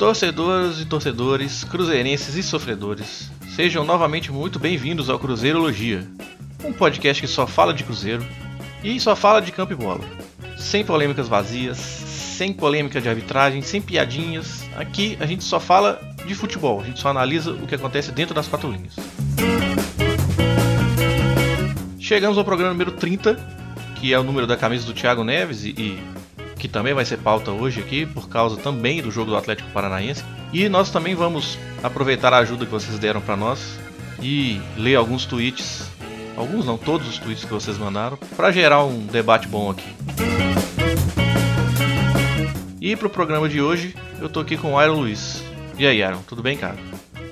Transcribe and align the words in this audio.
Torcedoras 0.00 0.80
e 0.80 0.86
torcedores, 0.86 1.62
cruzeirenses 1.62 2.34
e 2.34 2.42
sofredores, 2.42 3.30
sejam 3.54 3.84
novamente 3.84 4.32
muito 4.32 4.58
bem-vindos 4.58 5.10
ao 5.10 5.18
Cruzeirologia, 5.18 6.08
um 6.64 6.72
podcast 6.72 7.20
que 7.20 7.28
só 7.28 7.46
fala 7.46 7.74
de 7.74 7.84
Cruzeiro 7.84 8.26
e 8.82 8.98
só 8.98 9.14
fala 9.14 9.42
de 9.42 9.52
campo 9.52 9.74
e 9.74 9.76
bola. 9.76 10.00
Sem 10.56 10.82
polêmicas 10.86 11.28
vazias, 11.28 11.76
sem 11.76 12.50
polêmica 12.50 12.98
de 12.98 13.10
arbitragem, 13.10 13.60
sem 13.60 13.82
piadinhas. 13.82 14.64
Aqui 14.74 15.18
a 15.20 15.26
gente 15.26 15.44
só 15.44 15.60
fala 15.60 16.00
de 16.26 16.34
futebol, 16.34 16.80
a 16.80 16.84
gente 16.84 16.98
só 16.98 17.10
analisa 17.10 17.52
o 17.52 17.66
que 17.66 17.74
acontece 17.74 18.10
dentro 18.10 18.34
das 18.34 18.48
quatro 18.48 18.70
linhas. 18.70 18.96
Chegamos 21.98 22.38
ao 22.38 22.44
programa 22.46 22.72
número 22.72 22.92
30, 22.92 23.36
que 23.96 24.14
é 24.14 24.18
o 24.18 24.22
número 24.22 24.46
da 24.46 24.56
camisa 24.56 24.86
do 24.86 24.94
Thiago 24.94 25.22
Neves 25.22 25.62
e, 25.62 25.74
e 25.76 26.02
que 26.60 26.68
também 26.68 26.92
vai 26.92 27.06
ser 27.06 27.16
pauta 27.16 27.50
hoje 27.50 27.80
aqui, 27.80 28.04
por 28.04 28.28
causa 28.28 28.56
também 28.58 29.00
do 29.02 29.10
jogo 29.10 29.30
do 29.30 29.36
Atlético 29.36 29.70
Paranaense. 29.70 30.22
E 30.52 30.68
nós 30.68 30.90
também 30.90 31.14
vamos 31.14 31.58
aproveitar 31.82 32.34
a 32.34 32.38
ajuda 32.38 32.66
que 32.66 32.70
vocês 32.70 32.98
deram 32.98 33.20
para 33.20 33.34
nós 33.34 33.78
e 34.20 34.60
ler 34.76 34.96
alguns 34.96 35.24
tweets, 35.24 35.88
alguns 36.36 36.66
não, 36.66 36.76
todos 36.76 37.08
os 37.08 37.18
tweets 37.18 37.44
que 37.44 37.52
vocês 37.52 37.78
mandaram, 37.78 38.18
para 38.36 38.52
gerar 38.52 38.84
um 38.84 39.06
debate 39.06 39.48
bom 39.48 39.70
aqui. 39.70 39.88
E 42.78 42.94
pro 42.94 43.08
programa 43.08 43.48
de 43.48 43.62
hoje, 43.62 43.94
eu 44.20 44.28
tô 44.28 44.40
aqui 44.40 44.58
com 44.58 44.74
o 44.74 44.82
Iron 44.82 45.00
Luiz. 45.00 45.42
E 45.78 45.86
aí, 45.86 46.02
Iron, 46.02 46.20
tudo 46.26 46.42
bem, 46.42 46.58
cara? 46.58 46.76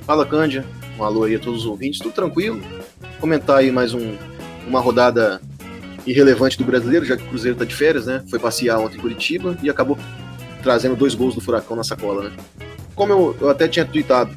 Fala, 0.06 0.24
Cândia. 0.24 0.64
Um 0.98 1.04
alô 1.04 1.24
aí 1.24 1.34
a 1.34 1.38
todos 1.38 1.60
os 1.60 1.66
ouvintes, 1.66 2.00
tudo 2.00 2.12
tranquilo? 2.12 2.60
Comentar 3.20 3.58
aí 3.58 3.70
mais 3.70 3.92
um, 3.92 4.16
uma 4.66 4.80
rodada 4.80 5.40
irrelevante 6.06 6.56
do 6.56 6.64
brasileiro, 6.64 7.04
já 7.04 7.16
que 7.16 7.24
o 7.24 7.26
Cruzeiro 7.26 7.56
tá 7.56 7.64
de 7.64 7.74
férias, 7.74 8.06
né? 8.06 8.22
Foi 8.28 8.38
passear 8.38 8.78
ontem 8.78 8.96
em 8.96 9.00
Curitiba 9.00 9.56
e 9.62 9.68
acabou 9.68 9.98
trazendo 10.62 10.96
dois 10.96 11.14
gols 11.14 11.34
do 11.34 11.40
Furacão 11.40 11.76
na 11.76 11.84
sacola, 11.84 12.24
né? 12.24 12.32
Como 12.94 13.12
eu, 13.12 13.36
eu 13.40 13.50
até 13.50 13.68
tinha 13.68 13.84
tweetado, 13.84 14.34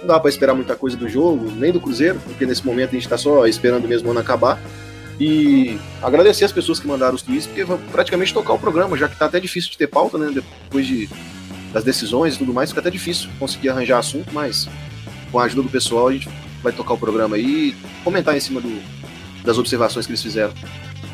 não 0.00 0.06
dá 0.06 0.20
para 0.20 0.30
esperar 0.30 0.54
muita 0.54 0.74
coisa 0.74 0.96
do 0.96 1.08
jogo, 1.08 1.50
nem 1.52 1.72
do 1.72 1.80
Cruzeiro, 1.80 2.20
porque 2.24 2.46
nesse 2.46 2.64
momento 2.64 2.90
a 2.90 2.94
gente 2.94 3.08
tá 3.08 3.18
só 3.18 3.46
esperando 3.46 3.86
mesmo 3.86 4.08
o 4.08 4.10
ano 4.10 4.20
acabar. 4.20 4.60
E 5.20 5.76
agradecer 6.00 6.44
as 6.44 6.52
pessoas 6.52 6.78
que 6.78 6.86
mandaram 6.86 7.14
os 7.14 7.22
tweets, 7.22 7.46
porque 7.46 7.64
vai 7.64 7.76
praticamente 7.90 8.32
tocar 8.32 8.52
o 8.52 8.58
programa, 8.58 8.96
já 8.96 9.08
que 9.08 9.18
tá 9.18 9.26
até 9.26 9.40
difícil 9.40 9.70
de 9.70 9.76
ter 9.76 9.88
pauta, 9.88 10.16
né? 10.16 10.30
Depois 10.32 10.86
de, 10.86 11.08
das 11.72 11.82
decisões 11.82 12.36
e 12.36 12.38
tudo 12.38 12.54
mais, 12.54 12.70
fica 12.70 12.80
até 12.80 12.90
difícil 12.90 13.28
conseguir 13.38 13.70
arranjar 13.70 13.98
assunto, 13.98 14.32
mas 14.32 14.68
com 15.32 15.40
a 15.40 15.44
ajuda 15.44 15.62
do 15.62 15.68
pessoal 15.68 16.08
a 16.08 16.12
gente 16.12 16.28
vai 16.62 16.72
tocar 16.72 16.94
o 16.94 16.98
programa 16.98 17.36
aí 17.36 17.70
e 17.70 17.76
comentar 18.04 18.36
em 18.36 18.40
cima 18.40 18.60
do, 18.60 18.80
das 19.44 19.58
observações 19.58 20.06
que 20.06 20.12
eles 20.12 20.22
fizeram. 20.22 20.52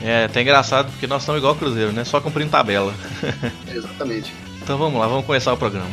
É, 0.06 0.24
até 0.24 0.42
engraçado 0.42 0.90
porque 0.90 1.06
nós 1.06 1.22
estamos 1.22 1.38
igual 1.38 1.56
Cruzeiro, 1.56 1.90
né? 1.90 2.04
Só 2.04 2.20
cumprindo 2.20 2.50
tabela. 2.50 2.92
É, 3.66 3.72
exatamente. 3.74 4.34
Então 4.62 4.76
vamos 4.76 5.00
lá, 5.00 5.06
vamos 5.06 5.24
começar 5.24 5.50
o 5.50 5.56
programa. 5.56 5.88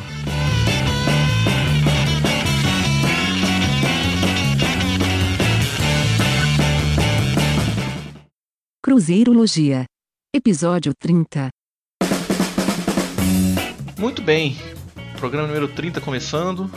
Cruzeirologia. 8.84 9.86
Episódio 10.36 10.92
30. 11.00 11.48
Muito 13.98 14.22
bem, 14.22 14.58
programa 15.20 15.48
número 15.48 15.70
30 15.70 16.02
começando. 16.02 16.70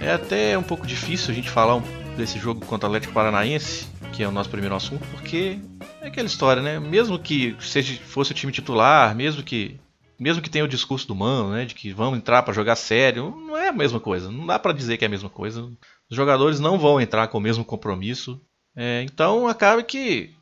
É 0.00 0.12
até 0.12 0.56
um 0.56 0.62
pouco 0.62 0.86
difícil 0.86 1.30
a 1.30 1.34
gente 1.34 1.50
falar 1.50 1.82
desse 2.16 2.38
jogo 2.38 2.64
contra 2.64 2.88
o 2.88 2.90
Atlético 2.90 3.12
Paranaense, 3.12 3.86
que 4.14 4.22
é 4.22 4.28
o 4.28 4.32
nosso 4.32 4.48
primeiro 4.48 4.74
assunto, 4.74 5.06
porque 5.08 5.58
é 6.02 6.08
aquela 6.08 6.26
história, 6.26 6.62
né? 6.62 6.78
Mesmo 6.78 7.18
que 7.18 7.56
seja, 7.60 7.98
fosse 8.02 8.32
o 8.32 8.34
time 8.34 8.52
titular, 8.52 9.14
mesmo 9.14 9.42
que 9.42 9.78
mesmo 10.18 10.42
que 10.42 10.50
tenha 10.50 10.64
o 10.66 10.68
discurso 10.68 11.08
do 11.08 11.14
Mano, 11.14 11.50
né, 11.52 11.64
de 11.64 11.74
que 11.74 11.94
vamos 11.94 12.18
entrar 12.18 12.42
para 12.42 12.52
jogar 12.52 12.76
sério, 12.76 13.34
não 13.46 13.56
é 13.56 13.68
a 13.68 13.72
mesma 13.72 13.98
coisa. 13.98 14.30
Não 14.30 14.44
dá 14.44 14.58
para 14.58 14.74
dizer 14.74 14.98
que 14.98 15.04
é 15.04 15.06
a 15.06 15.10
mesma 15.10 15.30
coisa. 15.30 15.62
Os 16.10 16.14
jogadores 16.14 16.60
não 16.60 16.78
vão 16.78 17.00
entrar 17.00 17.26
com 17.28 17.38
o 17.38 17.40
mesmo 17.40 17.64
compromisso. 17.64 18.38
É, 18.76 19.02
então 19.02 19.48
acaba 19.48 19.82
que 19.82 20.34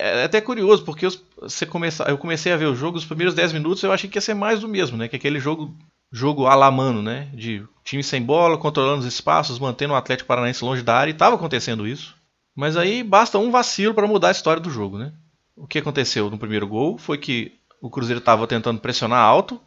é 0.00 0.24
até 0.24 0.40
curioso, 0.40 0.84
porque 0.84 1.06
os- 1.06 1.22
você 1.40 1.64
começa, 1.64 2.02
eu 2.08 2.18
comecei 2.18 2.50
a 2.52 2.56
ver 2.56 2.66
o 2.66 2.74
jogo, 2.74 2.98
os 2.98 3.04
primeiros 3.04 3.32
10 3.32 3.52
minutos 3.52 3.80
eu 3.84 3.92
achei 3.92 4.10
que 4.10 4.16
ia 4.18 4.20
ser 4.22 4.34
mais 4.34 4.58
do 4.60 4.68
mesmo, 4.68 4.96
né? 4.96 5.06
Que 5.06 5.14
aquele 5.14 5.38
jogo, 5.38 5.76
jogo 6.10 6.46
a 6.46 6.56
la 6.56 6.68
mano, 6.70 7.00
né? 7.00 7.28
De 7.32 7.64
time 7.84 8.02
sem 8.02 8.20
bola, 8.20 8.58
controlando 8.58 8.98
os 8.98 9.06
espaços, 9.06 9.60
mantendo 9.60 9.92
o 9.92 9.96
Atlético 9.96 10.26
Paranaense 10.26 10.64
longe 10.64 10.82
da 10.82 10.96
área, 10.96 11.12
e 11.12 11.14
estava 11.14 11.36
acontecendo 11.36 11.86
isso. 11.86 12.16
Mas 12.54 12.76
aí 12.76 13.02
basta 13.02 13.38
um 13.38 13.50
vacilo 13.50 13.94
para 13.94 14.06
mudar 14.06 14.28
a 14.28 14.32
história 14.32 14.62
do 14.62 14.70
jogo, 14.70 14.98
né? 14.98 15.12
O 15.56 15.66
que 15.66 15.78
aconteceu 15.78 16.30
no 16.30 16.38
primeiro 16.38 16.66
gol 16.66 16.98
foi 16.98 17.18
que 17.18 17.58
o 17.80 17.90
Cruzeiro 17.90 18.18
estava 18.18 18.46
tentando 18.46 18.80
pressionar 18.80 19.22
alto, 19.22 19.60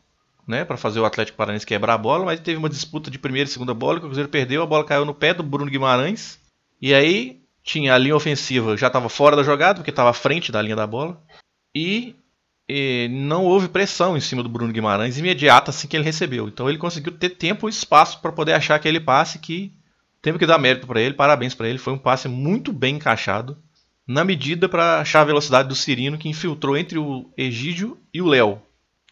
né, 0.47 0.66
para 0.66 0.77
fazer 0.77 0.99
o 0.99 1.05
Atlético 1.05 1.38
Paranaense 1.38 1.66
quebrar 1.66 1.94
a 1.94 1.97
bola, 1.97 2.25
mas 2.25 2.39
teve 2.39 2.57
uma 2.57 2.69
disputa 2.69 3.09
de 3.09 3.17
primeira 3.17 3.49
e 3.49 3.51
segunda 3.51 3.73
bola 3.73 3.99
que 3.99 4.05
o 4.05 4.09
Cruzeiro 4.09 4.29
perdeu, 4.29 4.61
a 4.61 4.66
bola 4.66 4.83
caiu 4.83 5.05
no 5.05 5.13
pé 5.13 5.33
do 5.33 5.41
Bruno 5.41 5.71
Guimarães. 5.71 6.39
E 6.81 6.94
aí 6.94 7.41
tinha 7.63 7.95
a 7.95 7.97
linha 7.97 8.16
ofensiva, 8.16 8.75
já 8.75 8.88
estava 8.88 9.07
fora 9.07 9.35
da 9.35 9.44
jogada, 9.44 9.75
porque 9.75 9.89
estava 9.89 10.09
à 10.09 10.13
frente 10.13 10.51
da 10.51 10.61
linha 10.61 10.75
da 10.75 10.85
bola. 10.85 11.21
E, 11.73 12.15
e 12.67 13.07
não 13.09 13.45
houve 13.45 13.69
pressão 13.69 14.17
em 14.17 14.21
cima 14.21 14.44
do 14.44 14.50
Bruno 14.50 14.73
Guimarães 14.73 15.17
imediata 15.17 15.71
assim 15.71 15.88
que 15.88 15.95
ele 15.95 16.03
recebeu. 16.03 16.47
Então 16.47 16.67
ele 16.67 16.77
conseguiu 16.77 17.13
ter 17.13 17.29
tempo 17.29 17.67
e 17.67 17.71
espaço 17.71 18.19
para 18.19 18.33
poder 18.33 18.53
achar 18.53 18.75
aquele 18.75 19.00
passe 19.00 19.39
que 19.39 19.71
temos 20.23 20.39
que 20.39 20.47
dar 20.47 20.57
mérito 20.57 20.88
para 20.88 21.01
ele, 21.01 21.13
parabéns 21.13 21.53
para 21.53 21.67
ele, 21.67 21.78
foi 21.78 21.91
um 21.91 21.97
passe 21.97 22.29
muito 22.29 22.72
bem 22.72 22.95
encaixado 22.95 23.57
na 24.07 24.23
medida 24.23 24.69
para 24.69 25.01
achar 25.01 25.19
a 25.19 25.25
velocidade 25.25 25.67
do 25.67 25.75
Cirino 25.75 26.17
que 26.17 26.29
infiltrou 26.29 26.78
entre 26.78 26.97
o 26.97 27.29
Egídio 27.38 27.97
e 28.13 28.22
o 28.22 28.28
Léo. 28.28 28.62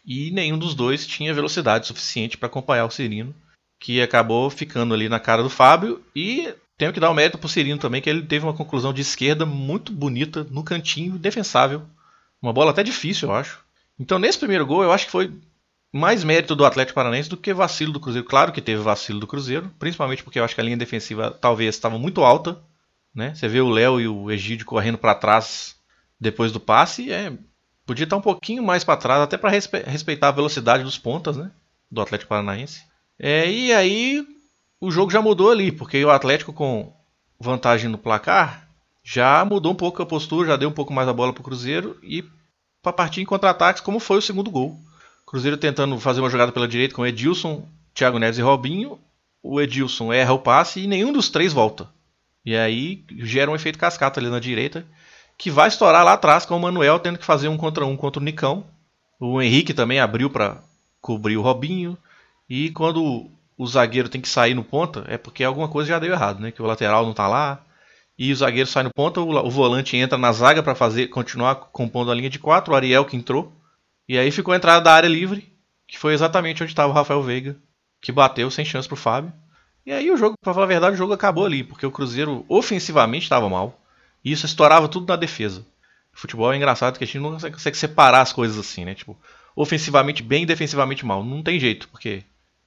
E 0.06 0.30
nenhum 0.30 0.58
dos 0.58 0.74
dois 0.74 1.06
tinha 1.06 1.34
velocidade 1.34 1.86
suficiente 1.86 2.38
para 2.38 2.46
acompanhar 2.46 2.86
o 2.86 2.90
Cirino, 2.90 3.34
que 3.78 4.00
acabou 4.00 4.48
ficando 4.48 4.94
ali 4.94 5.06
na 5.06 5.20
cara 5.20 5.42
do 5.42 5.50
Fábio. 5.50 6.02
E 6.16 6.52
tenho 6.78 6.94
que 6.94 7.00
dar 7.00 7.10
o 7.10 7.14
mérito 7.14 7.36
pro 7.36 7.48
Cirino 7.48 7.78
também, 7.78 8.00
que 8.00 8.08
ele 8.08 8.22
teve 8.22 8.46
uma 8.46 8.54
conclusão 8.54 8.92
de 8.92 9.02
esquerda 9.02 9.44
muito 9.44 9.92
bonita 9.92 10.46
no 10.50 10.64
cantinho, 10.64 11.18
defensável. 11.18 11.82
Uma 12.40 12.54
bola 12.54 12.70
até 12.70 12.82
difícil, 12.82 13.28
eu 13.28 13.34
acho. 13.34 13.60
Então, 13.98 14.18
nesse 14.18 14.38
primeiro 14.38 14.64
gol, 14.64 14.82
eu 14.82 14.92
acho 14.92 15.04
que 15.04 15.12
foi 15.12 15.30
mais 15.92 16.24
mérito 16.24 16.56
do 16.56 16.64
Atlético 16.64 16.94
Paranaense 16.94 17.28
do 17.28 17.36
que 17.36 17.52
vacilo 17.52 17.92
do 17.92 18.00
Cruzeiro. 18.00 18.26
Claro 18.26 18.50
que 18.50 18.62
teve 18.62 18.80
vacilo 18.80 19.20
do 19.20 19.26
Cruzeiro, 19.26 19.70
principalmente 19.78 20.24
porque 20.24 20.38
eu 20.38 20.44
acho 20.44 20.54
que 20.54 20.60
a 20.60 20.64
linha 20.64 20.76
defensiva 20.76 21.30
talvez 21.30 21.74
estava 21.74 21.98
muito 21.98 22.22
alta. 22.22 22.58
Né? 23.14 23.34
Você 23.34 23.46
vê 23.46 23.60
o 23.60 23.68
Léo 23.68 24.00
e 24.00 24.08
o 24.08 24.30
Egídio 24.30 24.64
correndo 24.64 24.96
para 24.96 25.14
trás 25.14 25.76
depois 26.18 26.50
do 26.50 26.60
passe, 26.60 27.12
é, 27.12 27.32
podia 27.84 28.04
estar 28.04 28.16
um 28.16 28.22
pouquinho 28.22 28.62
mais 28.62 28.84
para 28.84 28.96
trás, 28.96 29.20
até 29.20 29.36
para 29.36 29.50
respeitar 29.50 30.28
a 30.28 30.32
velocidade 30.32 30.84
dos 30.84 30.96
pontas 30.96 31.36
né? 31.36 31.50
do 31.90 32.00
Atlético 32.00 32.30
Paranaense. 32.30 32.84
É, 33.18 33.50
e 33.50 33.72
aí 33.72 34.26
o 34.80 34.90
jogo 34.90 35.10
já 35.10 35.20
mudou 35.20 35.50
ali, 35.50 35.70
porque 35.70 36.02
o 36.04 36.10
Atlético 36.10 36.52
com 36.52 36.92
vantagem 37.38 37.90
no 37.90 37.98
placar 37.98 38.68
já 39.04 39.44
mudou 39.44 39.72
um 39.72 39.76
pouco 39.76 40.00
a 40.00 40.06
postura, 40.06 40.48
já 40.48 40.56
deu 40.56 40.68
um 40.68 40.72
pouco 40.72 40.92
mais 40.92 41.08
a 41.08 41.12
bola 41.12 41.32
para 41.32 41.40
o 41.40 41.44
Cruzeiro 41.44 41.98
e 42.02 42.24
para 42.80 42.92
partir 42.92 43.20
em 43.20 43.24
contra-ataques, 43.24 43.82
como 43.82 44.00
foi 44.00 44.18
o 44.18 44.22
segundo 44.22 44.50
gol. 44.50 44.78
Cruzeiro 45.32 45.56
tentando 45.56 45.98
fazer 45.98 46.20
uma 46.20 46.28
jogada 46.28 46.52
pela 46.52 46.68
direita 46.68 46.94
com 46.94 47.06
Edilson, 47.06 47.66
Thiago 47.94 48.18
Neves 48.18 48.36
e 48.36 48.42
Robinho. 48.42 49.00
O 49.42 49.62
Edilson 49.62 50.12
erra 50.12 50.34
o 50.34 50.38
passe 50.38 50.80
e 50.80 50.86
nenhum 50.86 51.10
dos 51.10 51.30
três 51.30 51.54
volta. 51.54 51.88
E 52.44 52.54
aí 52.54 53.02
gera 53.20 53.50
um 53.50 53.54
efeito 53.54 53.78
cascata 53.78 54.20
ali 54.20 54.28
na 54.28 54.38
direita, 54.38 54.84
que 55.38 55.50
vai 55.50 55.68
estourar 55.68 56.04
lá 56.04 56.12
atrás 56.12 56.44
com 56.44 56.54
o 56.54 56.60
Manuel 56.60 56.98
tendo 56.98 57.18
que 57.18 57.24
fazer 57.24 57.48
um 57.48 57.56
contra 57.56 57.86
um 57.86 57.96
contra 57.96 58.20
o 58.20 58.22
Nicão. 58.22 58.66
O 59.18 59.40
Henrique 59.40 59.72
também 59.72 60.00
abriu 60.00 60.28
para 60.28 60.58
cobrir 61.00 61.38
o 61.38 61.42
Robinho. 61.42 61.96
E 62.46 62.68
quando 62.72 63.30
o 63.56 63.66
zagueiro 63.66 64.10
tem 64.10 64.20
que 64.20 64.28
sair 64.28 64.52
no 64.52 64.62
ponta, 64.62 65.02
é 65.08 65.16
porque 65.16 65.42
alguma 65.42 65.66
coisa 65.66 65.88
já 65.88 65.98
deu 65.98 66.12
errado, 66.12 66.40
né? 66.40 66.52
Que 66.52 66.60
o 66.60 66.66
lateral 66.66 67.06
não 67.06 67.14
tá 67.14 67.26
lá. 67.26 67.64
E 68.18 68.30
o 68.30 68.36
zagueiro 68.36 68.68
sai 68.68 68.82
no 68.82 68.92
ponta, 68.92 69.18
o 69.18 69.50
volante 69.50 69.96
entra 69.96 70.18
na 70.18 70.30
zaga 70.30 70.62
para 70.62 70.74
fazer 70.74 71.06
continuar 71.06 71.54
compondo 71.54 72.10
a 72.10 72.14
linha 72.14 72.28
de 72.28 72.38
quatro, 72.38 72.74
o 72.74 72.76
Ariel 72.76 73.06
que 73.06 73.16
entrou. 73.16 73.50
E 74.08 74.18
aí 74.18 74.30
ficou 74.30 74.52
a 74.52 74.56
entrada 74.56 74.82
da 74.82 74.92
área 74.92 75.08
livre, 75.08 75.52
que 75.86 75.98
foi 75.98 76.14
exatamente 76.14 76.62
onde 76.62 76.72
estava 76.72 76.90
o 76.90 76.94
Rafael 76.94 77.22
Veiga, 77.22 77.56
que 78.00 78.12
bateu 78.12 78.50
sem 78.50 78.64
chance 78.64 78.88
pro 78.88 78.96
Fábio. 78.96 79.32
E 79.84 79.92
aí 79.92 80.10
o 80.10 80.16
jogo, 80.16 80.36
para 80.40 80.54
falar 80.54 80.66
a 80.66 80.68
verdade, 80.68 80.94
o 80.94 80.98
jogo 80.98 81.12
acabou 81.12 81.44
ali, 81.44 81.64
porque 81.64 81.86
o 81.86 81.90
Cruzeiro 81.90 82.44
ofensivamente 82.48 83.24
estava 83.24 83.48
mal. 83.48 83.80
E 84.24 84.30
isso 84.30 84.46
estourava 84.46 84.88
tudo 84.88 85.08
na 85.08 85.16
defesa. 85.16 85.66
O 86.14 86.18
futebol 86.18 86.52
é 86.52 86.56
engraçado 86.56 86.98
que 86.98 87.04
a 87.04 87.06
gente 87.06 87.18
não 87.18 87.32
consegue 87.32 87.76
separar 87.76 88.20
as 88.20 88.32
coisas 88.32 88.58
assim, 88.58 88.84
né? 88.84 88.94
Tipo, 88.94 89.18
ofensivamente 89.56 90.22
bem 90.22 90.44
e 90.44 90.46
defensivamente 90.46 91.04
mal. 91.04 91.24
Não 91.24 91.42
tem 91.42 91.58
jeito, 91.58 91.88
porque 91.88 92.22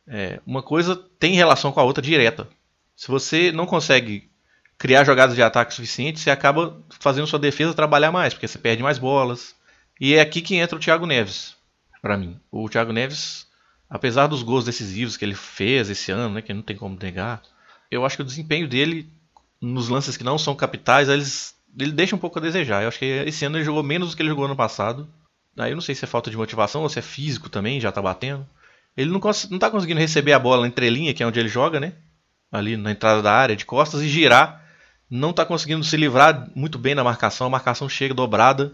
é, 0.08 0.40
uma 0.46 0.62
coisa 0.62 0.96
tem 1.20 1.36
relação 1.36 1.72
com 1.72 1.80
a 1.80 1.84
outra 1.84 2.02
direta. 2.02 2.48
Se 2.96 3.08
você 3.08 3.52
não 3.52 3.66
consegue 3.66 4.30
criar 4.78 5.04
jogadas 5.04 5.36
de 5.36 5.44
ataque 5.44 5.74
suficientes, 5.74 6.24
você 6.24 6.32
acaba 6.32 6.82
fazendo 7.00 7.28
sua 7.28 7.40
defesa 7.40 7.74
trabalhar 7.74 8.12
mais, 8.12 8.34
porque 8.34 8.48
você 8.48 8.58
perde 8.58 8.84
mais 8.84 8.98
bolas. 8.98 9.56
E 10.00 10.16
é 10.16 10.22
aqui 10.22 10.42
que 10.42 10.56
entra 10.56 10.76
o 10.76 10.80
Thiago 10.80 11.06
Neves, 11.06 11.56
para 12.02 12.18
mim. 12.18 12.40
O 12.52 12.68
Thiago 12.70 12.92
Neves, 12.92 13.48
apesar 13.90 14.28
dos 14.28 14.44
gols 14.44 14.66
decisivos 14.66 15.16
que 15.16 15.24
ele 15.24 15.36
fez 15.36 15.90
esse 15.90 16.12
ano, 16.12 16.36
né, 16.36 16.42
que 16.42 16.54
não 16.54 16.62
tem 16.62 16.76
como 16.76 16.98
negar, 17.02 17.42
eu 17.90 18.06
acho 18.06 18.18
que 18.18 18.22
o 18.22 18.26
desempenho 18.26 18.68
dele 18.68 19.10
nos 19.62 19.90
lances 19.90 20.18
que 20.18 20.24
não 20.24 20.38
são 20.38 20.56
capitais, 20.56 21.10
eles, 21.10 21.56
ele 21.78 21.92
deixa 21.92 22.16
um 22.16 22.20
pouco 22.20 22.40
a 22.40 22.42
desejar. 22.42 22.84
Eu 22.84 22.90
acho 22.90 23.00
que 23.00 23.06
esse 23.06 23.46
ano 23.46 23.58
ele 23.58 23.64
jogou 23.64 23.84
menos 23.84 24.12
do 24.12 24.16
que 24.16 24.22
ele 24.22 24.30
jogou 24.30 24.46
ano 24.46 24.56
passado. 24.56 25.08
Aí 25.58 25.72
eu 25.72 25.76
não 25.76 25.82
sei 25.82 25.96
se 25.96 26.04
é 26.04 26.08
falta 26.08 26.30
de 26.30 26.38
motivação 26.38 26.82
ou 26.82 26.90
se 26.90 27.00
é 27.00 27.02
físico 27.02 27.50
também, 27.50 27.80
já 27.80 27.92
tá 27.92 28.02
batendo. 28.02 28.46
ele 28.98 29.10
não, 29.10 29.22
não 29.50 29.60
tá 29.60 29.72
conseguindo 29.72 30.00
receber 30.00 30.34
a 30.34 30.40
bola 30.40 30.68
entre 30.68 30.90
linha, 30.90 31.14
que 31.14 31.24
é 31.24 31.26
onde 31.28 31.40
ele 31.40 31.48
joga, 31.48 31.80
né? 31.80 31.94
Ali 32.52 32.76
na 32.76 32.92
entrada 32.92 33.22
da 33.22 33.32
área, 33.32 33.56
de 33.56 33.66
costas, 33.66 34.02
e 34.02 34.10
girar. 34.10 34.64
Não 35.10 35.32
tá 35.32 35.46
conseguindo 35.46 35.84
se 35.84 35.96
livrar 35.96 36.50
muito 36.56 36.78
bem 36.78 36.96
da 36.96 37.04
marcação. 37.04 37.48
A 37.48 37.50
marcação 37.50 37.88
chega 37.88 38.14
dobrada. 38.14 38.74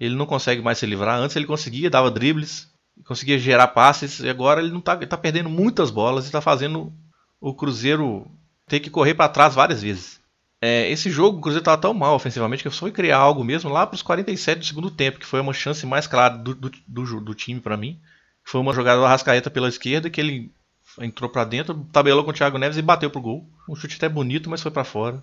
Ele 0.00 0.16
não 0.16 0.24
consegue 0.24 0.62
mais 0.62 0.78
se 0.78 0.86
livrar. 0.86 1.20
Antes 1.20 1.36
ele 1.36 1.46
conseguia, 1.46 1.90
dava 1.90 2.10
dribles, 2.10 2.68
conseguia 3.04 3.38
gerar 3.38 3.68
passes. 3.68 4.20
E 4.20 4.28
agora 4.28 4.62
ele 4.62 4.72
não 4.72 4.80
tá, 4.80 4.96
tá 4.96 5.16
perdendo 5.16 5.50
muitas 5.50 5.90
bolas 5.90 6.26
e 6.26 6.32
tá 6.32 6.40
fazendo 6.40 6.92
o 7.38 7.54
Cruzeiro 7.54 8.26
ter 8.66 8.80
que 8.80 8.88
correr 8.88 9.14
para 9.14 9.28
trás 9.28 9.54
várias 9.54 9.82
vezes. 9.82 10.20
É, 10.62 10.90
esse 10.90 11.10
jogo, 11.10 11.38
o 11.38 11.40
Cruzeiro 11.40 11.62
estava 11.62 11.80
tão 11.80 11.92
mal 11.94 12.14
ofensivamente 12.14 12.62
que 12.62 12.68
eu 12.68 12.72
só 12.72 12.80
fui 12.80 12.92
criar 12.92 13.18
algo 13.18 13.42
mesmo 13.42 13.70
lá 13.70 13.86
para 13.86 13.94
os 13.94 14.02
47 14.02 14.58
do 14.58 14.64
segundo 14.64 14.90
tempo, 14.90 15.18
que 15.18 15.26
foi 15.26 15.40
uma 15.40 15.52
chance 15.52 15.84
mais 15.86 16.06
clara 16.06 16.36
do, 16.36 16.54
do, 16.54 16.70
do, 16.86 17.20
do 17.20 17.34
time 17.34 17.60
para 17.60 17.76
mim. 17.76 17.98
Foi 18.44 18.60
uma 18.60 18.74
jogada 18.74 19.00
do 19.00 19.06
Arrascaeta 19.06 19.50
pela 19.50 19.68
esquerda 19.68 20.10
que 20.10 20.20
ele 20.20 20.52
entrou 20.98 21.30
para 21.30 21.44
dentro, 21.44 21.86
tabelou 21.92 22.24
com 22.24 22.30
o 22.30 22.34
Thiago 22.34 22.58
Neves 22.58 22.76
e 22.76 22.82
bateu 22.82 23.10
pro 23.10 23.20
gol. 23.20 23.48
Um 23.68 23.74
chute 23.74 23.96
até 23.96 24.08
bonito, 24.08 24.50
mas 24.50 24.62
foi 24.62 24.70
para 24.70 24.84
fora. 24.84 25.22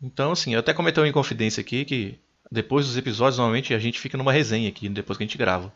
Então, 0.00 0.32
assim, 0.32 0.54
eu 0.54 0.60
até 0.60 0.72
comentei 0.72 1.02
uma 1.02 1.08
inconfidência 1.08 1.60
aqui 1.60 1.84
que 1.84 2.18
depois 2.50 2.86
dos 2.86 2.96
episódios, 2.96 3.38
normalmente 3.38 3.74
a 3.74 3.78
gente 3.78 4.00
fica 4.00 4.16
numa 4.16 4.32
resenha 4.32 4.68
aqui, 4.68 4.88
depois 4.88 5.16
que 5.16 5.24
a 5.24 5.26
gente 5.26 5.38
grava. 5.38 5.72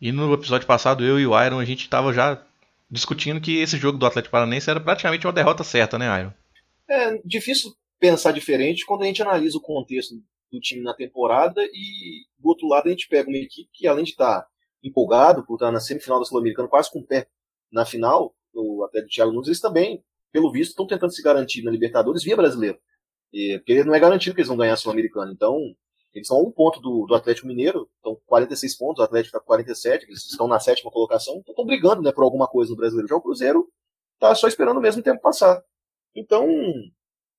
E 0.00 0.12
no 0.12 0.32
episódio 0.34 0.66
passado, 0.66 1.04
eu 1.04 1.18
e 1.18 1.26
o 1.26 1.44
Iron, 1.44 1.58
a 1.58 1.64
gente 1.64 1.82
estava 1.82 2.12
já 2.12 2.42
discutindo 2.90 3.40
que 3.40 3.58
esse 3.58 3.76
jogo 3.76 3.98
do 3.98 4.06
Atlético 4.06 4.32
Paranaense 4.32 4.68
era 4.70 4.80
praticamente 4.80 5.26
uma 5.26 5.32
derrota 5.32 5.64
certa, 5.64 5.98
né, 5.98 6.20
Iron? 6.20 6.32
É 6.88 7.20
difícil 7.24 7.72
pensar 7.98 8.32
diferente 8.32 8.84
quando 8.84 9.02
a 9.02 9.06
gente 9.06 9.22
analisa 9.22 9.56
o 9.56 9.62
contexto 9.62 10.14
do 10.52 10.60
time 10.60 10.82
na 10.82 10.94
temporada 10.94 11.62
e 11.64 12.24
do 12.38 12.48
outro 12.48 12.68
lado 12.68 12.86
a 12.86 12.90
gente 12.90 13.08
pega 13.08 13.28
uma 13.28 13.38
equipe 13.38 13.68
que 13.72 13.86
além 13.86 14.04
de 14.04 14.10
estar 14.10 14.42
tá 14.42 14.48
empolgado 14.82 15.44
por 15.44 15.54
estar 15.54 15.72
na 15.72 15.80
semifinal 15.80 16.18
da 16.18 16.24
Sul-Americana, 16.24 16.68
quase 16.68 16.90
com 16.90 17.00
o 17.00 17.06
pé 17.06 17.26
na 17.72 17.84
final, 17.84 18.34
o 18.54 18.84
Atlético 18.84 19.12
Thiago 19.12 19.32
Nunes, 19.32 19.48
eles 19.48 19.60
também, 19.60 20.02
pelo 20.32 20.52
visto, 20.52 20.70
estão 20.70 20.86
tentando 20.86 21.12
se 21.12 21.22
garantir 21.22 21.62
na 21.62 21.70
Libertadores 21.70 22.22
via 22.22 22.36
brasileiro. 22.36 22.78
E, 23.32 23.58
porque 23.58 23.82
não 23.82 23.94
é 23.94 24.00
garantido 24.00 24.34
que 24.34 24.40
eles 24.40 24.48
vão 24.48 24.56
ganhar 24.56 24.74
a 24.74 24.76
Sul-Americana. 24.76 25.32
Então, 25.32 25.74
eles 26.16 26.26
são 26.26 26.38
a 26.38 26.40
um 26.40 26.50
ponto 26.50 26.80
do, 26.80 27.04
do 27.04 27.14
Atlético 27.14 27.46
Mineiro, 27.46 27.90
estão 27.96 28.14
com 28.14 28.22
46 28.24 28.78
pontos, 28.78 29.00
o 29.00 29.04
Atlético 29.04 29.36
está 29.36 29.40
com 29.40 29.46
47, 29.46 30.06
eles 30.06 30.24
estão 30.24 30.48
na 30.48 30.58
sétima 30.58 30.90
colocação, 30.90 31.42
estão 31.46 31.66
brigando 31.66 32.00
né, 32.00 32.10
por 32.10 32.24
alguma 32.24 32.48
coisa 32.48 32.70
no 32.70 32.76
brasileiro. 32.76 33.06
Já 33.06 33.16
o 33.16 33.20
Cruzeiro 33.20 33.68
está 34.14 34.34
só 34.34 34.48
esperando 34.48 34.78
o 34.78 34.80
mesmo 34.80 35.02
tempo 35.02 35.20
passar. 35.20 35.62
Então, 36.14 36.48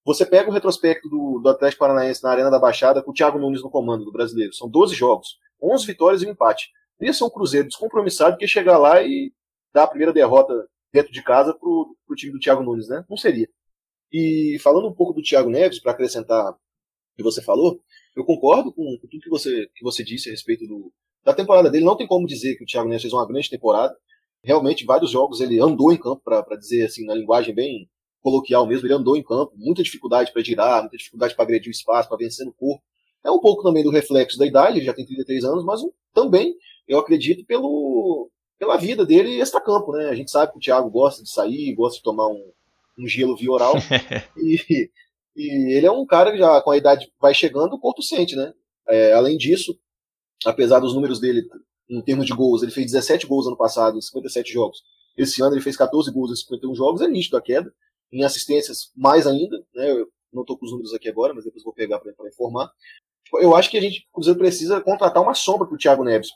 você 0.06 0.28
pega 0.28 0.48
o 0.48 0.54
retrospecto 0.54 1.10
do, 1.10 1.40
do 1.40 1.50
Atlético 1.50 1.80
Paranaense 1.80 2.22
na 2.22 2.30
Arena 2.30 2.52
da 2.52 2.60
Baixada 2.60 3.02
com 3.02 3.10
o 3.10 3.14
Thiago 3.16 3.40
Nunes 3.40 3.64
no 3.64 3.70
comando 3.72 4.06
do 4.06 4.12
brasileiro. 4.12 4.54
São 4.54 4.70
12 4.70 4.94
jogos, 4.94 5.40
11 5.60 5.84
vitórias 5.88 6.22
e 6.22 6.28
um 6.28 6.32
empate. 6.32 6.70
Isso 7.02 7.24
é 7.24 7.28
um 7.28 7.32
Cruzeiro 7.32 7.68
descompromissado 7.68 8.38
que 8.38 8.48
chegar 8.48 8.78
lá 8.78 9.02
e 9.02 9.34
dar 9.74 9.86
a 9.86 9.88
primeira 9.88 10.14
derrota 10.14 10.54
dentro 10.94 11.12
de 11.12 11.24
casa 11.24 11.52
pro, 11.52 11.96
pro 12.06 12.16
time 12.16 12.32
do 12.32 12.40
Thiago 12.40 12.62
Nunes, 12.62 12.88
né? 12.88 13.04
Não 13.10 13.18
seria. 13.18 13.50
E 14.12 14.60
falando 14.62 14.88
um 14.88 14.94
pouco 14.94 15.14
do 15.14 15.24
Thiago 15.24 15.50
Neves, 15.50 15.80
para 15.80 15.94
acrescentar 15.94 16.52
o 16.52 16.58
que 17.16 17.24
você 17.24 17.42
falou, 17.42 17.82
eu 18.18 18.26
concordo 18.26 18.74
com, 18.74 18.84
com, 19.00 19.08
tudo 19.08 19.22
que 19.22 19.30
você, 19.30 19.70
que 19.76 19.84
você 19.84 20.04
disse 20.04 20.28
a 20.28 20.32
respeito 20.32 20.66
do, 20.66 20.92
da 21.24 21.34
temporada 21.34 21.70
dele. 21.70 21.86
Não 21.86 21.96
tem 21.96 22.08
como 22.08 22.26
dizer 22.26 22.56
que 22.56 22.64
o 22.64 22.66
Thiago 22.66 22.90
Neves 22.90 23.04
fez 23.04 23.14
uma 23.14 23.28
grande 23.28 23.48
temporada. 23.48 23.96
Realmente, 24.44 24.86
vários 24.86 25.12
jogos 25.12 25.40
ele 25.40 25.60
andou 25.60 25.92
em 25.92 25.98
campo, 25.98 26.22
para 26.24 26.56
dizer 26.58 26.86
assim, 26.86 27.06
na 27.06 27.14
linguagem 27.14 27.54
bem 27.54 27.88
coloquial 28.22 28.66
mesmo, 28.66 28.88
ele 28.88 28.94
andou 28.94 29.16
em 29.16 29.24
campo, 29.24 29.54
muita 29.56 29.84
dificuldade 29.84 30.34
para 30.34 30.44
girar, 30.44 30.82
muita 30.82 30.98
dificuldade 30.98 31.36
para 31.36 31.44
agredir 31.46 31.70
o 31.70 31.72
espaço, 31.72 32.10
para 32.10 32.18
vencer 32.18 32.46
no 32.46 32.54
corpo. 32.54 32.84
É 33.24 33.30
um 33.30 33.40
pouco 33.40 33.62
também 33.62 33.84
do 33.84 33.92
reflexo 33.92 34.38
da 34.38 34.46
idade, 34.46 34.78
ele 34.80 34.86
já 34.86 34.94
tem 34.94 35.06
33 35.06 35.44
anos, 35.46 35.64
mas 35.64 35.82
também, 36.14 36.56
eu 36.88 36.98
acredito, 36.98 37.46
pelo, 37.46 38.30
pela 38.58 38.78
vida 38.78 39.06
dele 39.06 39.40
extra-campo, 39.40 39.92
né? 39.92 40.10
A 40.10 40.16
gente 40.16 40.32
sabe 40.32 40.52
que 40.52 40.58
o 40.58 40.62
Thiago 40.62 40.90
gosta 40.90 41.22
de 41.22 41.30
sair, 41.30 41.74
gosta 41.76 41.98
de 41.98 42.04
tomar 42.04 42.28
um, 42.28 42.52
um 42.98 43.08
gelo 43.08 43.36
via 43.36 43.52
oral. 43.52 43.76
e, 44.38 44.90
e 45.38 45.74
ele 45.74 45.86
é 45.86 45.92
um 45.92 46.06
cara 46.06 46.32
que 46.32 46.40
já, 46.40 46.60
com 46.62 46.72
a 46.72 46.78
idade 46.78 47.12
vai 47.22 47.34
chegando, 47.34 47.74
o 47.74 47.80
corpo 47.80 48.02
sente, 48.02 48.36
né? 48.36 48.52
É, 48.88 49.14
além 49.14 49.38
disso, 49.38 49.78
apesar 50.44 50.80
dos 50.80 50.96
números 50.96 51.20
dele, 51.20 51.48
em 51.88 52.02
termos 52.02 52.26
de 52.26 52.34
gols, 52.34 52.64
ele 52.64 52.72
fez 52.72 52.92
17 52.92 53.28
gols 53.28 53.46
ano 53.46 53.56
passado, 53.56 53.98
em 53.98 54.02
57 54.02 54.52
jogos. 54.52 54.82
Esse 55.16 55.42
ano 55.44 55.54
ele 55.54 55.62
fez 55.62 55.78
14 55.78 56.12
gols 56.12 56.32
em 56.32 56.36
51 56.36 56.76
jogos, 56.76 57.02
é 57.02 57.08
nítido 57.08 57.38
a 57.38 57.42
queda 57.42 57.72
em 58.12 58.24
assistências 58.24 58.92
mais 58.96 59.28
ainda, 59.28 59.58
né? 59.76 59.92
Eu 59.92 60.08
não 60.34 60.42
estou 60.42 60.58
com 60.58 60.66
os 60.66 60.72
números 60.72 60.94
aqui 60.94 61.08
agora, 61.08 61.34
mas 61.34 61.46
depois 61.46 61.64
vou 61.64 61.74
pegar 61.74 62.00
para 62.00 62.28
informar. 62.28 62.72
Tipo, 63.24 63.40
eu 63.40 63.56
acho 63.56 63.70
que 63.70 63.78
a 63.78 63.82
gente, 63.82 64.08
Cruzeiro 64.12 64.40
precisa 64.40 64.82
contratar 64.82 65.22
uma 65.22 65.34
sombra 65.34 65.68
para 65.68 65.76
o 65.76 65.78
Thiago 65.78 66.04
Neves, 66.04 66.30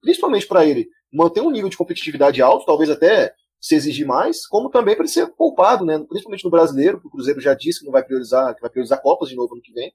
principalmente 0.00 0.46
para 0.46 0.64
ele 0.64 0.88
manter 1.12 1.40
um 1.40 1.50
nível 1.50 1.68
de 1.68 1.76
competitividade 1.76 2.40
alto, 2.40 2.66
talvez 2.66 2.90
até 2.90 3.34
se 3.62 3.76
exigir 3.76 4.04
mais, 4.04 4.44
como 4.44 4.68
também 4.68 4.96
para 4.96 5.04
ele 5.04 5.12
ser 5.12 5.28
poupado, 5.28 5.84
né? 5.84 5.96
Principalmente 6.08 6.44
no 6.44 6.50
brasileiro, 6.50 7.00
que 7.00 7.06
o 7.06 7.10
Cruzeiro 7.10 7.40
já 7.40 7.54
disse 7.54 7.78
que 7.78 7.86
não 7.86 7.92
vai 7.92 8.02
priorizar, 8.02 8.52
que 8.56 8.60
vai 8.60 8.68
priorizar 8.68 9.00
Copas 9.00 9.28
de 9.28 9.36
novo 9.36 9.54
ano 9.54 9.62
que 9.62 9.72
vem. 9.72 9.94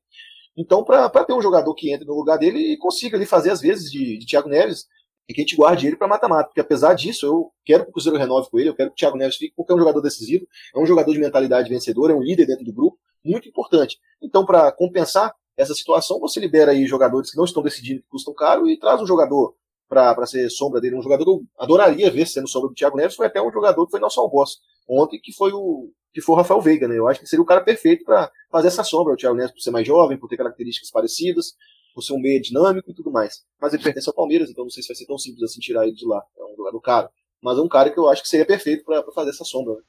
Então, 0.56 0.86
para 0.86 1.10
ter 1.26 1.34
um 1.34 1.42
jogador 1.42 1.76
que 1.76 1.92
entre 1.92 2.08
no 2.08 2.16
lugar 2.16 2.38
dele 2.38 2.74
e 2.74 2.78
consiga 2.78 3.18
ali 3.18 3.26
fazer 3.26 3.52
as 3.52 3.60
vezes 3.60 3.92
de, 3.92 4.18
de 4.18 4.26
Thiago 4.26 4.48
Neves, 4.48 4.88
e 5.30 5.34
que 5.34 5.42
a 5.42 5.44
gente 5.44 5.58
guarde 5.58 5.86
ele 5.86 5.98
para 5.98 6.08
mata-mata. 6.08 6.46
Porque 6.46 6.62
apesar 6.62 6.94
disso, 6.94 7.26
eu 7.26 7.52
quero 7.66 7.84
que 7.84 7.90
o 7.90 7.94
Cruzeiro 7.94 8.18
renove 8.18 8.50
com 8.50 8.58
ele, 8.58 8.70
eu 8.70 8.76
quero 8.76 8.90
que 8.90 8.94
o 8.94 8.96
Thiago 8.96 9.18
Neves 9.18 9.36
fique, 9.36 9.54
porque 9.54 9.74
é 9.74 9.76
um 9.76 9.80
jogador 9.80 10.00
decisivo, 10.00 10.48
é 10.74 10.80
um 10.80 10.86
jogador 10.86 11.12
de 11.12 11.20
mentalidade 11.20 11.70
vencedora, 11.70 12.14
é 12.14 12.16
um 12.16 12.24
líder 12.24 12.46
dentro 12.46 12.64
do 12.64 12.74
grupo, 12.74 12.98
muito 13.24 13.50
importante. 13.50 14.00
Então, 14.22 14.46
para 14.46 14.72
compensar 14.72 15.36
essa 15.58 15.74
situação, 15.74 16.22
você 16.22 16.40
libera 16.40 16.72
aí 16.72 16.86
jogadores 16.86 17.32
que 17.32 17.38
não 17.38 17.44
estão 17.44 17.62
decidindo 17.62 18.02
que 18.02 18.08
custam 18.08 18.34
caro 18.34 18.70
e 18.70 18.80
traz 18.80 19.02
um 19.02 19.06
jogador 19.06 19.54
para 19.88 20.26
ser 20.26 20.50
sombra 20.50 20.82
dele. 20.82 20.96
Um 20.96 21.02
jogador 21.02 21.24
que 21.24 21.30
eu 21.30 21.44
adoraria 21.58 22.12
ver 22.12 22.28
sendo 22.28 22.48
sombra 22.48 22.70
do 22.70 22.76
Thiago 22.76 22.98
Neves 22.98 23.16
foi 23.16 23.28
até 23.28 23.42
um 23.42 23.52
jogador 23.52 23.86
que 23.86 23.92
foi 23.92 24.00
nosso 24.00 24.20
algoz 24.20 24.58
ontem, 24.88 25.20
que 25.22 25.34
foi 25.34 25.52
o 25.52 25.90
que 26.14 26.22
foi 26.22 26.34
o 26.34 26.38
Rafael 26.38 26.62
Veiga, 26.62 26.88
né? 26.88 26.98
Eu 26.98 27.08
acho 27.08 27.20
que 27.20 27.28
seria 27.28 27.44
o 27.44 27.46
cara 27.46 27.62
perfeito 27.62 28.04
para 28.04 28.32
fazer 28.50 28.70
essa 28.70 28.84
sombra. 28.84 29.14
O 29.14 29.16
Thiago 29.16 29.36
Neves 29.36 29.52
por 29.52 29.62
ser 29.62 29.70
mais 29.72 29.86
jovem, 29.86 30.18
por 30.18 30.28
ter 30.28 30.38
características 30.38 30.90
parecidas, 30.90 31.54
por 31.94 32.02
ser 32.02 32.14
um 32.14 32.20
meio 32.20 32.42
dinâmico 32.42 32.90
e 32.90 32.94
tudo 32.94 33.12
mais. 33.12 33.44
Mas 33.62 33.74
ele 33.74 33.84
pertence 33.84 34.10
ao 34.10 34.16
Palmeiras, 34.16 34.50
então 34.50 34.64
não 34.64 34.72
sei 34.72 34.82
se 34.82 34.90
vai 34.90 34.96
ser 34.96 35.06
tão 35.06 35.18
simples 35.18 35.44
assim 35.44 35.60
tirar 35.60 35.86
ele 35.86 35.96
de 35.96 36.08
lá. 36.08 36.24
É 36.38 36.44
um 36.44 36.56
jogador 36.56 36.82
caro. 36.82 37.10
Mas 37.42 37.58
é 37.58 37.62
um 37.62 37.68
cara 37.68 37.92
que 37.92 38.00
eu 38.00 38.08
acho 38.08 38.24
que 38.24 38.28
seria 38.28 38.46
perfeito 38.46 38.84
para 38.84 39.04
fazer 39.12 39.30
essa 39.30 39.44
sombra. 39.44 39.76
Né? 39.76 39.82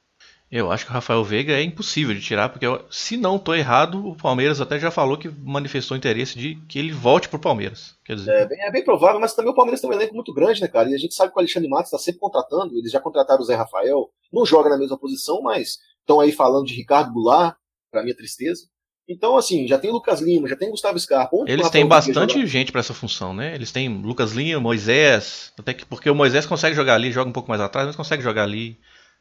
Eu 0.50 0.72
acho 0.72 0.86
que 0.86 0.90
o 0.90 0.94
Rafael 0.94 1.22
Veiga 1.22 1.52
é 1.52 1.62
impossível 1.62 2.14
de 2.14 2.22
tirar, 2.22 2.48
porque 2.48 2.66
se 2.90 3.18
não 3.18 3.36
estou 3.36 3.54
errado, 3.54 4.06
o 4.06 4.16
Palmeiras 4.16 4.60
até 4.60 4.78
já 4.78 4.90
falou 4.90 5.18
que 5.18 5.28
manifestou 5.28 5.96
interesse 5.96 6.38
de 6.38 6.54
que 6.66 6.78
ele 6.78 6.90
volte 6.90 7.28
pro 7.28 7.38
Palmeiras. 7.38 7.94
Quer 8.04 8.16
dizer... 8.16 8.30
é, 8.30 8.46
bem, 8.46 8.60
é 8.62 8.70
bem 8.70 8.82
provável, 8.82 9.20
mas 9.20 9.34
também 9.34 9.52
o 9.52 9.54
Palmeiras 9.54 9.80
tem 9.80 9.90
um 9.90 9.92
elenco 9.92 10.14
muito 10.14 10.32
grande, 10.32 10.62
né, 10.62 10.68
cara? 10.68 10.88
E 10.88 10.94
a 10.94 10.98
gente 10.98 11.14
sabe 11.14 11.32
que 11.32 11.38
o 11.38 11.40
Alexandre 11.40 11.68
Matos 11.68 11.92
está 11.92 11.98
sempre 11.98 12.20
contratando, 12.20 12.78
eles 12.78 12.90
já 12.90 12.98
contrataram 12.98 13.42
o 13.42 13.44
Zé 13.44 13.54
Rafael, 13.54 14.08
não 14.32 14.46
joga 14.46 14.70
na 14.70 14.78
mesma 14.78 14.96
posição, 14.96 15.42
mas 15.42 15.78
estão 16.00 16.18
aí 16.18 16.32
falando 16.32 16.66
de 16.66 16.74
Ricardo 16.74 17.12
Goulart, 17.12 17.56
para 17.90 18.02
minha 18.02 18.16
tristeza. 18.16 18.62
Então, 19.08 19.38
assim, 19.38 19.66
já 19.66 19.78
tem 19.78 19.90
Lucas 19.90 20.20
Lima, 20.20 20.48
já 20.48 20.56
tem 20.56 20.70
Gustavo 20.70 20.98
Scarpa. 20.98 21.36
Eles 21.46 21.70
têm 21.70 21.86
bastante 21.86 22.46
gente 22.46 22.70
para 22.70 22.80
essa 22.80 22.92
função, 22.92 23.32
né? 23.32 23.54
Eles 23.54 23.72
têm 23.72 23.88
Lucas 23.88 24.32
Lima, 24.32 24.60
Moisés, 24.60 25.50
até 25.58 25.72
que 25.72 25.86
porque 25.86 26.10
o 26.10 26.14
Moisés 26.14 26.44
consegue 26.44 26.76
jogar 26.76 26.94
ali, 26.94 27.10
joga 27.10 27.30
um 27.30 27.32
pouco 27.32 27.48
mais 27.48 27.60
atrás, 27.60 27.86
mas 27.86 27.96
consegue 27.96 28.22
jogar 28.22 28.42
ali. 28.42 28.78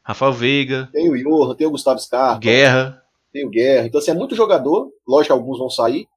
Rafael 0.08 0.32
Veiga. 0.32 0.88
Tem 0.90 1.10
o 1.10 1.16
Johan, 1.18 1.54
tem 1.54 1.66
o 1.66 1.70
Gustavo 1.70 1.98
Scarpa. 1.98 2.40
Guerra. 2.40 3.02
Tem 3.30 3.46
o 3.46 3.50
Guerra. 3.50 3.86
Então, 3.86 3.98
assim, 3.98 4.10
é 4.10 4.14
muito 4.14 4.34
jogador. 4.34 4.90
Lógico 5.06 5.34
que 5.34 5.38
alguns 5.38 5.58
vão 5.58 5.68
sair. 5.68 6.08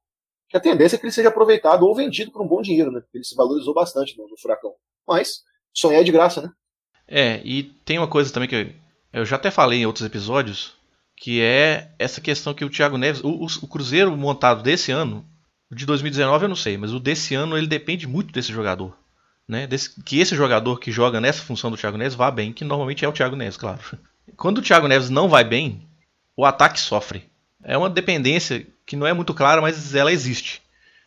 Que 0.48 0.56
a 0.56 0.60
tendência 0.60 0.96
é 0.96 0.98
que 0.98 1.04
ele 1.04 1.12
seja 1.12 1.28
aproveitado 1.28 1.82
ou 1.82 1.94
vendido 1.94 2.32
por 2.32 2.40
um 2.40 2.48
bom 2.48 2.62
dinheiro, 2.62 2.90
né? 2.90 3.00
Porque 3.00 3.18
ele 3.18 3.24
se 3.24 3.36
valorizou 3.36 3.74
bastante 3.74 4.16
no, 4.16 4.26
no 4.26 4.38
Furacão. 4.38 4.72
Mas, 5.06 5.42
sonhar 5.74 6.00
é 6.00 6.04
de 6.04 6.10
graça, 6.10 6.40
né? 6.40 6.50
É, 7.06 7.42
e 7.44 7.64
tem 7.84 7.98
uma 7.98 8.08
coisa 8.08 8.32
também 8.32 8.48
que 8.48 8.54
eu, 8.54 8.70
eu 9.12 9.26
já 9.26 9.36
até 9.36 9.50
falei 9.50 9.80
em 9.80 9.86
outros 9.86 10.06
episódios, 10.06 10.74
que 11.14 11.42
é 11.42 11.92
essa 11.98 12.20
questão 12.20 12.54
que 12.54 12.64
o 12.64 12.70
Thiago 12.70 12.96
Neves, 12.96 13.22
o, 13.22 13.28
o, 13.28 13.46
o, 13.62 13.68
Cruzeiro 13.68 14.16
montado 14.16 14.62
desse 14.62 14.90
ano, 14.90 15.22
de 15.70 15.84
2019 15.84 16.46
eu 16.46 16.48
não 16.48 16.56
sei, 16.56 16.78
mas 16.78 16.94
o 16.94 17.00
desse 17.00 17.34
ano 17.34 17.58
ele 17.58 17.66
depende 17.66 18.06
muito 18.06 18.32
desse 18.32 18.52
jogador 18.52 18.96
né, 19.48 19.66
desse, 19.66 20.00
que 20.02 20.18
esse 20.18 20.34
jogador 20.34 20.78
que 20.78 20.90
joga 20.90 21.20
nessa 21.20 21.42
função 21.42 21.70
do 21.70 21.76
Thiago 21.76 21.98
Neves 21.98 22.14
vá 22.14 22.30
bem, 22.30 22.52
que 22.52 22.64
normalmente 22.64 23.04
é 23.04 23.08
o 23.08 23.12
Thiago 23.12 23.36
Neves, 23.36 23.56
claro. 23.56 23.80
Quando 24.36 24.58
o 24.58 24.62
Thiago 24.62 24.88
Neves 24.88 25.10
não 25.10 25.28
vai 25.28 25.44
bem, 25.44 25.86
o 26.36 26.44
ataque 26.44 26.80
sofre. 26.80 27.30
É 27.62 27.76
uma 27.76 27.90
dependência 27.90 28.66
que 28.86 28.96
não 28.96 29.06
é 29.06 29.12
muito 29.12 29.34
clara, 29.34 29.60
mas 29.60 29.94
ela 29.94 30.12
existe. 30.12 30.62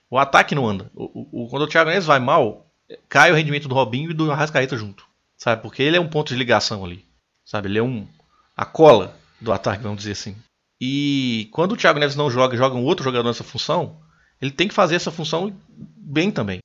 O 0.10 0.18
ataque 0.18 0.56
não 0.56 0.68
anda. 0.68 0.90
O, 0.96 1.44
o, 1.44 1.50
quando 1.50 1.64
o 1.64 1.68
Thiago 1.68 1.90
Neves 1.90 2.06
vai 2.06 2.20
mal, 2.20 2.66
cai 3.10 3.32
o 3.32 3.36
rendimento 3.36 3.68
do 3.68 3.76
Robinho 3.76 4.12
e 4.12 4.14
do 4.14 4.32
Arrascaeta 4.32 4.78
junto. 4.78 5.06
Sabe? 5.38 5.62
Porque 5.62 5.84
ele 5.84 5.98
é 5.98 6.00
um 6.00 6.08
ponto 6.08 6.30
de 6.30 6.36
ligação 6.36 6.86
ali. 6.86 7.04
Sabe? 7.44 7.68
Ele 7.68 7.80
é 7.80 7.84
um 7.84 8.08
a 8.56 8.66
cola 8.66 9.18
do 9.42 9.52
ataque, 9.52 9.84
vamos 9.84 9.98
dizer 9.98 10.14
assim. 10.14 10.36
E 10.80 11.50
quando 11.52 11.74
o 11.74 11.78
Thiago 11.78 12.00
Neves 12.00 12.16
não 12.16 12.30
joga, 12.30 12.56
joga 12.56 12.76
um 12.76 12.84
outro 12.84 13.04
jogador 13.04 13.28
nessa 13.28 13.44
função, 13.44 13.98
ele 14.42 14.52
tem 14.52 14.68
que 14.68 14.74
fazer 14.74 14.96
essa 14.96 15.12
função 15.12 15.54
bem 15.68 16.32
também. 16.32 16.60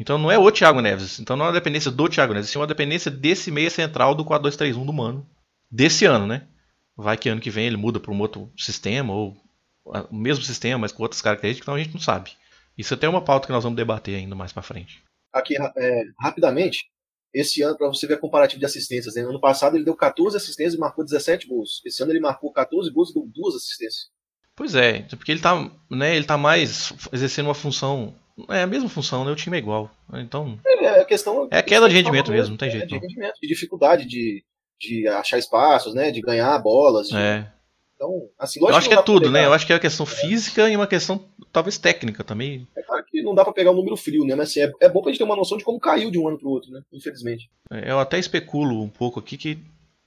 Então 0.00 0.16
não 0.16 0.30
é 0.30 0.38
o 0.38 0.50
Thiago 0.50 0.80
Neves. 0.80 1.20
Então 1.20 1.36
não 1.36 1.44
é 1.44 1.48
uma 1.48 1.54
dependência 1.54 1.90
do 1.90 2.08
Thiago 2.08 2.32
Neves, 2.32 2.56
é 2.56 2.58
uma 2.58 2.66
dependência 2.66 3.10
desse 3.10 3.50
meia 3.50 3.68
central 3.68 4.14
do 4.14 4.24
4-2-3-1 4.24 4.86
do 4.86 4.92
Mano. 4.92 5.28
Desse 5.70 6.06
ano, 6.06 6.26
né? 6.26 6.48
Vai 6.96 7.16
que 7.16 7.28
ano 7.28 7.40
que 7.40 7.50
vem 7.50 7.66
ele 7.66 7.76
muda 7.76 8.00
para 8.00 8.10
um 8.10 8.18
outro 8.18 8.50
sistema, 8.56 9.12
ou 9.12 9.36
o 9.84 10.16
mesmo 10.16 10.42
sistema, 10.42 10.78
mas 10.78 10.92
com 10.92 11.02
outras 11.02 11.20
características, 11.20 11.64
então 11.64 11.74
a 11.74 11.78
gente 11.78 11.92
não 11.92 12.00
sabe. 12.00 12.32
Isso 12.76 12.94
até 12.94 13.06
é 13.06 13.08
uma 13.10 13.22
pauta 13.22 13.46
que 13.46 13.52
nós 13.52 13.62
vamos 13.62 13.76
debater 13.76 14.16
ainda 14.16 14.34
mais 14.34 14.52
para 14.52 14.62
frente. 14.62 15.02
Aqui, 15.32 15.54
é, 15.76 16.02
rapidamente, 16.18 16.86
esse 17.32 17.62
ano, 17.62 17.76
para 17.76 17.88
você 17.88 18.06
ver 18.06 18.14
a 18.14 18.18
comparativa 18.18 18.58
de 18.58 18.66
assistências, 18.66 19.14
né? 19.14 19.22
ano 19.22 19.40
passado 19.40 19.76
ele 19.76 19.84
deu 19.84 19.94
14 19.94 20.36
assistências 20.36 20.74
e 20.74 20.78
marcou 20.78 21.04
17 21.04 21.46
gols. 21.46 21.80
Esse 21.84 22.02
ano 22.02 22.12
ele 22.12 22.20
marcou 22.20 22.52
14 22.52 22.90
gols 22.90 23.10
e 23.10 23.14
deu 23.14 23.26
duas 23.26 23.54
assistências. 23.54 24.10
Pois 24.56 24.74
é, 24.74 25.02
porque 25.10 25.32
ele 25.32 25.40
tá, 25.40 25.70
né, 25.90 26.16
ele 26.16 26.24
tá 26.24 26.36
mais 26.36 26.92
exercendo 27.12 27.46
uma 27.46 27.54
função. 27.54 28.14
É 28.48 28.62
a 28.62 28.66
mesma 28.66 28.88
função, 28.88 29.24
né? 29.24 29.30
O 29.30 29.36
time 29.36 29.56
é 29.56 29.60
igual. 29.60 29.90
Então. 30.14 30.58
É, 30.66 31.00
a 31.00 31.04
questão. 31.04 31.48
É 31.50 31.62
queda 31.62 31.88
de 31.88 31.94
rendimento 31.94 32.30
mesmo, 32.30 32.50
não 32.50 32.58
tem 32.58 32.70
jeito. 32.70 32.94
É 32.94 32.98
de 32.98 33.06
rendimento, 33.06 33.34
de 33.40 33.48
dificuldade 33.48 34.06
de, 34.06 34.44
de 34.80 35.08
achar 35.08 35.38
espaços, 35.38 35.94
né? 35.94 36.10
De 36.10 36.20
ganhar 36.20 36.58
bolas. 36.58 37.08
De... 37.08 37.16
É. 37.16 37.46
Então, 37.94 38.30
assim, 38.38 38.60
Eu 38.60 38.74
acho 38.74 38.88
que 38.88 38.94
é 38.94 39.02
tudo, 39.02 39.30
né? 39.30 39.44
Eu 39.44 39.52
acho 39.52 39.66
que 39.66 39.72
é 39.72 39.74
uma 39.74 39.80
questão 39.80 40.06
física 40.06 40.70
e 40.70 40.74
uma 40.74 40.86
questão 40.86 41.22
talvez 41.52 41.76
técnica 41.76 42.24
também. 42.24 42.66
É 42.74 42.82
claro 42.82 43.04
que 43.04 43.22
não 43.22 43.34
dá 43.34 43.44
pra 43.44 43.52
pegar 43.52 43.72
um 43.72 43.76
número 43.76 43.94
frio, 43.94 44.24
né? 44.24 44.34
Mas 44.34 44.48
assim, 44.48 44.60
é, 44.60 44.72
é 44.80 44.88
bom 44.88 45.02
pra 45.02 45.10
gente 45.10 45.18
ter 45.18 45.24
uma 45.24 45.36
noção 45.36 45.58
de 45.58 45.64
como 45.64 45.78
caiu 45.78 46.10
de 46.10 46.18
um 46.18 46.26
ano 46.26 46.38
pro 46.38 46.48
outro, 46.48 46.70
né? 46.70 46.80
Infelizmente. 46.90 47.50
É, 47.70 47.90
eu 47.90 48.00
até 48.00 48.18
especulo 48.18 48.82
um 48.82 48.88
pouco 48.88 49.20
aqui 49.20 49.36
que 49.36 49.58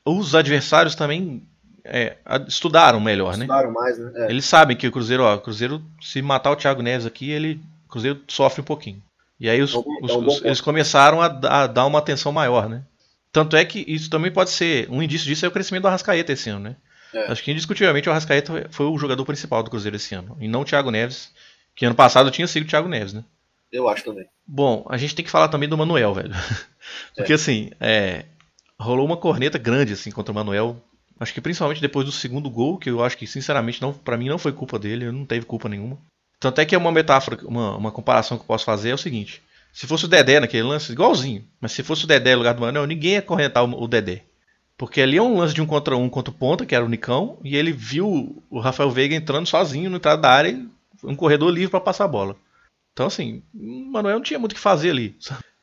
os 0.04 0.34
adversários 0.34 0.96
também 0.96 1.48
é, 1.86 2.18
estudaram 2.48 3.00
melhor, 3.00 3.38
né? 3.38 3.46
Estudaram 3.46 3.72
mais, 3.72 4.00
né? 4.00 4.12
É. 4.16 4.32
Eles 4.32 4.46
sabem 4.46 4.76
que 4.76 4.88
o 4.88 4.92
Cruzeiro, 4.92 5.24
ó, 5.24 5.36
o 5.36 5.42
Cruzeiro, 5.42 5.80
se 6.02 6.20
matar 6.22 6.52
o 6.52 6.56
Thiago 6.56 6.82
Neves 6.82 7.06
aqui, 7.06 7.30
ele, 7.30 7.62
Cruzeiro 7.94 8.22
sofre 8.28 8.62
um 8.62 8.66
pouquinho. 8.66 9.02
E 9.40 9.50
aí 9.50 9.62
os, 9.62 9.74
É 9.74 9.78
os- 9.78 10.12
é 10.12 10.18
os- 10.18 10.44
eles 10.46 10.62
começaram 10.62 11.22
a, 11.22 11.26
a 11.28 11.68
dar 11.68 11.86
uma 11.86 12.00
atenção 12.00 12.32
maior, 12.32 12.70
né? 12.70 12.84
Tanto 13.32 13.56
é 13.56 13.66
que 13.66 13.84
isso 13.88 14.10
também 14.10 14.32
pode 14.32 14.52
ser, 14.52 14.90
um 14.92 15.02
indício 15.02 15.28
disso 15.28 15.46
é 15.46 15.50
o 15.50 15.52
crescimento 15.52 15.84
do 15.84 15.88
Arrascaeta 15.88 16.32
esse 16.34 16.50
ano, 16.50 16.60
né? 16.60 16.76
É. 17.14 17.32
Acho 17.32 17.44
que 17.44 17.52
indiscutivelmente 17.52 18.08
o 18.10 18.12
Arrascaeta 18.12 18.68
foi 18.72 18.86
o 18.86 18.98
jogador 18.98 19.26
principal 19.26 19.64
do 19.64 19.70
Cruzeiro 19.70 19.96
esse 19.96 20.14
ano, 20.16 20.38
e 20.40 20.48
não 20.48 20.62
o 20.62 20.66
Thiago 20.66 20.92
Neves, 20.92 21.32
que 21.76 21.86
ano 21.86 21.96
passado 21.96 22.30
tinha 22.32 22.48
sido 22.48 22.64
o 22.64 22.68
Thiago 22.68 22.88
Neves, 22.90 23.14
né? 23.14 23.24
Eu 23.72 23.90
acho 23.90 24.04
também. 24.04 24.26
Bom, 24.46 24.86
a 24.90 24.98
gente 24.98 25.16
tem 25.16 25.26
que 25.26 25.32
falar 25.32 25.48
também 25.48 25.68
do 25.70 25.78
Manuel, 25.78 26.14
velho. 26.14 26.32
Porque 27.16 27.34
assim, 27.34 27.72
é, 27.80 28.26
rolou 28.80 29.06
uma 29.06 29.18
corneta 29.18 29.58
grande 29.58 29.94
assim 29.94 30.12
contra 30.12 30.32
o 30.32 30.36
Manuel. 30.36 30.78
Acho 31.20 31.34
que 31.34 31.42
principalmente 31.42 31.82
depois 31.82 32.06
do 32.06 32.12
segundo 32.12 32.50
gol, 32.50 32.78
que 32.78 32.90
eu 32.90 33.04
acho 33.04 33.18
que 33.18 33.26
sinceramente 33.26 33.82
não, 33.82 33.94
para 33.94 34.18
mim 34.18 34.30
não 34.30 34.38
foi 34.38 34.52
culpa 34.52 34.78
dele, 34.78 35.12
não 35.12 35.26
teve 35.26 35.46
culpa 35.46 35.70
nenhuma. 35.70 35.98
Tanto 36.44 36.60
é 36.60 36.66
que 36.66 36.76
é 36.76 36.78
uma 36.78 36.92
metáfora, 36.92 37.40
uma, 37.46 37.78
uma 37.78 37.90
comparação 37.90 38.38
que 38.38 38.44
eu 38.44 38.48
posso 38.48 38.66
fazer 38.66 38.90
é 38.90 38.94
o 38.94 38.98
seguinte: 38.98 39.42
se 39.72 39.88
fosse 39.88 40.04
o 40.04 40.10
Dedé 40.10 40.42
naquele 40.42 40.64
lance, 40.64 40.92
igualzinho, 40.92 41.42
mas 41.62 41.72
se 41.72 41.82
fosse 41.82 42.04
o 42.04 42.08
Dedé 42.08 42.34
no 42.34 42.40
lugar 42.40 42.54
do 42.54 42.60
Manuel, 42.60 42.86
ninguém 42.86 43.14
ia 43.14 43.22
correntar 43.22 43.64
o, 43.64 43.82
o 43.82 43.88
Dedé. 43.88 44.24
Porque 44.78 45.00
ali 45.00 45.16
é 45.16 45.22
um 45.22 45.38
lance 45.38 45.54
de 45.54 45.62
um 45.62 45.66
contra 45.66 45.96
um 45.96 46.10
contra 46.10 46.34
o 46.34 46.38
ponta, 46.38 46.66
que 46.66 46.76
era 46.76 46.84
o 46.84 46.90
Nicão, 46.90 47.38
e 47.46 47.56
ele 47.56 47.72
viu 47.72 48.44
o 48.50 48.60
Rafael 48.60 48.92
Veiga 48.92 49.16
entrando 49.16 49.48
sozinho 49.48 49.90
no 49.90 49.96
entrada 49.96 50.22
da 50.22 50.32
área, 50.32 50.50
e 50.50 50.68
um 51.02 51.16
corredor 51.16 51.50
livre 51.50 51.72
para 51.72 51.80
passar 51.80 52.04
a 52.04 52.10
bola. 52.10 52.36
Então, 52.92 53.08
assim, 53.08 53.42
o 53.56 53.86
Manuel 53.94 54.18
não 54.18 54.24
tinha 54.24 54.38
muito 54.38 54.52
o 54.52 54.56
que 54.56 54.62
fazer 54.62 54.90
ali. 54.90 55.16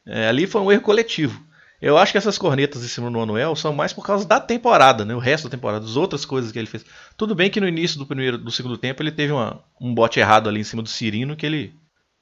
É, 0.07 0.29
ali 0.29 0.47
foi 0.47 0.63
um 0.63 0.73
erro 0.73 0.81
coletivo. 0.81 1.45
Eu 1.81 1.97
acho 1.97 2.13
que 2.13 2.19
essas 2.19 2.37
cornetas 2.37 2.85
em 2.85 2.89
cima 2.89 3.11
do 3.11 3.19
Manuel 3.19 3.57
são 3.57 3.73
mais 3.73 3.93
por 3.93 4.05
causa 4.05 4.27
da 4.27 4.39
temporada, 4.39 5.05
né? 5.05 5.15
O 5.15 5.19
resto 5.19 5.45
da 5.45 5.51
temporada, 5.51 5.85
as 5.85 5.97
outras 5.97 6.25
coisas 6.27 6.53
que 6.53 6.59
ele 6.59 6.67
fez. 6.67 6.85
Tudo 7.17 7.35
bem 7.35 7.51
que 7.51 7.61
no 7.61 7.67
início 7.69 7.99
do 7.99 8.07
primeiro, 8.07 8.37
do 8.37 8.51
segundo 8.51 8.77
tempo 8.77 9.03
ele 9.03 9.11
teve 9.13 9.33
uma- 9.33 9.63
um 9.81 9.95
bote 9.95 10.21
errado 10.21 10.49
ali 10.49 10.61
em 10.61 10.65
cima 10.65 10.83
do 10.83 10.89
Cirino 10.89 11.37
que 11.37 11.47
ele 11.47 11.75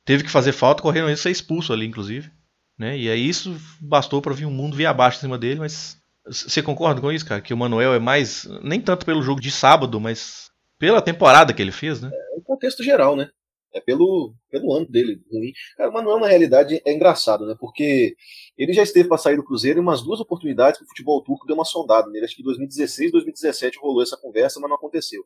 teve 0.04 0.22
que 0.22 0.30
fazer 0.30 0.52
falta, 0.52 0.82
correndo 0.82 1.10
isso 1.10 1.24
ser 1.24 1.30
expulso 1.30 1.72
ali, 1.72 1.86
inclusive. 1.86 2.30
Né? 2.78 2.96
E 2.96 3.10
aí 3.10 3.28
isso 3.28 3.56
bastou 3.80 4.22
para 4.22 4.32
vir 4.34 4.46
um 4.46 4.50
mundo 4.52 4.76
vir 4.76 4.86
abaixo 4.86 5.18
em 5.18 5.20
cima 5.22 5.36
dele, 5.36 5.58
mas 5.58 5.98
você 6.24 6.62
concorda 6.62 7.00
com 7.00 7.10
isso, 7.10 7.26
cara? 7.26 7.40
Que 7.40 7.52
o 7.52 7.56
Manuel 7.56 7.92
é 7.94 7.98
mais 7.98 8.46
nem 8.62 8.80
tanto 8.80 9.04
pelo 9.04 9.22
jogo 9.22 9.40
de 9.40 9.50
sábado, 9.50 9.98
mas 10.00 10.50
pela 10.78 11.02
temporada 11.02 11.52
que 11.52 11.60
ele 11.60 11.72
fez, 11.72 12.00
né? 12.00 12.10
É 12.12 12.38
um 12.38 12.42
contexto 12.42 12.84
geral, 12.84 13.16
né? 13.16 13.28
É 13.78 13.80
pelo, 13.80 14.34
pelo 14.50 14.74
ano 14.74 14.86
dele 14.86 15.20
ruim. 15.32 15.52
Cara, 15.76 15.90
o 15.90 15.92
Manuel, 15.92 16.18
na 16.18 16.26
realidade, 16.26 16.82
é 16.84 16.92
engraçado, 16.92 17.46
né? 17.46 17.54
Porque 17.58 18.16
ele 18.56 18.72
já 18.72 18.82
esteve 18.82 19.08
para 19.08 19.16
sair 19.16 19.36
do 19.36 19.44
Cruzeiro 19.44 19.78
em 19.78 19.82
umas 19.82 20.02
duas 20.02 20.18
oportunidades 20.20 20.78
que 20.78 20.84
o 20.84 20.88
futebol 20.88 21.22
turco 21.22 21.46
deu 21.46 21.54
uma 21.54 21.64
sondada 21.64 22.10
nele. 22.10 22.24
Acho 22.24 22.34
que 22.34 22.42
em 22.42 22.44
2016 22.44 23.12
2017 23.12 23.78
rolou 23.78 24.02
essa 24.02 24.16
conversa, 24.16 24.58
mas 24.58 24.68
não 24.68 24.76
aconteceu. 24.76 25.24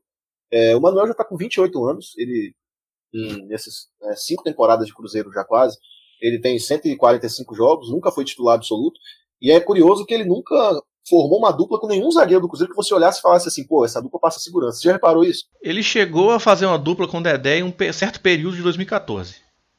É, 0.51 0.77
o 0.77 0.81
Manuel 0.81 1.07
já 1.07 1.13
está 1.13 1.25
com 1.25 1.37
28 1.37 1.85
anos, 1.87 2.13
ele, 2.19 2.55
em, 3.13 3.47
nessas 3.47 3.89
é, 4.03 4.15
cinco 4.17 4.43
temporadas 4.43 4.87
de 4.87 4.95
Cruzeiro 4.95 5.33
já 5.33 5.45
quase, 5.45 5.79
ele 6.21 6.39
tem 6.39 6.59
145 6.59 7.55
jogos, 7.55 7.91
nunca 7.91 8.13
foi 8.13 8.25
titular 8.25 8.57
absoluto. 8.57 9.01
E 9.41 9.51
é 9.51 9.59
curioso 9.59 10.05
que 10.05 10.13
ele 10.13 10.25
nunca 10.25 10.55
formou 11.09 11.39
uma 11.39 11.53
dupla 11.53 11.79
com 11.79 11.87
nenhum 11.87 12.11
zagueiro 12.11 12.43
do 12.43 12.49
Cruzeiro 12.49 12.73
que 12.73 12.77
você 12.77 12.95
olhasse 12.95 13.19
e 13.19 13.23
falasse 13.23 13.49
assim, 13.49 13.65
pô, 13.65 13.85
essa 13.85 14.01
dupla 14.01 14.21
passa 14.21 14.39
segurança. 14.39 14.79
Você 14.79 14.85
já 14.85 14.93
reparou 14.93 15.25
isso? 15.25 15.45
Ele 15.61 15.83
chegou 15.83 16.31
a 16.31 16.41
fazer 16.41 16.67
uma 16.67 16.79
dupla 16.79 17.09
com 17.09 17.19
o 17.19 17.23
Dedé 17.23 17.59
em 17.59 17.63
um 17.63 17.73
certo 17.93 18.21
período 18.21 18.57
de 18.57 18.63
2014. 18.63 19.37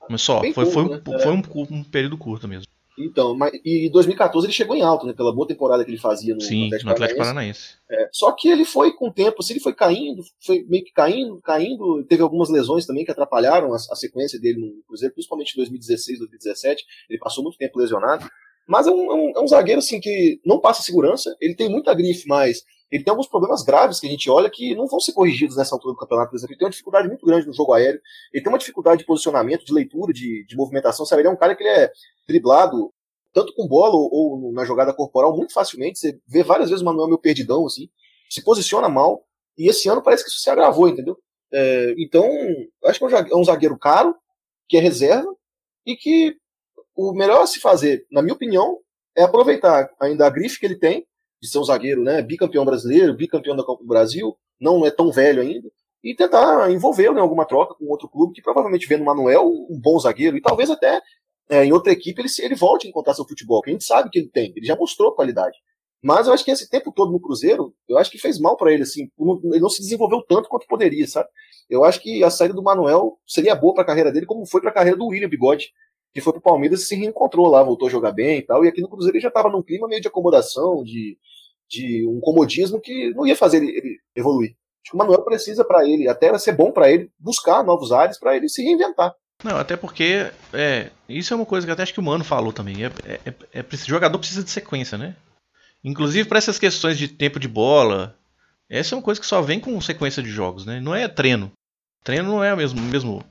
Mas 0.10 0.22
só, 0.22 0.42
Bem 0.42 0.54
foi, 0.54 0.66
foi, 0.66 0.84
um, 0.84 0.88
curto, 0.90 1.12
né? 1.12 1.20
foi 1.20 1.32
um, 1.32 1.44
um 1.80 1.84
período 1.84 2.18
curto 2.18 2.48
mesmo. 2.48 2.68
Então, 2.98 3.36
mas, 3.36 3.52
e 3.66 3.88
em 3.88 3.92
2014 3.92 4.46
ele 4.46 4.54
chegou 4.54 4.76
em 4.76 4.84
alto, 4.84 5.06
né? 5.08 5.14
Pela 5.14 5.34
boa 5.34 5.48
temporada 5.48 5.84
que 5.84 5.90
ele 5.90 5.98
fazia 5.98 6.36
no 6.36 6.42
Sim, 6.42 6.66
Atlético 6.66 6.86
no 6.86 6.92
Atlético 6.92 7.20
Paranaense. 7.20 7.78
Paranaense. 7.88 8.08
É, 8.08 8.10
só 8.12 8.32
que 8.32 8.50
ele 8.50 8.66
foi 8.66 8.92
com 8.92 9.08
o 9.08 9.14
tempo, 9.14 9.38
assim, 9.40 9.54
ele 9.54 9.60
foi 9.60 9.74
caindo, 9.74 10.22
foi 10.40 10.64
meio 10.68 10.84
que 10.84 10.92
caindo, 10.92 11.42
caindo. 11.42 12.04
Teve 12.04 12.22
algumas 12.22 12.50
lesões 12.50 12.86
também 12.86 13.04
que 13.04 13.12
atrapalharam 13.12 13.74
a, 13.74 13.76
a 13.76 13.96
sequência 13.96 14.40
dele 14.40 14.60
no 14.60 14.84
Cruzeiro, 14.84 15.14
principalmente 15.14 15.54
em 15.54 15.58
2016, 15.58 16.20
2017. 16.20 16.86
Ele 17.10 17.20
passou 17.20 17.44
muito 17.44 17.58
tempo 17.58 17.80
lesionado. 17.80 18.30
Mas 18.68 18.88
é 18.88 18.92
um, 18.92 19.12
é 19.12 19.16
um- 19.16 19.34
é 19.38 19.42
um 19.44 19.48
zagueiro, 19.48 19.80
assim, 19.80 20.00
que 20.00 20.40
não 20.46 20.60
passa 20.60 20.82
segurança. 20.84 21.36
Ele 21.42 21.56
tem 21.56 21.70
muita 21.70 21.94
grife, 21.94 22.28
mas 22.28 22.62
ele 22.92 23.04
tem 23.04 23.12
alguns 23.12 23.28
problemas 23.28 23.64
graves 23.64 24.00
que 24.00 24.08
a 24.08 24.10
gente 24.10 24.30
olha 24.30 24.50
que 24.50 24.76
não 24.76 24.88
vão 24.88 25.00
ser 25.00 25.14
corrigidos 25.14 25.58
nessa 25.58 25.76
altura 25.76 25.94
do 25.94 25.98
campeonato. 26.00 26.30
Por 26.30 26.38
exemplo, 26.38 26.54
ele 26.54 26.60
tem 26.60 26.66
uma 26.68 26.72
dificuldade 26.72 27.08
muito 27.08 27.26
grande 27.26 27.48
no 27.48 27.54
jogo 27.54 27.74
aéreo. 27.74 28.00
Ele 28.32 28.44
tem 28.44 28.52
uma 28.52 28.60
dificuldade 28.60 29.00
de 29.00 29.06
posicionamento, 29.06 29.66
de 29.66 29.74
leitura, 29.74 30.14
de, 30.14 30.46
de 30.46 30.56
movimentação. 30.56 31.06
Sabe? 31.06 31.22
Ele 31.22 31.30
é 31.30 31.32
um 31.32 31.36
cara 31.38 31.56
que 31.56 31.64
ele 31.64 31.70
é 31.72 31.92
driblado 32.28 32.94
tanto 33.34 33.52
com 33.56 33.68
bola 33.68 33.96
ou, 33.96 34.10
ou 34.14 34.52
na 34.54 34.64
jogada 34.64 34.94
corporal 34.94 35.36
muito 35.36 35.54
facilmente. 35.54 35.98
Você 36.00 36.20
vê 36.28 36.44
várias 36.44 36.70
vezes 36.70 36.84
o 36.84 36.86
Manuel 36.86 37.08
meio 37.08 37.20
perdidão, 37.20 37.66
assim, 37.66 37.90
se 38.30 38.44
posiciona 38.44 38.88
mal. 38.88 39.26
E 39.58 39.68
esse 39.68 39.90
ano 39.90 40.02
parece 40.04 40.24
que 40.24 40.30
isso 40.30 40.40
se 40.40 40.50
agravou, 40.50 40.88
entendeu? 40.88 41.18
É, 41.52 41.94
então, 41.98 42.28
acho 42.86 43.00
que 43.00 43.16
é 43.16 43.20
é 43.32 43.36
um 43.36 43.44
zagueiro 43.44 43.78
caro, 43.78 44.16
que 44.70 44.78
é 44.78 44.80
reserva, 44.80 45.28
e 45.86 45.96
que 45.96 46.36
o 46.96 47.14
melhor 47.14 47.44
a 47.44 47.48
se 47.48 47.60
fazer, 47.60 48.06
na 48.12 48.22
minha 48.22 48.34
opinião, 48.34 48.80
é 49.16 49.24
aproveitar 49.24 49.90
ainda 50.00 50.26
a 50.26 50.30
grife 50.30 50.60
que 50.60 50.66
ele 50.66 50.78
tem, 50.78 51.06
de 51.42 51.50
ser 51.50 51.60
um 51.60 51.64
zagueiro, 51.64 52.02
né, 52.02 52.22
bicampeão 52.22 52.64
brasileiro, 52.64 53.16
bicampeão 53.16 53.56
da 53.56 53.64
Copa 53.64 53.84
do 53.84 53.88
Brasil, 53.88 54.36
não 54.60 54.86
é 54.86 54.92
tão 54.92 55.12
velho 55.12 55.42
ainda, 55.42 55.70
e 56.04 56.16
tentar 56.16 56.72
envolvê-lo 56.72 57.18
em 57.18 57.22
alguma 57.22 57.46
troca 57.46 57.76
com 57.76 57.86
outro 57.86 58.10
clube 58.10 58.34
que 58.34 58.42
provavelmente 58.42 58.88
vê 58.88 58.98
no 58.98 59.06
Manuel 59.06 59.48
um 59.48 59.80
bom 59.80 60.00
zagueiro, 60.00 60.38
e 60.38 60.42
talvez 60.42 60.70
até 60.70 61.02
é, 61.50 61.66
em 61.66 61.74
outra 61.74 61.92
equipe 61.92 62.22
ele, 62.22 62.30
ele 62.40 62.56
volte 62.56 62.88
a 62.88 62.90
encontrar 62.90 63.14
seu 63.14 63.28
futebol, 63.28 63.62
que 63.62 63.70
a 63.70 63.74
gente 63.74 63.84
sabe 63.84 64.10
que 64.10 64.20
ele 64.20 64.30
tem, 64.30 64.54
ele 64.56 64.66
já 64.66 64.76
mostrou 64.76 65.14
qualidade. 65.14 65.58
Mas 66.02 66.28
eu 66.28 66.34
acho 66.34 66.44
que 66.44 66.52
esse 66.52 66.70
tempo 66.70 66.92
todo 66.92 67.14
no 67.14 67.20
Cruzeiro, 67.20 67.74
eu 67.88 67.98
acho 67.98 68.12
que 68.12 68.18
fez 68.18 68.38
mal 68.38 68.58
para 68.58 68.74
ele, 68.74 68.84
assim, 68.84 69.10
ele 69.46 69.60
não 69.60 69.70
se 69.70 69.82
desenvolveu 69.82 70.22
tanto 70.22 70.50
quanto 70.50 70.68
poderia, 70.68 71.08
sabe? 71.08 71.30
Eu 71.70 71.86
acho 71.86 72.02
que 72.02 72.22
a 72.24 72.30
saída 72.30 72.54
do 72.54 72.62
Manuel 72.62 73.18
seria 73.26 73.56
boa 73.56 73.74
para 73.74 73.84
a 73.84 73.88
carreira 73.88 74.12
dele, 74.12 74.26
como 74.26 74.46
foi 74.46 74.60
para 74.60 74.70
a 74.70 74.74
carreira 74.74 74.98
do 74.98 75.08
William 75.08 75.30
Bigode, 75.30 75.72
que 76.14 76.22
foi 76.22 76.34
pro 76.34 76.42
Palmeiras 76.42 76.82
e 76.82 76.86
se 76.86 76.96
reencontrou 76.96 77.48
lá, 77.48 77.64
voltou 77.64 77.88
a 77.88 77.92
jogar 77.92 78.12
bem 78.12 78.40
e 78.40 78.42
tal, 78.44 78.64
e 78.64 78.68
aqui 78.68 78.82
no 78.82 78.90
Cruzeiro 78.90 79.18
ele 79.18 79.22
já 79.22 79.30
estava 79.30 79.50
num 79.50 79.64
clima 79.64 79.88
meio 79.88 80.02
de 80.02 80.08
acomodação, 80.08 80.84
de, 80.84 81.18
de 81.70 82.08
um 82.08 82.20
comodismo 82.20 82.80
que 82.80 83.12
não 83.14 83.26
ia 83.26 83.36
fazer 83.36 83.58
ele, 83.58 83.72
ele 83.76 84.00
evoluir. 84.16 84.52
Acho 84.84 84.92
que 84.92 84.96
o 84.96 84.98
Manuel 84.98 85.24
precisa 85.24 85.64
para 85.64 85.88
ele, 85.88 86.08
até 86.08 86.38
ser 86.38 86.52
bom 86.52 86.72
para 86.72 86.92
ele 86.92 87.10
buscar 87.18 87.64
novos 87.64 87.92
ares 87.92 88.20
para 88.20 88.36
ele 88.36 88.48
se 88.48 88.62
reinventar. 88.62 89.16
Não, 89.44 89.58
até 89.58 89.76
porque 89.76 90.32
é, 90.54 90.92
isso 91.10 91.34
é 91.34 91.38
uma 91.38 91.46
coisa 91.46 91.66
que 91.66 91.72
até 91.72 91.84
acho 91.84 91.94
que 91.94 92.00
o 92.00 92.04
Mano 92.04 92.24
falou 92.24 92.54
também. 92.54 92.84
É, 92.84 92.92
é, 93.06 93.34
é, 93.54 93.60
é 93.60 93.78
jogador 93.78 94.18
precisa 94.20 94.44
de 94.44 94.52
sequência, 94.52 94.98
né? 94.98 95.16
Inclusive 95.84 96.30
para 96.30 96.38
essas 96.38 96.60
questões 96.60 96.98
de 96.98 97.08
tempo 97.08 97.40
de 97.40 97.48
bola, 97.48 98.18
essa 98.70 98.94
é 98.94 98.98
uma 98.98 99.04
coisa 99.04 99.20
que 99.20 99.28
só 99.28 99.42
vem 99.42 99.60
com 99.60 99.80
sequência 99.82 100.24
de 100.24 100.30
jogos, 100.30 100.66
né? 100.66 100.80
Não 100.80 100.96
é 100.96 101.08
treino. 101.08 101.52
Treino 102.04 102.30
não 102.30 102.44
é 102.44 102.54
o 102.54 102.58
mesmo, 102.58 102.82
mesmo, 102.82 103.24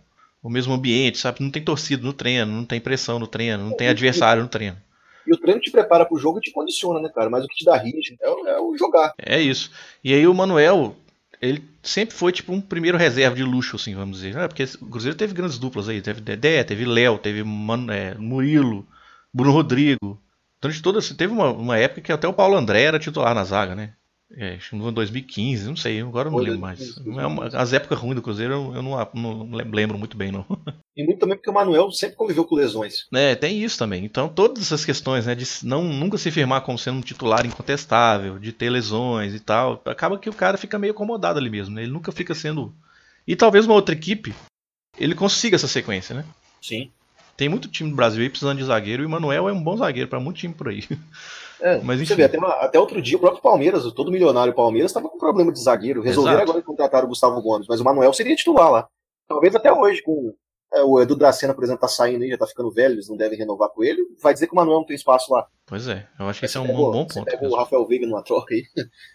o 0.42 0.50
mesmo 0.50 0.72
ambiente, 0.75 1.18
sabe? 1.18 1.40
Não 1.42 1.50
tem 1.50 1.62
torcida 1.62 2.02
no 2.02 2.12
treino, 2.12 2.50
não 2.52 2.64
tem 2.64 2.80
pressão 2.80 3.18
no 3.18 3.26
treino, 3.26 3.64
não 3.64 3.76
tem 3.76 3.88
adversário 3.88 4.42
no 4.42 4.49
treino. 4.49 4.76
E 5.26 5.32
o 5.32 5.37
treino 5.38 5.61
te 5.61 5.70
prepara 5.70 6.04
pro 6.04 6.18
jogo 6.18 6.38
e 6.38 6.40
te 6.42 6.50
condiciona, 6.50 7.00
né, 7.00 7.08
cara? 7.14 7.30
Mas 7.30 7.44
o 7.44 7.49
que 7.49 7.54
te 7.56 7.64
dá 7.64 7.76
ritmo 7.76 8.16
é, 8.20 8.28
o- 8.28 8.46
é 8.49 8.61
o 8.61 8.76
jogar. 8.76 9.12
É 9.18 9.40
isso. 9.40 9.70
E 10.02 10.12
aí 10.12 10.26
o 10.26 10.34
Manuel, 10.34 10.96
ele 11.40 11.62
sempre 11.80 12.14
foi 12.16 12.32
tipo 12.32 12.52
um 12.52 12.61
primeiro 12.61 12.99
reserva 12.99 13.37
de 13.37 13.44
luxo, 13.44 13.76
assim, 13.76 13.94
vamos 13.94 14.16
dizer. 14.16 14.34
né? 14.34 14.49
Porque 14.49 14.64
o 14.80 14.87
Cruzeiro 14.87 15.16
teve 15.16 15.32
grandes 15.32 15.58
duplas 15.58 15.88
aí. 15.88 16.02
Teve 16.02 16.20
Dedé, 16.20 16.64
teve 16.64 16.84
Léo, 16.84 17.18
teve 17.18 17.44
Mano- 17.44 17.92
é, 17.92 18.16
Murilo, 18.16 18.84
Bruno 19.32 19.52
Rodrigo. 19.52 20.20
Durante 20.61 20.82
toda 20.82 20.99
assim, 20.99 21.14
teve 21.14 21.32
uma, 21.32 21.52
uma 21.52 21.78
época 21.78 22.00
que 22.00 22.12
até 22.12 22.26
o 22.26 22.32
Paulo 22.32 22.56
André 22.56 22.82
era 22.82 22.99
titular 22.99 23.32
na 23.34 23.44
zaga, 23.44 23.75
né? 23.76 23.94
É, 24.36 24.54
acho 24.54 24.70
que 24.70 24.76
no 24.76 24.84
ano 24.84 24.92
2015, 24.92 25.66
não 25.66 25.76
sei, 25.76 26.00
agora 26.00 26.28
eu 26.28 26.32
não 26.32 26.38
Foi 26.38 26.46
lembro 26.46 26.60
mais. 26.60 26.78
2015. 26.78 27.10
Não 27.10 27.20
é 27.20 27.26
uma- 27.26 27.46
as 27.48 27.72
épocas 27.72 27.98
ruins 27.98 28.14
do 28.14 28.22
Cruzeiro 28.22 28.54
eu 28.54 28.74
eu 28.76 28.82
não, 28.82 29.10
não 29.14 29.50
lembro 29.72 29.98
muito 29.98 30.16
bem, 30.16 30.32
não. 30.32 30.44
E 30.94 31.02
muito 31.02 31.20
também 31.20 31.36
porque 31.38 31.48
o 31.48 31.54
Manuel 31.54 31.90
sempre 31.90 32.16
conviveu 32.16 32.44
com 32.44 32.54
lesões. 32.54 33.06
É, 33.14 33.34
tem 33.34 33.62
isso 33.62 33.78
também. 33.78 34.04
Então, 34.04 34.28
todas 34.28 34.62
essas 34.64 34.84
questões, 34.84 35.24
né, 35.24 35.34
de 35.34 35.46
não 35.62 35.82
nunca 35.84 36.18
se 36.18 36.30
firmar 36.30 36.60
como 36.60 36.78
sendo 36.78 36.98
um 36.98 37.00
titular 37.00 37.46
incontestável, 37.46 38.38
de 38.38 38.52
ter 38.52 38.68
lesões 38.68 39.32
e 39.34 39.40
tal, 39.40 39.80
acaba 39.86 40.18
que 40.18 40.28
o 40.28 40.34
cara 40.34 40.58
fica 40.58 40.78
meio 40.78 40.92
acomodado 40.92 41.38
ali 41.38 41.48
mesmo, 41.48 41.74
né? 41.74 41.82
Ele 41.84 41.92
nunca 41.92 42.12
fica 42.12 42.34
sendo. 42.34 42.74
E 43.26 43.34
talvez 43.34 43.64
uma 43.64 43.74
outra 43.74 43.94
equipe 43.94 44.34
ele 44.98 45.14
consiga 45.14 45.56
essa 45.56 45.66
sequência, 45.66 46.14
né? 46.14 46.26
Sim. 46.60 46.90
Tem 47.38 47.48
muito 47.48 47.68
time 47.68 47.88
do 47.88 47.96
Brasil 47.96 48.20
aí 48.22 48.28
precisando 48.28 48.58
de 48.58 48.64
zagueiro 48.64 49.02
e 49.02 49.06
o 49.06 49.10
Manuel 49.10 49.48
é 49.48 49.52
um 49.52 49.62
bom 49.62 49.74
zagueiro 49.78 50.10
para 50.10 50.20
muito 50.20 50.36
time 50.40 50.52
por 50.52 50.68
aí. 50.68 50.84
É, 51.62 51.81
Mas 51.81 52.00
você 52.00 52.14
vê, 52.16 52.25
até, 52.25 52.38
até, 52.38 52.78
outro 52.78 53.00
dia 53.00 53.16
o 53.16 53.21
próprio 53.21 53.40
Palmeiras, 53.40 53.85
todo 53.92 54.11
milionário 54.11 54.52
Palmeiras, 54.52 54.90
estava 54.90 55.09
com 55.09 55.16
problema 55.16 55.52
de 55.52 55.62
zagueiro. 55.62 56.02
Resolveram 56.02 56.38
Exato. 56.38 56.50
agora 56.50 56.64
contratar 56.64 57.04
o 57.04 57.09
Gustavo 57.09 57.40
Gomes, 57.40 57.69
mas 57.69 57.81
o 57.81 57.85
Manuel 57.85 58.12
seria 58.12 58.35
titular 58.35 58.71
lá. 58.71 58.88
Talvez 59.28 59.54
até 59.54 59.73
hoje, 59.73 60.02
com 60.02 60.35
é, 60.75 60.83
o 60.83 61.00
Edu 61.00 61.14
Dracena, 61.14 61.54
por 61.54 61.62
exemplo, 61.62 61.81
tá 61.81 61.88
saindo 61.88 62.23
aí, 62.25 62.31
já 62.31 62.38
tá 62.38 62.47
ficando 62.47 62.73
velho, 62.73 62.95
eles 62.95 63.09
não 63.09 63.16
devem 63.16 63.38
renovar 63.38 63.69
com 63.69 63.85
ele. 63.85 64.02
Vai 64.21 64.33
dizer 64.35 64.47
que 64.47 64.52
o 64.52 64.57
Manuel 64.57 64.78
não 64.78 64.87
tem 64.87 64.97
espaço 64.97 65.33
lá. 65.33 65.47
Pois 65.66 65.87
é, 65.87 66.07
eu 66.19 66.26
acho 66.26 66.40
que 66.40 66.47
esse 66.47 66.57
é 66.57 66.61
um 66.61 66.66
pegou, 66.66 66.92
bom 66.92 67.07
ponto. 67.07 67.25
Pega 67.25 67.47
o 67.47 67.54
Rafael 67.54 67.87
Veiga 67.87 68.07
numa 68.07 68.25
troca 68.25 68.54
aí. 68.54 68.64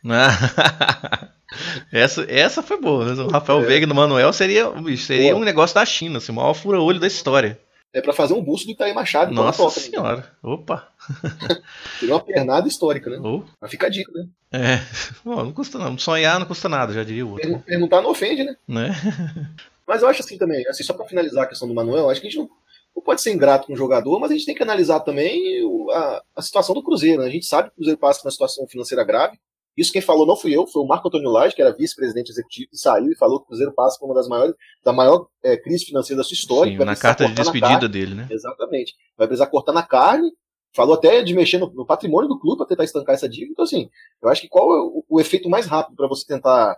essa, 1.91 2.25
essa 2.29 2.63
foi 2.63 2.79
boa? 2.79 3.05
O 3.13 3.29
Rafael 3.29 3.59
é. 3.59 3.65
Veiga 3.65 3.87
no 3.87 3.95
Manuel 3.95 4.31
seria, 4.31 4.71
seria 4.97 5.35
um 5.35 5.43
negócio 5.43 5.75
da 5.75 5.85
China, 5.85 6.19
assim, 6.19 6.31
o 6.31 6.35
maior 6.35 6.53
fura-olho 6.53 6.99
da 6.99 7.07
história. 7.07 7.59
É 7.97 8.01
para 8.01 8.13
fazer 8.13 8.35
um 8.35 8.43
busto 8.43 8.67
do 8.67 8.73
Itaí 8.73 8.93
Machado. 8.93 9.33
Nossa 9.33 9.57
toca, 9.57 9.79
senhora. 9.79 10.17
Né? 10.17 10.23
Opa. 10.43 10.87
Seria 11.99 12.13
uma 12.13 12.23
pernada 12.23 12.67
histórica, 12.67 13.09
né? 13.09 13.17
Oh. 13.23 13.41
Mas 13.59 13.71
fica 13.71 13.87
a 13.87 13.89
dica, 13.89 14.11
né? 14.11 14.27
É. 14.51 14.79
Bom, 15.25 15.45
não 15.45 15.51
custa 15.51 15.79
não. 15.79 15.97
Sonhar 15.97 16.39
não 16.39 16.45
custa 16.45 16.69
nada, 16.69 16.93
já 16.93 17.03
diria 17.03 17.25
o 17.25 17.31
outro. 17.31 17.59
Perguntar 17.61 18.03
não 18.03 18.11
ofende, 18.11 18.43
né? 18.43 18.55
né? 18.67 18.91
Mas 19.87 20.03
eu 20.03 20.07
acho 20.07 20.21
assim 20.21 20.37
também, 20.37 20.63
assim, 20.67 20.83
só 20.83 20.93
para 20.93 21.07
finalizar 21.07 21.45
a 21.45 21.47
questão 21.47 21.67
do 21.67 21.73
Manuel, 21.73 22.09
acho 22.09 22.21
que 22.21 22.27
a 22.27 22.29
gente 22.29 22.39
não, 22.39 22.49
não, 22.95 23.01
pode 23.01 23.21
ser 23.21 23.33
ingrato 23.33 23.65
com 23.65 23.73
o 23.73 23.77
jogador, 23.77 24.19
mas 24.19 24.29
a 24.29 24.33
gente 24.33 24.45
tem 24.45 24.53
que 24.53 24.61
analisar 24.61 24.99
também 24.99 25.61
a, 25.91 26.21
a 26.35 26.41
situação 26.41 26.75
do 26.75 26.83
Cruzeiro. 26.83 27.21
Né? 27.21 27.29
A 27.29 27.31
gente 27.31 27.45
sabe 27.45 27.69
que 27.69 27.73
o 27.73 27.75
Cruzeiro 27.77 27.97
passa 27.97 28.19
por 28.19 28.27
uma 28.27 28.31
situação 28.31 28.67
financeira 28.67 29.05
grave. 29.05 29.39
Isso 29.77 29.91
quem 29.91 30.01
falou 30.01 30.25
não 30.25 30.35
fui 30.35 30.55
eu, 30.55 30.65
foi 30.65 30.81
o 30.81 30.87
Marco 30.87 31.07
Antônio 31.07 31.29
Lage, 31.29 31.55
que 31.55 31.61
era 31.61 31.71
vice-presidente 31.71 32.31
executivo, 32.31 32.69
e 32.73 32.77
saiu 32.77 33.11
e 33.11 33.15
falou 33.15 33.39
que 33.39 33.45
o 33.45 33.47
Cruzeiro 33.49 33.71
passa 33.73 33.99
por 33.99 34.07
uma 34.07 34.15
das 34.15 34.27
maiores, 34.27 34.55
da 34.83 34.91
maior 34.91 35.27
é, 35.43 35.55
crise 35.55 35.85
financeira 35.85 36.17
da 36.17 36.23
sua 36.23 36.33
história. 36.33 36.71
Sim, 36.71 36.83
na 36.83 36.95
carta 36.95 37.27
de 37.27 37.33
despedida 37.33 37.87
dele, 37.87 38.15
né? 38.15 38.27
Exatamente. 38.31 38.95
Vai 39.15 39.27
precisar 39.27 39.47
cortar 39.47 39.73
na 39.73 39.83
carne, 39.83 40.31
falou 40.73 40.95
até 40.95 41.21
de 41.21 41.35
mexer 41.35 41.59
no, 41.59 41.71
no 41.71 41.85
patrimônio 41.85 42.27
do 42.27 42.39
clube 42.39 42.57
para 42.57 42.65
tentar 42.65 42.85
estancar 42.85 43.13
essa 43.13 43.29
dívida. 43.29 43.51
Então, 43.51 43.65
assim, 43.65 43.87
eu 44.21 44.29
acho 44.29 44.41
que 44.41 44.47
qual 44.47 44.75
é 44.75 44.81
o, 44.81 45.05
o 45.07 45.21
efeito 45.21 45.47
mais 45.47 45.67
rápido 45.67 45.95
para 45.95 46.07
você 46.07 46.25
tentar 46.25 46.75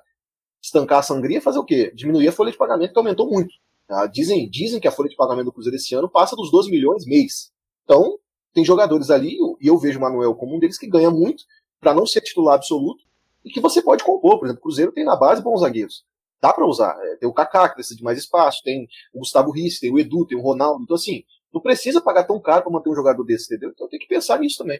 estancar 0.61 0.99
a 0.99 1.03
sangria? 1.03 1.37
É 1.37 1.41
fazer 1.41 1.59
o 1.59 1.65
quê? 1.65 1.93
Diminuir 1.95 2.27
a 2.27 2.33
folha 2.33 2.51
de 2.51 2.57
pagamento, 2.57 2.91
que 2.91 2.99
aumentou 2.99 3.29
muito. 3.29 3.53
Tá? 3.87 4.07
Dizem, 4.07 4.49
dizem 4.49 4.79
que 4.79 4.87
a 4.89 4.91
folha 4.91 5.09
de 5.09 5.15
pagamento 5.15 5.45
do 5.45 5.53
Cruzeiro 5.53 5.77
esse 5.77 5.95
ano 5.95 6.09
passa 6.09 6.35
dos 6.35 6.51
12 6.51 6.69
milhões 6.69 7.05
mês. 7.05 7.51
Então, 7.85 8.19
tem 8.53 8.65
jogadores 8.65 9.09
ali, 9.09 9.37
e 9.61 9.67
eu 9.67 9.77
vejo 9.77 9.99
o 9.99 10.01
Manuel 10.01 10.35
como 10.35 10.55
um 10.55 10.59
deles 10.59 10.77
que 10.77 10.87
ganha 10.87 11.09
muito, 11.09 11.43
para 11.79 11.93
não 11.93 12.05
ser 12.05 12.21
titular 12.21 12.55
absoluto, 12.55 13.03
e 13.43 13.49
que 13.49 13.59
você 13.59 13.81
pode 13.81 14.03
compor. 14.03 14.39
Por 14.39 14.45
exemplo, 14.45 14.59
o 14.59 14.63
Cruzeiro 14.63 14.91
tem 14.91 15.05
na 15.05 15.15
base 15.15 15.41
bons 15.41 15.61
zagueiros. 15.61 16.03
Dá 16.41 16.53
para 16.53 16.65
usar. 16.65 16.97
É, 17.01 17.15
tem 17.15 17.27
o 17.27 17.33
Kaká, 17.33 17.69
que 17.69 17.75
precisa 17.75 17.97
de 17.97 18.03
mais 18.03 18.17
espaço, 18.17 18.61
tem 18.63 18.87
o 19.13 19.19
Gustavo 19.19 19.51
Risse, 19.51 19.81
tem 19.81 19.91
o 19.91 19.99
Edu, 19.99 20.25
tem 20.25 20.37
o 20.37 20.41
Ronaldo. 20.41 20.83
Então, 20.83 20.95
assim, 20.95 21.23
não 21.53 21.61
precisa 21.61 22.01
pagar 22.01 22.23
tão 22.23 22.39
caro 22.39 22.63
para 22.63 22.71
manter 22.71 22.89
um 22.89 22.95
jogador 22.95 23.23
desse, 23.23 23.45
entendeu? 23.45 23.71
Então 23.73 23.87
tem 23.87 23.99
que 23.99 24.07
pensar 24.07 24.39
nisso 24.39 24.57
também. 24.57 24.79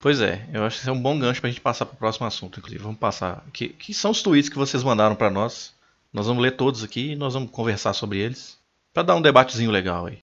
Pois 0.00 0.20
é, 0.20 0.48
eu 0.52 0.62
acho 0.62 0.80
que 0.80 0.88
é 0.88 0.92
um 0.92 1.02
bom 1.02 1.18
gancho 1.18 1.40
pra 1.40 1.50
gente 1.50 1.60
passar 1.60 1.84
pro 1.84 1.96
próximo 1.96 2.26
assunto, 2.26 2.58
inclusive. 2.58 2.82
Vamos 2.82 2.98
passar. 2.98 3.44
Que, 3.52 3.70
que 3.70 3.92
são 3.92 4.12
os 4.12 4.22
tweets 4.22 4.48
que 4.48 4.58
vocês 4.58 4.82
mandaram 4.82 5.16
para 5.16 5.30
nós. 5.30 5.74
Nós 6.12 6.26
vamos 6.26 6.42
ler 6.42 6.56
todos 6.56 6.82
aqui 6.82 7.12
e 7.12 7.16
nós 7.16 7.34
vamos 7.34 7.50
conversar 7.50 7.92
sobre 7.92 8.18
eles. 8.18 8.58
para 8.92 9.02
dar 9.02 9.16
um 9.16 9.22
debatezinho 9.22 9.70
legal 9.70 10.06
aí. 10.06 10.18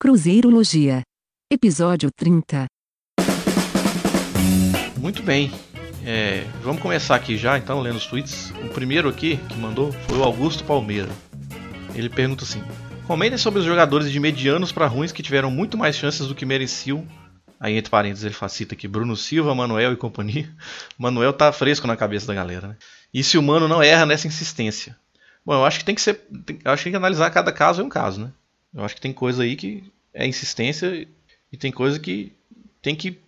Cruzeirologia. 0.00 1.02
Episódio 1.52 2.08
30. 2.16 2.66
Muito 5.00 5.22
bem. 5.22 5.52
É, 6.04 6.44
vamos 6.62 6.82
começar 6.82 7.14
aqui 7.14 7.36
já, 7.36 7.56
então, 7.56 7.80
lendo 7.80 7.96
os 7.96 8.06
tweets. 8.06 8.50
O 8.64 8.68
primeiro 8.68 9.08
aqui 9.08 9.36
que 9.48 9.56
mandou 9.56 9.92
foi 9.92 10.18
o 10.18 10.24
Augusto 10.24 10.64
Palmeira. 10.64 11.08
Ele 11.94 12.08
pergunta 12.08 12.44
assim: 12.44 12.62
Comentem 13.06 13.38
sobre 13.38 13.60
os 13.60 13.64
jogadores 13.64 14.10
de 14.10 14.18
medianos 14.18 14.72
para 14.72 14.86
ruins 14.86 15.12
que 15.12 15.22
tiveram 15.22 15.50
muito 15.50 15.78
mais 15.78 15.96
chances 15.96 16.26
do 16.26 16.34
que 16.34 16.44
mereciam. 16.44 17.06
Aí, 17.60 17.76
entre 17.76 17.90
parênteses, 17.90 18.24
ele 18.24 18.34
facita 18.34 18.74
aqui: 18.74 18.88
Bruno 18.88 19.16
Silva, 19.16 19.54
Manuel 19.54 19.92
e 19.92 19.96
companhia. 19.96 20.52
Manuel 20.98 21.32
tá 21.32 21.52
fresco 21.52 21.86
na 21.86 21.96
cabeça 21.96 22.26
da 22.26 22.34
galera, 22.34 22.68
né? 22.68 22.76
E 23.14 23.22
se 23.22 23.38
o 23.38 23.42
Mano 23.42 23.68
não 23.68 23.82
erra 23.82 24.04
nessa 24.04 24.26
insistência? 24.26 24.96
Bom, 25.46 25.54
eu 25.54 25.64
acho 25.64 25.78
que 25.78 25.84
tem 25.84 25.94
que 25.94 26.00
ser. 26.00 26.14
Tem, 26.44 26.58
eu 26.64 26.72
acho 26.72 26.80
que 26.80 26.84
tem 26.84 26.92
que 26.92 26.96
analisar 26.96 27.30
cada 27.30 27.52
caso 27.52 27.80
é 27.80 27.84
um 27.84 27.88
caso, 27.88 28.20
né? 28.20 28.32
Eu 28.74 28.84
acho 28.84 28.96
que 28.96 29.00
tem 29.00 29.12
coisa 29.12 29.44
aí 29.44 29.54
que 29.54 29.84
é 30.12 30.26
insistência 30.26 31.06
e 31.52 31.56
tem 31.56 31.70
coisa 31.70 32.00
que 32.00 32.32
tem 32.82 32.96
que 32.96 33.18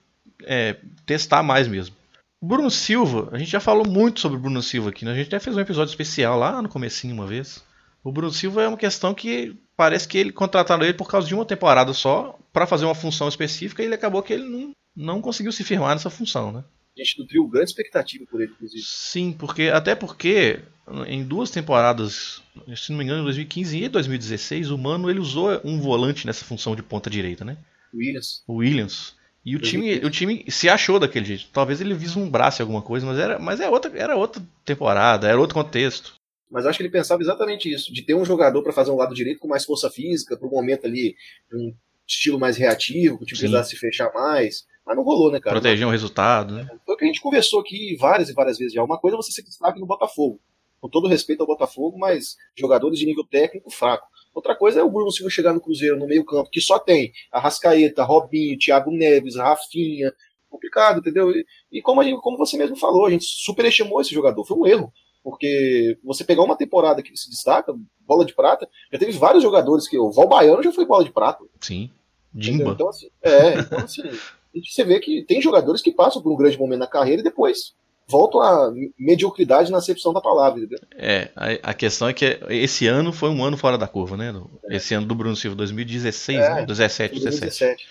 é, 0.44 0.76
testar 1.07 1.42
mais 1.42 1.66
mesmo. 1.66 1.94
O 2.40 2.46
Bruno 2.46 2.70
Silva, 2.70 3.29
a 3.33 3.38
gente 3.38 3.50
já 3.50 3.61
falou 3.61 3.87
muito 3.87 4.20
sobre 4.20 4.38
o 4.38 4.40
Bruno 4.40 4.62
Silva 4.62 4.90
aqui, 4.90 5.05
né? 5.05 5.12
A 5.12 5.14
gente 5.14 5.26
até 5.26 5.38
fez 5.38 5.57
um 5.57 5.61
episódio 5.61 5.90
especial 5.90 6.38
lá 6.38 6.62
no 6.62 6.68
comecinho 6.68 7.14
uma 7.14 7.26
vez. 7.26 7.62
O 8.03 8.11
Bruno 8.11 8.33
Silva 8.33 8.62
é 8.62 8.68
uma 8.68 8.79
questão 8.79 9.12
que 9.12 9.55
parece 9.76 10.09
que 10.09 10.16
ele 10.16 10.33
contrataram 10.33 10.83
ele 10.85 10.94
por 10.94 11.09
causa 11.09 11.29
de 11.29 11.35
uma 11.35 11.44
temporada 11.44 11.92
só 11.92 12.38
para 12.53 12.66
fazer 12.66 12.87
uma 12.87 12.94
função 12.94 13.29
específica 13.29 13.83
e 13.83 13.87
ele 13.87 13.94
acabou 13.94 14.22
que 14.22 14.33
ele 14.33 14.48
não, 14.48 14.72
não 14.96 15.20
conseguiu 15.20 15.53
se 15.53 15.62
firmar 15.62 15.94
nessa 15.94 16.09
função, 16.09 16.50
né? 16.50 16.64
A 16.98 17.03
gente 17.03 17.18
nutriu 17.18 17.46
grande 17.46 17.70
expectativa 17.70 18.24
por 18.31 18.40
ele, 18.40 18.53
inclusive. 18.53 18.83
Sim, 18.85 19.33
porque 19.33 19.64
até 19.64 19.94
porque 19.94 20.61
em 21.07 21.22
duas 21.22 21.50
temporadas, 21.50 22.42
se 22.74 22.90
não 22.90 22.98
me 22.98 23.05
engano, 23.05 23.20
em 23.20 23.24
2015 23.24 23.85
e 23.85 23.88
2016, 23.88 24.70
o 24.70 24.79
Mano 24.79 25.09
ele 25.09 25.20
usou 25.20 25.61
um 25.64 25.81
volante 25.81 26.26
nessa 26.26 26.44
função 26.44 26.74
de 26.74 26.83
ponta 26.83 27.09
direita, 27.09 27.44
né? 27.44 27.57
Williams. 27.94 28.42
O 28.46 28.57
Williams. 28.57 29.14
E 29.44 29.57
o 29.57 29.61
time, 29.61 29.94
o 29.98 30.11
time 30.11 30.44
se 30.48 30.68
achou 30.68 30.98
daquele 30.98 31.24
jeito. 31.24 31.48
Talvez 31.53 31.81
ele 31.81 31.94
vislumbrasse 31.94 32.61
alguma 32.61 32.83
coisa, 32.83 33.07
mas 33.07 33.18
era, 33.18 33.38
mas 33.38 33.59
é 33.61 33.68
outra, 33.68 33.90
era 33.98 34.16
outra 34.16 34.42
temporada, 34.64 35.26
era 35.26 35.40
outro 35.40 35.55
contexto. 35.55 36.14
Mas 36.50 36.66
acho 36.66 36.79
que 36.79 36.83
ele 36.83 36.92
pensava 36.92 37.22
exatamente 37.22 37.72
isso, 37.72 37.92
de 37.92 38.03
ter 38.03 38.14
um 38.14 38.24
jogador 38.24 38.62
para 38.62 38.72
fazer 38.72 38.90
um 38.90 38.96
lado 38.96 39.14
direito 39.14 39.38
com 39.38 39.48
mais 39.48 39.64
força 39.64 39.88
física, 39.88 40.37
para 40.37 40.46
um 40.46 40.50
momento 40.50 40.85
ali, 40.87 41.14
um 41.53 41.72
estilo 42.07 42.38
mais 42.38 42.57
reativo, 42.57 43.16
que 43.18 43.22
o 43.22 43.26
time 43.26 43.38
precisasse 43.38 43.70
se 43.70 43.76
fechar 43.76 44.12
mais. 44.12 44.66
Mas 44.85 44.96
não 44.96 45.05
rolou, 45.05 45.31
né, 45.31 45.38
cara? 45.38 45.55
Proteger 45.55 45.87
um 45.87 45.90
resultado, 45.90 46.55
né? 46.55 46.68
Foi 46.85 46.94
o 46.94 46.98
que 46.98 47.05
a 47.05 47.07
gente 47.07 47.20
conversou 47.20 47.61
aqui 47.61 47.96
várias 47.96 48.29
e 48.29 48.35
várias 48.35 48.59
vezes 48.59 48.74
já. 48.74 48.83
Uma 48.83 48.98
coisa 48.98 49.16
é 49.16 49.18
você 49.18 49.31
se 49.31 49.44
destaque 49.44 49.79
no 49.79 49.87
Botafogo. 49.87 50.40
Com 50.81 50.88
todo 50.88 51.09
respeito 51.09 51.42
ao 51.42 51.46
Botafogo, 51.46 51.96
mas 51.98 52.37
jogadores 52.59 52.98
de 52.98 53.07
nível 53.07 53.24
técnico 53.24 53.70
fraco. 53.70 54.09
Outra 54.34 54.54
coisa 54.54 54.80
é 54.80 54.82
o 54.82 54.90
Bruno 54.90 55.10
Silva 55.10 55.30
chegar 55.30 55.52
no 55.52 55.60
Cruzeiro 55.60 55.98
no 55.98 56.06
meio-campo, 56.06 56.50
que 56.50 56.60
só 56.60 56.78
tem 56.78 57.12
Arrascaeta, 57.32 58.04
Robinho, 58.04 58.58
Thiago 58.58 58.90
Neves, 58.90 59.36
Rafinha. 59.36 60.12
Complicado, 60.48 60.98
entendeu? 60.98 61.30
E, 61.30 61.44
e 61.70 61.82
como, 61.82 62.02
gente, 62.02 62.20
como 62.20 62.36
você 62.36 62.56
mesmo 62.56 62.76
falou, 62.76 63.06
a 63.06 63.10
gente 63.10 63.24
superestimou 63.24 64.00
esse 64.00 64.12
jogador. 64.12 64.44
Foi 64.44 64.56
um 64.56 64.66
erro. 64.66 64.92
Porque 65.22 65.98
você 66.02 66.24
pegar 66.24 66.42
uma 66.42 66.56
temporada 66.56 67.02
que 67.02 67.16
se 67.16 67.28
destaca, 67.28 67.74
bola 68.06 68.24
de 68.24 68.34
prata, 68.34 68.68
já 68.90 68.98
teve 68.98 69.12
vários 69.12 69.42
jogadores 69.42 69.86
que. 69.86 69.98
O 69.98 70.10
Val 70.10 70.28
Baiano 70.28 70.62
já 70.62 70.72
foi 70.72 70.86
bola 70.86 71.04
de 71.04 71.12
prata. 71.12 71.44
Sim. 71.60 71.90
Dimba. 72.32 72.70
Então, 72.70 72.88
assim, 72.88 73.08
é, 73.22 73.58
então 73.58 73.78
assim, 73.78 74.02
você 74.64 74.84
vê 74.84 74.98
que 75.00 75.22
tem 75.24 75.42
jogadores 75.42 75.82
que 75.82 75.92
passam 75.92 76.22
por 76.22 76.32
um 76.32 76.36
grande 76.36 76.58
momento 76.58 76.80
na 76.80 76.86
carreira 76.86 77.20
e 77.20 77.24
depois 77.24 77.74
voltam 78.11 78.40
à 78.40 78.73
mediocridade 78.99 79.70
na 79.70 79.79
acepção 79.79 80.12
da 80.12 80.20
palavra. 80.20 80.59
Entendeu? 80.59 80.81
É, 80.96 81.29
a, 81.37 81.70
a, 81.70 81.75
questão 81.75 82.09
é 82.09 82.12
que 82.12 82.38
esse 82.49 82.87
ano 82.87 83.12
foi 83.12 83.31
um 83.31 83.44
ano 83.44 83.57
fora 83.57 83.79
da 83.79 83.87
curva, 83.87 84.16
né? 84.16 84.35
É. 84.68 84.77
Esse 84.77 84.94
ano 84.94 85.07
do 85.07 85.14
Bruno 85.14 85.37
Silva, 85.37 85.57
2016, 85.57 86.38
é, 86.38 86.55
né? 86.57 86.66
17, 86.66 87.20
2017. 87.20 87.87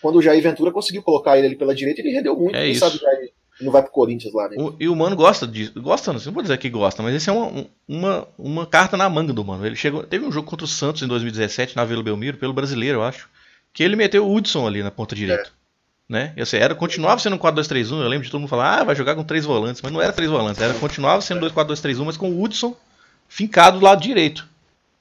Quando 0.00 0.16
o 0.16 0.22
Jair 0.22 0.42
Ventura 0.42 0.70
conseguiu 0.70 1.02
colocar 1.02 1.36
ele 1.36 1.48
ali 1.48 1.56
pela 1.56 1.74
direita, 1.74 2.00
ele 2.00 2.10
rendeu 2.10 2.36
muito. 2.36 2.56
É 2.56 2.68
isso. 2.68 2.80
sabe 2.80 2.98
Jair 2.98 3.32
não 3.60 3.70
vai 3.70 3.82
pro 3.82 3.92
Corinthians 3.92 4.34
lá, 4.34 4.48
né? 4.48 4.56
O, 4.58 4.74
e 4.80 4.88
o 4.88 4.96
Mano 4.96 5.14
gosta 5.14 5.46
disso. 5.46 5.80
Gosta, 5.80 6.12
não, 6.12 6.20
não 6.20 6.32
vou 6.32 6.42
dizer 6.42 6.58
que 6.58 6.68
gosta, 6.68 7.02
mas 7.02 7.14
esse 7.14 7.30
é 7.30 7.32
uma, 7.32 7.66
uma, 7.86 8.28
uma 8.36 8.66
carta 8.66 8.96
na 8.96 9.08
manga 9.08 9.32
do 9.32 9.44
Mano. 9.44 9.64
Ele 9.64 9.76
chegou. 9.76 10.02
Teve 10.02 10.24
um 10.24 10.32
jogo 10.32 10.48
contra 10.48 10.64
o 10.64 10.68
Santos 10.68 11.02
em 11.02 11.06
2017, 11.06 11.76
na 11.76 11.84
Vila 11.84 12.02
Belmiro, 12.02 12.36
pelo 12.36 12.52
brasileiro, 12.52 12.98
eu 12.98 13.02
acho. 13.04 13.28
Que 13.72 13.82
ele 13.82 13.96
meteu 13.96 14.26
o 14.26 14.34
Hudson 14.34 14.66
ali 14.66 14.82
na 14.82 14.90
ponta 14.90 15.14
direita. 15.14 15.48
É. 15.48 15.63
Né? 16.08 16.32
Eu 16.36 16.44
sei, 16.44 16.60
era, 16.60 16.74
continuava 16.74 17.20
sendo 17.20 17.36
um 17.36 17.38
4-2-3-1. 17.38 18.02
Eu 18.02 18.08
lembro 18.08 18.24
de 18.24 18.30
todo 18.30 18.40
mundo 18.40 18.50
falar, 18.50 18.80
ah, 18.80 18.84
vai 18.84 18.94
jogar 18.94 19.14
com 19.14 19.24
três 19.24 19.44
volantes. 19.44 19.80
Mas 19.80 19.92
não 19.92 20.02
era 20.02 20.12
três 20.12 20.30
volantes, 20.30 20.60
era, 20.60 20.74
continuava 20.74 21.22
sendo 21.22 21.46
2-4-2-3-1, 21.50 22.04
mas 22.04 22.16
com 22.16 22.30
o 22.30 22.42
Hudson 22.42 22.76
fincado 23.28 23.78
do 23.78 23.84
lado 23.84 24.02
direito. 24.02 24.46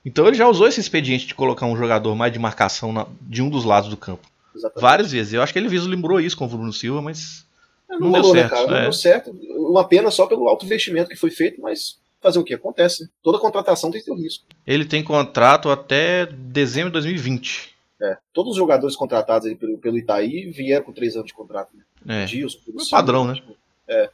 Então 0.06 0.28
ele 0.28 0.36
já 0.36 0.48
usou 0.48 0.68
esse 0.68 0.80
expediente 0.80 1.28
de 1.28 1.36
colocar 1.36 1.66
um 1.66 1.78
jogador 1.78 2.16
mais 2.16 2.32
de 2.32 2.40
marcação 2.40 2.92
na, 2.92 3.06
de 3.22 3.42
um 3.42 3.50
dos 3.50 3.64
lados 3.64 3.90
do 3.90 3.98
campo. 3.98 4.28
Exatamente. 4.56 4.82
Várias 4.82 5.12
vezes. 5.12 5.34
Eu 5.34 5.42
acho 5.42 5.54
que 5.54 5.60
ele 5.60 5.70
vislumbrou 5.70 6.20
isso 6.20 6.38
com 6.38 6.46
o 6.46 6.48
Bruno 6.48 6.74
Silva, 6.74 7.02
mas 7.02 7.46
não, 7.90 8.00
não 8.00 8.12
rolou, 8.12 8.34
deu 8.34 8.44
né, 8.44 8.50
certo. 8.50 8.52
Né, 8.52 8.58
cara? 8.58 8.72
Não 8.72 8.78
é. 8.78 8.82
deu 8.84 8.94
certo. 8.94 9.32
Uma 9.58 9.88
pena 9.88 10.12
só 10.12 10.26
pelo 10.26 10.48
alto 10.48 10.66
investimento 10.66 11.10
que 11.10 11.16
foi 11.16 11.30
feito, 11.30 11.62
mas 11.62 11.98
fazer 12.22 12.40
o 12.40 12.44
que? 12.44 12.54
Acontece. 12.54 13.10
Toda 13.22 13.40
contratação 13.40 13.92
tem 13.92 14.02
seu 14.02 14.16
risco. 14.16 14.46
Ele 14.66 14.86
tem 14.86 15.04
contrato 15.04 15.70
até 15.70 16.26
dezembro 16.26 16.90
de 16.90 16.94
2020. 16.94 17.73
É, 18.04 18.18
todos 18.34 18.52
os 18.52 18.58
jogadores 18.58 18.98
contratados 18.98 19.52
pelo, 19.54 19.78
pelo 19.78 19.98
Itaí 19.98 20.52
vieram 20.52 20.84
com 20.84 20.92
três 20.92 21.16
anos 21.16 21.28
de 21.28 21.34
contrato. 21.34 21.70
Né? 22.04 22.24
É. 22.24 22.26
Dias, 22.26 22.54
é 22.54 22.92
padrão, 22.92 23.26
né? 23.26 23.42
É. 23.88 24.10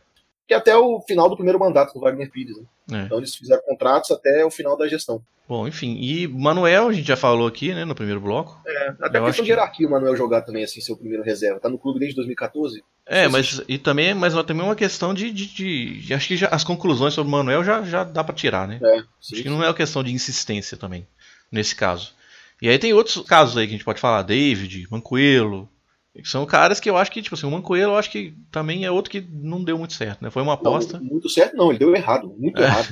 Que 0.47 0.53
até 0.53 0.77
o 0.77 1.01
final 1.01 1.27
do 1.27 1.35
primeiro 1.35 1.59
mandato 1.59 1.93
do 1.93 1.99
Wagner 1.99 2.29
Pires. 2.29 2.55
Né? 2.57 2.65
É. 2.91 3.05
Então 3.05 3.17
eles 3.17 3.35
fizeram 3.35 3.63
contratos 3.63 4.11
até 4.11 4.45
o 4.45 4.51
final 4.51 4.77
da 4.77 4.87
gestão. 4.87 5.21
Bom, 5.47 5.67
enfim. 5.67 5.97
E 5.99 6.27
Manuel, 6.27 6.89
a 6.89 6.93
gente 6.93 7.07
já 7.07 7.17
falou 7.17 7.47
aqui, 7.47 7.73
né, 7.73 7.83
no 7.83 7.95
primeiro 7.95 8.21
bloco. 8.21 8.61
É, 8.67 8.93
até 9.01 9.17
a 9.17 9.25
questão 9.25 9.43
de 9.43 9.49
hierarquia 9.49 9.87
o 9.87 9.89
Manuel 9.89 10.15
jogar 10.15 10.43
também, 10.43 10.63
assim, 10.63 10.79
seu 10.79 10.95
primeiro 10.95 11.23
reserva. 11.23 11.59
Tá 11.59 11.67
no 11.67 11.79
clube 11.79 11.97
desde 11.97 12.15
2014. 12.17 12.83
É, 13.07 13.27
mas 13.27 13.59
e 13.67 13.79
também, 13.79 14.13
mas 14.13 14.35
também 14.43 14.63
uma 14.63 14.75
questão 14.75 15.11
de, 15.15 15.31
de, 15.31 15.47
de, 15.47 16.01
de 16.01 16.13
acho 16.13 16.27
que 16.27 16.37
já, 16.37 16.47
as 16.49 16.63
conclusões 16.63 17.15
sobre 17.15 17.29
o 17.29 17.31
Manuel 17.31 17.63
já, 17.63 17.81
já 17.81 18.03
dá 18.03 18.23
para 18.23 18.35
tirar, 18.35 18.67
né? 18.67 18.79
É, 18.83 18.99
sim, 19.19 19.33
acho 19.33 19.43
que 19.43 19.49
não 19.49 19.63
é 19.63 19.67
uma 19.67 19.73
questão 19.73 20.03
de 20.03 20.13
insistência 20.13 20.77
também, 20.77 21.07
nesse 21.51 21.75
caso. 21.75 22.13
E 22.61 22.69
aí 22.69 22.77
tem 22.77 22.93
outros 22.93 23.21
casos 23.25 23.55
aí 23.57 23.65
que 23.67 23.73
a 23.73 23.77
gente 23.77 23.85
pode 23.85 23.99
falar, 24.01 24.21
David, 24.23 24.87
Mancoelo, 24.91 25.69
que 26.13 26.27
são 26.27 26.45
caras 26.45 26.79
que 26.79 26.89
eu 26.89 26.97
acho 26.97 27.11
que, 27.11 27.21
tipo 27.21 27.35
assim, 27.35 27.47
o 27.47 27.51
Mancoelo 27.51 27.93
eu 27.93 27.97
acho 27.97 28.11
que 28.11 28.33
também 28.51 28.83
é 28.85 28.91
outro 28.91 29.09
que 29.11 29.21
não 29.31 29.63
deu 29.63 29.77
muito 29.77 29.93
certo, 29.93 30.21
né? 30.21 30.29
Foi 30.29 30.41
uma 30.41 30.53
aposta. 30.53 30.97
Não, 30.99 31.05
muito 31.05 31.29
certo 31.29 31.55
não, 31.55 31.69
ele 31.69 31.79
deu 31.79 31.95
errado, 31.95 32.33
muito 32.37 32.59
É. 32.61 32.65
errado. 32.65 32.89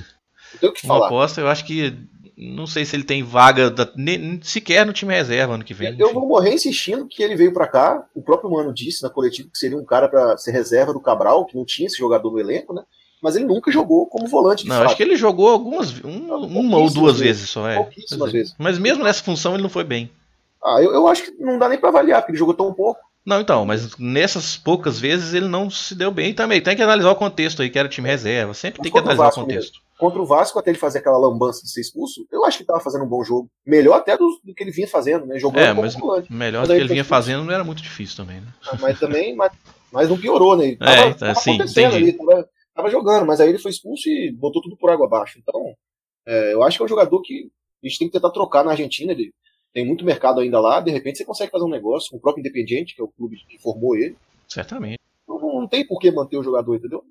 Não 0.54 0.60
tem 0.62 0.70
o 0.70 0.74
que 0.74 0.86
Uma 0.86 0.94
falar. 0.96 1.06
aposta, 1.08 1.42
eu 1.42 1.48
acho 1.48 1.66
que. 1.66 1.94
Não 2.40 2.68
sei 2.68 2.86
se 2.86 2.96
ele 2.96 3.04
tem 3.04 3.24
vaga 3.24 3.68
da- 3.72 3.92
ne- 3.96 4.40
sequer 4.44 4.86
no 4.86 4.94
time 4.94 5.12
reserva 5.12 5.56
ano 5.56 5.64
que 5.64 5.74
vem. 5.74 5.98
Eu 5.98 6.06
enfim. 6.06 6.14
vou 6.14 6.28
morrer 6.28 6.54
insistindo 6.54 7.08
que 7.08 7.24
ele 7.24 7.36
veio 7.36 7.52
pra 7.52 7.68
cá. 7.68 8.06
O 8.14 8.22
próprio 8.22 8.52
Mano 8.52 8.72
disse 8.72 9.02
na 9.02 9.10
coletiva 9.10 9.50
que 9.52 9.58
seria 9.58 9.76
um 9.76 9.84
cara 9.84 10.08
pra 10.08 10.38
ser 10.38 10.52
reserva 10.52 10.94
do 10.94 11.00
Cabral, 11.02 11.46
que 11.48 11.56
não 11.58 11.66
tinha 11.66 11.88
esse 11.88 11.98
jogador 11.98 12.32
no 12.32 12.40
elenco, 12.40 12.74
né? 12.76 12.84
Mas 13.22 13.36
ele 13.36 13.46
nunca 13.46 13.72
jogou 13.72 14.06
como 14.08 14.28
volante 14.28 14.68
Não, 14.68 14.76
fato. 14.76 14.86
acho 14.88 14.98
que 14.98 15.04
ele 15.04 15.16
jogou 15.16 15.50
algumas. 15.50 15.92
um- 16.04 16.34
uma 16.46 16.78
ou 16.78 16.90
duas 16.90 17.20
vezes 17.20 17.50
só, 17.50 17.68
é. 17.68 17.76
Pouquíssimas 17.78 18.30
é. 18.30 18.32
vezes. 18.32 18.56
Mas 18.58 18.78
mesmo 18.78 19.04
nessa 19.04 19.24
função 19.24 19.54
ele 19.54 19.64
não 19.64 19.70
foi 19.70 19.84
bem. 19.84 20.10
Ah, 20.64 20.82
eu, 20.82 20.94
eu 20.94 21.08
acho 21.08 21.24
que 21.24 21.32
não 21.44 21.58
dá 21.58 21.68
nem 21.70 21.80
pra 21.80 21.90
avaliar, 21.90 22.22
porque 22.22 22.32
ele 22.32 22.40
jogou 22.40 22.54
tão 22.54 22.74
pouco. 22.74 23.00
Não, 23.26 23.42
então, 23.42 23.66
mas 23.66 23.98
nessas 23.98 24.56
poucas 24.56 24.98
vezes 25.00 25.34
ele 25.34 25.48
não 25.50 25.70
se 25.70 25.94
deu 25.94 26.10
bem 26.12 26.34
também. 26.34 26.62
Tem 26.62 26.76
que 26.78 26.82
analisar 26.82 27.12
o 27.12 27.16
contexto 27.16 27.62
aí, 27.62 27.70
que 27.70 27.78
era 27.78 27.90
time 27.90 28.08
reserva. 28.08 28.54
Sempre 28.54 28.80
Mas 28.80 28.84
tem 28.86 28.92
que 28.92 28.98
o 28.98 29.02
analisar 29.02 29.24
o 29.24 29.26
Vasco 29.26 29.42
contexto. 29.42 29.80
Contra 30.00 30.22
o 30.22 30.26
Vasco, 30.26 30.58
até 30.60 30.70
ele 30.72 30.78
fazer 30.78 31.00
aquela 31.00 31.18
lambança 31.18 31.62
de 31.64 31.70
ser 31.72 31.82
expulso, 31.82 32.26
eu 32.32 32.46
acho 32.46 32.58
que 32.58 32.64
ele 32.64 32.68
tava 32.68 32.80
fazendo 32.80 33.04
um 33.04 33.08
bom 33.08 33.24
jogo. 33.24 33.50
Melhor 33.66 33.96
até 33.96 34.16
do, 34.16 34.40
do 34.44 34.54
que 34.54 34.64
ele 34.64 34.72
vinha 34.72 34.88
fazendo, 34.88 35.26
né? 35.26 35.38
Jogando 35.40 35.60
É, 35.66 35.74
mas 35.74 35.96
volante. 35.96 36.32
melhor 36.32 36.62
do 36.66 36.68
que 36.70 36.74
ele 36.80 36.88
vinha 36.88 37.02
expulso. 37.02 37.10
fazendo 37.10 37.44
não 37.44 37.52
era 37.54 37.64
muito 37.66 37.82
difícil 37.82 38.16
também, 38.16 38.40
né? 38.40 38.48
Ah, 38.66 38.78
Mas 38.80 38.98
também, 39.00 39.36
mas, 39.36 39.52
mas 39.92 40.08
não 40.08 40.18
piorou, 40.18 40.56
né? 40.56 40.66
Ele 40.68 40.78
Tava, 40.78 40.92
É, 40.94 41.14
tá, 41.14 41.14
tava 41.28 41.36
sim, 41.42 41.56
acontecendo 41.56 41.96
entendi. 41.98 42.12
ali, 42.12 42.14
tava, 42.14 42.48
tava 42.78 42.90
jogando, 42.90 43.26
mas 43.26 43.40
aí 43.42 43.50
ele 43.50 43.60
foi 43.60 43.72
expulso 43.72 44.08
e 44.10 44.32
botou 44.32 44.62
tudo 44.62 44.78
por 44.78 44.90
água 44.90 45.06
abaixo. 45.08 45.38
Então, 45.40 45.74
é, 46.26 46.54
eu 46.54 46.64
acho 46.64 46.78
que 46.78 46.84
é 46.84 46.86
um 46.86 46.90
jogador 46.90 47.22
que 47.22 47.50
a 47.84 47.88
gente 47.88 48.00
tem 48.00 48.08
que 48.08 48.14
tentar 48.14 48.30
trocar 48.32 48.64
na 48.64 48.72
Argentina. 48.72 49.12
Ele 49.12 49.34
tem 49.74 49.86
muito 49.86 50.06
mercado 50.06 50.40
ainda 50.40 50.60
lá, 50.60 50.80
de 50.80 50.92
repente 50.92 51.18
você 51.18 51.26
consegue 51.26 51.52
fazer 51.52 51.66
um 51.66 51.70
negócio 51.70 52.10
com 52.12 52.18
o 52.18 52.20
próprio 52.20 52.42
Independiente, 52.42 52.96
que 52.96 53.02
é 53.02 53.04
o 53.04 53.10
clube 53.10 53.38
que 53.48 53.60
formou 53.60 53.96
ele. 53.96 54.16
Certamente. 54.48 55.00
Não, 55.28 55.40
não 55.40 55.68
tem 55.68 55.86
por 55.86 56.00
que 56.00 56.10
manter 56.12 56.38
o 56.38 56.44
jogador, 56.44 56.76
entendeu? 56.76 57.04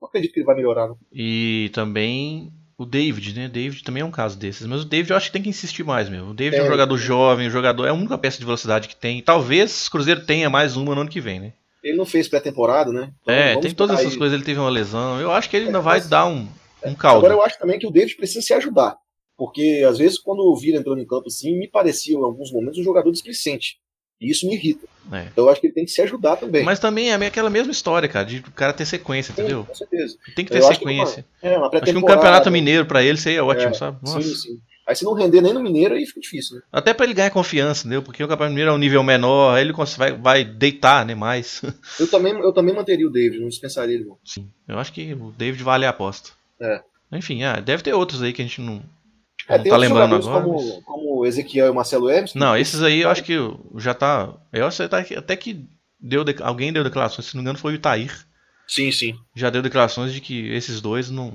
Não 0.00 0.08
acredito 0.08 0.32
que 0.32 0.40
ele 0.40 0.46
vai 0.46 0.56
melhorar. 0.56 0.88
Não. 0.88 0.96
E 1.12 1.70
também 1.74 2.52
o 2.76 2.86
David, 2.86 3.34
né? 3.34 3.48
David 3.48 3.82
também 3.82 4.02
é 4.02 4.06
um 4.06 4.10
caso 4.10 4.38
desses. 4.38 4.66
Mas 4.66 4.82
o 4.82 4.84
David 4.84 5.10
eu 5.10 5.16
acho 5.16 5.26
que 5.26 5.32
tem 5.32 5.42
que 5.42 5.48
insistir 5.48 5.84
mais 5.84 6.08
mesmo. 6.08 6.30
O 6.30 6.34
David 6.34 6.60
é, 6.60 6.62
um 6.62 6.66
É. 6.66 6.68
jogador 6.70 6.96
jovem, 6.96 7.48
um 7.48 7.50
jogador. 7.50 7.84
É 7.86 7.90
a 7.90 7.94
única 7.94 8.16
peça 8.16 8.38
de 8.38 8.44
velocidade 8.44 8.86
que 8.88 8.94
tem. 8.96 9.20
Talvez 9.20 9.86
o 9.86 9.90
Cruzeiro 9.90 10.24
tenha 10.24 10.48
mais 10.48 10.76
uma 10.76 10.94
no 10.94 11.00
ano 11.00 11.10
que 11.10 11.20
vem, 11.20 11.40
né? 11.40 11.52
Ele 11.82 11.96
não 11.96 12.04
fez 12.06 12.28
pré-temporada, 12.28 12.92
né? 12.92 13.10
Então, 13.22 13.34
é, 13.34 13.56
tem 13.60 13.72
todas 13.72 14.00
essas 14.00 14.12
aí. 14.12 14.18
coisas. 14.18 14.34
Ele 14.34 14.44
teve 14.44 14.58
uma 14.58 14.68
lesão. 14.70 15.20
Eu 15.20 15.30
acho 15.32 15.48
que 15.48 15.56
ele 15.56 15.66
ainda 15.66 15.78
É, 15.78 15.82
vai 15.82 15.98
mas- 15.98 16.08
dar 16.08 16.26
um, 16.26 16.48
um 16.84 16.94
caldo. 16.94 17.18
Agora 17.18 17.34
eu 17.34 17.42
acho 17.42 17.58
também 17.58 17.78
que 17.78 17.86
o 17.86 17.90
David 17.90 18.16
precisa 18.16 18.42
se 18.42 18.52
ajudar. 18.54 18.96
Porque 19.36 19.84
às 19.88 19.98
vezes 19.98 20.18
quando 20.18 20.40
o 20.40 20.56
Vila 20.56 20.78
entrou 20.78 20.98
em 20.98 21.06
campo 21.06 21.28
assim, 21.28 21.56
me 21.56 21.68
parecia 21.68 22.16
em 22.16 22.22
alguns 22.22 22.52
momentos 22.52 22.78
um 22.78 22.82
jogador 22.84 23.10
displicente. 23.12 23.76
E 24.20 24.28
isso 24.32 24.48
me 24.48 24.54
irrita. 24.56 24.84
É. 25.12 25.28
Então 25.32 25.44
eu 25.44 25.48
acho 25.50 25.60
que 25.60 25.68
ele 25.68 25.74
tem 25.74 25.84
que 25.84 25.92
se 25.92 26.02
ajudar 26.02 26.34
também. 26.34 26.64
Mas 26.64 26.80
também 26.80 27.12
é 27.12 27.14
aquela 27.14 27.48
mesma 27.48 27.70
história, 27.70 28.08
cara, 28.08 28.24
de 28.26 28.38
o 28.38 28.50
cara 28.50 28.72
ter 28.72 28.84
sequência, 28.84 29.32
Sim, 29.32 29.42
entendeu? 29.42 29.64
Com 29.64 29.74
certeza. 29.76 30.16
Tem 30.34 30.44
que 30.44 30.50
ter 30.50 30.58
Eu 30.58 30.68
acho 30.68 30.80
que 30.80 30.84
sequência. 30.84 31.24
É, 31.40 31.56
uma 31.56 31.68
Acho 31.68 31.84
que 31.84 31.96
um 31.96 32.02
campeonato 32.02 32.50
mineiro 32.50 32.84
pra 32.84 33.00
ele 33.00 33.16
seria 33.16 33.44
ótimo, 33.44 33.70
É, 33.70 33.74
sabe? 33.74 33.98
Nossa. 34.02 34.20
Sim, 34.20 34.34
sim. 34.34 34.58
Aí 34.88 34.96
se 34.96 35.04
não 35.04 35.12
render 35.12 35.42
nem 35.42 35.52
no 35.52 35.62
Mineiro, 35.62 35.94
aí 35.94 36.06
fica 36.06 36.18
difícil, 36.20 36.56
né? 36.56 36.62
Até 36.72 36.94
pra 36.94 37.04
ele 37.04 37.12
ganhar 37.12 37.30
confiança, 37.30 37.80
entendeu? 37.82 38.02
Porque 38.02 38.24
o 38.24 38.26
campeonato 38.26 38.52
mineiro 38.54 38.70
é 38.70 38.74
um 38.74 38.78
nível 38.78 39.02
menor, 39.02 39.54
aí 39.56 39.62
ele 39.62 39.74
vai, 39.98 40.12
vai 40.16 40.44
deitar, 40.44 41.04
né, 41.04 41.14
mais. 41.14 41.60
Eu 42.00 42.08
também, 42.10 42.32
eu 42.32 42.52
também 42.54 42.74
manteria 42.74 43.06
o 43.06 43.10
David, 43.12 43.38
não 43.40 43.48
dispensaria 43.48 43.94
ele, 43.96 44.04
não. 44.06 44.16
Sim. 44.24 44.48
Eu 44.66 44.78
acho 44.78 44.90
que 44.92 45.12
o 45.12 45.30
David 45.36 45.62
vale 45.62 45.84
a 45.84 45.90
aposta. 45.90 46.30
É. 46.60 46.80
Enfim, 47.12 47.42
ah, 47.44 47.60
deve 47.60 47.82
ter 47.82 47.92
outros 47.92 48.22
aí 48.22 48.32
que 48.32 48.40
a 48.40 48.44
gente 48.44 48.60
não, 48.62 48.82
É, 49.46 49.58
não 49.58 49.64
tá 49.64 49.76
lembrando 49.76 50.14
agora. 50.16 50.42
como, 50.42 50.54
mas- 50.56 50.84
como 50.84 51.18
o 51.20 51.26
Ezequiel 51.26 51.66
e 51.66 51.70
o 51.70 51.74
Marcelo 51.74 52.08
Hermes. 52.08 52.34
Não, 52.34 52.56
esses 52.56 52.82
aí 52.82 53.00
eu 53.00 53.10
acho 53.10 53.22
que 53.22 53.34
já 53.76 53.92
tá. 53.94 54.32
Eu 54.52 54.66
acho 54.66 54.88
que 55.06 55.14
até 55.14 55.36
que 55.36 55.66
deu 56.00 56.24
de- 56.24 56.42
alguém 56.42 56.72
deu 56.72 56.82
declarações, 56.82 57.26
se 57.26 57.34
não 57.34 57.40
me 57.42 57.44
engano 57.44 57.58
foi 57.58 57.72
o 57.72 57.76
Itair. 57.76 58.26
Sim, 58.66 58.90
sim. 58.92 59.14
Já 59.34 59.48
deu 59.50 59.60
declarações 59.62 60.12
de 60.12 60.20
que 60.20 60.48
esses 60.52 60.80
dois 60.80 61.10
não, 61.10 61.34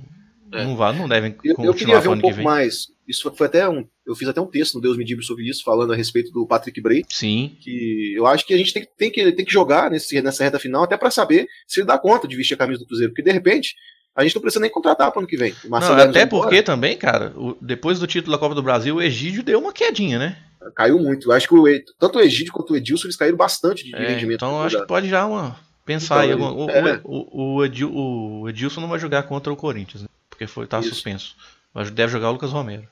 É. 0.54 0.63
não, 0.63 0.76
vá, 0.76 0.94
não 0.94 1.08
devem 1.08 1.36
Eu, 1.44 1.52
eu 1.52 1.56
continuar 1.56 1.74
queria 1.76 2.00
ver 2.00 2.10
um 2.10 2.16
que 2.16 2.22
pouco 2.22 2.42
mais. 2.44 2.88
Isso 3.08 3.30
foi 3.36 3.48
até 3.48 3.68
um. 3.68 3.86
Eu 4.06 4.16
fiz 4.16 4.28
até 4.28 4.39
um 4.39 4.46
texto 4.46 4.76
no 4.76 4.82
Deus 4.82 4.96
Me 4.98 5.04
Dibre 5.04 5.26
sobre 5.26 5.44
isso, 5.50 5.63
falando 5.63 5.92
a 5.92 5.96
respeito 5.96 6.32
do 6.32 6.46
Patrick 6.48 6.80
Bray. 6.82 7.04
Sim, 7.10 7.56
que 7.62 8.13
eu 8.16 8.26
acho 8.26 8.46
que 8.46 8.54
a 8.54 8.58
gente 8.58 8.74
tem, 8.74 8.88
tem 8.98 9.12
que, 9.12 9.32
tem 9.34 9.46
que 9.46 9.52
jogar 9.52 9.89
nesse, 9.92 10.22
nessa 10.22 10.44
reta 10.44 10.60
final 10.60 10.84
até 10.84 10.96
pra 10.96 11.12
saber 11.12 11.48
se 11.68 11.80
ele 11.82 11.88
dá 11.88 11.98
conta 11.98 12.28
de 12.28 12.36
vestir 12.36 12.54
a 12.54 12.58
camisa 12.58 12.80
do 12.80 12.86
Cruzeiro. 12.88 13.12
Porque 13.12 13.22
de 13.24 13.32
repente 13.32 13.76
a 14.16 14.24
gente 14.24 14.36
não 14.36 14.42
precisa 14.42 14.62
nem 14.62 14.70
contratar 14.70 15.10
pro 15.12 15.20
ano 15.20 15.28
que 15.28 15.36
vem. 15.36 15.54
Não, 15.66 15.78
até 15.78 15.96
vai 16.12 16.24
embora, 16.24 16.44
porque 16.44 16.62
também, 16.63 16.96
cara, 16.96 17.34
o- 17.36 17.58
depois 17.62 18.00
do 18.00 18.08
título 18.08 18.32
da 18.32 18.38
Copa 18.38 18.54
do 18.56 18.62
Brasil, 18.63 18.96
o 18.98 19.02
Egídio 19.02 19.42
deu 19.44 19.60
uma 19.60 19.74
quedinha, 19.74 20.20
né? 20.20 20.38
Caiu 20.76 20.98
muito. 21.00 21.30
Eu 21.30 21.34
acho 21.34 21.48
que 21.48 21.56
o, 21.56 21.66
tanto 22.00 22.20
o 22.20 22.22
Egídio 22.22 22.54
quanto 22.54 22.72
o 22.74 22.78
Edilson 22.78 23.08
eles 23.08 23.18
caíram 23.18 23.36
bastante 23.36 23.84
de, 23.84 23.94
É, 23.96 24.08
rendimento. 24.13 24.36
então 24.36 24.62
acho 24.62 24.80
que 24.80 24.88
pode 24.88 25.10
já 25.10 25.26
uma. 25.26 25.58
Pensar 25.86 26.26
Então, 26.26 26.38
aí. 26.38 26.44
alguma- 26.46 26.54
O, 26.66 26.70
é. 26.70 27.02
o, 27.04 27.56
o 27.58 27.66
Edil- 27.66 27.92
o 27.94 28.48
Edilson 28.48 28.80
não 28.80 28.88
vai 28.88 28.98
jogar 29.00 29.24
contra 29.24 29.52
o 29.52 29.56
Corinthians, 29.58 30.04
né? 30.04 30.08
Porque 30.34 30.48
foi, 30.48 30.65
tá 30.65 30.80
Isso. 30.80 30.89
suspenso. 30.89 31.36
Mas 31.74 31.91
deve 31.91 32.12
jogar 32.12 32.30
o 32.30 32.34
Lucas 32.34 32.52
Romero. 32.52 32.88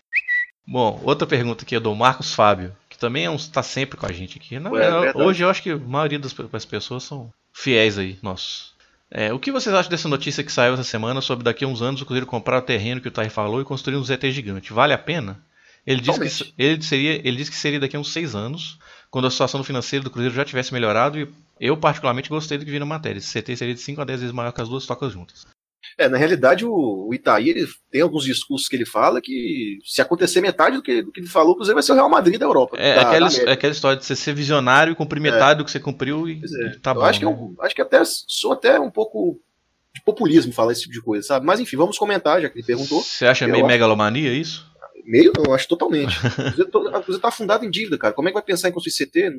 Bom, 0.65 1.01
outra 1.04 1.27
pergunta 1.27 1.63
aqui 1.63 1.75
é 1.75 1.80
do 1.80 1.93
Marcos 1.95 2.34
Fábio, 2.34 2.75
que 2.88 2.97
também 2.97 3.25
é 3.25 3.30
um, 3.30 3.38
tá 3.38 3.63
sempre 3.63 3.97
com 3.97 4.06
a 4.06 4.12
gente 4.12 4.38
aqui. 4.38 4.60
Não, 4.60 4.77
É, 4.77 5.12
hoje 5.15 5.43
eu 5.43 5.49
acho 5.49 5.62
que 5.62 5.71
a 5.71 5.77
maioria 5.77 6.19
das, 6.19 6.34
das 6.34 6.65
pessoas 6.65 7.04
são 7.04 7.34
fiéis 7.51 7.97
aí, 7.97 8.17
nossos. 8.21 8.71
É, 9.10 9.34
o 9.34 9.39
que 9.39 9.51
vocês 9.51 9.75
acham 9.75 9.89
dessa 9.89 10.08
notícia 10.08 10.43
que 10.43 10.51
saiu 10.51 10.73
essa 10.73 10.84
semana 10.84 11.19
sobre 11.19 11.43
daqui 11.43 11.65
a 11.65 11.67
uns 11.67 11.82
anos 11.82 12.01
o 12.01 12.06
Cruzeiro 12.06 12.25
comprar 12.25 12.60
o 12.60 12.62
terreno 12.62 13.01
que 13.01 13.10
o 13.10 13.12
Thay 13.12 13.30
falou 13.30 13.60
e 13.60 13.65
construir 13.65 13.97
um 13.97 14.04
ZT 14.04 14.32
gigante? 14.32 14.71
Vale 14.71 14.93
a 14.93 14.97
pena? 14.97 15.43
Ele 15.86 15.99
disse, 15.99 16.45
que, 16.45 16.54
ele, 16.58 16.82
seria, 16.82 17.27
ele 17.27 17.36
disse 17.36 17.51
que 17.51 17.58
seria 17.58 17.80
daqui 17.80 17.97
a 17.97 17.99
uns 17.99 18.13
seis 18.13 18.36
anos, 18.36 18.77
quando 19.10 19.27
a 19.27 19.32
situação 19.32 19.63
financeira 19.63 20.04
do 20.04 20.12
Cruzeiro 20.12 20.36
já 20.36 20.45
tivesse 20.45 20.71
melhorado 20.71 21.19
e 21.19 21.27
eu 21.60 21.75
particularmente 21.75 22.30
gostei 22.30 22.58
do 22.58 22.63
que 22.63 22.71
vi 22.71 22.80
na 22.80 22.86
matéria. 22.86 23.19
Esse 23.19 23.41
CT 23.41 23.58
seria 23.58 23.73
de 23.73 23.82
5 23.82 23.99
a 23.99 24.06
10 24.06 24.21
vezes 24.21 24.34
maior 24.34 24.51
que 24.51 24.62
as 24.62 24.69
duas 24.69 24.86
tocas 24.86 25.12
juntas. 25.12 25.45
É, 26.01 26.09
na 26.09 26.17
realidade, 26.17 26.65
o, 26.65 27.07
o 27.07 27.13
Itaí 27.13 27.49
ele 27.49 27.67
tem 27.91 28.01
alguns 28.01 28.23
discursos 28.23 28.67
que 28.67 28.75
ele 28.75 28.85
fala 28.85 29.21
que 29.21 29.77
se 29.85 30.01
acontecer 30.01 30.41
metade 30.41 30.77
do 30.77 30.81
que, 30.83 31.01
do 31.03 31.11
que 31.11 31.19
ele 31.19 31.27
falou, 31.27 31.51
o 31.53 31.55
Cruzeiro 31.55 31.75
vai 31.75 31.83
ser 31.83 31.91
o 31.91 31.95
Real 31.95 32.09
Madrid 32.09 32.39
da 32.39 32.45
Europa. 32.45 32.75
É, 32.77 32.95
da- 32.95 33.01
aquela, 33.03 33.29
da 33.29 33.37
é 33.43 33.51
aquela 33.51 33.71
história 33.73 33.97
de 33.97 34.05
você 34.05 34.15
ser 34.15 34.33
visionário 34.33 34.91
e 34.91 34.95
cumprir 34.95 35.19
metade 35.21 35.59
do 35.59 35.65
que 35.65 35.71
você 35.71 35.79
cumpriu 35.79 36.27
e, 36.27 36.41
é. 36.43 36.67
e 36.75 36.79
tá 36.79 36.91
eu 36.91 36.95
bom. 36.95 37.01
acho 37.03 37.19
que, 37.19 37.25
né? 37.25 37.31
eu, 37.31 37.55
acho 37.63 37.75
que 37.75 37.81
até 37.81 38.01
sou 38.05 38.53
até 38.53 38.79
um 38.79 38.89
pouco 38.89 39.39
de 39.93 40.01
populismo 40.03 40.53
falar 40.53 40.71
esse 40.71 40.81
tipo 40.81 40.93
de 40.93 41.01
coisa, 41.01 41.27
sabe? 41.27 41.45
Mas 41.45 41.59
enfim, 41.59 41.75
vamos 41.77 41.97
comentar, 41.97 42.41
já 42.41 42.49
que 42.49 42.57
ele 42.57 42.65
perguntou. 42.65 43.01
Você 43.01 43.25
acha 43.25 43.45
eu 43.45 43.49
meio 43.49 43.63
acho- 43.65 43.71
megalomania 43.71 44.33
isso? 44.33 44.65
Meio 45.05 45.33
não, 45.37 45.53
acho 45.53 45.67
totalmente. 45.67 46.15
O 46.57 47.01
Cruzeiro 47.03 47.19
tá 47.19 47.27
afundado 47.29 47.65
em 47.65 47.69
dívida, 47.71 47.97
cara. 47.97 48.13
Como 48.13 48.27
é 48.27 48.31
que 48.31 48.35
vai 48.35 48.43
pensar 48.43 48.69
em 48.69 48.71
construir 48.71 48.93
CT? 48.93 49.31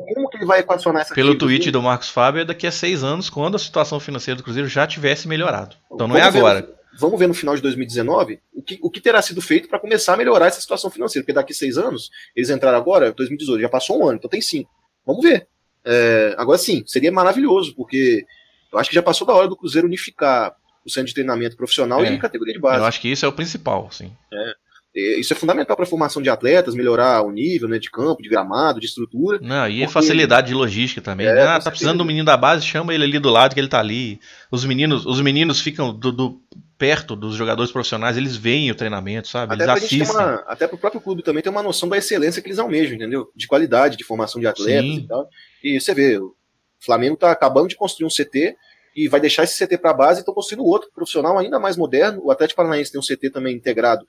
Como 0.00 0.28
que 0.30 0.38
ele 0.38 0.46
vai 0.46 0.60
equacionar 0.60 1.02
essa 1.02 1.14
Pelo 1.14 1.36
tweet 1.36 1.70
do 1.70 1.82
Marcos 1.82 2.08
Fábio, 2.08 2.40
é 2.40 2.44
daqui 2.44 2.66
a 2.66 2.72
seis 2.72 3.04
anos, 3.04 3.28
quando 3.28 3.56
a 3.56 3.58
situação 3.58 4.00
financeira 4.00 4.36
do 4.36 4.42
Cruzeiro 4.42 4.68
já 4.68 4.86
tivesse 4.86 5.28
melhorado. 5.28 5.76
Então 5.92 6.08
não 6.08 6.16
é 6.16 6.20
Vamos 6.20 6.32
ver 6.34 6.38
agora. 6.40 6.60
no- 6.62 6.82
vamos 6.98 7.18
ver 7.18 7.26
no 7.26 7.34
final 7.34 7.54
de 7.56 7.62
2019 7.62 8.40
o 8.54 8.62
que, 8.62 8.78
o 8.82 8.90
que 8.90 9.00
terá 9.00 9.20
sido 9.22 9.40
feito 9.40 9.68
para 9.68 9.78
começar 9.78 10.14
a 10.14 10.16
melhorar 10.16 10.46
essa 10.46 10.60
situação 10.60 10.90
financeira. 10.90 11.22
Porque 11.24 11.32
daqui 11.32 11.52
a 11.52 11.56
seis 11.56 11.76
anos, 11.78 12.10
eles 12.34 12.48
entraram 12.50 12.76
agora, 12.78 13.12
2018, 13.12 13.60
já 13.62 13.68
passou 13.68 14.00
um 14.00 14.06
ano, 14.08 14.16
então 14.18 14.30
tem 14.30 14.40
cinco. 14.40 14.70
Vamos 15.06 15.22
ver. 15.22 15.46
É, 15.84 16.34
agora 16.38 16.58
sim, 16.58 16.82
seria 16.86 17.10
maravilhoso, 17.12 17.74
porque 17.74 18.24
eu 18.72 18.78
acho 18.78 18.88
que 18.88 18.94
já 18.94 19.02
passou 19.02 19.26
da 19.26 19.34
hora 19.34 19.48
do 19.48 19.56
Cruzeiro 19.56 19.86
unificar 19.86 20.54
o 20.84 20.90
centro 20.90 21.08
de 21.08 21.14
treinamento 21.14 21.56
profissional 21.56 22.02
É. 22.04 22.12
e 22.12 22.18
categoria 22.18 22.54
de 22.54 22.60
base. 22.60 22.78
Eu 22.78 22.84
acho 22.84 23.00
que 23.00 23.08
isso 23.08 23.24
é 23.24 23.28
o 23.28 23.32
principal, 23.32 23.88
sim. 23.92 24.12
É, 24.32 24.54
Isso 24.94 25.32
é 25.32 25.36
fundamental 25.36 25.74
para 25.74 25.84
a 25.84 25.88
formação 25.88 26.20
de 26.20 26.28
atletas, 26.28 26.74
melhorar 26.74 27.22
o 27.22 27.30
nível 27.30 27.66
né, 27.68 27.78
de 27.78 27.90
campo, 27.90 28.22
de 28.22 28.28
gramado, 28.28 28.78
de 28.78 28.86
estrutura. 28.86 29.38
Não, 29.40 29.66
e 29.66 29.78
Porque- 29.80 29.92
facilidade 29.92 30.48
de 30.48 30.54
logística 30.54 31.00
também. 31.00 31.26
É, 31.26 31.42
ah, 31.42 31.56
com 31.58 31.64
tá 31.64 31.70
precisando 31.70 31.98
do 31.98 32.04
menino 32.04 32.26
da 32.26 32.36
base, 32.36 32.66
chama 32.66 32.92
ele 32.94 33.04
ali 33.04 33.18
do 33.18 33.30
lado 33.30 33.54
que 33.54 33.60
ele 33.60 33.68
tá 33.68 33.78
ali. 33.80 34.20
Os 34.50 34.64
meninos, 34.66 35.06
os 35.06 35.20
meninos 35.22 35.60
ficam 35.60 35.94
do, 35.94 36.12
do- 36.12 36.40
perto 36.76 37.14
dos 37.16 37.36
jogadores 37.36 37.70
profissionais, 37.72 38.16
eles 38.16 38.36
veem 38.36 38.70
o 38.70 38.74
treinamento, 38.74 39.28
sabe? 39.28 39.54
Até 39.54 39.64
Eles 39.64 39.84
assistem. 39.84 40.10
uma, 40.16 40.34
até 40.48 40.66
pro 40.66 40.76
próprio 40.76 41.00
clube 41.00 41.22
também 41.22 41.40
ter 41.42 41.48
uma 41.48 41.62
noção 41.62 41.88
da 41.88 41.96
excelência 41.96 42.42
que 42.42 42.48
eles 42.48 42.58
almejam, 42.58 42.96
entendeu? 42.96 43.30
De 43.36 43.46
qualidade, 43.46 43.96
de 43.96 44.02
formação 44.04 44.40
de 44.40 44.48
atletas 44.48 44.84
Sim. 44.90 44.96
e 44.96 45.06
tal. 45.06 45.28
E 45.62 45.80
você 45.80 45.94
vê, 45.94 46.18
o 46.18 46.34
Flamengo 46.80 47.16
tá 47.16 47.30
acabando 47.30 47.68
de 47.68 47.76
construir 47.76 48.04
um 48.06 48.10
CT 48.10 48.56
e 48.96 49.08
vai 49.08 49.20
deixar 49.20 49.44
esse 49.44 49.56
CT 49.64 49.78
para 49.78 49.94
base 49.94 50.18
e 50.18 50.22
estão 50.22 50.34
construindo 50.34 50.64
outro 50.66 50.90
profissional 50.92 51.38
ainda 51.38 51.58
mais 51.60 51.76
moderno. 51.76 52.20
O 52.24 52.30
Atlético 52.32 52.56
Paranaense 52.56 52.90
tem 52.90 53.00
um 53.00 53.04
CT 53.04 53.30
também 53.30 53.54
integrado, 53.56 54.04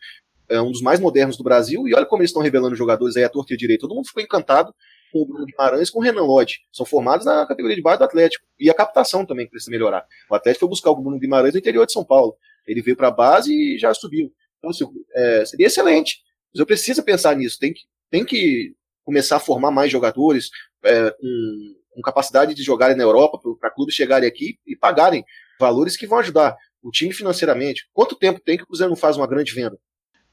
é 0.49 0.61
um 0.61 0.71
dos 0.71 0.81
mais 0.81 0.99
modernos 0.99 1.37
do 1.37 1.43
Brasil, 1.43 1.87
e 1.87 1.93
olha 1.93 2.05
como 2.05 2.21
eles 2.21 2.29
estão 2.29 2.41
revelando 2.41 2.75
jogadores 2.75 3.15
aí 3.15 3.23
à 3.23 3.29
torta 3.29 3.53
e 3.53 3.55
à 3.55 3.57
direita. 3.57 3.81
Todo 3.81 3.95
mundo 3.95 4.07
ficou 4.07 4.21
encantado 4.21 4.73
com 5.11 5.21
o 5.21 5.25
Bruno 5.25 5.45
Guimarães 5.45 5.89
com 5.89 5.99
o 5.99 6.01
Renan 6.01 6.23
Lodge. 6.23 6.61
São 6.71 6.85
formados 6.85 7.25
na 7.25 7.45
categoria 7.45 7.75
de 7.75 7.81
base 7.81 7.99
do 7.99 8.05
Atlético. 8.05 8.45
E 8.59 8.69
a 8.69 8.73
captação 8.73 9.25
também 9.25 9.47
precisa 9.47 9.71
melhorar. 9.71 10.05
O 10.29 10.35
Atlético 10.35 10.61
foi 10.61 10.69
buscar 10.69 10.89
o 10.89 10.95
Bruno 10.95 11.19
Guimarães 11.19 11.53
no 11.53 11.59
interior 11.59 11.85
de 11.85 11.93
São 11.93 12.03
Paulo. 12.03 12.35
Ele 12.65 12.81
veio 12.81 12.97
para 12.97 13.09
a 13.09 13.11
base 13.11 13.53
e 13.53 13.77
já 13.77 13.93
subiu. 13.93 14.33
Então, 14.57 14.71
assim, 14.71 14.85
é, 15.13 15.45
seria 15.45 15.67
excelente. 15.67 16.21
Mas 16.51 16.59
eu 16.59 16.65
preciso 16.65 17.03
pensar 17.03 17.35
nisso. 17.35 17.59
Tem 17.59 17.71
que, 17.71 17.81
tem 18.09 18.25
que 18.25 18.73
começar 19.03 19.35
a 19.35 19.39
formar 19.39 19.69
mais 19.69 19.91
jogadores 19.91 20.49
é, 20.83 21.11
com, 21.11 21.75
com 21.95 22.01
capacidade 22.01 22.55
de 22.55 22.63
jogarem 22.63 22.97
na 22.97 23.03
Europa, 23.03 23.39
para 23.59 23.69
clubes 23.69 23.93
chegarem 23.93 24.27
aqui 24.27 24.57
e 24.65 24.75
pagarem 24.75 25.23
valores 25.59 25.95
que 25.95 26.07
vão 26.07 26.17
ajudar 26.19 26.57
o 26.81 26.89
time 26.89 27.13
financeiramente. 27.13 27.87
Quanto 27.93 28.15
tempo 28.15 28.39
tem 28.39 28.57
que 28.57 28.63
o 28.63 28.67
Cruzeiro 28.67 28.89
não 28.89 28.97
faz 28.97 29.15
uma 29.15 29.27
grande 29.27 29.53
venda? 29.53 29.77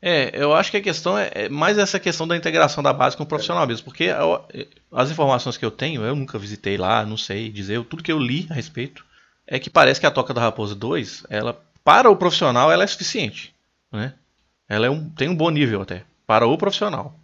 É, 0.03 0.31
eu 0.33 0.55
acho 0.55 0.71
que 0.71 0.79
a 0.79 0.83
questão 0.83 1.19
é, 1.19 1.31
é 1.35 1.49
mais 1.49 1.77
essa 1.77 2.01
questão 2.01 2.27
da 2.27 2.37
integração 2.37 2.83
da 2.83 2.93
base 2.93 3.17
com 3.17 3.23
o 3.23 3.27
profissional 3.27 3.67
mesmo, 3.67 3.85
porque 3.85 4.05
eu, 4.05 4.45
as 4.91 5.11
informações 5.11 5.59
que 5.59 5.65
eu 5.65 5.71
tenho, 5.71 6.03
eu 6.03 6.17
nunca 6.17 6.39
visitei 6.39 6.79
lá, 6.79 7.05
não 7.05 7.19
sei 7.19 7.51
dizer, 7.51 7.85
tudo 7.85 8.03
que 8.03 8.11
eu 8.11 8.19
li 8.19 8.47
a 8.51 8.55
respeito, 8.55 9.05
é 9.47 9.59
que 9.59 9.69
parece 9.69 10.01
que 10.01 10.07
a 10.07 10.11
Toca 10.11 10.33
da 10.33 10.41
Raposa 10.41 10.75
2, 10.75 11.27
ela, 11.29 11.61
para 11.85 12.11
o 12.11 12.17
profissional, 12.17 12.73
ela 12.73 12.85
é 12.85 12.87
suficiente, 12.87 13.55
né? 13.93 14.15
Ela 14.67 14.87
é 14.87 14.91
um, 14.91 15.11
tem 15.11 15.29
um 15.29 15.35
bom 15.35 15.51
nível 15.51 15.83
até, 15.83 16.05
para 16.27 16.47
o 16.47 16.57
profissional. 16.57 17.15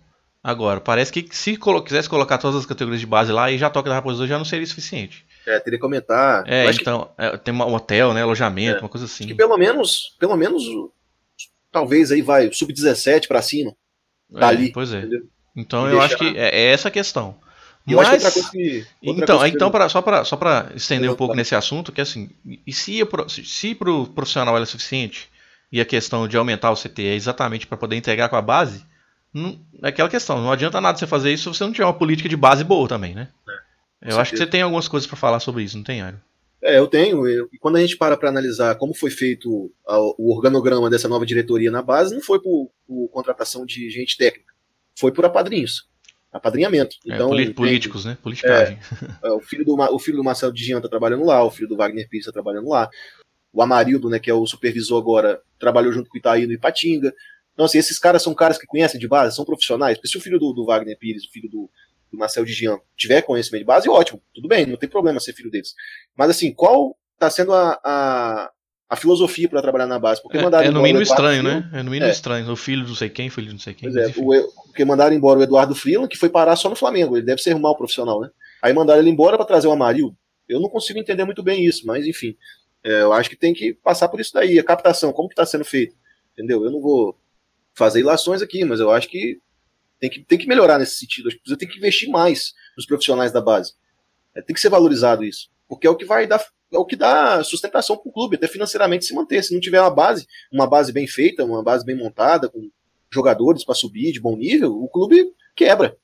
Agora, 0.42 0.80
parece 0.80 1.12
que 1.12 1.26
se 1.34 1.56
colo 1.56 1.82
quisesse 1.82 2.08
colocar 2.08 2.38
todas 2.38 2.56
as 2.56 2.66
categorias 2.66 3.00
de 3.00 3.06
base 3.06 3.32
lá, 3.32 3.44
aí 3.44 3.56
já 3.56 3.70
Toca 3.70 3.88
da 3.88 3.94
Raposa 3.94 4.18
2 4.18 4.28
já 4.28 4.38
não 4.38 4.44
seria 4.44 4.66
suficiente. 4.66 5.24
É, 5.46 5.58
teria 5.60 5.78
que 5.78 5.84
aumentar. 5.84 6.44
É, 6.46 6.70
então, 6.70 7.10
que... 7.16 7.24
é, 7.24 7.36
tem 7.36 7.54
um 7.54 7.74
hotel, 7.74 8.12
né, 8.12 8.22
alojamento, 8.22 8.78
é. 8.78 8.80
uma 8.80 8.88
coisa 8.88 9.06
assim. 9.06 9.24
Acho 9.24 9.32
que 9.32 9.38
pelo 9.38 9.56
menos, 9.56 10.14
pelo 10.18 10.36
menos 10.36 10.64
talvez 11.76 12.10
aí 12.10 12.22
vai 12.22 12.50
sub-17 12.50 13.28
para 13.28 13.42
cima. 13.42 13.76
Dali. 14.30 14.68
É, 14.68 14.72
pois 14.72 14.94
é. 14.94 15.00
Entendeu? 15.00 15.26
Então 15.54 15.86
eu 15.86 16.00
acho 16.00 16.16
que 16.16 16.26
é, 16.36 16.48
é 16.48 16.72
essa 16.72 16.88
a 16.88 16.90
questão. 16.90 17.36
Mas, 17.86 18.22
coisa 18.22 18.50
que, 18.50 18.84
então, 19.00 19.46
então 19.46 19.70
pra, 19.70 19.88
só 19.88 20.02
para 20.02 20.24
só 20.24 20.36
para 20.36 20.72
estender 20.74 21.08
um 21.08 21.14
pouco 21.14 21.36
nesse 21.36 21.54
assunto, 21.54 21.92
que 21.92 22.00
assim, 22.00 22.30
e 22.66 22.72
se 22.72 23.00
se 23.28 23.74
para 23.74 23.92
o 23.92 24.06
profissional 24.06 24.58
é 24.58 24.64
suficiente 24.64 25.30
e 25.70 25.80
a 25.80 25.84
questão 25.84 26.26
de 26.26 26.36
aumentar 26.36 26.72
o 26.72 26.76
CT 26.76 27.02
é 27.02 27.14
exatamente 27.14 27.66
para 27.66 27.76
poder 27.76 27.94
integrar 27.94 28.28
com 28.28 28.34
a 28.34 28.42
base, 28.42 28.84
não, 29.32 29.60
é 29.82 29.88
aquela 29.88 30.08
questão, 30.08 30.42
não 30.42 30.50
adianta 30.50 30.80
nada 30.80 30.98
você 30.98 31.06
fazer 31.06 31.32
isso 31.32 31.52
se 31.52 31.58
você 31.58 31.64
não 31.64 31.72
tiver 31.72 31.84
uma 31.84 31.94
política 31.94 32.28
de 32.28 32.36
base 32.36 32.64
boa 32.64 32.88
também, 32.88 33.14
né? 33.14 33.28
É, 34.02 34.12
eu 34.12 34.18
acho 34.18 34.32
que 34.32 34.38
você 34.38 34.46
tem 34.46 34.62
algumas 34.62 34.88
coisas 34.88 35.06
para 35.06 35.16
falar 35.16 35.38
sobre 35.38 35.62
isso, 35.62 35.76
não 35.76 35.84
tem, 35.84 36.00
Ário? 36.00 36.20
É, 36.66 36.78
eu 36.78 36.88
tenho. 36.88 37.28
E 37.28 37.58
quando 37.60 37.76
a 37.76 37.80
gente 37.80 37.96
para 37.96 38.16
para 38.16 38.28
analisar 38.28 38.74
como 38.74 38.92
foi 38.92 39.10
feito 39.10 39.72
a, 39.86 39.98
o 40.18 40.34
organograma 40.34 40.90
dessa 40.90 41.08
nova 41.08 41.24
diretoria 41.24 41.70
na 41.70 41.80
base, 41.80 42.12
não 42.12 42.20
foi 42.20 42.40
por, 42.42 42.70
por 42.84 43.08
contratação 43.08 43.64
de 43.64 43.88
gente 43.88 44.16
técnica, 44.16 44.52
foi 44.98 45.12
por 45.12 45.24
apadrinhos. 45.24 45.88
Apadrinhamento. 46.32 46.96
É, 47.08 47.14
então, 47.14 47.28
políticos, 47.54 48.02
tem, 48.02 48.10
né? 48.10 48.18
Politicagem. 48.20 48.78
É, 49.22 49.28
é, 49.28 49.30
o, 49.30 49.40
filho 49.40 49.64
do, 49.64 49.74
o 49.74 49.98
filho 49.98 50.16
do 50.16 50.24
Marcelo 50.24 50.52
de 50.52 50.64
Jean 50.64 50.80
tá 50.80 50.88
trabalhando 50.88 51.24
lá, 51.24 51.42
o 51.44 51.50
filho 51.50 51.68
do 51.68 51.76
Wagner 51.76 52.08
Pires 52.08 52.26
tá 52.26 52.32
trabalhando 52.32 52.68
lá. 52.68 52.90
O 53.52 53.62
Amarildo, 53.62 54.10
né, 54.10 54.18
que 54.18 54.28
é 54.28 54.34
o 54.34 54.44
supervisor 54.44 55.00
agora, 55.00 55.40
trabalhou 55.58 55.92
junto 55.92 56.10
com 56.10 56.16
o 56.16 56.18
Itaí 56.18 56.46
no 56.46 56.52
Ipatinga. 56.52 57.14
Então, 57.54 57.64
assim, 57.64 57.78
esses 57.78 57.98
caras 57.98 58.22
são 58.22 58.34
caras 58.34 58.58
que 58.58 58.66
conhecem 58.66 59.00
de 59.00 59.08
base, 59.08 59.34
são 59.34 59.44
profissionais. 59.44 59.96
Porque 59.96 60.08
se 60.08 60.18
o 60.18 60.20
filho 60.20 60.38
do, 60.38 60.52
do 60.52 60.66
Wagner 60.66 60.98
Pires, 60.98 61.24
o 61.24 61.30
filho 61.30 61.48
do, 61.48 61.70
do 62.10 62.18
Marcelo 62.18 62.46
de 62.46 62.52
Jean 62.52 62.78
tiver 62.96 63.22
conhecimento 63.22 63.62
de 63.62 63.66
base, 63.66 63.88
ótimo, 63.88 64.22
tudo 64.34 64.48
bem, 64.48 64.66
não 64.66 64.76
tem 64.76 64.88
problema 64.88 65.20
ser 65.20 65.32
filho 65.32 65.50
deles. 65.50 65.74
Mas 66.16 66.30
assim, 66.30 66.52
qual 66.52 66.96
está 67.14 67.30
sendo 67.30 67.52
a, 67.52 67.78
a, 67.82 68.50
a 68.88 68.96
filosofia 68.96 69.48
para 69.48 69.62
trabalhar 69.62 69.86
na 69.86 69.98
base? 69.98 70.22
Porque 70.22 70.38
é, 70.38 70.42
mandaram 70.42 70.68
é 70.68 70.70
no 70.70 70.82
mínimo 70.82 71.02
estranho, 71.02 71.42
né? 71.42 71.68
É 71.72 71.82
no 71.82 71.90
mínimo 71.90 72.08
é. 72.08 72.12
estranho. 72.12 72.50
O 72.50 72.56
filho 72.56 72.82
de 72.82 72.88
não 72.88 72.96
sei 72.96 73.08
quem, 73.08 73.30
filho 73.30 73.48
de 73.48 73.52
não 73.54 73.60
sei 73.60 73.74
quem. 73.74 73.90
Pois 73.90 73.96
é, 73.96 74.12
o, 74.16 74.52
porque 74.66 74.84
mandaram 74.84 75.14
embora 75.14 75.38
o 75.38 75.42
Eduardo 75.42 75.74
Freeland, 75.74 76.08
que 76.08 76.18
foi 76.18 76.28
parar 76.28 76.56
só 76.56 76.68
no 76.68 76.76
Flamengo. 76.76 77.16
Ele 77.16 77.26
deve 77.26 77.42
ser 77.42 77.54
um 77.54 77.60
mau 77.60 77.76
profissional, 77.76 78.20
né? 78.20 78.30
Aí 78.62 78.72
mandaram 78.72 79.00
ele 79.00 79.10
embora 79.10 79.36
para 79.36 79.46
trazer 79.46 79.66
o 79.66 79.72
Amarildo. 79.72 80.16
Eu 80.48 80.60
não 80.60 80.68
consigo 80.68 80.98
entender 80.98 81.24
muito 81.24 81.42
bem 81.42 81.64
isso, 81.64 81.86
mas 81.86 82.06
enfim. 82.06 82.36
É, 82.84 83.02
eu 83.02 83.12
acho 83.12 83.28
que 83.28 83.36
tem 83.36 83.52
que 83.52 83.74
passar 83.74 84.08
por 84.08 84.20
isso 84.20 84.32
daí. 84.32 84.58
A 84.58 84.64
captação, 84.64 85.12
como 85.12 85.28
que 85.28 85.32
está 85.32 85.44
sendo 85.44 85.64
feita? 85.64 85.94
Entendeu? 86.32 86.64
Eu 86.64 86.70
não 86.70 86.80
vou 86.80 87.18
fazer 87.74 88.00
ilações 88.00 88.42
aqui, 88.42 88.64
mas 88.64 88.78
eu 88.78 88.90
acho 88.90 89.08
que 89.08 89.40
tem 90.00 90.10
que, 90.10 90.24
tem 90.24 90.38
que 90.38 90.46
melhorar 90.46 90.78
nesse 90.78 90.96
sentido. 90.96 91.28
Acho 91.28 91.38
que 91.38 91.56
tem 91.56 91.68
que 91.68 91.78
investir 91.78 92.08
mais 92.08 92.52
nos 92.76 92.86
profissionais 92.86 93.32
da 93.32 93.40
base. 93.40 93.74
É, 94.34 94.42
tem 94.42 94.54
que 94.54 94.60
ser 94.60 94.68
valorizado 94.68 95.24
isso. 95.24 95.48
Porque 95.68 95.86
é 95.86 95.90
o 95.90 95.96
que 95.96 96.04
vai 96.04 96.26
dar 96.26 96.44
é 96.72 96.78
o 96.78 96.84
que 96.84 96.96
dá 96.96 97.42
sustentação 97.44 97.96
para 97.96 98.08
o 98.08 98.12
clube, 98.12 98.36
até 98.36 98.48
financeiramente 98.48 99.04
se 99.04 99.14
manter. 99.14 99.42
Se 99.42 99.54
não 99.54 99.60
tiver 99.60 99.80
uma 99.80 99.90
base, 99.90 100.26
uma 100.52 100.66
base 100.66 100.92
bem 100.92 101.06
feita, 101.06 101.44
uma 101.44 101.62
base 101.62 101.84
bem 101.84 101.96
montada, 101.96 102.48
com 102.48 102.68
jogadores 103.08 103.64
para 103.64 103.74
subir 103.74 104.12
de 104.12 104.20
bom 104.20 104.36
nível, 104.36 104.72
o 104.82 104.88
clube 104.88 105.32
quebra. 105.54 105.96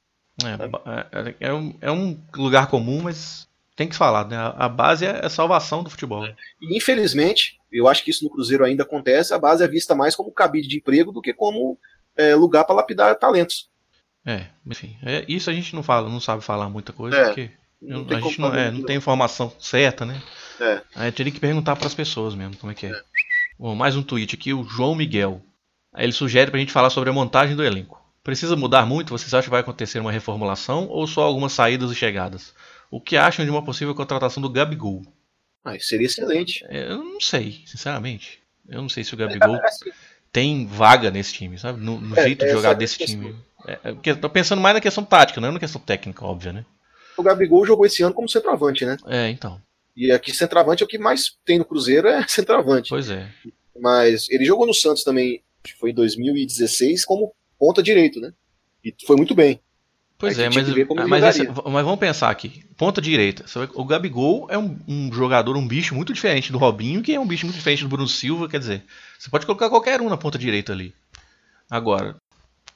É, 0.45 1.31
é, 1.31 1.49
é, 1.49 1.53
um, 1.53 1.75
é 1.81 1.91
um 1.91 2.19
lugar 2.37 2.69
comum, 2.69 3.03
mas 3.03 3.49
tem 3.75 3.89
que 3.89 3.97
falar, 3.97 4.27
né? 4.29 4.37
A 4.57 4.69
base 4.69 5.05
é 5.05 5.25
a 5.25 5.29
salvação 5.29 5.83
do 5.83 5.91
futebol. 5.91 6.25
E 6.61 6.77
infelizmente, 6.77 7.59
eu 7.71 7.89
acho 7.89 8.05
que 8.05 8.11
isso 8.11 8.25
no 8.25 8.31
Cruzeiro 8.31 8.65
ainda 8.65 8.85
acontece, 8.85 9.35
a 9.35 9.39
base 9.39 9.65
é 9.65 9.69
vista 9.69 9.95
mais 9.95 10.15
como 10.15 10.33
cabide 10.33 10.69
de 10.69 10.77
emprego 10.77 11.13
do 11.13 11.21
que 11.21 11.35
como 11.35 11.79
é, 12.17 12.35
lugar 12.35 12.65
para 12.65 12.77
lapidar 12.77 13.19
talentos. 13.19 13.69
É, 14.25 14.47
enfim, 14.65 14.97
é, 15.03 15.25
isso 15.27 15.51
a 15.51 15.53
gente 15.53 15.75
não 15.75 15.83
fala, 15.83 16.09
não 16.09 16.21
sabe 16.21 16.45
falar 16.45 16.69
muita 16.69 16.93
coisa, 16.93 17.17
é, 17.17 17.25
porque 17.27 17.51
não 17.81 18.07
a 18.09 18.21
gente 18.21 18.41
não, 18.41 18.55
é, 18.55 18.71
não 18.71 18.85
tem 18.85 18.97
informação 18.97 19.53
certa, 19.59 20.07
né? 20.07 20.23
É. 20.61 20.81
Aí 20.95 21.13
teria 21.13 21.33
que 21.33 21.41
perguntar 21.41 21.75
para 21.75 21.89
as 21.89 21.95
pessoas 21.95 22.35
mesmo 22.35 22.57
como 22.57 22.71
é 22.71 22.75
que 22.75 22.87
é. 22.87 22.91
é. 22.91 23.03
Bom, 23.59 23.75
mais 23.75 23.97
um 23.97 24.03
tweet 24.03 24.35
aqui, 24.35 24.55
o 24.55 24.65
João 24.65 24.95
Miguel. 24.95 25.43
Aí 25.93 26.05
ele 26.05 26.13
sugere 26.13 26.51
para 26.51 26.59
a 26.59 26.61
gente 26.61 26.73
falar 26.73 26.91
sobre 26.91 27.11
a 27.11 27.13
montagem 27.13 27.57
do 27.57 27.65
elenco. 27.65 28.01
Precisa 28.23 28.55
mudar 28.55 28.87
muito? 28.87 29.11
Vocês 29.11 29.35
acham 29.35 29.45
que 29.45 29.51
vai 29.51 29.61
acontecer 29.61 29.99
uma 29.99 30.13
reformulação 30.13 30.87
ou 30.89 31.07
só 31.07 31.23
algumas 31.23 31.53
saídas 31.53 31.91
e 31.91 31.95
chegadas? 31.95 32.55
O 32.91 33.01
que 33.01 33.17
acham 33.17 33.45
de 33.45 33.51
uma 33.51 33.65
possível 33.65 33.95
contratação 33.95 34.41
do 34.41 34.49
Gabigol? 34.49 35.03
Ah, 35.65 35.77
seria 35.81 36.07
excelente. 36.07 36.65
É, 36.69 36.93
eu 36.93 37.03
não 37.03 37.21
sei, 37.21 37.63
sinceramente. 37.67 38.41
Eu 38.69 38.81
não 38.81 38.89
sei 38.89 39.03
se 39.03 39.13
o 39.15 39.17
Gabigol 39.17 39.57
é, 39.57 39.63
assim, 39.67 39.91
tem 40.33 40.67
vaga 40.67 41.11
nesse 41.11 41.35
time, 41.35 41.59
sabe? 41.59 41.81
No, 41.81 42.01
no 42.01 42.19
é, 42.19 42.23
jeito 42.23 42.45
de 42.45 42.51
jogar 42.51 42.73
desse 42.73 42.99
time. 42.99 43.37
É, 43.67 43.79
é, 44.11 44.15
tô 44.15 44.31
pensando 44.31 44.61
mais 44.61 44.75
na 44.75 44.81
questão 44.81 45.05
tática, 45.05 45.41
não 45.41 45.49
é 45.49 45.53
na 45.53 45.61
questão 45.61 45.81
técnica, 45.81 46.25
óbvia, 46.25 46.53
né? 46.53 46.65
O 47.17 47.23
Gabigol 47.23 47.67
jogou 47.67 47.85
esse 47.85 48.03
ano 48.03 48.15
como 48.15 48.29
centroavante, 48.29 48.85
né? 48.85 48.97
É, 49.07 49.29
então. 49.29 49.61
E 49.95 50.11
aqui 50.11 50.33
centroavante 50.33 50.83
é 50.83 50.87
o 50.87 50.89
que 50.89 50.99
mais 50.99 51.37
tem 51.45 51.59
no 51.59 51.65
Cruzeiro, 51.65 52.09
é 52.09 52.25
centroavante. 52.27 52.89
Pois 52.89 53.11
é. 53.11 53.29
Mas 53.79 54.29
ele 54.31 54.45
jogou 54.45 54.67
no 54.67 54.75
Santos 54.75 55.05
também, 55.05 55.43
foi 55.79 55.91
em 55.91 55.95
2016, 55.95 57.05
como 57.05 57.33
ponta 57.59 57.83
direito, 57.83 58.19
né? 58.19 58.33
E 58.83 58.95
foi 59.07 59.17
muito 59.17 59.35
bem. 59.35 59.61
Pois 60.23 60.39
é, 60.39 60.49
mas, 60.49 60.69
mas, 61.09 61.25
essa, 61.25 61.45
mas, 61.69 61.85
vamos 61.85 61.99
pensar 61.99 62.31
aqui. 62.31 62.65
Ponta 62.77 63.03
direita. 63.03 63.45
O 63.75 63.85
Gabigol 63.85 64.47
é 64.49 64.57
um, 64.57 64.79
um, 64.87 65.13
jogador, 65.13 65.57
um 65.57 65.67
bicho 65.67 65.97
muito 65.97 66.13
diferente 66.13 66.53
do 66.53 66.59
Robinho, 66.59 67.03
que 67.03 67.13
é 67.13 67.19
um 67.19 67.27
bicho 67.27 67.45
muito 67.45 67.57
diferente 67.57 67.83
do 67.83 67.89
Bruno 67.89 68.07
Silva. 68.07 68.49
Quer 68.49 68.61
dizer, 68.61 68.85
você 69.19 69.29
pode 69.29 69.45
colocar 69.45 69.69
qualquer 69.69 70.01
um 70.01 70.09
na 70.09 70.17
ponta 70.17 70.39
direita 70.39 70.73
ali. 70.73 70.95
Agora, 71.69 72.15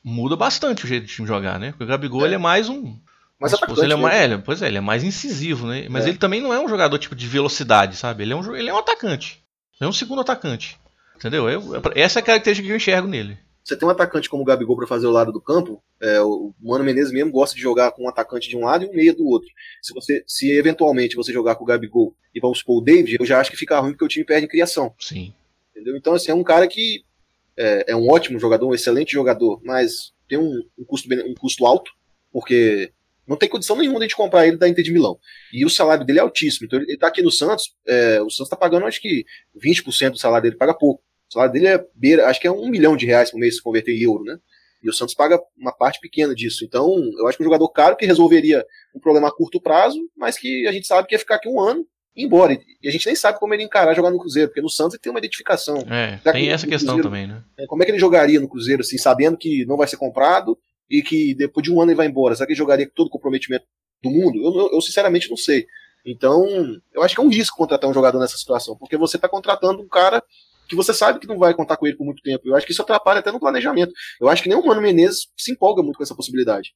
muda 0.03 0.35
bastante 0.35 0.85
o 0.85 0.89
jeito 0.89 1.07
de 1.07 1.15
time 1.15 1.29
jogar, 1.29 1.61
né? 1.61 1.71
Porque 1.71 1.85
o 1.85 1.87
Gabigol 1.87 2.23
é. 2.23 2.25
ele 2.25 2.35
é 2.35 2.39
mais 2.39 2.69
um. 2.69 2.99
Mas 3.39 3.55
atacante, 3.55 3.81
ele 3.81 3.93
é 3.93 3.97
mais, 3.97 4.33
é, 4.33 4.39
pois 4.39 4.61
é, 4.61 4.67
ele 4.67 4.79
é 4.79 4.81
mais 4.81 5.05
incisivo, 5.05 5.69
né? 5.69 5.87
Mas 5.89 6.05
é. 6.05 6.09
ele 6.09 6.19
também 6.19 6.41
não 6.41 6.53
é 6.53 6.59
um 6.59 6.69
jogador 6.69 6.99
tipo 6.99 7.15
de 7.15 7.29
velocidade, 7.29 7.97
sabe? 7.97 8.25
Ele 8.25 8.33
é 8.33 8.37
um, 8.37 8.57
ele 8.57 8.71
é 8.71 8.75
um 8.75 8.79
atacante. 8.79 9.41
Ele 9.81 9.87
é 9.87 9.89
um 9.89 9.93
segundo 9.93 10.21
atacante. 10.21 10.77
Entendeu? 11.15 11.49
Eu, 11.49 11.63
essa 11.95 12.19
é 12.19 12.23
a 12.23 12.25
característica 12.25 12.67
que 12.67 12.73
eu 12.73 12.77
enxergo 12.77 13.07
nele. 13.07 13.39
Você 13.67 13.77
tem 13.77 13.89
um 13.89 13.91
atacante 13.91 14.31
como 14.31 14.45
o 14.45 14.47
Gabigol 14.47 14.77
para 14.77 14.87
fazer 14.87 15.09
o 15.09 15.11
lado 15.11 15.33
do 15.33 15.41
campo, 15.41 15.83
é, 16.01 16.21
o 16.21 16.55
Mano 16.61 16.85
Menezes 16.85 17.13
mesmo 17.13 17.33
gosta 17.33 17.57
de 17.57 17.61
jogar 17.61 17.91
com 17.91 18.05
um 18.05 18.09
atacante 18.09 18.49
de 18.49 18.57
um 18.57 18.61
lado 18.61 18.85
e 18.85 18.89
um 18.89 18.93
meia 18.93 19.13
do 19.13 19.27
outro. 19.27 19.49
Se 19.83 19.93
você, 19.93 20.23
se 20.25 20.53
eventualmente 20.53 21.17
você 21.17 21.33
jogar 21.33 21.57
com 21.57 21.65
o 21.65 21.67
Gabigol 21.67 22.15
e 22.33 22.39
vamos 22.39 22.61
supor 22.61 22.79
o 22.79 22.81
David, 22.81 23.17
eu 23.19 23.27
já 23.27 23.41
acho 23.41 23.51
que 23.51 23.57
fica 23.57 23.81
ruim 23.81 23.91
porque 23.91 24.05
o 24.05 24.09
time 24.09 24.25
perde 24.25 24.47
em 24.47 24.49
criação. 24.49 24.95
Sim. 25.01 25.35
Entendeu? 25.73 25.97
Então, 25.97 26.15
assim, 26.15 26.31
é 26.31 26.35
um 26.35 26.45
cara 26.45 26.69
que 26.69 27.05
é, 27.57 27.87
é 27.89 27.97
um 27.97 28.09
ótimo 28.09 28.39
jogador, 28.39 28.69
um 28.69 28.75
excelente 28.75 29.11
jogador, 29.11 29.61
mas 29.65 30.13
tem 30.29 30.39
um, 30.39 30.63
um, 30.79 30.85
custo, 30.85 31.09
um 31.13 31.35
custo 31.35 31.67
alto, 31.67 31.91
porque 32.31 32.93
não 33.27 33.37
tem 33.37 33.49
condição 33.49 33.75
nenhuma 33.75 33.99
de 33.99 34.05
a 34.05 34.07
gente 34.07 34.17
comprar 34.17 34.47
ele 34.47 34.59
da 34.59 34.69
Inter 34.69 34.85
de 34.85 34.93
Milão. 34.93 35.19
E 35.53 35.65
o 35.65 35.71
salário 35.71 36.07
dele 36.07 36.21
é 36.21 36.23
altíssimo. 36.23 36.67
Então 36.67 36.81
ele 36.81 36.93
está 36.93 37.09
aqui 37.09 37.21
no 37.21 37.33
Santos, 37.33 37.75
é, 37.85 38.23
o 38.23 38.31
Santos 38.31 38.47
está 38.47 38.57
pagando 38.57 38.87
acho 38.87 39.03
que 39.03 39.25
20% 39.61 40.11
do 40.11 40.19
salário 40.19 40.45
dele, 40.45 40.57
paga 40.57 40.73
pouco. 40.73 41.03
O 41.29 41.33
salário 41.33 41.53
dele 41.53 41.67
é 41.67 41.85
beira, 41.95 42.29
acho 42.29 42.41
que 42.41 42.47
é 42.47 42.53
um 42.53 42.69
milhão 42.69 42.97
de 42.97 43.07
reais 43.07 43.31
por 43.31 43.39
mês 43.39 43.57
se 43.57 43.63
converter 43.63 43.93
em 43.93 44.03
euro, 44.03 44.25
né? 44.25 44.39
E 44.83 44.89
o 44.89 44.93
Santos 44.93 45.15
paga 45.15 45.41
uma 45.57 45.73
parte 45.73 45.99
pequena 46.01 46.35
disso. 46.35 46.65
Então, 46.65 46.95
eu 47.19 47.27
acho 47.27 47.37
que 47.37 47.43
um 47.43 47.47
jogador 47.47 47.69
caro 47.71 47.97
que 47.97 48.07
resolveria 48.07 48.65
um 48.95 49.01
problema 49.01 49.29
a 49.29 49.33
curto 49.33 49.61
prazo, 49.61 49.99
mas 50.17 50.39
que 50.39 50.67
a 50.67 50.73
gente 50.73 50.87
sabe 50.87 51.09
que 51.09 51.15
ia 51.15 51.19
ficar 51.19 51.37
aqui 51.37 51.49
um 51.49 51.61
ano 51.61 51.85
e 52.15 52.23
ir 52.23 52.27
embora. 52.27 52.53
E 52.81 52.89
a 52.89 52.93
gente 52.93 53.07
nem 53.07 53.17
sabe 53.17 53.39
como 53.39 53.53
ele 53.53 53.65
encarar 53.65 53.95
jogar 53.95 54.11
no 54.11 54.19
Cruzeiro, 54.19 54.49
porque 54.49 54.61
no 54.61 54.71
Santos 54.71 54.95
ele 54.95 55.03
tem 55.03 55.11
uma 55.11 55.19
identificação. 55.19 55.79
É, 55.91 56.19
tem 56.31 56.51
essa 56.51 56.67
questão 56.67 56.95
Cruzeiro, 56.95 57.09
também, 57.09 57.27
né? 57.27 57.43
É, 57.59 57.67
como 57.67 57.83
é 57.83 57.87
que 57.87 57.91
ele 57.91 57.99
jogaria 57.99 58.39
no 58.39 58.49
Cruzeiro, 58.49 58.83
assim, 58.83 58.97
sabendo 58.97 59.37
que 59.37 59.65
não 59.67 59.77
vai 59.77 59.89
ser 59.89 59.97
comprado 59.97 60.57
e 60.89 61.03
que 61.03 61.35
depois 61.35 61.65
de 61.65 61.73
um 61.73 61.81
ano 61.81 61.91
ele 61.91 61.97
vai 61.97 62.07
embora? 62.07 62.37
Será 62.37 62.47
que 62.47 62.53
ele 62.53 62.59
jogaria 62.59 62.87
com 62.87 62.95
todo 62.95 63.09
o 63.09 63.11
comprometimento 63.11 63.65
do 64.03 64.11
mundo? 64.11 64.39
Eu, 64.39 64.57
eu, 64.57 64.71
eu 64.75 64.81
sinceramente 64.81 65.29
não 65.29 65.37
sei. 65.37 65.67
Então, 66.05 66.47
eu 66.95 67.03
acho 67.03 67.15
que 67.15 67.21
é 67.21 67.25
um 67.25 67.29
risco 67.29 67.57
contratar 67.57 67.91
um 67.91 67.95
jogador 67.95 68.21
nessa 68.21 68.37
situação, 68.37 68.77
porque 68.77 68.97
você 68.97 69.17
está 69.17 69.29
contratando 69.29 69.83
um 69.83 69.89
cara 69.89 70.23
que 70.67 70.77
você 70.77 70.93
sabe 70.93 71.19
que 71.19 71.27
não 71.27 71.39
vai 71.39 71.55
contar 71.55 71.77
com 71.77 71.87
ele 71.87 71.97
por 71.97 72.05
muito 72.05 72.23
tempo. 72.23 72.43
Eu 72.47 72.57
acho 72.57 72.67
que 72.67 72.73
isso 72.73 72.83
atrapalha 72.83 73.21
até 73.21 73.31
no 73.33 73.41
planejamento. 73.41 73.93
Eu 74.21 74.29
acho 74.29 74.43
que 74.43 74.49
nem 74.49 74.59
o 74.59 74.65
Mano 74.65 74.81
Menezes 74.81 75.29
se 75.37 75.53
empolga 75.53 75.83
muito 75.83 75.97
com 75.97 76.03
essa 76.03 76.15
possibilidade. 76.15 76.73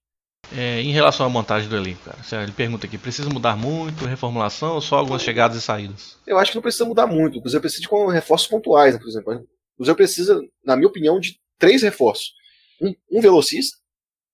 É, 0.57 0.81
em 0.81 0.91
relação 0.91 1.27
à 1.27 1.29
montagem 1.29 1.69
do 1.69 1.77
elenco, 1.77 2.01
cara, 2.05 2.43
ele 2.43 2.53
pergunta 2.53 2.87
aqui: 2.87 2.99
precisa 2.99 3.29
mudar 3.29 3.57
muito, 3.57 4.07
reformulação 4.07 4.75
ou 4.75 4.81
só 4.81 4.97
algumas 4.97 5.23
chegadas 5.23 5.57
e 5.57 5.61
saídas? 5.61 6.17
Eu 6.27 6.39
acho 6.39 6.51
que 6.51 6.57
não 6.57 6.63
precisa 6.63 6.85
mudar 6.85 7.07
muito. 7.07 7.39
O 7.39 7.43
Cruzeiro 7.43 7.61
precisa 7.61 7.83
de 7.83 8.13
reforços 8.13 8.49
pontuais, 8.49 8.95
né, 8.95 9.01
por 9.01 9.09
exemplo. 9.09 9.35
O 9.35 9.77
Cruzeiro 9.77 9.97
precisa, 9.97 10.41
na 10.65 10.77
minha 10.77 10.89
opinião, 10.89 11.21
de 11.21 11.39
três 11.59 11.83
reforços: 11.83 12.33
um, 12.81 12.95
um 13.13 13.21
velocista, 13.21 13.77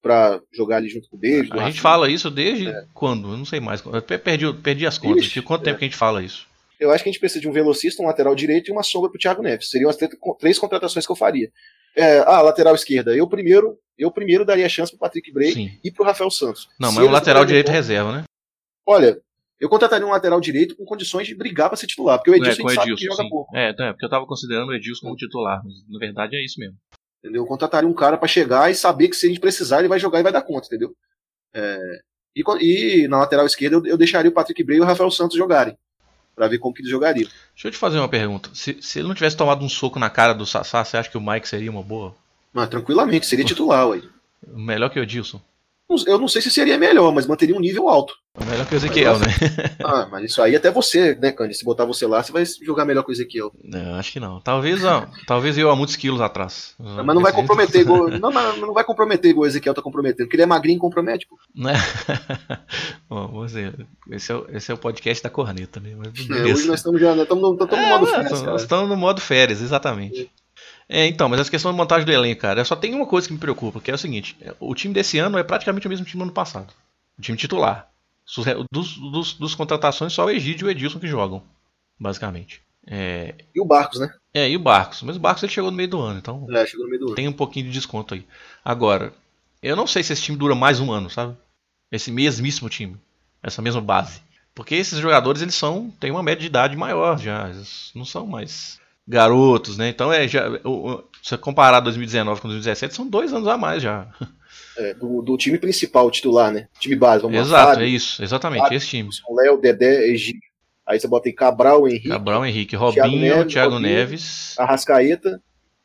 para 0.07 0.41
jogar 0.55 0.77
ali 0.77 0.89
junto 0.89 1.09
com 1.09 1.17
o 1.17 1.21
David. 1.21 1.53
A 1.53 1.67
gente 1.67 1.81
fala 1.81 2.09
isso 2.09 2.31
desde 2.31 2.69
é. 2.69 2.85
quando? 2.95 3.33
Eu 3.33 3.37
não 3.37 3.45
sei 3.45 3.59
mais. 3.59 3.83
Eu 3.85 4.01
perdi, 4.03 4.53
perdi 4.55 4.87
as 4.87 4.99
contas. 4.99 5.25
Ixi, 5.25 5.43
quanto 5.43 5.65
tempo 5.65 5.77
é. 5.77 5.79
que 5.81 5.85
a 5.85 5.89
gente 5.89 5.99
fala 5.99 6.23
isso? 6.23 6.47
Eu 6.79 6.91
acho 6.91 7.03
que 7.03 7.09
a 7.09 7.13
gente 7.13 7.21
precisa 7.21 7.41
de 7.41 7.49
um 7.49 7.53
velocista, 7.53 8.03
um 8.03 8.07
lateral 8.07 8.35
direito 8.35 8.69
e 8.69 8.73
uma 8.73 8.83
sombra 8.83 9.11
para 9.11 9.17
o 9.17 9.21
Thiago 9.21 9.43
Neves. 9.43 9.71
Seriam 9.71 9.89
as 9.89 9.97
três 10.39 10.59
contratações 10.59 11.07
que 11.07 11.13
eu 11.13 11.17
faria. 11.17 11.51
É, 11.97 12.19
ah, 12.21 12.43
lateral 12.43 12.75
esquerda. 12.75 13.17
Eu 13.17 13.27
primeiro, 13.27 13.79
eu 13.97 14.11
primeiro 14.11 14.45
daria 14.45 14.69
chance 14.69 14.93
pro 14.93 15.01
Patrick 15.01 15.33
Bray 15.33 15.53
Sim. 15.53 15.81
e 15.83 15.91
pro 15.91 16.05
Rafael 16.05 16.31
Santos. 16.31 16.69
Não, 16.79 16.91
Se 16.91 16.97
mas 16.97 17.07
o 17.07 17.11
lateral 17.11 17.45
direito 17.45 17.67
derem 17.67 17.81
reserva, 17.81 18.13
né? 18.13 18.25
Olha, 18.87 19.19
eu 19.59 19.69
contrataria 19.71 20.07
um 20.07 20.11
lateral 20.11 20.39
direito 20.39 20.77
com 20.77 20.85
condições 20.85 21.27
de 21.27 21.35
brigar 21.35 21.69
pra 21.71 21.77
ser 21.77 21.87
titular, 21.87 22.19
porque 22.19 22.31
o 22.31 22.35
Edilson 22.35 22.61
é, 22.61 22.63
com 22.63 22.69
a 22.69 22.73
gente 22.73 22.81
sabe 22.81 22.95
que 22.95 23.05
Edilson, 23.05 23.17
joga 23.17 23.23
sim. 23.25 23.31
pouco. 23.31 23.57
É, 23.57 23.69
é, 23.71 23.93
porque 23.93 24.05
eu 24.05 24.11
tava 24.11 24.27
considerando 24.27 24.69
o 24.69 24.75
Edilson 24.75 25.07
como 25.07 25.17
titular, 25.17 25.63
mas 25.65 25.75
na 25.89 25.99
verdade 25.99 26.37
é 26.37 26.45
isso 26.45 26.61
mesmo. 26.61 26.77
Entendeu? 27.19 27.43
Eu 27.43 27.47
contrataria 27.47 27.89
um 27.89 27.95
cara 27.95 28.19
pra 28.19 28.29
chegar 28.29 28.71
e 28.71 28.75
saber 28.75 29.09
que 29.09 29.17
se 29.17 29.25
a 29.25 29.29
gente 29.31 29.41
precisar, 29.41 29.79
ele 29.79 29.89
vai 29.89 29.99
jogar 29.99 30.21
e 30.21 30.23
vai 30.23 30.33
dar 30.33 30.43
conta, 30.43 30.67
entendeu? 30.67 30.95
É, 31.55 31.79
e, 32.37 32.43
e 32.61 33.09
na 33.09 33.21
lateral 33.21 33.47
esquerda 33.47 33.77
eu, 33.77 33.87
eu 33.87 33.97
deixaria 33.97 34.31
o 34.31 34.35
Patrick 34.35 34.63
Bray 34.63 34.77
e 34.77 34.81
o 34.83 34.85
Rafael 34.85 35.11
Santos 35.11 35.39
jogarem. 35.39 35.75
Pra 36.37 36.49
ver 36.49 36.59
como 36.59 36.75
que 36.75 36.83
eles 36.83 36.91
jogariam. 36.91 37.29
Deixa 37.55 37.69
eu 37.69 37.73
te 37.73 37.79
fazer 37.79 37.99
uma 37.99 38.09
pergunta. 38.09 38.51
Se, 38.53 38.77
se 38.83 38.99
ele 38.99 39.09
não 39.09 39.15
tivesse 39.15 39.37
tomado 39.37 39.65
um 39.65 39.69
soco 39.71 39.99
na 39.99 40.11
cara 40.11 40.35
do 40.35 40.45
Sassá, 40.45 40.85
você 40.85 40.99
acha 40.99 41.11
que 41.11 41.17
o 41.17 41.21
Mike 41.21 41.49
seria 41.49 41.71
uma 41.71 41.83
boa? 41.83 42.15
Mas 42.53 42.69
tranquilamente, 42.69 43.27
seria 43.27 43.45
titular, 43.45 43.89
ué. 43.89 44.03
Melhor 44.47 44.91
que 44.91 45.01
o 45.01 45.03
Edilson? 45.03 45.41
Eu 46.07 46.19
não 46.19 46.27
sei 46.27 46.43
se 46.43 46.51
seria 46.51 46.77
melhor, 46.77 47.13
mas 47.13 47.27
manteria 47.29 47.55
um 47.55 47.61
nível 47.61 47.89
alto. 47.89 48.13
Melhor 48.45 48.67
que 48.67 48.75
o 48.75 48.77
Ezequiel, 48.77 49.19
né? 49.19 49.27
Ah, 49.83 50.07
mas 50.11 50.25
isso 50.25 50.43
aí 50.43 50.57
até 50.57 50.71
você, 50.71 51.15
né, 51.15 51.31
Candy? 51.31 51.55
Se 51.55 51.65
botar 51.65 51.85
você 51.85 52.07
lá, 52.07 52.23
você 52.23 52.33
vai 52.33 52.45
jogar 52.65 52.85
melhor 52.85 53.05
que 53.05 53.11
o 53.11 53.13
Ezequiel. 53.13 53.53
Não, 53.63 53.95
acho 53.95 54.13
que 54.13 54.21
não. 54.21 54.41
Talvez, 54.41 54.85
ó, 54.85 55.07
talvez 55.27 55.57
eu 55.57 55.71
há 55.71 55.77
muitos 55.77 55.95
quilos 55.95 56.21
atrás. 56.21 56.75
Mas 56.79 57.07
não 57.15 57.23
vai 57.23 57.33
comprometer 57.33 57.81
igual. 57.83 58.09
Não, 58.19 58.31
não 58.57 58.75
vai 58.75 58.83
comprometer 58.85 59.31
igual 59.31 59.45
o 59.45 59.47
Ezequiel 59.47 59.75
tá 59.75 59.81
comprometendo. 59.81 60.27
Porque 60.27 60.37
ele 60.37 60.43
é 60.43 60.47
magrinho 60.47 60.77
e 60.77 60.81
compromete, 60.81 61.27
pô. 61.29 61.37
Né? 61.55 61.73
Bom, 63.09 63.29
vamos 63.29 63.53
ver. 63.53 63.87
Esse 64.11 64.33
é, 64.33 64.35
o, 64.35 64.47
esse 64.51 64.71
é 64.71 64.75
o 64.75 64.79
podcast 64.79 65.23
da 65.23 65.31
corneta, 65.31 65.79
né? 65.81 65.95
Mas 65.97 66.29
É, 66.31 66.43
hoje 66.45 66.67
nós 66.67 66.81
estamos 66.81 67.01
já. 67.01 67.15
Nós 67.15 67.23
estamos 67.23 67.43
no, 67.43 67.53
estamos 67.55 67.77
no 67.79 67.85
É, 67.85 67.91
modo 67.91 68.07
férias, 68.07 68.33
cara. 68.41 68.53
nós 68.53 68.63
estamos 68.63 68.89
no 68.89 68.97
modo 68.97 69.21
férias, 69.21 69.63
exatamente. 69.63 70.31
É, 70.89 71.07
então, 71.07 71.29
mas 71.29 71.41
essa 71.41 71.51
questão 71.51 71.71
de 71.73 71.77
montagem 71.77 72.07
do 72.07 72.13
elenco, 72.13 72.41
cara, 72.43 72.65
só 72.65 72.77
tem 72.77 72.95
uma 72.95 73.07
coisa 73.07 73.27
que 73.27 73.35
me 73.35 73.41
preocupa, 73.41 73.81
que 73.81 73.91
é 73.91 73.95
o 73.95 73.99
seguinte: 73.99 74.37
é, 74.41 74.55
o 74.61 74.75
time 74.75 74.95
desse 74.95 75.19
ano 75.19 75.37
é 75.39 75.43
praticamente 75.43 75.87
o 75.87 75.91
mesmo 75.91 76.07
time 76.07 76.21
do 76.21 76.25
ano 76.25 76.33
passado. 76.33 76.73
O 77.19 77.23
time 77.23 77.37
titular. 77.37 77.89
Sus- 78.25 78.47
Dos, 78.73 78.97
dos, 78.97 79.33
dos 79.35 79.55
contratações, 79.55 80.13
só 80.13 80.25
o 80.27 80.31
Egídio 80.31 80.67
e 80.67 80.69
o 80.69 80.71
Edilson 80.71 80.99
que 81.01 81.07
jogam, 81.09 81.43
basicamente. 81.99 82.63
É, 82.87 83.35
E 83.55 83.61
o 83.61 83.65
Barcos, 83.65 83.99
né? 83.99 84.09
é, 84.35 84.49
e 84.49 84.57
o 84.57 84.61
Barcos. 84.61 85.03
Mas 85.03 85.17
o 85.17 85.21
Barcos 85.21 85.43
ele 85.43 85.53
chegou 85.53 85.71
no 85.71 85.77
meio 85.77 85.89
do 85.89 86.01
ano, 86.01 86.19
então 86.19 86.47
É, 86.51 86.67
chegou 86.67 86.85
no 86.85 86.91
meio 86.91 87.01
do 87.01 87.07
ano. 87.09 87.15
tem 87.17 87.29
um 87.29 87.33
pouquinho 87.33 87.67
de 87.67 87.73
desconto 87.73 88.15
aí. 88.15 88.27
Agora, 88.65 89.13
eu 89.63 89.75
não 89.77 89.87
sei 89.87 90.03
se 90.03 90.13
esse 90.13 90.23
time 90.23 90.39
dura 90.39 90.55
mais 90.55 90.79
um 90.81 90.93
ano, 90.93 91.11
sabe? 91.11 91.37
Esse 91.91 92.11
mesmíssimo 92.13 92.69
time. 92.69 92.97
Essa 93.43 93.63
mesma 93.63 93.81
base. 93.81 94.21
Porque 94.55 94.75
esses 94.75 94.99
jogadores, 94.99 95.43
eles 95.43 95.55
são. 95.55 95.91
têm 96.01 96.11
uma 96.11 96.23
média 96.23 96.41
de 96.41 96.47
idade 96.47 96.77
maior 96.77 97.19
já. 97.19 97.49
Eles 97.51 97.91
não 97.95 98.05
são 98.05 98.27
mais 98.27 98.81
garotos, 99.07 99.77
né? 99.77 99.89
Então 99.89 100.13
é 100.13 100.27
já. 100.29 100.49
o- 100.65 100.91
o- 100.93 101.05
Se 101.23 101.31
você 101.31 101.39
comparar 101.39 101.81
2019 101.81 102.41
com 102.41 102.47
2017, 102.49 102.95
são 102.95 103.07
dois 103.09 103.33
anos 103.33 103.49
a 103.49 103.57
mais 103.57 103.83
já. 103.83 104.07
É, 104.79 104.95
do, 104.95 105.23
do 105.23 105.37
time 105.37 105.59
principal, 105.59 106.09
titular, 106.11 106.53
né? 106.53 106.69
Time 106.79 106.95
base, 106.95 107.23
vamos 107.23 107.37
lá. 107.37 107.43
Exato, 107.43 107.81
é 107.81 107.87
isso, 107.87 108.23
exatamente, 108.23 108.61
Fábio. 108.63 108.77
esse 108.77 108.87
time. 108.87 109.09
Léo, 109.31 109.59
Dedé, 109.61 110.07
Egídio. 110.09 110.41
Aí 110.87 111.01
você 111.01 111.09
bota 111.09 111.29
aí 111.29 111.33
Cabral, 111.33 111.89
Henrique, 111.89 112.09
Cabral, 112.09 112.47
Henrique, 112.47 112.77
Robinho, 112.77 113.21
Neves, 113.21 113.53
Thiago 113.53 113.73
Robinho. 113.75 113.91
Neves. 113.93 114.55
Arrascaeta 114.57 115.43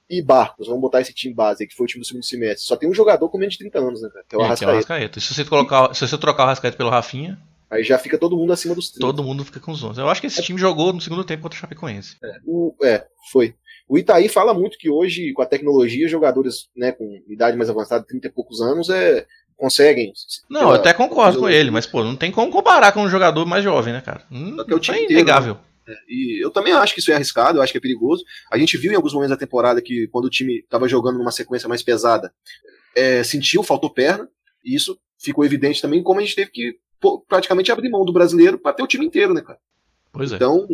e 0.07 0.21
Barcos. 0.21 0.67
Vamos 0.67 0.81
botar 0.81 1.01
esse 1.01 1.12
time 1.13 1.34
base 1.34 1.63
aí, 1.63 1.67
que 1.67 1.73
foi 1.75 1.86
o 1.86 1.88
time 1.88 2.01
do 2.03 2.05
segundo 2.05 2.23
semestre. 2.23 2.67
Só 2.67 2.75
tem 2.75 2.88
um 2.88 2.93
jogador 2.93 3.27
com 3.29 3.38
menos 3.39 3.53
de 3.53 3.60
30 3.60 3.79
anos, 3.79 4.01
né, 4.01 4.10
cara? 4.13 4.25
Que 4.29 4.36
é 4.36 4.38
o 4.38 4.41
É, 4.41 4.43
que 4.43 4.45
é 4.45 4.45
o 4.45 4.45
Arrascaeta. 4.45 4.71
Arrascaeta. 4.73 5.17
E 5.17 5.21
se 5.21 5.34
você, 5.34 5.43
colocar, 5.45 5.93
se 5.95 6.07
você 6.07 6.17
trocar 6.19 6.43
o 6.43 6.45
Arrascaeta 6.47 6.77
pelo 6.77 6.89
Rafinha, 6.91 7.39
Aí 7.71 7.84
já 7.84 7.97
fica 7.97 8.17
todo 8.17 8.36
mundo 8.36 8.51
acima 8.51 8.75
dos 8.75 8.89
30. 8.89 8.99
todo 8.99 9.23
mundo 9.23 9.45
fica 9.45 9.60
com 9.60 9.71
os 9.71 9.81
11. 9.81 9.99
Eu 9.99 10.10
acho 10.10 10.19
que 10.19 10.27
esse 10.27 10.43
time 10.43 10.60
jogou 10.60 10.91
no 10.91 10.99
segundo 10.99 11.23
tempo 11.23 11.43
contra 11.43 11.55
o 11.55 11.60
Chapecoense. 11.60 12.17
O, 12.45 12.75
é, 12.84 13.05
foi. 13.31 13.55
O 13.88 13.97
Itaí 13.97 14.27
fala 14.27 14.53
muito 14.53 14.77
que 14.77 14.89
hoje, 14.89 15.31
com 15.31 15.41
a 15.41 15.45
tecnologia, 15.45 16.07
jogadores 16.07 16.67
né, 16.75 16.91
com 16.91 17.23
idade 17.29 17.57
mais 17.57 17.69
avançada, 17.69 18.05
30 18.05 18.27
e 18.27 18.31
poucos 18.31 18.62
anos, 18.62 18.89
é, 18.89 19.25
conseguem. 19.55 20.12
Não, 20.49 20.62
eu 20.63 20.71
até 20.71 20.93
concordo 20.93 21.39
com 21.39 21.49
ele, 21.49 21.71
mas 21.71 21.86
pô, 21.86 22.03
não 22.03 22.15
tem 22.15 22.29
como 22.29 22.51
comparar 22.51 22.91
com 22.91 23.03
um 23.03 23.10
jogador 23.10 23.45
mais 23.45 23.63
jovem, 23.63 23.93
né, 23.93 24.01
cara? 24.01 24.25
Que 24.29 24.73
é 24.73 24.75
o 24.75 24.79
time 24.79 24.97
é 24.97 25.03
inteiro, 25.03 25.21
inegável. 25.21 25.57
E 26.10 26.43
eu 26.43 26.51
também 26.51 26.73
acho 26.73 26.93
que 26.93 26.99
isso 26.99 27.12
é 27.12 27.15
arriscado, 27.15 27.57
eu 27.57 27.62
acho 27.62 27.71
que 27.71 27.77
é 27.77 27.81
perigoso. 27.81 28.23
A 28.51 28.57
gente 28.57 28.77
viu 28.77 28.91
em 28.91 28.95
alguns 28.95 29.13
momentos 29.13 29.36
da 29.36 29.39
temporada 29.39 29.81
que 29.81 30.07
quando 30.07 30.25
o 30.25 30.29
time 30.29 30.60
estava 30.60 30.88
jogando 30.88 31.17
numa 31.17 31.31
sequência 31.31 31.69
mais 31.69 31.81
pesada, 31.81 32.34
é, 32.95 33.23
sentiu, 33.23 33.63
faltou 33.63 33.89
perna, 33.89 34.27
e 34.63 34.75
isso 34.75 34.97
ficou 35.17 35.45
evidente 35.45 35.81
também, 35.81 36.03
como 36.03 36.19
a 36.19 36.23
gente 36.23 36.36
teve 36.36 36.51
que 36.51 36.75
praticamente 37.28 37.72
abrir 37.72 37.90
mão 37.90 38.06
do 38.06 38.14
brasileiro 38.14 38.58
para 38.58 38.74
ter 38.74 38.84
o 38.84 38.88
time 38.88 39.06
inteiro, 39.06 39.34
né, 39.34 39.42
cara? 39.42 39.60
Pois 40.12 40.32
é. 40.32 40.36
Então, 40.36 40.68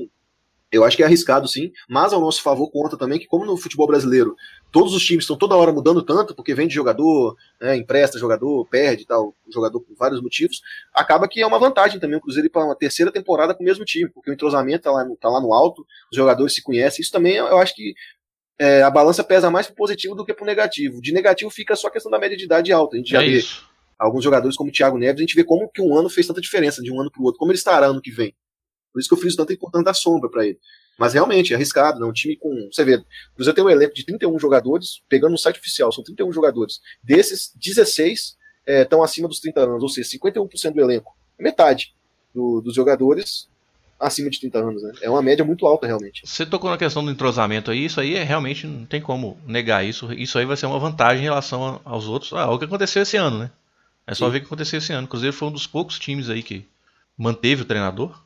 eu 0.69 0.83
acho 0.83 0.97
que 0.97 1.03
é 1.03 1.05
arriscado 1.05 1.47
sim, 1.47 1.71
mas 1.87 2.11
ao 2.11 2.19
nosso 2.19 2.41
favor 2.41 2.69
conta 2.69 2.97
também 2.97 3.17
que, 3.17 3.25
como 3.25 3.45
no 3.45 3.55
futebol 3.55 3.87
brasileiro, 3.87 4.35
todos 4.69 4.93
os 4.93 5.05
times 5.05 5.23
estão 5.23 5.37
toda 5.37 5.55
hora 5.55 5.71
mudando 5.71 6.03
tanto, 6.03 6.35
porque 6.35 6.53
vende 6.53 6.73
jogador, 6.75 7.37
né, 7.61 7.77
empresta 7.77 8.19
jogador, 8.19 8.67
perde 8.67 9.05
tal, 9.05 9.33
jogador 9.49 9.79
por 9.79 9.95
vários 9.95 10.21
motivos, 10.21 10.61
acaba 10.93 11.25
que 11.27 11.39
é 11.41 11.47
uma 11.47 11.57
vantagem 11.57 11.99
também 12.01 12.17
o 12.17 12.21
Cruzeiro 12.21 12.47
ir 12.47 12.49
para 12.49 12.65
uma 12.65 12.75
terceira 12.75 13.11
temporada 13.11 13.55
com 13.55 13.63
o 13.63 13.65
mesmo 13.65 13.85
time, 13.85 14.09
porque 14.09 14.29
o 14.29 14.33
entrosamento 14.33 14.83
tá 14.83 14.91
lá, 14.91 15.05
no- 15.05 15.15
tá 15.15 15.29
lá 15.29 15.39
no 15.39 15.53
alto, 15.53 15.85
os 16.11 16.17
jogadores 16.17 16.53
se 16.53 16.61
conhecem, 16.61 17.01
isso 17.01 17.11
também 17.13 17.35
eu 17.35 17.57
acho 17.59 17.73
que 17.73 17.93
é, 18.59 18.81
a 18.81 18.89
balança 18.89 19.23
pesa 19.23 19.49
mais 19.51 19.67
pro 19.67 19.75
positivo 19.75 20.15
do 20.15 20.25
que 20.25 20.33
pro 20.33 20.43
negativo. 20.43 20.99
De 20.99 21.13
negativo 21.13 21.49
fica 21.51 21.75
só 21.75 21.87
a 21.87 21.91
questão 21.91 22.11
da 22.11 22.17
média 22.19 22.35
de 22.35 22.43
idade 22.43 22.73
alta. 22.73 22.95
A 22.95 22.97
gente 22.97 23.11
já 23.11 23.21
é 23.21 23.25
vê 23.25 23.37
isso. 23.37 23.69
Alguns 23.97 24.23
jogadores 24.23 24.55
como 24.55 24.69
o 24.69 24.73
Thiago 24.73 24.97
Neves, 24.97 25.19
a 25.19 25.23
gente 25.23 25.35
vê 25.35 25.43
como 25.43 25.69
que 25.69 25.81
um 25.81 25.95
ano 25.97 26.09
fez 26.09 26.27
tanta 26.27 26.41
diferença 26.41 26.81
de 26.81 26.91
um 26.91 26.99
ano 27.01 27.11
para 27.11 27.21
o 27.21 27.25
outro, 27.25 27.39
como 27.39 27.51
ele 27.51 27.57
estará 27.57 27.87
ano 27.87 28.01
que 28.01 28.11
vem. 28.11 28.33
Por 28.93 28.99
isso 28.99 29.09
que 29.09 29.15
eu 29.15 29.19
fiz 29.19 29.35
tanta 29.35 29.53
importância 29.53 29.85
da 29.85 29.93
sombra 29.93 30.29
para 30.29 30.45
ele. 30.45 30.59
Mas 30.97 31.13
realmente 31.13 31.53
é 31.53 31.55
arriscado, 31.55 31.99
né? 31.99 32.05
Um 32.07 32.11
time 32.11 32.35
com. 32.35 32.49
Você 32.71 32.83
vê, 32.83 32.95
o 33.37 33.53
tem 33.53 33.63
um 33.63 33.69
elenco 33.69 33.93
de 33.93 34.03
31 34.03 34.39
jogadores, 34.39 35.01
pegando 35.07 35.31
no 35.33 35.37
site 35.37 35.59
oficial, 35.59 35.91
são 35.91 36.03
31 36.03 36.31
jogadores. 36.33 36.79
Desses, 37.03 37.51
16 37.55 38.35
estão 38.65 39.03
acima 39.03 39.27
dos 39.27 39.39
30 39.39 39.61
anos, 39.61 39.83
ou 39.83 39.89
seja, 39.89 40.09
51% 40.09 40.73
do 40.73 40.81
elenco. 40.81 41.15
Metade 41.39 41.93
do- 42.33 42.61
dos 42.61 42.73
jogadores 42.73 43.47
acima 43.99 44.29
de 44.29 44.39
30 44.39 44.59
anos, 44.59 44.81
né? 44.81 44.91
É 45.01 45.09
uma 45.09 45.21
média 45.21 45.45
muito 45.45 45.65
alta, 45.67 45.85
realmente. 45.87 46.21
Você 46.25 46.45
tocou 46.45 46.69
na 46.69 46.77
questão 46.77 47.03
do 47.05 47.11
entrosamento 47.11 47.71
aí, 47.71 47.85
isso 47.85 47.99
aí 48.01 48.15
é 48.15 48.23
realmente 48.23 48.65
não 48.67 48.85
tem 48.85 49.01
como 49.01 49.37
negar 49.45 49.85
isso. 49.85 50.11
Isso 50.13 50.37
aí 50.37 50.45
vai 50.45 50.57
ser 50.57 50.65
uma 50.65 50.79
vantagem 50.79 51.21
em 51.21 51.25
relação 51.25 51.79
aos 51.85 52.07
outros. 52.07 52.33
Ah, 52.33 52.49
o 52.51 52.57
que 52.59 52.65
aconteceu 52.65 53.01
esse 53.03 53.17
ano, 53.17 53.39
né? 53.39 53.51
É 54.07 54.15
só 54.15 54.25
Sim. 54.25 54.31
ver 54.31 54.37
o 54.37 54.41
que 54.41 54.47
aconteceu 54.47 54.77
esse 54.77 54.93
ano. 54.93 55.05
O 55.05 55.09
Cruzeiro 55.09 55.35
foi 55.35 55.49
um 55.49 55.51
dos 55.51 55.67
poucos 55.67 55.99
times 55.99 56.29
aí 56.29 56.41
que 56.41 56.65
manteve 57.17 57.63
o 57.63 57.65
treinador. 57.65 58.17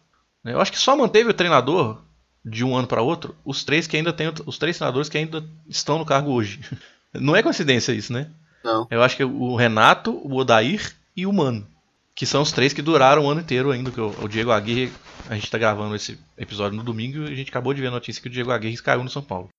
né? 0.44 0.54
Eu 0.54 0.62
acho 0.62 0.72
que 0.72 0.78
só 0.78 0.96
manteve 0.96 1.32
o 1.32 1.34
treinador 1.34 1.98
de 2.46 2.63
um 2.63 2.76
ano 2.76 2.88
para 2.88 3.02
outro 3.02 3.36
os 3.46 3.63
três 3.63 3.88
que 3.88 3.98
ainda 3.98 4.13
tem 4.13 4.32
os 4.46 4.58
três 4.58 4.78
treinadores 4.78 5.10
que 5.10 5.17
ainda 5.17 5.44
estão 5.67 5.98
no 5.98 6.06
cargo 6.06 6.32
hoje. 6.32 6.60
Não 7.13 7.36
é 7.36 7.44
coincidência 7.44 7.91
isso, 7.91 8.13
né? 8.13 8.30
Não. 8.63 8.88
Eu 8.89 9.02
acho 9.02 9.17
que 9.17 9.24
o 9.24 9.56
Renato, 9.56 10.12
o 10.12 10.36
Odair 10.36 10.96
e 11.15 11.26
o 11.26 11.34
Mano. 11.34 11.67
Que 12.13 12.26
são 12.26 12.41
os 12.41 12.52
três 12.52 12.74
que 12.74 12.82
duraram 12.82 13.26
o 13.26 13.30
ano 13.30 13.41
inteiro 13.41 13.72
ainda. 13.72 13.89
Que 13.89 14.00
o, 14.00 14.15
o 14.22 14.28
Diego 14.28 14.52
Aguirre, 14.52 14.94
a 15.28 15.34
gente 15.36 15.50
tá 15.50 15.58
gravando 15.58 15.96
esse 15.96 16.17
episódio 16.38 16.78
no 16.78 16.84
domingo 16.84 17.24
e 17.24 17.34
a 17.34 17.36
gente 17.36 17.50
acabou 17.50 17.74
de 17.74 17.82
ver 17.82 17.88
a 17.88 17.91
notícia 17.91 18.22
que 18.22 18.28
o 18.28 18.32
Diego 18.32 18.52
Aguirre 18.52 18.78
caiu 18.78 19.04
no 19.04 19.10
São 19.10 19.24
Paulo. 19.24 19.50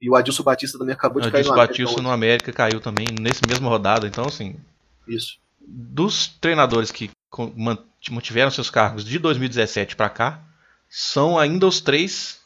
E 0.00 0.08
o 0.08 0.16
Adilson 0.16 0.42
Batista 0.42 0.78
também 0.78 0.94
acabou 0.94 1.20
O 1.20 1.24
de 1.24 1.30
cair 1.30 1.40
Adilson 1.40 1.52
no 1.52 1.60
América, 1.60 1.66
Batista 1.66 1.92
então, 1.92 2.02
no 2.04 2.10
América 2.10 2.52
caiu 2.52 2.80
também 2.80 3.06
nesse 3.20 3.42
mesma 3.46 3.68
rodada. 3.68 4.06
Então, 4.06 4.24
assim, 4.24 4.56
Isso. 5.06 5.38
Dos 5.70 6.26
treinadores 6.28 6.90
que 6.90 7.10
mantiveram 8.10 8.50
seus 8.50 8.70
cargos 8.70 9.04
de 9.04 9.18
2017 9.18 9.94
para 9.96 10.08
cá, 10.08 10.42
são 10.88 11.38
ainda 11.38 11.66
os 11.66 11.80
três. 11.80 12.40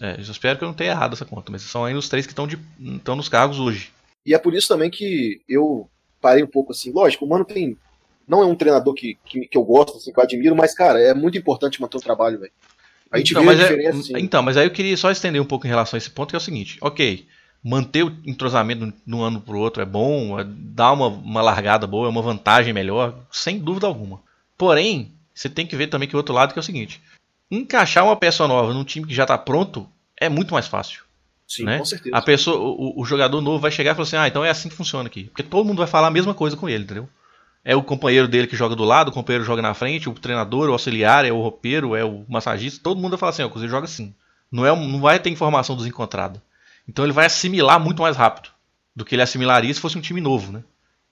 é, 0.00 0.16
eu 0.16 0.20
espero 0.20 0.58
que 0.58 0.64
eu 0.64 0.68
não 0.68 0.74
tenha 0.74 0.90
errado 0.90 1.14
essa 1.14 1.24
conta, 1.24 1.50
mas 1.50 1.62
são 1.62 1.84
ainda 1.84 1.98
os 1.98 2.08
três 2.08 2.26
que 2.26 2.32
estão 2.32 2.46
de- 2.46 2.58
estão 2.96 3.16
nos 3.16 3.28
cargos 3.28 3.58
hoje. 3.58 3.90
E 4.26 4.34
é 4.34 4.38
por 4.38 4.52
isso 4.54 4.68
também 4.68 4.90
que 4.90 5.40
eu 5.48 5.88
parei 6.20 6.42
um 6.42 6.46
pouco 6.48 6.72
assim. 6.72 6.90
Lógico, 6.92 7.24
o 7.24 7.28
Mano 7.28 7.44
tem. 7.44 7.76
Não 8.26 8.42
é 8.42 8.46
um 8.46 8.56
treinador 8.56 8.92
que, 8.94 9.16
que, 9.24 9.46
que 9.46 9.56
eu 9.56 9.62
gosto, 9.62 9.96
assim, 9.96 10.12
que 10.12 10.18
eu 10.18 10.24
admiro, 10.24 10.56
mas, 10.56 10.74
cara, 10.74 11.00
é 11.00 11.14
muito 11.14 11.38
importante 11.38 11.80
manter 11.80 11.96
o 11.96 12.00
trabalho, 12.00 12.40
velho. 12.40 12.52
A 13.12 13.18
gente 13.18 13.30
então, 13.30 13.44
vê 13.44 13.50
a 13.50 13.52
é- 13.52 13.56
diferença, 13.56 13.98
assim. 14.00 14.12
então, 14.18 14.42
mas 14.42 14.56
aí 14.56 14.66
eu 14.66 14.72
queria 14.72 14.96
só 14.96 15.12
estender 15.12 15.40
um 15.40 15.44
pouco 15.46 15.64
em 15.64 15.70
relação 15.70 15.96
a 15.96 15.98
esse 15.98 16.10
ponto, 16.10 16.30
que 16.30 16.36
é 16.36 16.38
o 16.38 16.40
seguinte, 16.40 16.76
ok, 16.80 17.24
manter 17.62 18.04
o 18.04 18.16
entrosamento 18.24 18.92
de 19.06 19.14
um 19.14 19.22
ano 19.22 19.40
pro 19.40 19.58
outro 19.58 19.82
é 19.82 19.86
bom, 19.86 20.38
é- 20.38 20.44
dá 20.46 20.92
uma, 20.92 21.08
uma 21.08 21.42
largada 21.42 21.86
boa, 21.86 22.06
é 22.06 22.10
uma 22.10 22.22
vantagem 22.22 22.72
melhor, 22.72 23.14
sem 23.30 23.58
dúvida 23.58 23.86
alguma. 23.86 24.20
Porém, 24.56 25.12
você 25.34 25.48
tem 25.48 25.66
que 25.66 25.76
ver 25.76 25.88
também 25.88 26.08
que 26.08 26.14
o 26.14 26.18
outro 26.18 26.34
lado 26.34 26.52
que 26.52 26.58
é 26.58 26.60
o 26.60 26.64
seguinte, 26.64 27.00
encaixar 27.50 28.04
uma 28.04 28.16
peça 28.16 28.46
nova 28.46 28.72
num 28.72 28.84
time 28.84 29.06
que 29.06 29.14
já 29.14 29.26
tá 29.26 29.36
pronto 29.36 29.88
é 30.18 30.28
muito 30.28 30.54
mais 30.54 30.66
fácil. 30.66 31.04
Sim, 31.46 31.64
né? 31.64 31.78
com 31.78 31.84
certeza. 31.84 32.16
A 32.16 32.22
pessoa, 32.22 32.58
o, 32.58 33.00
o 33.00 33.04
jogador 33.04 33.40
novo 33.40 33.60
vai 33.60 33.70
chegar 33.70 33.92
e 33.92 33.94
falar 33.94 34.06
assim, 34.06 34.16
ah, 34.16 34.26
então 34.26 34.44
é 34.44 34.50
assim 34.50 34.68
que 34.68 34.74
funciona 34.74 35.06
aqui. 35.06 35.24
Porque 35.24 35.42
todo 35.42 35.64
mundo 35.64 35.78
vai 35.78 35.86
falar 35.86 36.08
a 36.08 36.10
mesma 36.10 36.34
coisa 36.34 36.56
com 36.56 36.68
ele, 36.68 36.84
entendeu? 36.84 37.08
É 37.64 37.74
o 37.74 37.82
companheiro 37.82 38.28
dele 38.28 38.46
que 38.46 38.56
joga 38.56 38.74
do 38.76 38.84
lado, 38.84 39.08
o 39.08 39.12
companheiro 39.12 39.44
joga 39.44 39.60
na 39.60 39.74
frente, 39.74 40.08
o 40.08 40.14
treinador, 40.14 40.68
o 40.68 40.72
auxiliar, 40.72 41.24
é 41.24 41.32
o 41.32 41.40
roupeiro, 41.40 41.94
é 41.96 42.04
o 42.04 42.24
massagista, 42.28 42.80
todo 42.82 43.00
mundo 43.00 43.10
vai 43.10 43.18
falar 43.18 43.30
assim, 43.30 43.42
ó, 43.42 43.46
o 43.46 43.50
Cruzeiro 43.50 43.70
joga 43.70 43.86
assim. 43.86 44.14
Não, 44.50 44.64
é, 44.64 44.74
não 44.74 45.00
vai 45.00 45.18
ter 45.18 45.30
informação 45.30 45.76
desencontrada. 45.76 46.42
Então 46.88 47.04
ele 47.04 47.12
vai 47.12 47.26
assimilar 47.26 47.78
muito 47.80 48.02
mais 48.02 48.16
rápido 48.16 48.50
do 48.94 49.04
que 49.04 49.14
ele 49.14 49.22
assimilaria 49.22 49.72
se 49.72 49.80
fosse 49.80 49.98
um 49.98 50.00
time 50.00 50.20
novo, 50.20 50.52
né? 50.52 50.62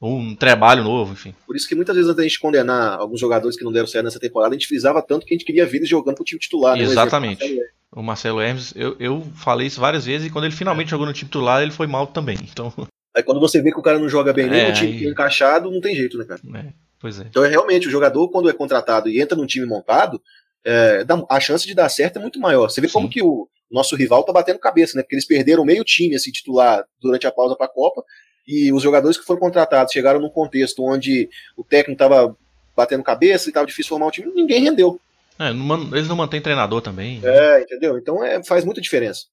Ou 0.01 0.19
um 0.19 0.35
trabalho 0.35 0.83
novo, 0.85 1.13
enfim. 1.13 1.35
Por 1.47 1.57
isso 1.57 1.69
que 1.69 1.75
muitas 1.75 1.95
vezes 1.95 2.09
antes 2.09 2.17
da 2.19 2.23
gente 2.25 2.39
condenar 2.41 2.99
alguns 2.99 3.21
jogadores 3.21 3.57
que 3.57 3.65
não 3.65 3.73
deram 3.73 3.87
certo 3.87 4.05
nessa 4.05 4.21
temporada, 4.21 4.55
a 4.55 4.59
gente 4.59 4.67
frisava 4.69 5.01
tanto 5.03 5.25
que 5.25 5.33
a 5.33 5.37
gente 5.37 5.47
queria 5.47 5.65
ver 5.67 5.79
eles 5.79 5.89
jogando 5.89 6.17
pro 6.17 6.25
time 6.25 6.39
titular. 6.39 6.77
né? 6.77 6.83
Exemplo, 6.83 7.01
Exatamente. 7.01 7.61
O 7.93 8.03
Marcelo 8.03 8.41
Hermes, 8.41 8.73
eu, 8.77 8.97
eu 8.99 9.23
falei 9.37 9.69
isso 9.69 9.81
várias 9.81 10.05
vezes 10.05 10.27
e 10.27 10.31
quando 10.31 10.45
ele 10.47 10.55
finalmente 10.55 10.91
jogou 10.91 11.07
no 11.07 11.13
time 11.13 11.29
titular, 11.29 11.63
ele 11.63 11.71
foi 11.71 11.87
mal 11.87 12.07
também. 12.07 12.37
Então, 12.51 12.73
Aí 13.17 13.23
quando 13.23 13.39
você 13.39 13.63
vê 13.63 13.71
que 13.71 13.79
o 13.79 13.83
cara 13.83 13.99
não 14.01 14.09
joga 14.09 14.33
bem 14.33 14.49
nem 14.51 14.61
É, 14.61 14.69
no 14.69 14.75
time 14.75 14.93
aí- 14.93 15.07
é 15.07 15.09
encaixado, 15.11 15.71
não 15.71 15.81
tem 15.81 15.95
jeito, 15.95 16.19
né, 16.19 16.25
cara? 16.25 16.41
é, 16.57 16.73
pois 16.99 17.21
é. 17.21 17.27
Então 17.31 17.45
é 17.45 17.49
realmente, 17.49 17.87
o 17.87 17.91
jogador, 17.91 18.29
quando 18.29 18.49
é 18.51 18.53
contratado 18.53 19.09
e 19.09 19.21
entra 19.21 19.37
num 19.39 19.47
time 19.47 19.65
montado, 19.65 20.21
é, 20.65 21.05
a 21.31 21.39
chance 21.41 21.65
de 21.65 21.75
dar 21.75 21.89
certo 21.89 22.19
é 22.19 22.21
muito 22.23 22.41
maior. 22.41 22.69
Você 22.69 22.81
vê 22.81 22.89
como 22.89 23.07
Sim. 23.07 23.13
que 23.13 23.23
o 23.23 23.49
nosso 23.75 23.97
rival 23.97 24.25
tá 24.25 24.33
batendo 24.33 24.59
cabeça, 24.59 24.97
né? 24.97 25.03
Porque 25.03 25.17
eles 25.17 25.27
perderam 25.27 25.65
meio 25.65 25.85
time 25.85 26.15
assim, 26.15 26.31
titular 26.31 26.85
durante 27.01 27.27
a 27.27 27.33
pausa 27.33 27.57
para 27.57 27.67
a 27.67 27.73
Copa, 27.73 28.03
e 28.47 28.73
os 28.73 28.83
jogadores 28.83 29.19
que 29.19 29.25
foram 29.25 29.41
contratados 29.41 29.93
chegaram 29.93 30.21
num 30.21 30.31
contexto 30.31 30.83
onde 30.85 31.29
o 31.57 31.65
técnico 31.65 31.99
tava 31.99 32.37
batendo 32.77 33.03
cabeça 33.03 33.49
e 33.49 33.53
tava 33.53 33.67
difícil 33.67 33.91
formar 33.91 34.07
um 34.07 34.11
time, 34.11 34.33
ninguém 34.33 34.63
rendeu. 34.63 35.01
É, 35.39 35.51
eles 35.97 36.09
não 36.09 36.17
mantêm 36.17 36.41
treinador 36.41 36.81
também. 36.81 37.21
É, 37.25 37.63
entendeu? 37.63 37.99
Então 37.99 38.23
é, 38.23 38.43
faz 38.45 38.65
muita 38.65 38.81
diferença. 38.81 39.27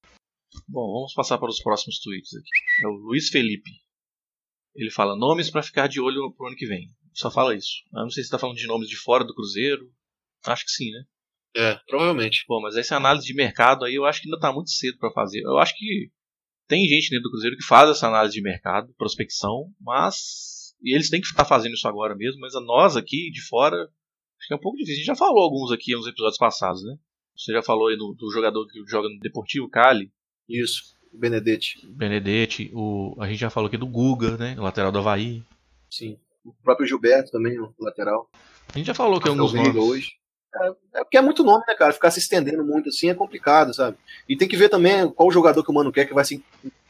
Bom, 0.68 0.94
vamos 0.94 1.14
passar 1.14 1.38
para 1.38 1.50
os 1.50 1.62
próximos 1.62 2.00
tweets 2.00 2.36
aqui. 2.36 2.84
É 2.84 2.88
o 2.88 2.92
Luiz 2.92 3.30
Felipe. 3.30 3.70
Ele 4.76 4.90
fala 4.90 5.16
nomes 5.16 5.50
para 5.50 5.64
ficar 5.64 5.88
de 5.88 6.00
olho 6.00 6.34
pro 6.36 6.48
ano 6.48 6.56
que 6.56 6.66
vem. 6.66 6.88
Só 7.14 7.30
fala 7.30 7.56
isso. 7.56 7.84
Eu 7.94 8.04
não 8.04 8.10
sei 8.10 8.24
se 8.24 8.28
está 8.28 8.40
falando 8.40 8.58
de 8.58 8.68
nomes 8.68 8.88
de 8.88 8.96
fora 8.96 9.24
do 9.24 9.36
Cruzeiro. 9.36 9.92
Acho 10.46 10.66
que 10.66 10.72
sim, 10.72 10.92
né? 10.92 11.04
É, 11.56 11.78
provavelmente. 11.88 12.46
Bom, 12.48 12.62
mas 12.62 12.76
essa 12.78 12.96
análise 12.96 13.26
de 13.26 13.34
mercado 13.34 13.86
aí 13.86 13.96
eu 13.96 14.06
acho 14.06 14.22
que 14.22 14.28
ainda 14.28 14.38
está 14.38 14.52
muito 14.54 14.72
cedo 14.72 14.98
para 14.98 15.12
fazer. 15.12 15.42
Eu 15.42 15.58
acho 15.58 15.76
que 15.76 16.10
tem 16.68 16.86
gente 16.86 17.10
dentro 17.10 17.24
do 17.24 17.32
Cruzeiro 17.32 17.58
que 17.58 17.66
faz 17.66 17.90
essa 17.90 18.08
análise 18.08 18.34
de 18.34 18.42
mercado, 18.42 18.94
prospecção, 18.98 19.70
mas 19.80 20.74
e 20.82 20.96
eles 20.96 21.10
têm 21.10 21.22
que 21.22 21.28
estar 21.28 21.46
fazendo 21.46 21.74
isso 21.74 21.88
agora 21.88 22.16
mesmo. 22.16 22.40
Mas 22.40 22.56
a 22.56 22.62
nós 22.62 22.96
aqui 22.96 23.30
de 23.32 23.42
fora 23.42 23.76
acho 23.76 24.48
que 24.48 24.54
é 24.54 24.56
um 24.56 24.62
pouco 24.62 24.78
difícil. 24.78 24.96
A 24.96 24.98
gente 25.00 25.08
já 25.08 25.16
falou 25.16 25.44
alguns 25.44 25.72
aqui 25.72 25.94
nos 25.94 26.08
episódios 26.08 26.38
passados, 26.38 26.84
né? 26.84 26.96
Você 27.36 27.54
já 27.54 27.62
falou 27.62 27.88
aí 27.88 27.98
do, 27.98 28.14
do 28.14 28.32
jogador 28.32 28.66
que 28.68 28.80
joga 28.88 29.10
no 29.10 29.20
Deportivo 29.20 29.70
Cali, 29.70 30.12
Isso, 30.48 30.96
Benedetti. 31.14 31.86
Benedetti, 31.88 32.72
o, 32.74 33.16
a 33.20 33.28
gente 33.28 33.40
já 33.40 33.50
falou 33.50 33.68
aqui 33.68 33.78
do 33.78 33.88
Guga, 33.88 34.38
né? 34.38 34.56
O 34.58 34.64
lateral 34.64 34.92
do 34.92 35.00
Havaí. 35.00 35.44
Sim. 35.90 36.18
O 36.44 36.54
próprio 36.64 36.88
Gilberto 36.88 37.32
também, 37.32 37.60
o 37.60 37.74
lateral. 37.80 38.30
A 38.74 38.78
gente 38.78 38.88
já 38.88 38.94
falou 38.94 39.20
que 39.20 39.28
alguns 39.28 39.52
Rafael 39.52 39.64
Veiga 39.66 39.80
nomes. 39.80 39.92
hoje. 39.92 40.21
É, 40.56 41.00
é 41.00 41.04
porque 41.04 41.18
é 41.18 41.22
muito 41.22 41.44
nome, 41.44 41.64
né, 41.68 41.74
cara? 41.76 41.94
Ficar 41.94 42.12
se 42.12 42.20
estendendo 42.20 42.64
muito 42.64 42.90
assim 42.90 43.10
é 43.10 43.14
complicado, 43.14 43.74
sabe? 43.74 43.98
E 44.28 44.36
tem 44.36 44.48
que 44.48 44.58
ver 44.58 44.70
também 44.70 45.10
qual 45.10 45.32
jogador 45.32 45.64
que 45.64 45.72
o 45.72 45.74
Mano 45.74 45.92
quer 45.92 46.06
que 46.06 46.14
vai 46.14 46.26
se, 46.26 46.44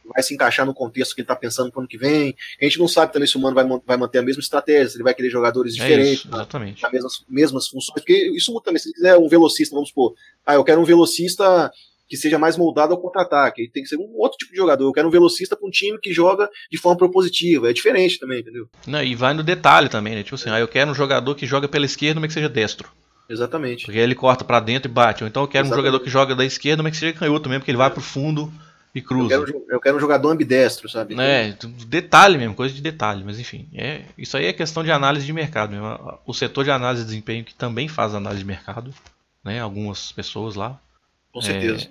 vai 0.05 0.23
se 0.23 0.33
encaixar 0.33 0.65
no 0.65 0.73
contexto 0.73 1.15
que 1.15 1.21
ele 1.21 1.27
tá 1.27 1.35
pensando 1.35 1.71
pro 1.71 1.79
ano 1.81 1.87
que 1.87 1.97
vem. 1.97 2.35
A 2.59 2.65
gente 2.65 2.79
não 2.79 2.87
sabe 2.87 3.13
também 3.13 3.27
se 3.27 3.37
o 3.37 3.39
Mano 3.39 3.55
vai, 3.55 3.65
vai 3.85 3.97
manter 3.97 4.19
a 4.19 4.23
mesma 4.23 4.41
estratégia, 4.41 4.89
se 4.89 4.97
ele 4.97 5.03
vai 5.03 5.13
querer 5.13 5.29
jogadores 5.29 5.73
É 5.75 5.81
diferentes, 5.81 6.25
isso, 6.25 6.27
exatamente. 6.27 6.85
as 6.85 6.91
mesmas, 6.91 7.25
mesmas 7.29 7.67
funções. 7.67 7.93
Porque 7.93 8.31
isso 8.35 8.51
muda 8.51 8.65
também. 8.65 8.79
Se 8.79 8.89
ele 8.89 8.95
quiser 8.95 9.17
um 9.17 9.27
velocista, 9.27 9.75
vamos 9.75 9.89
supor, 9.89 10.13
ah, 10.45 10.55
eu 10.55 10.63
quero 10.63 10.81
um 10.81 10.85
velocista 10.85 11.71
que 12.11 12.17
seja 12.17 12.37
mais 12.37 12.57
moldado 12.57 12.93
ao 12.93 12.99
contra-ataque. 12.99 13.69
Tem 13.71 13.83
que 13.83 13.87
ser 13.87 13.95
um 13.95 14.11
outro 14.15 14.37
tipo 14.37 14.51
de 14.51 14.57
jogador. 14.57 14.83
Eu 14.83 14.91
quero 14.91 15.07
um 15.07 15.11
velocista 15.11 15.55
para 15.55 15.65
um 15.65 15.71
time 15.71 15.97
que 15.97 16.11
joga 16.11 16.49
de 16.69 16.77
forma 16.77 16.97
propositiva. 16.97 17.69
É 17.69 17.73
diferente 17.73 18.19
também, 18.19 18.41
entendeu? 18.41 18.67
Não, 18.85 19.01
e 19.01 19.15
vai 19.15 19.33
no 19.33 19.41
detalhe 19.41 19.87
também, 19.87 20.15
né? 20.15 20.21
Tipo 20.21 20.35
assim, 20.35 20.49
ah, 20.49 20.59
eu 20.59 20.67
quero 20.67 20.91
um 20.91 20.93
jogador 20.93 21.35
que 21.35 21.45
joga 21.45 21.69
pela 21.69 21.85
esquerda, 21.85 22.19
mas 22.19 22.27
que 22.27 22.33
seja 22.33 22.49
destro. 22.49 22.91
Exatamente. 23.31 23.85
Porque 23.85 23.97
ele 23.99 24.13
corta 24.15 24.43
pra 24.43 24.59
dentro 24.59 24.89
e 24.91 24.93
bate. 24.93 25.23
Ou 25.23 25.27
então 25.27 25.43
eu 25.43 25.47
quero 25.47 25.63
um 25.65 25.67
Exatamente. 25.67 25.85
jogador 25.91 26.03
que 26.03 26.09
joga 26.09 26.35
da 26.35 26.43
esquerda, 26.45 26.83
mas 26.83 26.91
que 26.91 26.97
seja 26.97 27.13
canhoto 27.17 27.47
mesmo, 27.47 27.61
porque 27.61 27.71
ele 27.71 27.77
vai 27.77 27.89
pro 27.89 28.01
fundo 28.01 28.51
e 28.93 28.99
Eu 28.99 29.03
cruza. 29.05 29.29
quero, 29.29 29.43
um 29.43 29.45
jo- 29.45 29.65
eu 29.69 29.79
quero 29.79 29.97
um 29.97 29.99
jogador 29.99 30.29
ambidestro, 30.29 30.89
sabe? 30.89 31.15
É, 31.19 31.55
detalhe 31.87 32.37
mesmo, 32.37 32.53
coisa 32.53 32.73
de 32.75 32.81
detalhe, 32.81 33.23
mas 33.23 33.39
enfim. 33.39 33.67
É, 33.73 34.01
isso 34.17 34.35
aí 34.35 34.45
é 34.45 34.53
questão 34.53 34.83
de 34.83 34.91
análise 34.91 35.25
de 35.25 35.31
mercado 35.33 35.71
mesmo. 35.71 36.19
O 36.25 36.33
setor 36.33 36.65
de 36.65 36.71
análise 36.71 37.03
de 37.03 37.09
desempenho 37.09 37.45
que 37.45 37.55
também 37.55 37.87
faz 37.87 38.13
análise 38.13 38.41
de 38.41 38.47
mercado, 38.47 38.93
né? 39.43 39.61
Algumas 39.61 40.11
pessoas 40.11 40.55
lá. 40.55 40.77
Com 41.31 41.41
certeza. 41.41 41.87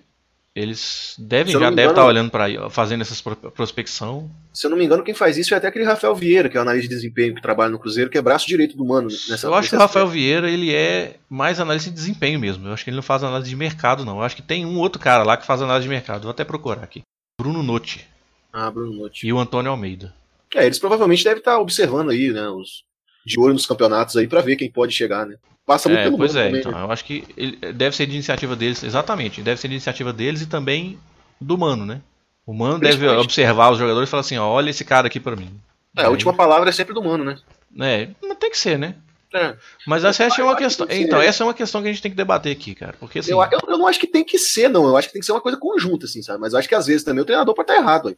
Eles 0.60 1.14
devem 1.18 1.52
já 1.52 1.70
devem 1.70 1.88
estar 1.90 2.04
olhando 2.04 2.30
para 2.30 2.68
fazendo 2.70 3.00
essas 3.02 3.20
pro- 3.20 3.36
prospecção. 3.36 4.30
Se 4.52 4.66
eu 4.66 4.70
não 4.70 4.76
me 4.76 4.84
engano, 4.84 5.02
quem 5.02 5.14
faz 5.14 5.36
isso 5.38 5.54
é 5.54 5.56
até 5.56 5.68
aquele 5.68 5.84
Rafael 5.84 6.14
Vieira, 6.14 6.48
que 6.48 6.56
é 6.56 6.60
o 6.60 6.62
analista 6.62 6.88
de 6.88 6.94
desempenho 6.94 7.34
que 7.34 7.40
trabalha 7.42 7.70
no 7.70 7.78
Cruzeiro, 7.78 8.10
que 8.10 8.18
é 8.18 8.22
braço 8.22 8.46
direito 8.46 8.76
do 8.76 8.84
Mano. 8.84 9.08
Nessa, 9.28 9.46
eu 9.46 9.54
acho 9.54 9.70
que 9.70 9.76
o 9.76 9.78
Rafael. 9.78 10.06
Vieira 10.08 10.50
ele 10.50 10.74
é 10.74 11.16
mais 11.28 11.60
analista 11.60 11.88
de 11.90 11.96
desempenho 11.96 12.38
mesmo. 12.40 12.66
Eu 12.68 12.72
acho 12.72 12.84
que 12.84 12.90
ele 12.90 12.96
não 12.96 13.02
faz 13.02 13.22
análise 13.22 13.48
de 13.50 13.56
mercado, 13.56 14.04
não. 14.04 14.16
Eu 14.18 14.22
acho 14.22 14.36
que 14.36 14.42
tem 14.42 14.66
um 14.66 14.78
outro 14.78 15.00
cara 15.00 15.22
lá 15.22 15.36
que 15.36 15.46
faz 15.46 15.62
análise 15.62 15.84
de 15.84 15.88
mercado. 15.90 16.22
Vou 16.22 16.30
até 16.30 16.44
procurar 16.44 16.82
aqui. 16.82 17.02
Bruno 17.40 17.62
Notti 17.62 18.06
Ah, 18.52 18.70
Bruno 18.70 18.92
Notti. 18.92 19.26
e 19.26 19.32
o 19.32 19.38
Antônio 19.38 19.70
Almeida. 19.70 20.12
É, 20.54 20.66
eles 20.66 20.78
provavelmente 20.78 21.22
devem 21.24 21.38
estar 21.38 21.58
observando 21.58 22.10
aí, 22.10 22.30
né? 22.32 22.48
Os 22.48 22.82
de 23.24 23.38
olho 23.40 23.52
nos 23.52 23.66
campeonatos 23.66 24.16
aí 24.16 24.26
pra 24.26 24.40
ver 24.40 24.56
quem 24.56 24.70
pode 24.70 24.92
chegar, 24.94 25.26
né? 25.26 25.36
Passa 25.66 25.88
muito 25.88 26.00
É, 26.00 26.04
pelo 26.04 26.16
pois 26.18 26.34
é, 26.34 26.46
também, 26.46 26.60
então. 26.60 26.72
né? 26.72 26.82
Eu 26.82 26.90
acho 26.90 27.04
que 27.04 27.24
ele- 27.36 27.56
deve 27.72 27.94
ser 27.94 28.06
de 28.06 28.14
iniciativa 28.14 28.56
deles, 28.56 28.82
exatamente. 28.82 29.40
Deve 29.42 29.60
ser 29.60 29.68
de 29.68 29.74
iniciativa 29.74 30.12
deles 30.12 30.42
e 30.42 30.46
também 30.46 30.98
do 31.40 31.56
Mano, 31.56 31.86
né? 31.86 32.00
O 32.46 32.52
Mano 32.52 32.78
deve 32.80 33.06
observar 33.08 33.70
os 33.70 33.78
jogadores 33.78 34.08
e 34.08 34.10
falar 34.10 34.22
assim: 34.22 34.36
ó, 34.38 34.48
olha 34.48 34.70
esse 34.70 34.84
cara 34.84 35.06
aqui 35.06 35.20
pra 35.20 35.36
mim. 35.36 35.50
É, 35.96 36.04
a 36.04 36.08
última 36.10 36.32
palavra 36.32 36.68
é 36.70 36.72
sempre 36.72 36.94
do 36.94 37.02
Mano, 37.02 37.24
né? 37.24 37.36
É, 37.78 38.08
tem 38.40 38.50
que 38.50 38.58
ser, 38.58 38.78
né? 38.78 38.96
É. 39.32 39.54
Mas 39.86 40.02
essa 40.02 40.24
é 40.24 40.42
uma 40.42 40.56
questão. 40.56 40.86
que. 40.86 40.94
Então, 40.94 41.20
essa 41.20 41.44
é 41.44 41.46
uma 41.46 41.54
questão 41.54 41.80
que 41.80 41.88
a 41.88 41.92
gente 41.92 42.02
tem 42.02 42.10
que 42.10 42.16
debater 42.16 42.50
aqui, 42.50 42.74
cara. 42.74 42.94
Porque 42.98 43.20
assim. 43.20 43.30
Eu, 43.30 43.40
eu, 43.40 43.60
eu 43.68 43.78
não 43.78 43.86
acho 43.86 44.00
que 44.00 44.06
tem 44.08 44.24
que 44.24 44.38
ser, 44.38 44.68
não. 44.68 44.86
Eu 44.86 44.96
acho 44.96 45.06
que 45.06 45.12
tem 45.12 45.20
que 45.20 45.26
ser 45.26 45.32
uma 45.32 45.40
coisa 45.40 45.56
conjunta, 45.56 46.06
assim, 46.06 46.20
sabe? 46.22 46.40
Mas 46.40 46.52
eu 46.52 46.58
acho 46.58 46.68
que 46.68 46.74
às 46.74 46.86
vezes 46.86 47.04
também 47.04 47.22
o 47.22 47.24
treinador 47.24 47.54
pode 47.54 47.70
estar 47.70 47.80
errado. 47.80 48.08
Aí. 48.08 48.16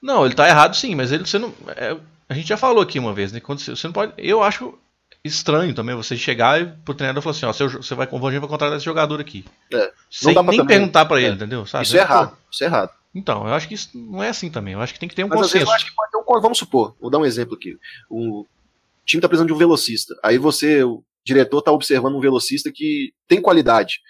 Não, 0.00 0.24
ele 0.24 0.34
tá 0.34 0.48
errado 0.48 0.74
sim, 0.76 0.94
mas 0.94 1.12
ele 1.12 1.26
você 1.26 1.38
não. 1.38 1.52
é, 1.76 1.96
a 2.28 2.34
gente 2.34 2.48
já 2.48 2.56
falou 2.56 2.82
aqui 2.82 2.98
uma 2.98 3.14
vez, 3.14 3.32
né? 3.32 3.40
Quando 3.40 3.60
você, 3.60 3.70
você 3.74 3.86
não 3.86 3.92
pode. 3.92 4.12
Eu 4.18 4.42
acho 4.42 4.78
estranho 5.24 5.74
também 5.74 5.94
você 5.94 6.16
chegar 6.16 6.60
e 6.60 6.66
pro 6.84 6.94
treinador 6.94 7.22
falar 7.22 7.34
assim, 7.36 7.46
ó, 7.46 7.52
seu, 7.52 7.68
você 7.68 7.94
vai, 7.94 8.06
gente 8.06 8.38
vai 8.38 8.48
contratar 8.48 8.76
esse 8.76 8.84
jogador 8.84 9.20
aqui. 9.20 9.44
É, 9.72 9.92
Sem 10.10 10.26
nem 10.28 10.34
também- 10.34 10.66
perguntar 10.66 11.04
pra 11.06 11.18
ele, 11.20 11.30
é. 11.30 11.34
entendeu? 11.34 11.66
Sabe? 11.66 11.84
Isso 11.84 11.96
é 11.96 12.00
errado. 12.00 12.36
Isso 12.50 12.62
é 12.62 12.66
errado. 12.66 12.90
Então, 13.14 13.46
eu 13.48 13.54
acho 13.54 13.66
que 13.66 13.74
isso 13.74 13.90
não 13.94 14.22
é 14.22 14.28
assim 14.28 14.50
também. 14.50 14.74
Eu 14.74 14.80
acho 14.80 14.92
que 14.92 15.00
tem 15.00 15.08
que 15.08 15.14
ter 15.14 15.24
um 15.24 15.28
Mas 15.28 15.40
às 15.40 15.52
vezes 15.52 15.66
consenso. 15.66 15.70
eu 15.70 15.74
acho 15.74 15.86
que 15.86 15.94
pode 15.96 16.10
ter 16.12 16.18
um. 16.18 16.40
Vamos 16.40 16.58
supor, 16.58 16.94
vou 17.00 17.10
dar 17.10 17.18
um 17.18 17.24
exemplo 17.24 17.54
aqui. 17.54 17.76
O 18.10 18.44
time 19.04 19.20
tá 19.20 19.28
precisando 19.28 19.48
de 19.48 19.54
um 19.54 19.58
velocista. 19.58 20.14
Aí 20.22 20.36
você, 20.38 20.84
o 20.84 21.02
diretor, 21.24 21.62
tá 21.62 21.72
observando 21.72 22.14
um 22.16 22.20
velocista 22.20 22.70
que 22.72 23.12
tem 23.26 23.40
qualidade. 23.40 24.00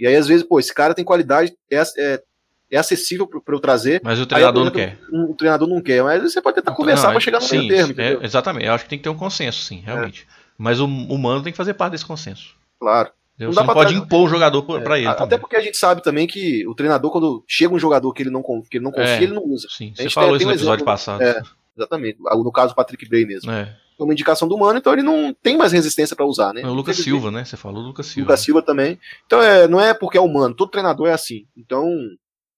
E 0.00 0.06
aí, 0.06 0.16
às 0.16 0.26
vezes, 0.26 0.44
pô, 0.44 0.58
esse 0.58 0.74
cara 0.74 0.94
tem 0.94 1.04
qualidade, 1.04 1.54
é, 1.70 1.82
é, 1.98 2.22
é 2.70 2.76
acessível 2.78 3.26
pra 3.26 3.40
pra 3.40 3.54
eu 3.54 3.60
trazer. 3.60 4.00
Mas 4.04 4.20
o 4.20 4.26
treinador 4.26 4.64
não 4.64 4.70
quer. 4.72 4.98
exemplo, 5.02 5.30
O 5.30 5.34
treinador 5.34 5.68
não 5.68 5.80
quer. 5.80 6.02
Mas 6.02 6.22
você 6.22 6.40
pode 6.42 6.56
tentar 6.56 6.72
conversar 6.72 7.04
Não, 7.06 7.12
pra 7.12 7.20
chegar 7.20 7.38
no 7.40 7.44
sim, 7.46 7.58
meio 7.58 7.68
termo, 7.68 7.94
é? 8.00 8.12
É. 8.14 8.18
exatamente. 8.24 8.66
Eu 8.66 8.72
acho 8.72 8.84
que 8.84 8.90
tem 8.90 8.98
que 8.98 9.04
ter 9.04 9.10
um 9.10 9.16
consenso, 9.16 9.60
sim, 9.62 9.82
realmente. 9.84 10.26
Mas 10.58 10.80
o 10.80 10.86
humano 10.86 11.42
tem 11.42 11.52
que 11.52 11.56
fazer 11.56 11.74
parte 11.74 11.92
desse 11.92 12.06
consenso. 12.06 12.54
Claro. 12.80 13.10
Não 13.38 13.52
Você 13.52 13.60
não 13.60 13.66
pode 13.74 13.94
impor 13.94 14.24
o 14.24 14.28
jogador 14.28 14.62
pra 14.62 14.96
É, 14.96 15.00
ele. 15.00 15.08
Até 15.08 15.18
também. 15.20 15.38
porque 15.38 15.56
a 15.56 15.60
gente 15.60 15.76
sabe 15.76 16.02
também 16.02 16.26
que 16.26 16.66
o 16.66 16.74
treinador, 16.74 17.10
quando 17.10 17.44
chega 17.46 17.74
um 17.74 17.78
jogador 17.78 18.10
que 18.14 18.22
ele 18.22 18.30
não, 18.30 18.42
que 18.42 18.78
ele 18.78 18.84
não 18.84 18.90
confia, 18.90 19.10
É. 19.10 19.22
ele 19.22 19.34
não 19.34 19.44
usa. 19.44 19.68
Sim, 19.70 19.92
você 19.94 20.08
falou 20.08 20.30
tem- 20.30 20.36
isso 20.36 20.38
tem 20.38 20.46
no 20.46 20.52
episódio 20.54 20.76
exemplo, 20.82 20.84
passado. 20.86 21.22
é. 21.22 21.42
Exatamente. 21.76 22.18
Ah, 22.28 22.34
No 22.36 22.50
caso 22.50 22.72
do 22.72 22.76
Patrick 22.76 23.06
Bray 23.06 23.26
mesmo. 23.26 23.50
É. 23.50 23.76
É 23.98 24.02
uma 24.02 24.12
indicação 24.14 24.46
do 24.48 24.56
Mano, 24.58 24.78
então 24.78 24.92
ele 24.92 25.02
não 25.02 25.34
tem 25.42 25.56
mais 25.58 25.72
resistência 25.72 26.16
pra 26.16 26.24
usar, 26.26 26.52
né? 26.54 26.62
O 26.66 26.72
Lucas. 26.72 26.96
Silva, 26.96 27.30
né? 27.30 27.44
Você 27.44 27.56
falou 27.58 27.82
do 27.82 27.88
Lucas 27.88 28.06
O 28.06 28.10
Silva. 28.10 28.30
Lucas 28.30 28.40
Silva 28.40 28.62
também. 28.62 28.98
Então 29.26 29.42
é, 29.42 29.66
não 29.68 29.80
é 29.80 29.92
porque 29.94 30.16
é 30.16 30.20
humano, 30.20 30.54
todo 30.54 30.70
treinador 30.70 31.06
é 31.08 31.12
assim. 31.12 31.44
Então 31.56 31.90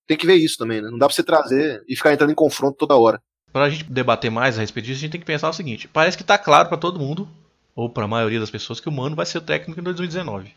tem 0.09 0.17
que 0.17 0.27
ver 0.27 0.37
isso 0.37 0.57
também, 0.57 0.81
né? 0.81 0.91
Não 0.91 0.99
dá 0.99 1.07
pra 1.07 1.15
você 1.15 1.23
trazer 1.23 1.85
e 1.87 1.95
ficar 1.95 2.13
entrando 2.13 2.31
em 2.31 2.35
confronto 2.35 2.79
toda 2.79 2.97
hora. 2.97 3.23
Pra 3.53 3.71
gente 3.71 3.85
debater 3.85 4.31
mais 4.31 4.59
a 4.59 4.63
respeito 4.63 4.87
disso, 4.87 4.99
a 4.99 5.03
gente 5.03 5.13
tem 5.13 5.21
que 5.21 5.27
pensar 5.27 5.51
o 5.51 5.53
seguinte: 5.53 5.87
parece 5.87 6.17
que 6.17 6.25
tá 6.25 6.39
claro 6.39 6.69
pra 6.69 6.79
todo 6.79 6.99
mundo, 6.99 7.29
ou 7.77 7.89
pra 7.89 8.09
maioria 8.09 8.41
das 8.41 8.51
pessoas, 8.51 8.81
que 8.81 8.89
o 8.89 8.93
Mano 8.93 9.15
vai 9.15 9.27
ser 9.27 9.39
o 9.39 9.43
técnico 9.43 9.79
em 9.79 9.85
2019. 9.85 10.53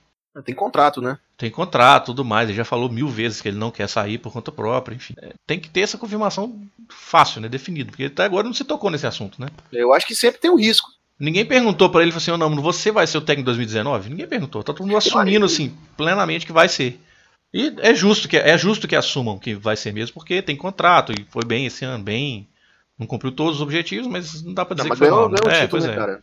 Tem 0.45 0.55
contrato, 0.55 1.01
né? 1.01 1.17
Tem 1.37 1.51
contrato, 1.51 2.07
tudo 2.07 2.23
mais, 2.23 2.47
ele 2.47 2.57
já 2.57 2.63
falou 2.63 2.89
mil 2.89 3.09
vezes 3.09 3.41
que 3.41 3.49
ele 3.49 3.57
não 3.57 3.69
quer 3.69 3.89
sair 3.89 4.17
por 4.17 4.31
conta 4.31 4.49
própria, 4.49 4.95
enfim. 4.95 5.13
É, 5.21 5.33
tem 5.45 5.59
que 5.59 5.69
ter 5.69 5.81
essa 5.81 5.97
confirmação 5.97 6.57
fácil, 6.87 7.41
né? 7.41 7.49
Definido, 7.49 7.91
porque 7.91 8.05
até 8.05 8.23
agora 8.23 8.47
não 8.47 8.53
se 8.53 8.63
tocou 8.63 8.89
nesse 8.89 9.05
assunto, 9.05 9.41
né? 9.41 9.49
Eu 9.73 9.93
acho 9.93 10.07
que 10.07 10.15
sempre 10.15 10.39
tem 10.39 10.49
um 10.49 10.57
risco. 10.57 10.89
Ninguém 11.19 11.45
perguntou 11.45 11.89
pra 11.89 12.01
ele, 12.01 12.11
falou 12.11 12.21
assim, 12.21 12.31
ô 12.31 12.37
não, 12.37 12.61
você 12.61 12.91
vai 12.91 13.05
ser 13.05 13.17
o 13.17 13.21
técnico 13.21 13.41
em 13.41 13.51
2019? 13.53 14.09
Ninguém 14.09 14.27
perguntou, 14.27 14.63
tá 14.63 14.73
todo 14.73 14.87
mundo 14.87 14.97
assumindo, 14.97 15.45
assim, 15.45 15.75
plenamente 15.97 16.45
que 16.45 16.53
vai 16.53 16.69
ser. 16.69 16.97
E 17.53 17.73
é 17.79 17.93
justo 17.93 18.27
que, 18.29 18.37
é 18.37 18.57
justo 18.57 18.87
que 18.87 18.95
assumam 18.95 19.37
que 19.37 19.53
vai 19.55 19.75
ser 19.75 19.93
mesmo, 19.93 20.13
porque 20.13 20.41
tem 20.41 20.55
contrato, 20.55 21.11
e 21.11 21.25
foi 21.29 21.43
bem 21.45 21.65
esse 21.65 21.83
ano, 21.85 22.03
bem... 22.03 22.47
Não 22.99 23.07
cumpriu 23.07 23.31
todos 23.31 23.55
os 23.55 23.61
objetivos, 23.61 24.05
mas 24.05 24.43
não 24.43 24.53
dá 24.53 24.63
pra 24.63 24.75
Não, 24.75 24.83
dizer 24.83 24.89
mas 24.89 24.99
que 24.99 25.05
foi 25.05 25.09
ganhou, 25.09 25.27
mal, 25.27 25.31
né? 25.31 25.37
ganhou 25.41 25.57
É, 25.57 25.63
título, 25.65 25.81
né, 25.83 25.91
é. 25.91 25.95
cara? 25.95 26.21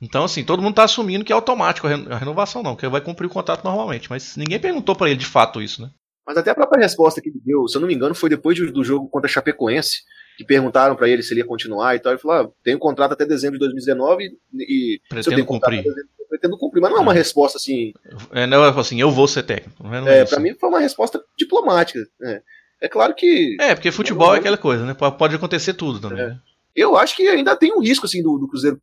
Então, 0.00 0.24
assim, 0.24 0.44
todo 0.44 0.60
mundo 0.60 0.74
tá 0.74 0.82
assumindo 0.84 1.24
que 1.24 1.32
é 1.32 1.34
automático 1.34 1.86
a 1.86 1.90
ren- 1.90 2.06
a 2.10 2.16
renovação, 2.16 2.60
não, 2.62 2.74
que 2.74 2.84
ele 2.84 2.90
vai 2.92 3.00
cumprir 3.00 3.26
o 3.26 3.30
contrato 3.30 3.62
normalmente. 3.64 4.10
Mas 4.10 4.36
ninguém 4.36 4.58
perguntou 4.58 4.96
pra 4.96 5.08
ele 5.08 5.18
de 5.18 5.26
fato 5.26 5.62
isso, 5.62 5.80
né? 5.82 5.90
Mas 6.26 6.36
até 6.36 6.50
a 6.50 6.54
própria 6.54 6.82
resposta 6.82 7.20
que 7.20 7.28
ele 7.30 7.40
deu, 7.44 7.66
se 7.68 7.76
eu 7.76 7.80
não 7.80 7.88
me 7.88 7.94
engano, 7.94 8.14
foi 8.14 8.28
depois 8.28 8.58
do 8.58 8.70
do 8.72 8.84
jogo 8.84 9.08
contra 9.08 9.28
a 9.28 9.32
Chapecoense, 9.32 10.02
que 10.38 10.44
perguntaram 10.44 10.94
pra 10.94 11.08
ele 11.08 11.20
se 11.20 11.34
ele 11.34 11.40
ia 11.40 11.46
continuar 11.46 11.96
e 11.96 11.98
tal. 11.98 12.12
Ele 12.12 12.20
falou: 12.20 12.36
ah, 12.36 12.50
tenho 12.62 12.78
contrato 12.78 13.12
até 13.12 13.26
dezembro 13.26 13.58
de 13.58 13.66
2019 13.66 14.38
e, 14.54 15.00
Pretendo 15.08 15.44
cumprir. 15.44 15.82
dezembro, 15.82 16.08
pretendo 16.30 16.56
cumprir. 16.56 16.80
Mas 16.80 16.92
não 16.92 16.98
é 16.98 17.00
uma 17.00 17.12
resposta 17.12 17.58
assim. 17.58 17.92
É, 18.30 18.46
não, 18.46 18.58
ela 18.58 18.68
falou 18.68 18.82
assim, 18.82 19.00
eu 19.00 19.10
vou 19.10 19.26
ser 19.26 19.42
técnico. 19.42 19.82
Não 19.82 19.92
é, 19.92 20.00
não 20.00 20.08
É, 20.08 20.24
pra 20.24 20.38
mim 20.38 20.54
foi 20.54 20.68
uma 20.68 20.78
resposta 20.78 21.20
diplomática. 21.36 21.98
É, 22.22 22.42
é 22.82 22.88
claro 22.88 23.16
que 23.16 23.56
É, 23.60 23.74
porque 23.74 23.90
futebol 23.90 24.32
é 24.32 24.38
aquela 24.38 24.56
coisa, 24.56 24.86
né? 24.86 24.94
Pode 24.94 25.34
acontecer 25.34 25.74
tudo 25.74 26.00
também. 26.00 26.22
É. 26.22 26.28
né? 26.28 26.40
eu 26.76 26.96
acho 26.96 27.16
que 27.16 27.26
ainda 27.26 27.56
tem 27.56 27.72
um 27.72 27.80
risco 27.80 28.06
assim 28.06 28.22
do, 28.22 28.38
do 28.38 28.46
Cruzeiro 28.46 28.80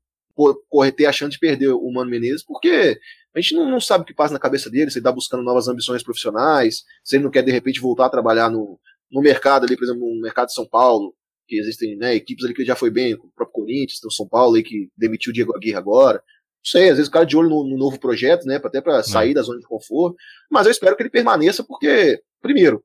correr 0.70 0.92
ter 0.92 1.06
a 1.06 1.14
chance 1.14 1.32
de 1.32 1.40
perder 1.40 1.70
o 1.70 1.90
Mano 1.90 2.12
Menezes, 2.12 2.44
porque 2.44 3.00
a 3.34 3.40
gente 3.40 3.56
não, 3.56 3.70
não, 3.70 3.80
sabe 3.80 4.04
o 4.04 4.06
que 4.06 4.14
passa 4.14 4.34
na 4.34 4.40
cabeça 4.40 4.70
dele, 4.70 4.92
se 4.92 4.98
ele 4.98 5.04
está 5.04 5.12
buscando 5.14 5.44
novas 5.44 5.70
ambições 5.70 6.04
profissionais, 6.04 6.84
se 7.02 7.16
ele 7.16 7.24
não 7.24 7.32
quer 7.32 7.42
de 7.42 7.54
repente 7.54 7.80
voltar 7.80 8.08
a 8.08 8.10
trabalhar 8.10 8.50
no, 8.50 8.78
no 9.10 9.22
mercado 9.22 9.64
ali, 9.66 9.78
por 9.78 9.86
exemplo, 9.86 10.02
no 10.02 10.22
mercado 10.22 10.48
de 10.48 10.54
São 10.54 10.68
Paulo, 10.68 11.16
que 11.48 11.60
existem 11.60 11.96
né, 11.96 12.16
equipes 12.16 12.44
ali 12.44 12.54
que 12.54 12.62
ele 12.62 12.68
já 12.68 12.76
foi 12.76 12.90
bem, 12.90 13.16
como 13.16 13.30
o 13.30 13.36
próprio 13.36 13.62
Corinthians, 13.62 14.00
tem 14.00 14.08
o 14.08 14.12
São 14.12 14.28
Paulo 14.28 14.56
aí 14.56 14.64
que 14.64 14.90
demitiu 14.98 15.32
o 15.32 15.34
Diego 15.34 15.56
Aguirre 15.56 15.78
agora. 15.78 16.18
Não 16.18 16.72
sei, 16.72 16.90
às 16.90 16.98
vezes 16.98 17.08
o 17.08 17.12
cara 17.12 17.26
de 17.26 17.38
olho 17.38 17.50
no, 17.50 17.64
no 17.68 17.78
novo 17.78 18.00
projeto, 18.00 18.46
né, 18.46 18.60
até 18.64 18.82
para 18.82 19.04
sair 19.04 19.34
da 19.34 19.42
zona 19.42 19.60
de 19.60 19.68
conforto, 19.68 20.18
mas 20.50 20.66
eu 20.66 20.72
espero 20.72 20.96
que 20.96 21.04
ele 21.04 21.10
permaneça 21.10 21.64
porque, 21.64 22.22
primeiro, 22.42 22.84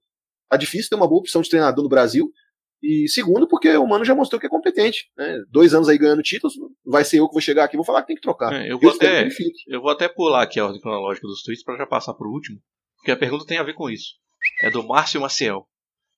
tá 0.48 0.56
difícil 0.56 0.90
ter 0.90 0.96
uma 0.96 1.08
boa 1.08 1.20
opção 1.20 1.40
de 1.40 1.48
treinador 1.48 1.82
no 1.82 1.88
Brasil, 1.88 2.30
e 2.82 3.06
segundo, 3.08 3.46
porque 3.46 3.76
o 3.76 3.86
Mano 3.86 4.04
já 4.04 4.14
mostrou 4.14 4.40
que 4.40 4.46
é 4.46 4.50
competente. 4.50 5.10
Né? 5.16 5.42
Dois 5.50 5.74
anos 5.74 5.88
aí 5.88 5.98
ganhando 5.98 6.22
títulos, 6.22 6.54
vai 6.84 7.04
ser 7.04 7.18
eu 7.18 7.28
que 7.28 7.34
vou 7.34 7.40
chegar 7.40 7.64
aqui 7.64 7.76
e 7.76 7.78
vou 7.78 7.84
falar 7.84 8.00
que 8.00 8.08
tem 8.08 8.16
que 8.16 8.22
trocar. 8.22 8.52
É, 8.52 8.72
eu, 8.72 8.78
vou 8.78 8.90
até, 8.90 9.28
eu 9.68 9.82
vou 9.82 9.90
até 9.90 10.08
pular 10.08 10.42
aqui 10.42 10.58
a 10.58 10.64
ordem 10.64 10.80
cronológica 10.80 11.26
dos 11.26 11.42
tweets 11.42 11.62
para 11.62 11.76
já 11.76 11.86
passar 11.86 12.14
para 12.14 12.26
o 12.26 12.32
último, 12.32 12.58
porque 12.96 13.10
a 13.10 13.16
pergunta 13.16 13.44
tem 13.46 13.58
a 13.58 13.62
ver 13.62 13.74
com 13.74 13.90
isso. 13.90 14.14
É 14.62 14.70
do 14.70 14.86
Márcio 14.86 15.20
Maciel. 15.20 15.66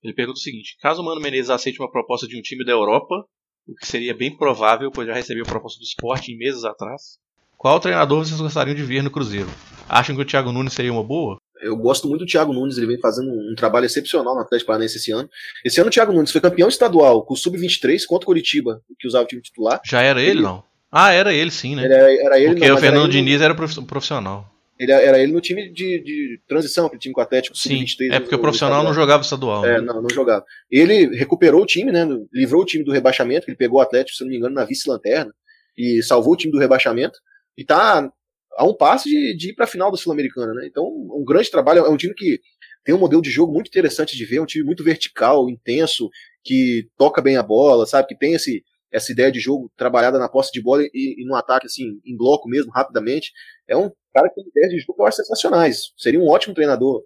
Ele 0.03 0.15
pergunta 0.15 0.39
o 0.39 0.43
seguinte: 0.43 0.77
caso 0.81 1.03
o 1.03 1.05
Mano 1.05 1.21
Menezes 1.21 1.51
aceite 1.51 1.81
uma 1.81 1.91
proposta 1.91 2.27
de 2.27 2.39
um 2.39 2.43
time 2.43 2.65
da 2.65 2.73
Europa, 2.73 3.25
o 3.67 3.75
que 3.75 3.87
seria 3.87 4.15
bem 4.15 4.37
provável, 4.37 4.91
pois 4.91 5.07
já 5.07 5.15
recebeu 5.15 5.45
a 5.45 5.49
proposta 5.49 5.79
do 5.79 5.85
esporte 5.85 6.33
em 6.33 6.37
meses 6.37 6.65
atrás, 6.65 7.19
qual 7.63 7.79
treinador 7.79 8.25
vocês 8.25 8.41
gostariam 8.41 8.75
de 8.75 8.83
ver 8.83 9.05
no 9.05 9.11
Cruzeiro? 9.11 9.49
Acham 9.89 10.17
que 10.17 10.23
o 10.23 10.25
Thiago 10.25 10.51
Nunes 10.51 10.73
seria 10.73 10.93
uma 10.93 11.05
boa? 11.05 11.37
Eu 11.61 11.77
gosto 11.77 12.09
muito 12.09 12.25
do 12.25 12.27
Thiago 12.27 12.53
Nunes, 12.53 12.77
ele 12.77 12.89
vem 12.89 12.99
fazendo 12.99 13.31
um, 13.31 13.55
trabalho 13.57 13.87
excepcional 13.87 14.35
no 14.35 14.41
Atlético 14.41 14.67
Paranaense 14.67 14.97
esse 14.97 15.13
ano. 15.13 15.31
Esse 15.65 15.79
ano 15.81 15.87
o 15.87 15.93
Thiago 15.93 16.13
Nunes 16.13 16.33
foi 16.33 16.41
campeão 16.41 16.69
estadual 16.69 17.25
com 17.25 17.35
o 17.35 17.37
Sub-23 17.37 18.05
contra 18.05 18.25
o 18.25 18.27
Curitiba, 18.27 18.83
que 18.99 19.07
usava 19.07 19.23
o 19.23 19.29
time 19.29 19.41
titular. 19.41 19.81
Já 19.85 20.03
era 20.03 20.21
ele, 20.21 20.31
ele 20.31 20.41
não? 20.41 20.65
Ah, 20.91 21.13
era 21.13 21.33
ele 21.33 21.53
sim, 21.53 21.77
né? 21.77 21.85
Era, 21.85 22.13
era 22.13 22.41
ele, 22.41 22.55
Porque 22.55 22.69
não, 22.69 22.75
o 22.75 22.81
Fernando 22.81 23.05
era 23.05 23.13
Diniz 23.13 23.41
era 23.41 23.55
profissional. 23.55 24.52
Ele 24.83 24.91
era 24.91 25.19
ele 25.19 25.33
no 25.33 25.41
time 25.41 25.71
de, 25.71 26.01
de 26.01 26.41
transição, 26.49 26.87
aquele 26.87 27.01
time 27.01 27.15
com 27.15 27.21
o 27.21 27.23
Atlético 27.23 27.57
Sub-23. 27.57 28.13
É 28.13 28.19
porque 28.19 28.35
o 28.35 28.39
profissional 28.41 28.83
não 28.83 28.93
jogava 28.93 29.23
estadual. 29.23 29.65
É, 29.65 29.81
né? 29.81 29.81
não, 29.81 30.03
não 30.03 30.11
jogava. 30.11 30.45
Ele 30.69 31.17
recuperou 31.17 31.63
o 31.63 31.67
time, 31.67 31.93
né? 31.93 32.05
Livrou 32.33 32.63
o 32.63 32.65
time 32.65 32.83
do 32.83 32.91
rebaixamento, 32.91 33.49
ele 33.49 33.57
pegou 33.57 33.79
o 33.79 33.83
Atlético, 33.83 34.17
se 34.17 34.25
não 34.25 34.31
me 34.31 34.39
engano, 34.39 34.57
na 34.57 34.65
vice-lanterna, 34.65 35.33
e 35.79 36.03
salvou 36.03 36.33
o 36.33 36.37
time 36.37 36.53
do 36.53 36.59
rebaixamento. 36.59 37.17
E 37.57 37.65
tá 37.65 38.11
a 38.57 38.65
um 38.65 38.75
passo 38.75 39.09
de, 39.09 39.37
de 39.37 39.51
ir 39.51 39.55
para 39.55 39.67
a 39.67 39.69
final 39.69 39.91
da 39.91 39.97
Sul-Americana, 39.97 40.53
né? 40.53 40.67
Então, 40.67 40.85
um 40.85 41.25
grande 41.25 41.49
trabalho. 41.49 41.87
É 41.87 41.89
um 41.89 41.97
time 41.97 42.13
que 42.13 42.41
tem 42.85 42.93
um 42.93 42.99
modelo 42.99 43.23
de 43.23 43.31
jogo 43.31 43.53
muito 43.53 43.69
interessante 43.69 44.17
de 44.17 44.25
ver, 44.25 44.41
um 44.41 44.47
time 44.47 44.65
muito 44.65 44.83
vertical, 44.83 45.49
intenso, 45.49 46.11
que 46.43 46.89
toca 46.99 47.23
bem 47.23 47.37
a 47.37 47.43
bola, 47.43 47.87
sabe? 47.87 48.09
Que 48.09 48.19
tem 48.19 48.35
esse, 48.35 48.65
essa 48.93 49.11
ideia 49.11 49.33
de 49.33 49.41
jogo 49.41 49.71
trabalhada 49.77 50.19
na 50.19 50.29
posse 50.29 50.53
de 50.53 50.63
bola 50.63 50.83
e, 50.83 51.23
e 51.23 51.25
no 51.25 51.35
ataque, 51.35 51.67
assim, 51.67 52.01
em 52.05 52.17
bloco 52.17 52.49
mesmo, 52.49 52.71
rapidamente. 52.71 53.33
É 53.67 53.77
um 53.77 53.91
cara 54.15 54.29
que 54.29 54.35
tem 54.35 54.45
ideias 54.49 54.71
de 54.71 54.79
jogo 54.81 54.95
que 54.95 55.03
eu 55.03 55.07
acho 55.07 55.17
sensacionais. 55.17 55.93
Seria 55.97 56.21
um 56.21 56.29
ótimo 56.29 56.55
treinador. 56.55 57.03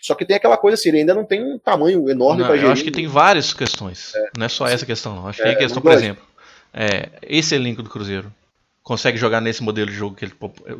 Só 0.00 0.14
que 0.14 0.24
tem 0.24 0.36
aquela 0.36 0.56
coisa 0.56 0.74
assim, 0.74 0.88
ele 0.90 0.98
ainda 0.98 1.14
não 1.14 1.24
tem 1.24 1.42
um 1.42 1.58
tamanho 1.58 2.08
enorme 2.08 2.42
para 2.42 2.54
gerir. 2.54 2.66
Eu 2.66 2.72
acho 2.72 2.84
que 2.84 2.90
tem 2.90 3.06
várias 3.06 3.52
questões. 3.52 4.14
É, 4.14 4.30
não 4.38 4.46
é 4.46 4.48
só 4.48 4.66
sim. 4.66 4.74
essa 4.74 4.86
questão, 4.86 5.14
não. 5.14 5.26
Acho 5.26 5.42
que 5.42 5.48
é, 5.48 5.50
tem 5.50 5.58
questão, 5.58 5.82
por 5.82 5.92
exemplo, 5.92 6.24
é, 6.72 7.10
esse 7.22 7.54
elenco 7.54 7.82
do 7.82 7.90
Cruzeiro 7.90 8.32
consegue 8.82 9.18
jogar 9.18 9.40
nesse 9.40 9.62
modelo 9.62 9.90
de 9.90 9.96
jogo 9.96 10.14
que 10.14 10.24
ele 10.24 10.34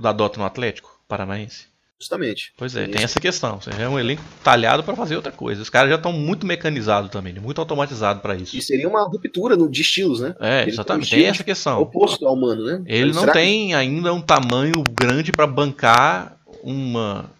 adota 0.04 0.38
no 0.38 0.46
Atlético 0.46 1.00
Paranaense? 1.08 1.66
Justamente. 1.98 2.52
Pois 2.58 2.76
é, 2.76 2.86
tem 2.86 3.02
essa 3.02 3.18
questão. 3.18 3.58
É 3.78 3.88
um 3.88 3.98
elenco 3.98 4.22
talhado 4.44 4.82
para 4.82 4.94
fazer 4.94 5.16
outra 5.16 5.32
coisa. 5.32 5.62
Os 5.62 5.70
caras 5.70 5.88
já 5.88 5.96
estão 5.96 6.12
muito 6.12 6.46
mecanizados 6.46 7.10
também, 7.10 7.32
né? 7.32 7.40
muito 7.40 7.58
automatizado 7.60 8.20
para 8.20 8.36
isso. 8.36 8.56
E 8.56 8.60
seria 8.60 8.86
uma 8.86 9.02
ruptura 9.02 9.56
no, 9.56 9.68
de 9.68 9.80
estilos, 9.80 10.20
né? 10.20 10.34
É, 10.38 10.62
ele 10.62 10.70
exatamente. 10.70 11.10
Tem, 11.10 11.18
um 11.18 11.22
tem 11.22 11.30
essa 11.30 11.44
questão. 11.44 11.80
Oposto 11.80 12.26
ao 12.26 12.34
humano, 12.34 12.64
né? 12.64 12.82
Ele 12.86 13.12
não 13.12 13.26
tem 13.28 13.68
que... 13.68 13.74
ainda 13.74 14.12
um 14.12 14.20
tamanho 14.20 14.82
grande 14.82 15.32
para 15.32 15.46
bancar 15.46 16.36
uma, 16.62 17.30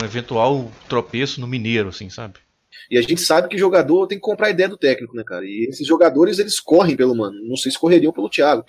um 0.00 0.04
eventual 0.04 0.70
tropeço 0.88 1.40
no 1.40 1.48
Mineiro, 1.48 1.88
assim, 1.88 2.08
sabe? 2.08 2.34
E 2.90 2.98
a 2.98 3.02
gente 3.02 3.20
sabe 3.20 3.48
que 3.48 3.58
jogador 3.58 4.06
tem 4.06 4.18
que 4.18 4.22
comprar 4.22 4.48
a 4.48 4.50
ideia 4.50 4.68
do 4.68 4.76
técnico, 4.76 5.16
né, 5.16 5.22
cara? 5.24 5.44
E 5.44 5.66
esses 5.68 5.86
jogadores, 5.86 6.38
eles 6.38 6.60
correm 6.60 6.96
pelo 6.96 7.14
mano. 7.14 7.38
Não 7.46 7.56
sei 7.56 7.72
se 7.72 7.78
correriam 7.78 8.12
pelo 8.12 8.28
Thiago. 8.28 8.64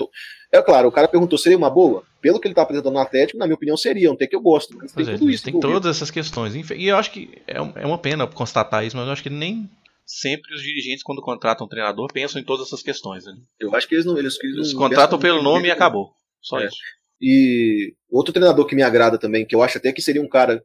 É 0.52 0.62
claro, 0.62 0.88
o 0.88 0.92
cara 0.92 1.08
perguntou, 1.08 1.38
seria 1.38 1.58
uma 1.58 1.70
boa? 1.70 2.04
Pelo 2.22 2.40
que 2.40 2.48
ele 2.48 2.56
tá 2.56 2.62
apresentando 2.62 2.94
no 2.94 3.00
Atlético, 3.00 3.38
na 3.38 3.46
minha 3.46 3.56
opinião, 3.56 3.76
seria. 3.76 4.12
Um 4.12 4.16
tem 4.16 4.28
que 4.28 4.36
eu 4.36 4.42
gosto. 4.42 4.76
Mas 4.78 4.94
tem 4.94 5.08
é, 5.08 5.18
tudo 5.18 5.30
isso. 5.30 5.44
Tem 5.44 5.60
todas 5.60 5.96
essas 5.96 6.10
questões. 6.10 6.56
E 6.56 6.88
eu 6.88 6.98
acho 6.98 7.12
que 7.12 7.30
é, 7.48 7.58
é 7.58 7.86
uma 7.86 7.98
pena 7.98 8.26
constatar 8.26 8.86
isso, 8.86 8.96
mas 8.96 9.06
eu 9.06 9.14
acho 9.14 9.24
que 9.24 9.30
nem 9.30 9.70
sempre 10.06 10.54
os 10.54 10.62
dirigentes, 10.62 11.04
quando 11.04 11.22
contratam 11.22 11.66
um 11.66 11.70
treinador, 11.70 12.12
pensam 12.14 12.40
em 12.40 12.44
todas 12.44 12.68
essas 12.68 12.82
questões. 12.82 13.26
Né? 13.26 13.34
Eu 13.60 13.76
acho 13.76 13.88
que 13.88 13.96
eles 13.96 14.06
não. 14.06 14.18
Eles, 14.18 14.38
eles, 14.42 14.56
eles 14.58 14.74
contratam 14.74 15.20
pelo 15.20 15.42
nome 15.42 15.68
e 15.68 15.72
acabou. 15.72 16.14
Só 16.42 16.60
é. 16.60 16.68
isso. 16.68 16.78
E 17.22 17.94
outro 18.10 18.34
treinador 18.34 18.66
que 18.66 18.76
me 18.76 18.84
agrada 18.84 19.18
também, 19.18 19.46
que 19.46 19.56
eu 19.56 19.64
acho 19.64 19.78
até 19.78 19.92
que 19.92 20.02
seria 20.02 20.22
um 20.22 20.28
cara 20.28 20.64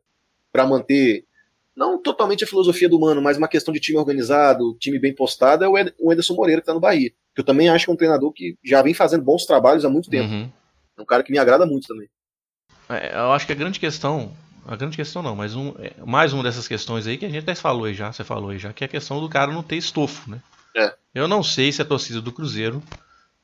para 0.53 0.67
manter 0.67 1.25
não 1.81 1.97
totalmente 2.01 2.45
a 2.45 2.47
filosofia 2.47 2.91
do 2.91 3.01
Mano, 3.01 3.23
mas 3.23 3.39
uma 3.39 3.49
questão 3.49 3.73
de 3.73 3.81
time 3.81 3.99
organizado, 3.99 4.77
time 4.79 4.99
bem 4.99 5.15
postado, 5.15 5.65
é 5.65 5.69
o 5.99 6.13
Ederson 6.13 6.35
Moreira 6.35 6.61
que 6.61 6.65
está 6.65 6.75
no 6.75 6.81
Bahia. 6.81 7.11
Que 7.35 7.41
eu 7.41 7.45
também 7.45 7.71
acho 7.71 7.87
que 7.87 7.91
é 7.91 7.95
um 7.95 7.97
treinador 7.97 8.31
que 8.35 8.59
já 8.63 8.83
vem 8.83 8.93
fazendo 8.93 9.25
bons 9.25 9.47
trabalhos 9.47 9.83
há 9.83 9.89
muito 9.89 10.11
tempo. 10.11 10.31
Uhum. 10.31 10.53
É 10.99 11.01
um 11.01 11.07
cara 11.07 11.23
que 11.23 11.33
me 11.33 11.39
agrada 11.39 11.65
muito 11.65 11.89
também. 11.89 12.07
É, 12.87 13.17
eu 13.17 13.33
acho 13.33 13.47
que 13.47 13.53
a 13.53 13.57
grande 13.57 13.81
questão, 13.81 14.31
a 14.67 14.77
grande 14.77 14.95
questão 14.95 15.23
não, 15.23 15.35
mas 15.35 15.57
um, 15.57 15.73
é, 15.79 15.93
mais 16.05 16.35
uma 16.35 16.43
dessas 16.43 16.69
questões 16.69 17.07
aí 17.07 17.17
que 17.17 17.25
a 17.25 17.31
gente 17.31 17.45
até 17.45 17.55
falou 17.55 17.87
aí 17.87 17.95
já, 17.95 18.13
você 18.13 18.23
falou 18.23 18.51
aí 18.51 18.59
já, 18.59 18.75
que 18.75 18.85
é 18.85 18.87
a 18.87 18.89
questão 18.89 19.19
do 19.19 19.29
cara 19.29 19.51
não 19.51 19.63
ter 19.63 19.77
estofo, 19.77 20.31
né? 20.31 20.39
É. 20.77 20.93
Eu 21.15 21.27
não 21.27 21.43
sei 21.43 21.73
se 21.73 21.81
a 21.81 21.85
torcida 21.85 22.21
do 22.21 22.31
Cruzeiro 22.31 22.83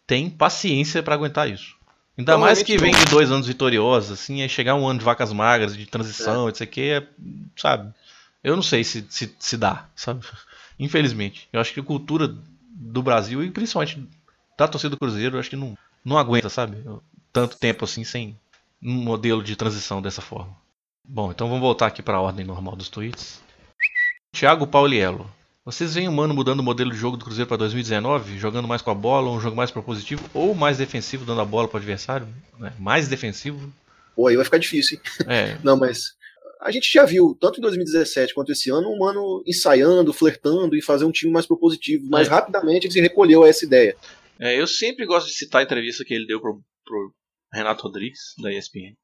tem 0.07 0.29
paciência 0.29 1.03
para 1.03 1.15
aguentar 1.15 1.49
isso. 1.49 1.75
Ainda 2.19 2.37
mais 2.37 2.63
que 2.63 2.77
vem 2.77 2.93
de 2.93 3.05
dois 3.07 3.31
anos 3.31 3.47
vitoriosos, 3.47 4.13
assim, 4.13 4.43
aí 4.43 4.49
chegar 4.49 4.75
um 4.75 4.87
ano 4.87 4.99
de 4.99 5.05
vacas 5.05 5.33
magras, 5.33 5.77
de 5.77 5.87
transição, 5.87 6.49
é. 6.49 6.53
isso 6.53 6.63
aqui, 6.63 6.91
é, 6.91 7.07
sabe? 7.57 7.93
Eu 8.47 8.55
não 8.55 8.63
sei 8.63 8.85
se, 8.85 9.05
se, 9.11 9.35
se 9.41 9.57
dá, 9.57 9.89
sabe? 9.97 10.25
Infelizmente. 10.79 11.49
Eu 11.53 11.61
acho 11.61 11.75
que 11.75 11.81
a 11.81 11.83
cultura 11.83 12.33
do 12.71 13.03
Brasil, 13.03 13.43
e 13.43 13.51
principalmente 13.51 14.09
da 14.57 14.69
torcida 14.69 14.91
do 14.91 14.97
Cruzeiro, 14.97 15.35
eu 15.35 15.41
acho 15.41 15.51
que 15.51 15.57
não, 15.57 15.77
não 16.05 16.17
aguenta, 16.17 16.49
sabe? 16.49 16.77
Tanto 17.33 17.59
tempo 17.59 17.85
assim 17.85 18.05
sem 18.05 18.39
um 18.81 18.93
modelo 18.93 19.43
de 19.43 19.57
transição 19.57 20.01
dessa 20.01 20.23
forma. 20.23 20.57
Bom, 21.05 21.33
então 21.33 21.49
vamos 21.49 21.61
voltar 21.61 21.89
aqui 21.89 22.01
para 22.03 22.19
a 22.19 22.21
ordem 22.21 22.47
normal 22.47 22.77
dos 22.77 22.89
tweets. 22.89 23.41
Thiago 24.31 24.65
Pauliello. 24.65 25.29
Vocês 25.65 25.95
veem 25.95 26.07
o 26.07 26.13
Mano 26.13 26.33
mudando 26.33 26.61
o 26.61 26.63
modelo 26.63 26.93
de 26.93 26.97
jogo 26.97 27.17
do 27.17 27.25
Cruzeiro 27.25 27.49
para 27.49 27.57
2019? 27.57 28.39
Jogando 28.39 28.69
mais 28.69 28.81
com 28.81 28.93
a 28.93 28.95
bola, 28.95 29.29
um 29.29 29.41
jogo 29.41 29.57
mais 29.57 29.73
propositivo 29.73 30.23
ou 30.33 30.55
mais 30.55 30.79
defensivo, 30.79 31.25
dando 31.25 31.41
a 31.41 31.45
bola 31.45 31.67
para 31.67 31.79
o 31.79 31.79
adversário? 31.79 32.29
Né? 32.61 32.73
Mais 32.79 33.09
defensivo? 33.09 33.73
Pô, 34.15 34.29
aí 34.29 34.37
vai 34.37 34.45
ficar 34.45 34.59
difícil, 34.59 35.01
hein? 35.05 35.27
É. 35.27 35.59
Não, 35.65 35.77
mas 35.77 36.16
a 36.61 36.71
gente 36.71 36.93
já 36.93 37.05
viu, 37.05 37.37
tanto 37.41 37.59
em 37.59 37.63
2017 37.63 38.35
quanto 38.35 38.53
esse 38.53 38.71
ano, 38.71 38.91
um 38.91 38.99
mano 38.99 39.43
ensaiando, 39.47 40.13
flertando 40.13 40.77
e 40.77 40.83
fazer 40.83 41.05
um 41.05 41.13
time 41.13 41.33
mais 41.33 41.47
propositivo. 41.47 42.07
Mas 42.09 42.29
é. 42.29 42.31
rapidamente 42.31 42.87
ele 42.87 42.93
se 42.93 43.01
recolheu 43.01 43.45
a 43.45 43.49
essa 43.49 43.65
ideia. 43.65 43.97
É, 44.39 44.59
eu 44.59 44.67
sempre 44.67 45.07
gosto 45.07 45.27
de 45.27 45.35
citar 45.35 45.61
a 45.61 45.65
entrevista 45.65 46.05
que 46.05 46.15
ele 46.15 46.27
deu 46.27 46.41
pro, 46.41 46.61
pro 46.85 47.13
Renato 47.53 47.83
Rodrigues, 47.83 48.35
da 48.39 48.53
ESPN. 48.53 48.95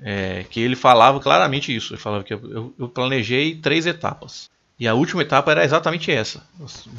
É, 0.00 0.44
que 0.44 0.60
ele 0.60 0.76
falava 0.76 1.20
claramente 1.20 1.74
isso. 1.74 1.94
Ele 1.94 2.00
falava 2.00 2.22
que 2.22 2.34
eu, 2.34 2.74
eu, 2.78 2.88
planejei 2.88 3.56
três 3.56 3.86
etapas. 3.86 4.50
E 4.78 4.86
a 4.86 4.94
última 4.94 5.22
etapa 5.22 5.50
era 5.50 5.64
exatamente 5.64 6.12
essa: 6.12 6.46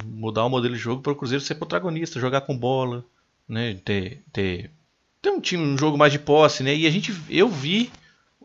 mudar 0.03 0.45
o 0.45 0.49
modelo 0.49 0.73
de 0.73 0.79
jogo 0.79 1.01
para 1.01 1.11
o 1.11 1.15
Cruzeiro 1.15 1.43
ser 1.43 1.55
protagonista, 1.55 2.19
jogar 2.19 2.41
com 2.41 2.57
bola, 2.57 3.05
né, 3.47 3.79
ter, 3.85 4.23
ter, 4.33 4.71
ter 5.21 5.29
um 5.29 5.39
time, 5.39 5.63
um 5.63 5.77
jogo 5.77 5.95
mais 5.95 6.11
de 6.11 6.17
posse, 6.17 6.63
né? 6.63 6.75
E 6.75 6.87
a 6.87 6.89
gente, 6.89 7.15
eu 7.29 7.47
vi 7.47 7.91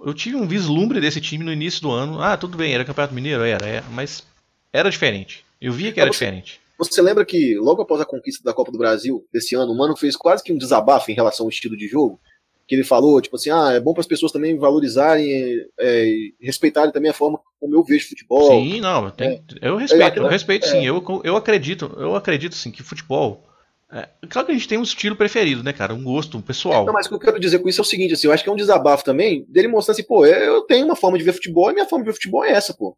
eu 0.04 0.14
tive 0.14 0.36
um 0.36 0.46
vislumbre 0.46 1.00
desse 1.00 1.20
time 1.20 1.44
no 1.44 1.52
início 1.52 1.80
do 1.80 1.90
ano. 1.90 2.20
Ah, 2.20 2.36
tudo 2.36 2.56
bem, 2.56 2.74
era 2.74 2.84
Campeonato 2.84 3.14
Mineiro? 3.14 3.42
Era, 3.42 3.66
era 3.66 3.86
mas 3.90 4.24
era 4.72 4.90
diferente. 4.90 5.44
Eu 5.60 5.72
via 5.72 5.92
que 5.92 6.00
era 6.00 6.12
você, 6.12 6.24
diferente. 6.24 6.60
Você 6.78 7.00
lembra 7.00 7.24
que 7.24 7.56
logo 7.56 7.82
após 7.82 8.00
a 8.00 8.04
conquista 8.04 8.42
da 8.42 8.52
Copa 8.52 8.72
do 8.72 8.78
Brasil 8.78 9.24
desse 9.32 9.54
ano, 9.54 9.72
o 9.72 9.76
Mano 9.76 9.96
fez 9.96 10.16
quase 10.16 10.42
que 10.42 10.52
um 10.52 10.58
desabafo 10.58 11.10
em 11.10 11.14
relação 11.14 11.46
ao 11.46 11.50
estilo 11.50 11.76
de 11.76 11.86
jogo? 11.86 12.20
Que 12.66 12.74
ele 12.74 12.84
falou, 12.84 13.20
tipo 13.20 13.36
assim, 13.36 13.50
ah, 13.50 13.72
é 13.72 13.80
bom 13.80 13.92
para 13.92 14.00
as 14.00 14.06
pessoas 14.06 14.32
também 14.32 14.56
valorizarem 14.56 15.30
é, 15.78 16.04
e 16.04 16.34
respeitarem 16.40 16.92
também 16.92 17.10
a 17.10 17.14
forma 17.14 17.38
como 17.60 17.74
eu 17.74 17.84
vejo 17.84 18.08
futebol. 18.08 18.50
Sim, 18.50 18.80
não, 18.80 19.10
tem, 19.10 19.42
é. 19.60 19.68
eu 19.68 19.76
respeito, 19.76 20.18
eu 20.18 20.28
respeito 20.28 20.66
sim. 20.66 20.78
É. 20.78 20.84
Eu, 20.84 21.04
eu 21.22 21.36
acredito, 21.36 21.94
eu 21.98 22.16
acredito 22.16 22.54
sim 22.54 22.70
que 22.70 22.82
futebol 22.82 23.44
é, 23.92 24.08
claro 24.28 24.46
que 24.46 24.52
a 24.52 24.54
gente 24.54 24.66
tem 24.66 24.78
um 24.78 24.82
estilo 24.82 25.14
preferido, 25.14 25.62
né, 25.62 25.72
cara? 25.72 25.92
Um 25.92 26.02
gosto 26.02 26.38
um 26.38 26.42
pessoal. 26.42 26.86
Não, 26.86 26.94
mas 26.94 27.06
o 27.06 27.10
que 27.10 27.14
eu 27.14 27.20
quero 27.20 27.38
dizer 27.38 27.58
com 27.58 27.68
isso 27.68 27.80
é 27.80 27.84
o 27.84 27.86
seguinte, 27.86 28.14
assim, 28.14 28.26
eu 28.26 28.32
acho 28.32 28.42
que 28.42 28.48
é 28.48 28.52
um 28.52 28.56
desabafo 28.56 29.04
também 29.04 29.44
dele 29.48 29.68
mostrando 29.68 29.96
assim, 29.96 30.06
pô, 30.06 30.24
eu 30.24 30.62
tenho 30.62 30.86
uma 30.86 30.96
forma 30.96 31.18
de 31.18 31.24
ver 31.24 31.34
futebol 31.34 31.70
e 31.70 31.74
minha 31.74 31.86
forma 31.86 32.02
de 32.02 32.10
ver 32.10 32.14
futebol 32.14 32.42
é 32.42 32.52
essa, 32.52 32.72
pô. 32.72 32.96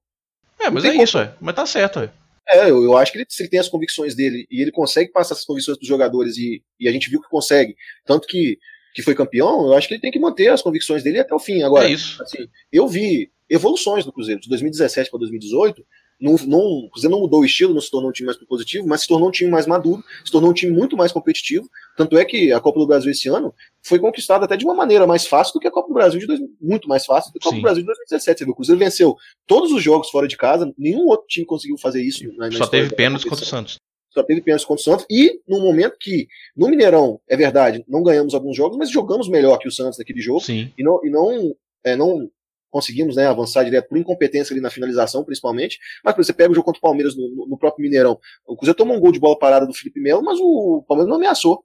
É, 0.60 0.70
mas 0.70 0.84
é 0.84 0.92
como... 0.92 1.02
isso, 1.02 1.18
é. 1.18 1.34
Mas 1.40 1.54
tá 1.56 1.66
certo, 1.66 1.98
é. 1.98 2.10
É, 2.46 2.70
eu, 2.70 2.82
eu 2.84 2.96
acho 2.96 3.10
que 3.10 3.18
ele, 3.18 3.26
se 3.28 3.42
ele 3.42 3.50
tem 3.50 3.58
as 3.58 3.68
convicções 3.68 4.14
dele 4.14 4.46
e 4.50 4.62
ele 4.62 4.70
consegue 4.70 5.10
passar 5.10 5.34
essas 5.34 5.46
convicções 5.46 5.76
pros 5.76 5.88
jogadores 5.88 6.36
e, 6.36 6.62
e 6.78 6.88
a 6.88 6.92
gente 6.92 7.10
viu 7.10 7.20
que 7.20 7.28
consegue, 7.28 7.74
tanto 8.04 8.28
que, 8.28 8.58
que 8.94 9.02
foi 9.02 9.14
campeão, 9.14 9.66
eu 9.66 9.74
acho 9.74 9.88
que 9.88 9.94
ele 9.94 10.00
tem 10.00 10.12
que 10.12 10.20
manter 10.20 10.48
as 10.48 10.62
convicções 10.62 11.02
dele 11.02 11.18
até 11.18 11.34
o 11.34 11.40
fim. 11.40 11.62
Agora, 11.62 11.88
é 11.88 11.90
isso. 11.90 12.22
Assim, 12.22 12.46
eu 12.70 12.86
vi 12.86 13.32
evoluções 13.48 14.06
no 14.06 14.12
Cruzeiro, 14.12 14.40
de 14.40 14.48
2017 14.48 15.10
para 15.10 15.18
2018, 15.18 15.84
Não, 16.24 16.36
não, 16.46 16.88
Cruzeiro 16.88 17.14
não 17.14 17.20
mudou 17.20 17.40
o 17.40 17.44
estilo, 17.44 17.74
não 17.74 17.82
se 17.82 17.90
tornou 17.90 18.08
um 18.08 18.12
time 18.12 18.24
mais 18.24 18.38
positivo, 18.38 18.88
mas 18.88 19.02
se 19.02 19.08
tornou 19.08 19.28
um 19.28 19.30
time 19.30 19.50
mais 19.50 19.66
maduro, 19.66 20.02
se 20.24 20.32
tornou 20.32 20.50
um 20.50 20.54
time 20.54 20.72
muito 20.72 20.96
mais 20.96 21.12
competitivo. 21.12 21.68
Tanto 21.98 22.16
é 22.16 22.24
que 22.24 22.50
a 22.50 22.58
Copa 22.58 22.80
do 22.80 22.86
Brasil 22.86 23.10
esse 23.12 23.28
ano 23.28 23.54
foi 23.82 23.98
conquistada 23.98 24.46
até 24.46 24.56
de 24.56 24.64
uma 24.64 24.72
maneira 24.72 25.06
mais 25.06 25.26
fácil 25.26 25.52
do 25.52 25.60
que 25.60 25.68
a 25.68 25.70
Copa 25.70 25.88
do 25.88 25.94
Brasil 25.94 26.18
de 26.18 26.26
dois, 26.26 26.40
muito 26.58 26.88
mais 26.88 27.04
fácil 27.04 27.30
do 27.30 27.38
que 27.38 27.46
a 27.46 27.50
Copa 27.50 27.56
Sim. 27.56 27.60
do 27.60 27.64
Brasil 27.64 27.82
de 27.82 27.86
2017. 27.88 28.38
Você 28.38 28.44
viu, 28.46 28.52
o 28.52 28.56
Cruzeiro 28.56 28.78
venceu 28.78 29.16
todos 29.46 29.70
os 29.70 29.82
jogos 29.82 30.08
fora 30.08 30.26
de 30.26 30.34
casa, 30.34 30.72
nenhum 30.78 31.08
outro 31.08 31.26
time 31.28 31.44
conseguiu 31.44 31.76
fazer 31.76 32.02
isso. 32.02 32.24
Na, 32.38 32.48
na 32.48 32.56
Só 32.56 32.66
teve 32.66 32.94
pênalti 32.94 33.26
contra 33.26 33.44
o 33.44 33.48
Santos 33.48 33.78
só 34.14 34.22
teve 34.22 34.40
pênalti 34.40 34.64
contra 34.64 34.80
o 34.80 34.84
Santos, 34.84 35.06
e 35.10 35.40
no 35.46 35.60
momento 35.60 35.96
que, 35.98 36.28
no 36.56 36.68
Mineirão, 36.68 37.20
é 37.28 37.36
verdade, 37.36 37.84
não 37.88 38.00
ganhamos 38.00 38.32
alguns 38.32 38.56
jogos, 38.56 38.78
mas 38.78 38.88
jogamos 38.88 39.28
melhor 39.28 39.58
que 39.58 39.66
o 39.66 39.72
Santos 39.72 39.98
naquele 39.98 40.20
jogo, 40.20 40.40
Sim. 40.40 40.72
e 40.78 40.84
não, 40.84 41.04
e 41.04 41.10
não, 41.10 41.56
é, 41.82 41.96
não 41.96 42.30
conseguimos 42.74 43.14
né, 43.14 43.28
avançar 43.28 43.62
direto 43.62 43.88
por 43.88 43.96
incompetência 43.96 44.52
ali 44.52 44.60
na 44.60 44.68
finalização, 44.68 45.22
principalmente, 45.22 45.78
mas 46.04 46.16
você 46.16 46.32
pega 46.32 46.50
o 46.50 46.54
jogo 46.54 46.64
contra 46.64 46.80
o 46.80 46.82
Palmeiras 46.82 47.14
no, 47.14 47.46
no 47.46 47.56
próprio 47.56 47.84
Mineirão, 47.84 48.18
o 48.44 48.56
Cruzeiro 48.56 48.76
tomou 48.76 48.96
um 48.96 49.00
gol 49.00 49.12
de 49.12 49.20
bola 49.20 49.38
parada 49.38 49.64
do 49.64 49.72
Felipe 49.72 50.00
Melo, 50.00 50.24
mas 50.24 50.40
o 50.40 50.84
Palmeiras 50.88 51.08
não 51.08 51.16
ameaçou. 51.16 51.64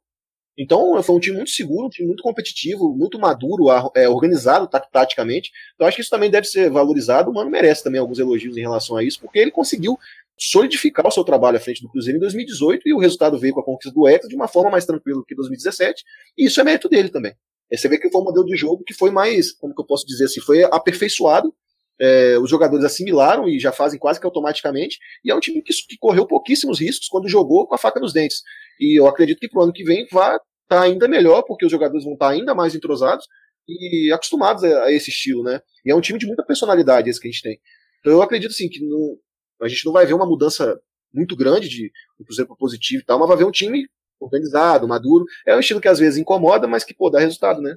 Então 0.55 1.01
foi 1.01 1.15
um 1.15 1.19
time 1.19 1.37
muito 1.37 1.49
seguro, 1.49 1.87
um 1.87 1.89
time 1.89 2.07
muito 2.07 2.21
competitivo, 2.21 2.95
muito 2.95 3.17
maduro, 3.17 3.65
é, 3.95 4.07
organizado 4.07 4.69
taticamente. 4.91 5.51
Então 5.73 5.87
acho 5.87 5.95
que 5.95 6.01
isso 6.01 6.11
também 6.11 6.29
deve 6.29 6.45
ser 6.45 6.69
valorizado. 6.69 7.31
O 7.31 7.33
Mano 7.33 7.49
merece 7.49 7.83
também 7.83 7.99
alguns 7.99 8.19
elogios 8.19 8.55
em 8.55 8.61
relação 8.61 8.97
a 8.97 9.03
isso, 9.03 9.19
porque 9.19 9.39
ele 9.39 9.51
conseguiu 9.51 9.97
solidificar 10.37 11.07
o 11.07 11.11
seu 11.11 11.23
trabalho 11.23 11.57
à 11.57 11.59
frente 11.59 11.81
do 11.81 11.89
Cruzeiro 11.89 12.17
em 12.17 12.19
2018 12.19 12.87
e 12.87 12.93
o 12.93 12.99
resultado 12.99 13.39
veio 13.39 13.53
com 13.53 13.61
a 13.61 13.63
conquista 13.63 13.91
do 13.91 14.07
Hexa 14.07 14.27
de 14.27 14.35
uma 14.35 14.47
forma 14.47 14.69
mais 14.69 14.85
tranquila 14.85 15.23
que 15.27 15.33
2017, 15.33 16.03
e 16.37 16.45
isso 16.45 16.61
é 16.61 16.63
mérito 16.63 16.87
dele 16.87 17.09
também. 17.09 17.33
É, 17.71 17.77
você 17.77 17.87
vê 17.87 17.97
que 17.97 18.09
foi 18.09 18.21
um 18.21 18.25
modelo 18.25 18.45
de 18.45 18.55
jogo 18.55 18.83
que 18.83 18.93
foi 18.93 19.11
mais, 19.11 19.51
como 19.51 19.73
que 19.73 19.81
eu 19.81 19.85
posso 19.85 20.05
dizer 20.05 20.25
assim, 20.25 20.41
foi 20.41 20.63
aperfeiçoado, 20.63 21.53
é, 21.99 22.37
os 22.39 22.49
jogadores 22.49 22.85
assimilaram 22.85 23.47
e 23.47 23.59
já 23.59 23.71
fazem 23.71 23.99
quase 23.99 24.19
que 24.19 24.25
automaticamente, 24.25 24.97
e 25.23 25.29
é 25.29 25.35
um 25.35 25.39
time 25.39 25.61
que, 25.61 25.73
que, 25.73 25.97
correu 25.97 26.25
pouquíssimos 26.25 26.79
riscos 26.79 27.07
quando 27.09 27.27
jogou 27.27 27.67
com 27.67 27.75
a 27.75 27.77
faca 27.77 27.99
nos 27.99 28.13
dentes. 28.13 28.41
E 28.79 28.99
eu 28.99 29.05
acredito 29.05 29.39
que 29.39 29.49
pro 29.49 29.61
ano 29.61 29.73
que 29.73 29.83
vem 29.83 30.07
vai 30.09 30.35
estar 30.35 30.41
tá 30.69 30.81
ainda 30.81 31.07
melhor, 31.07 31.43
porque 31.43 31.65
os 31.65 31.71
jogadores 31.71 32.05
vão 32.05 32.13
estar 32.13 32.27
tá 32.27 32.31
ainda 32.31 32.55
mais 32.55 32.73
entrosados 32.73 33.27
e 33.67 34.11
acostumados 34.13 34.63
a, 34.63 34.85
a, 34.85 34.91
esse 34.93 35.09
estilo, 35.09 35.43
né? 35.43 35.61
E 35.85 35.91
é 35.91 35.95
um 35.95 36.01
time 36.01 36.17
de 36.17 36.25
muita 36.25 36.43
personalidade 36.43 37.09
esse 37.09 37.19
que 37.19 37.27
a 37.27 37.31
gente 37.31 37.43
tem. 37.43 37.59
Então 37.99 38.13
eu 38.13 38.21
acredito 38.21 38.51
assim 38.51 38.69
que 38.69 38.79
não, 38.79 39.17
a 39.61 39.67
gente 39.67 39.85
não 39.85 39.91
vai 39.91 40.05
ver 40.05 40.13
uma 40.13 40.25
mudança 40.25 40.79
muito 41.13 41.35
grande 41.35 41.67
de 41.67 41.91
do 42.17 42.23
Cruzeiro 42.23 42.55
positivo 42.55 43.01
e 43.01 43.05
tal, 43.05 43.19
mas 43.19 43.27
vai 43.27 43.37
ver 43.37 43.45
um 43.45 43.51
time 43.51 43.87
organizado, 44.19 44.87
maduro. 44.87 45.25
É 45.45 45.55
um 45.55 45.59
estilo 45.59 45.81
que 45.81 45.87
às 45.87 45.99
vezes 45.99 46.17
incomoda, 46.17 46.67
mas 46.67 46.83
que 46.83 46.93
pô, 46.93 47.09
dá 47.09 47.19
resultado, 47.19 47.61
né? 47.61 47.75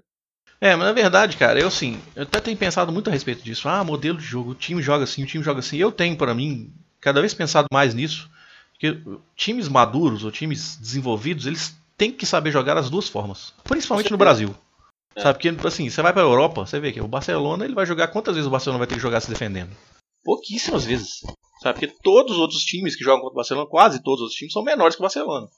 É, 0.61 0.76
mas 0.76 0.86
na 0.86 0.93
verdade, 0.93 1.36
cara, 1.36 1.59
eu 1.59 1.70
sim, 1.70 2.01
eu 2.14 2.22
até 2.22 2.40
tenho 2.40 2.57
pensado 2.57 2.93
muito 2.93 3.11
a 3.11 3.12
respeito 3.12 3.43
disso. 3.43 3.68
Ah, 3.68 3.82
modelo 3.82 4.18
de 4.18 4.24
jogo, 4.24 4.51
o 4.53 4.55
time 4.55 4.80
joga 4.80 5.05
assim, 5.05 5.24
o 5.24 5.26
time 5.26 5.43
joga 5.43 5.59
assim. 5.59 5.76
Eu 5.76 5.90
tenho 5.90 6.16
para 6.16 6.32
mim 6.34 6.72
cada 7.01 7.20
vez 7.20 7.34
pensado 7.34 7.66
mais 7.72 7.95
nisso, 7.95 8.30
que 8.78 8.97
times 9.34 9.68
maduros 9.68 10.24
ou 10.24 10.30
times 10.30 10.76
desenvolvidos, 10.76 11.47
eles 11.47 11.76
têm 11.97 12.12
que 12.12 12.24
saber 12.24 12.53
jogar 12.53 12.76
as 12.76 12.88
duas 12.88 13.09
formas, 13.09 13.53
principalmente 13.64 14.11
no 14.11 14.16
Brasil. 14.16 14.55
É. 15.14 15.20
Sabe, 15.20 15.38
porque 15.38 15.66
assim, 15.66 15.90
você 15.90 16.01
vai 16.01 16.12
para 16.12 16.22
a 16.22 16.24
Europa, 16.24 16.64
você 16.64 16.80
vê 16.80 16.93
que 16.93 17.01
o 17.01 17.09
Barcelona, 17.09 17.64
ele 17.64 17.74
vai 17.74 17.84
jogar 17.84 18.09
quantas 18.09 18.34
vezes 18.34 18.47
o 18.47 18.51
Barcelona 18.51 18.78
vai 18.78 18.86
ter 18.86 18.95
que 18.95 19.01
jogar 19.01 19.20
se 19.20 19.28
defendendo? 19.28 19.70
Pouquíssimas 20.24 20.84
vezes. 20.84 21.20
Sabe? 21.61 21.78
Porque 21.78 21.95
todos 22.03 22.32
os 22.32 22.38
outros 22.38 22.62
times 22.62 22.97
que 22.97 23.05
jogam 23.05 23.20
contra 23.20 23.34
o 23.34 23.36
Barcelona, 23.36 23.68
quase 23.68 24.03
todos 24.03 24.20
os 24.20 24.22
outros 24.22 24.38
times, 24.38 24.53
são 24.53 24.62
menores 24.62 24.95
que 24.95 25.03
o 25.03 25.05
Barcelona. 25.05 25.49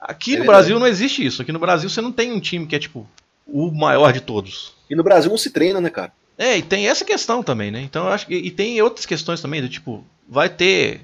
Aqui 0.00 0.30
é 0.30 0.38
no 0.38 0.44
verdade. 0.44 0.58
Brasil 0.58 0.78
não 0.78 0.86
existe 0.86 1.24
isso. 1.24 1.42
Aqui 1.42 1.52
no 1.52 1.58
Brasil 1.58 1.90
você 1.90 2.00
não 2.00 2.12
tem 2.12 2.32
um 2.32 2.40
time 2.40 2.66
que 2.66 2.74
é 2.74 2.78
tipo 2.78 3.06
o 3.46 3.70
maior 3.70 4.12
de 4.12 4.20
todos. 4.20 4.72
E 4.88 4.94
no 4.94 5.02
Brasil 5.02 5.30
não 5.30 5.38
se 5.38 5.50
treina, 5.50 5.80
né, 5.80 5.90
cara? 5.90 6.12
É, 6.38 6.56
e 6.56 6.62
tem 6.62 6.88
essa 6.88 7.04
questão 7.04 7.42
também, 7.42 7.70
né? 7.70 7.82
Então 7.82 8.06
eu 8.06 8.12
acho 8.12 8.26
que. 8.26 8.34
E 8.34 8.50
tem 8.50 8.80
outras 8.80 9.04
questões 9.04 9.42
também, 9.42 9.60
do 9.60 9.68
tipo, 9.68 10.04
vai 10.28 10.48
ter. 10.48 11.02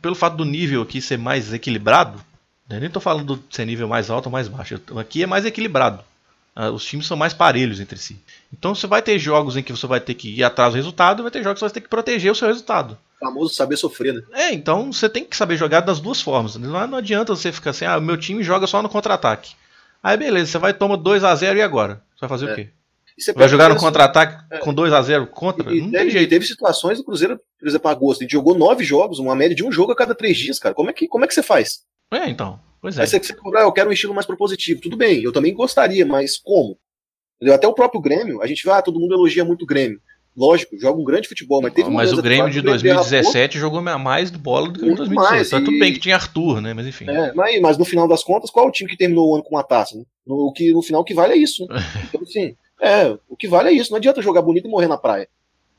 Pelo 0.00 0.14
fato 0.14 0.36
do 0.36 0.44
nível 0.44 0.82
aqui 0.82 1.00
ser 1.00 1.18
mais 1.18 1.52
equilibrado, 1.52 2.20
né? 2.68 2.80
nem 2.80 2.90
tô 2.90 2.98
falando 2.98 3.36
de 3.36 3.54
ser 3.54 3.64
nível 3.66 3.86
mais 3.86 4.10
alto 4.10 4.26
ou 4.26 4.32
mais 4.32 4.48
baixo. 4.48 4.80
Aqui 4.96 5.22
é 5.22 5.26
mais 5.26 5.44
equilibrado. 5.44 6.02
Ah, 6.54 6.70
os 6.70 6.84
times 6.84 7.06
são 7.06 7.16
mais 7.16 7.32
parelhos 7.32 7.80
entre 7.80 7.98
si. 7.98 8.20
Então 8.52 8.74
você 8.74 8.86
vai 8.86 9.00
ter 9.00 9.18
jogos 9.18 9.56
em 9.56 9.62
que 9.62 9.72
você 9.72 9.86
vai 9.86 10.00
ter 10.00 10.14
que 10.14 10.28
ir 10.28 10.44
atrás 10.44 10.72
do 10.72 10.76
resultado, 10.76 11.20
e 11.20 11.22
vai 11.22 11.30
ter 11.30 11.42
jogos 11.42 11.54
que 11.54 11.60
você 11.60 11.66
vai 11.66 11.74
ter 11.74 11.80
que 11.80 11.88
proteger 11.88 12.30
o 12.30 12.34
seu 12.34 12.48
resultado. 12.48 12.98
O 13.20 13.24
famoso 13.24 13.54
saber 13.54 13.76
sofrer, 13.76 14.12
né? 14.12 14.22
É, 14.32 14.52
então 14.52 14.92
você 14.92 15.08
tem 15.08 15.24
que 15.24 15.36
saber 15.36 15.56
jogar 15.56 15.80
das 15.80 15.98
duas 16.00 16.20
formas. 16.20 16.56
Não, 16.56 16.86
não 16.86 16.98
adianta 16.98 17.34
você 17.34 17.50
ficar 17.50 17.70
assim, 17.70 17.86
ah, 17.86 17.98
meu 17.98 18.18
time 18.18 18.42
joga 18.42 18.66
só 18.66 18.82
no 18.82 18.88
contra-ataque. 18.88 19.54
Aí 20.02 20.16
beleza, 20.16 20.52
você 20.52 20.58
vai 20.58 20.74
tomar 20.74 20.96
2 20.96 21.24
a 21.24 21.34
0 21.34 21.58
e 21.58 21.62
agora? 21.62 22.02
Você 22.14 22.20
vai 22.20 22.28
fazer 22.28 22.48
é. 22.48 22.52
o 22.52 22.54
quê? 22.54 22.70
Vai 23.34 23.48
jogar 23.48 23.68
no 23.68 23.76
contra-ataque 23.76 24.42
é. 24.50 24.58
com 24.58 24.74
2 24.74 24.92
a 24.92 25.00
0 25.00 25.26
contra? 25.28 25.72
E, 25.72 25.80
não 25.80 25.90
teve, 25.90 26.04
tem 26.04 26.10
jeito. 26.10 26.30
Teve 26.30 26.46
situações 26.46 26.98
do 26.98 27.04
Cruzeiro, 27.04 27.40
por 27.58 27.68
exemplo, 27.68 27.90
agosto, 27.90 28.22
gente 28.22 28.32
jogou 28.32 28.56
nove 28.56 28.84
jogos, 28.84 29.18
uma 29.18 29.34
média 29.34 29.54
de 29.54 29.64
um 29.64 29.70
jogo 29.70 29.92
a 29.92 29.96
cada 29.96 30.14
três 30.14 30.36
dias, 30.36 30.58
cara. 30.58 30.74
Como 30.74 30.90
é 30.90 30.92
que, 30.92 31.06
como 31.06 31.24
é 31.24 31.28
que 31.28 31.34
você 31.34 31.42
faz? 31.42 31.82
É, 32.12 32.28
então. 32.28 32.60
Pois 32.80 32.98
é. 32.98 33.02
Aí 33.02 33.06
você, 33.06 33.18
você 33.18 33.34
ah, 33.56 33.60
eu 33.60 33.72
quero 33.72 33.90
um 33.90 33.92
estilo 33.92 34.14
mais 34.14 34.26
propositivo. 34.26 34.80
Tudo 34.80 34.96
bem, 34.96 35.22
eu 35.22 35.32
também 35.32 35.54
gostaria, 35.54 36.04
mas 36.04 36.36
como? 36.36 36.76
Entendeu? 37.36 37.54
Até 37.54 37.66
o 37.66 37.74
próprio 37.74 38.00
Grêmio, 38.00 38.42
a 38.42 38.46
gente 38.46 38.64
vê, 38.64 38.70
ah, 38.70 38.82
todo 38.82 39.00
mundo 39.00 39.14
elogia 39.14 39.44
muito 39.44 39.62
o 39.62 39.66
Grêmio. 39.66 40.00
Lógico, 40.34 40.78
joga 40.78 40.98
um 40.98 41.04
grande 41.04 41.28
futebol, 41.28 41.60
mas 41.60 41.74
teve 41.74 41.90
Mas 41.90 42.12
o 42.12 42.22
Grêmio 42.22 42.50
de 42.50 42.62
2017 42.62 43.58
jogou 43.58 43.82
mais 43.82 44.30
bola 44.30 44.70
do 44.70 44.80
que 44.80 44.86
em 44.86 44.94
2018. 44.94 45.14
Mais, 45.14 45.50
tá, 45.50 45.58
Tudo 45.58 45.78
bem 45.78 45.92
que 45.92 45.98
tinha 45.98 46.14
Arthur, 46.14 46.60
né? 46.60 46.72
Mas 46.72 46.86
enfim. 46.86 47.08
É, 47.08 47.34
mas, 47.34 47.60
mas, 47.60 47.78
no 47.78 47.84
final 47.84 48.08
das 48.08 48.24
contas, 48.24 48.50
qual 48.50 48.66
é 48.66 48.68
o 48.68 48.72
time 48.72 48.88
que 48.88 48.96
terminou 48.96 49.30
o 49.30 49.34
ano 49.34 49.44
com 49.44 49.54
uma 49.54 49.62
taça? 49.62 49.96
Né? 49.96 50.04
No, 50.26 50.46
o 50.46 50.52
que, 50.52 50.72
no 50.72 50.80
final 50.80 51.02
o 51.02 51.04
que 51.04 51.12
vale 51.12 51.34
é 51.34 51.36
isso. 51.36 51.66
Né? 51.66 51.76
Então, 52.08 52.22
assim, 52.22 52.56
é, 52.80 53.16
o 53.28 53.36
que 53.36 53.46
vale 53.46 53.68
é 53.68 53.72
isso. 53.72 53.90
Não 53.90 53.98
adianta 53.98 54.22
jogar 54.22 54.40
bonito 54.40 54.66
e 54.66 54.70
morrer 54.70 54.88
na 54.88 54.96
praia. 54.96 55.28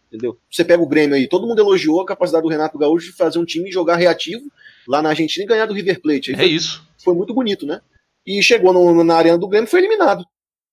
Entendeu? 0.08 0.38
Você 0.52 0.64
pega 0.64 0.84
o 0.84 0.88
Grêmio 0.88 1.16
aí, 1.16 1.28
todo 1.28 1.48
mundo 1.48 1.60
elogiou 1.60 2.00
a 2.02 2.06
capacidade 2.06 2.44
do 2.44 2.50
Renato 2.50 2.78
Gaúcho 2.78 3.08
de 3.08 3.18
fazer 3.18 3.40
um 3.40 3.46
time 3.46 3.72
jogar 3.72 3.96
reativo 3.96 4.44
lá 4.88 5.02
na 5.02 5.10
Argentina 5.10 5.44
e 5.44 5.48
ganhar 5.48 5.66
do 5.66 5.74
River 5.74 6.02
Plate. 6.02 6.32
Aí 6.32 6.36
é 6.36 6.40
foi, 6.40 6.48
isso. 6.48 6.84
Foi 7.04 7.14
muito 7.14 7.34
bonito, 7.34 7.66
né? 7.66 7.82
E 8.26 8.42
chegou 8.42 8.74
no, 8.74 9.04
na 9.04 9.16
arena 9.16 9.38
do 9.38 9.48
Grêmio 9.48 9.68
e 9.68 9.70
foi 9.70 9.80
eliminado. 9.82 10.26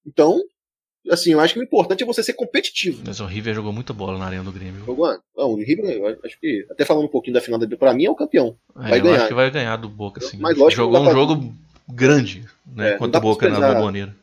Então, 0.07 0.41
assim, 1.11 1.33
eu 1.33 1.41
acho 1.41 1.55
que 1.55 1.61
o 1.61 1.63
importante 1.63 2.03
é 2.03 2.07
você 2.07 2.23
ser 2.23 2.35
competitivo. 2.35 3.03
Mas 3.05 3.21
o 3.21 3.27
River 3.27 3.55
jogou 3.55 3.73
muita 3.73 3.93
bola 3.93 4.19
na 4.19 4.27
arena 4.27 4.45
do 4.45 4.53
Grêmio. 4.53 4.85
Jogou? 4.85 5.09
Não, 5.37 5.51
o 5.51 5.57
River, 5.57 5.91
eu 5.91 6.19
acho 6.25 6.39
que, 6.41 6.67
até 6.71 6.85
falando 6.85 7.05
um 7.05 7.11
pouquinho 7.11 7.35
da 7.35 7.41
final, 7.41 7.59
da, 7.59 7.77
pra 7.77 7.95
mim 7.95 8.05
é 8.05 8.11
o 8.11 8.15
campeão. 8.15 8.57
É, 8.77 8.91
vai 8.91 9.01
ganhar. 9.01 9.17
acho 9.17 9.29
que 9.29 9.35
vai 9.35 9.51
ganhar 9.51 9.77
do 9.77 9.89
Boca, 9.89 10.21
sim. 10.21 10.39
Mas 10.39 10.57
lógico 10.57 10.83
jogou 10.83 11.01
um 11.01 11.05
pra... 11.05 11.13
jogo 11.13 11.55
grande, 11.89 12.45
né, 12.67 12.91
é, 12.91 12.97
contra 12.97 13.19
o 13.19 13.23
Boca 13.23 13.49
na 13.49 13.75
Bomboneira. 13.75 14.15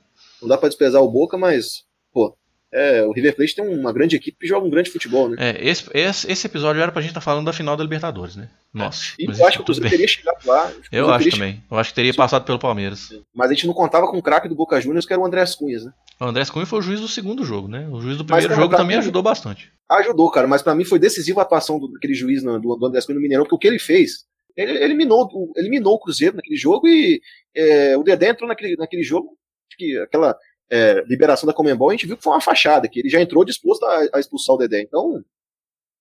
Não 0.42 0.48
dá 0.48 0.58
pra 0.58 0.70
desprezar 0.70 1.02
o 1.02 1.12
Boca, 1.12 1.38
mas, 1.38 1.84
pô, 2.14 2.36
é, 2.74 3.04
o 3.04 3.12
River 3.12 3.36
Plate 3.36 3.56
tem 3.56 3.68
uma 3.68 3.94
grande 3.94 4.16
equipe 4.16 4.38
que 4.40 4.48
joga 4.48 4.68
um 4.68 4.70
grande 4.70 4.90
futebol, 4.90 5.30
né? 5.30 5.38
É, 5.40 5.68
esse, 5.70 5.90
esse, 5.94 6.32
esse 6.32 6.48
episódio 6.48 6.82
era 6.82 6.92
pra 6.92 7.02
gente 7.02 7.12
estar 7.12 7.22
tá 7.22 7.26
falando 7.26 7.46
da 7.46 7.54
final 7.54 7.78
da 7.78 7.84
Libertadores, 7.84 8.36
né? 8.36 8.50
Nossa. 8.74 9.14
E 9.18 9.26
eu 9.26 9.46
acho 9.46 9.58
que 9.58 9.62
o 9.62 9.66
Cruzeiro 9.66 9.90
teria 9.90 10.08
chegado 10.08 10.46
lá. 10.46 10.72
Eu 10.92 11.10
acho 11.10 11.30
também. 11.30 11.64
Eu 11.72 11.78
acho 11.78 11.92
que 11.92 11.96
teria 11.96 12.14
passado 12.14 12.44
pelo 12.44 12.60
Palmeiras. 12.60 13.10
Mas 13.34 13.50
a 13.50 13.54
gente 13.54 13.66
não 13.66 13.74
contava 13.74 14.08
com 14.08 14.18
o 14.18 14.22
craque 14.22 14.50
do 14.50 14.56
Boca 14.56 14.80
Juniors, 14.82 15.06
que 15.06 15.14
era 15.14 15.22
o 15.22 15.26
André 15.26 15.44
Cunhas, 15.58 15.86
né? 15.86 15.94
O 16.20 16.26
André 16.26 16.46
Cunha 16.46 16.66
foi 16.66 16.80
o 16.80 16.82
juiz 16.82 17.00
do 17.00 17.08
segundo 17.08 17.46
jogo, 17.46 17.68
né? 17.68 17.88
O 17.90 18.02
juiz 18.02 18.18
do 18.18 18.26
primeiro 18.26 18.50
mas, 18.50 18.60
jogo 18.60 18.76
também 18.76 18.98
ajudou 18.98 19.24
bastante. 19.24 19.72
Ajudou, 19.90 20.30
cara, 20.30 20.48
mas 20.48 20.62
para 20.62 20.76
mim 20.76 20.84
foi 20.84 21.00
decisiva 21.00 21.42
a 21.42 21.44
atuação 21.44 21.80
daquele 21.80 22.14
juiz 22.14 22.44
do, 22.44 22.60
do 22.60 22.86
André 22.86 23.02
Cunha 23.02 23.16
no 23.16 23.22
Mineirão, 23.22 23.46
porque 23.46 23.56
o 23.56 23.60
que 23.60 23.68
ele 23.68 23.80
fez, 23.80 24.26
ele 24.58 24.84
eliminou, 24.84 25.30
eliminou 25.56 25.94
o 25.94 26.00
Cruzeiro 26.00 26.36
naquele 26.36 26.58
jogo 26.58 26.88
e 26.88 27.22
é, 27.56 27.96
o 27.96 28.04
Dedé 28.04 28.30
entrou 28.30 28.48
naquele, 28.48 28.76
naquele 28.76 29.04
jogo, 29.04 29.38
que 29.78 29.98
aquela 30.00 30.36
é, 30.70 31.04
liberação 31.08 31.48
da 31.48 31.54
Comembol, 31.54 31.90
a 31.90 31.94
gente 31.94 32.06
viu 32.06 32.18
que 32.18 32.24
foi 32.24 32.34
uma 32.34 32.42
fachada, 32.42 32.88
que 32.88 33.00
ele 33.00 33.10
já 33.10 33.22
entrou 33.22 33.46
disposto 33.46 33.84
a, 33.86 34.08
a 34.14 34.20
expulsar 34.20 34.56
o 34.56 34.60
Dedé. 34.60 34.82
Então, 34.82 35.24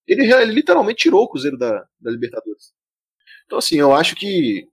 ele, 0.07 0.33
ele, 0.33 0.53
literalmente 0.53 1.03
tirou 1.03 1.25
o 1.25 1.29
Cruzeiro 1.29 1.57
da, 1.57 1.85
da, 2.01 2.11
Libertadores. 2.11 2.73
Então, 3.45 3.59
assim, 3.59 3.79
eu 3.79 3.93
acho 3.93 4.17
que 4.17 4.69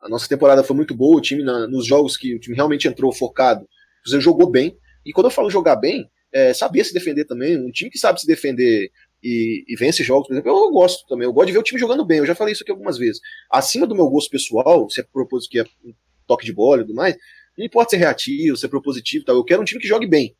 a 0.00 0.08
nossa 0.08 0.28
temporada 0.28 0.64
foi 0.64 0.76
muito 0.76 0.94
boa, 0.94 1.16
o 1.16 1.20
time 1.20 1.42
na, 1.42 1.66
nos 1.66 1.86
jogos 1.86 2.16
que 2.16 2.34
o 2.34 2.40
time 2.40 2.56
realmente 2.56 2.88
entrou 2.88 3.12
focado, 3.12 3.64
o 3.64 4.02
Cruzeiro 4.02 4.22
jogou 4.22 4.50
bem. 4.50 4.76
E 5.04 5.12
quando 5.12 5.26
eu 5.26 5.30
falo 5.30 5.50
jogar 5.50 5.76
bem, 5.76 6.08
é 6.32 6.54
saber 6.54 6.84
se 6.84 6.94
defender 6.94 7.24
também. 7.24 7.58
Um 7.58 7.70
time 7.70 7.90
que 7.90 7.98
sabe 7.98 8.20
se 8.20 8.26
defender 8.26 8.90
e, 9.22 9.64
e 9.68 9.76
vence 9.76 10.02
jogos, 10.02 10.26
por 10.26 10.34
exemplo, 10.34 10.50
eu, 10.50 10.70
gosto 10.70 11.06
também. 11.06 11.26
Eu 11.26 11.32
gosto 11.32 11.48
de 11.48 11.52
ver 11.52 11.58
o 11.58 11.62
time 11.62 11.78
jogando 11.78 12.04
bem. 12.04 12.18
Eu 12.18 12.26
já 12.26 12.34
falei 12.34 12.52
isso 12.52 12.62
aqui 12.62 12.70
algumas 12.70 12.96
vezes. 12.96 13.20
Acima 13.50 13.86
do 13.86 13.94
meu 13.94 14.08
gosto 14.08 14.30
pessoal, 14.30 14.88
se 14.88 15.00
é 15.00 15.04
propósito 15.04 15.50
que 15.50 15.58
é 15.58 15.64
um 15.84 15.92
toque 16.26 16.44
de 16.44 16.52
bola 16.52 16.82
e 16.82 16.84
tudo 16.84 16.94
mais, 16.94 17.16
não 17.56 17.64
importa 17.64 17.90
ser 17.90 17.98
reativo, 17.98 18.56
ser 18.56 18.68
propositivo 18.68 19.22
e 19.22 19.24
tal. 19.24 19.36
Eu 19.36 19.44
quero 19.44 19.62
um 19.62 19.64
time 19.64 19.80
que 19.80 19.88
jogue 19.88 20.06
bem. 20.06 20.34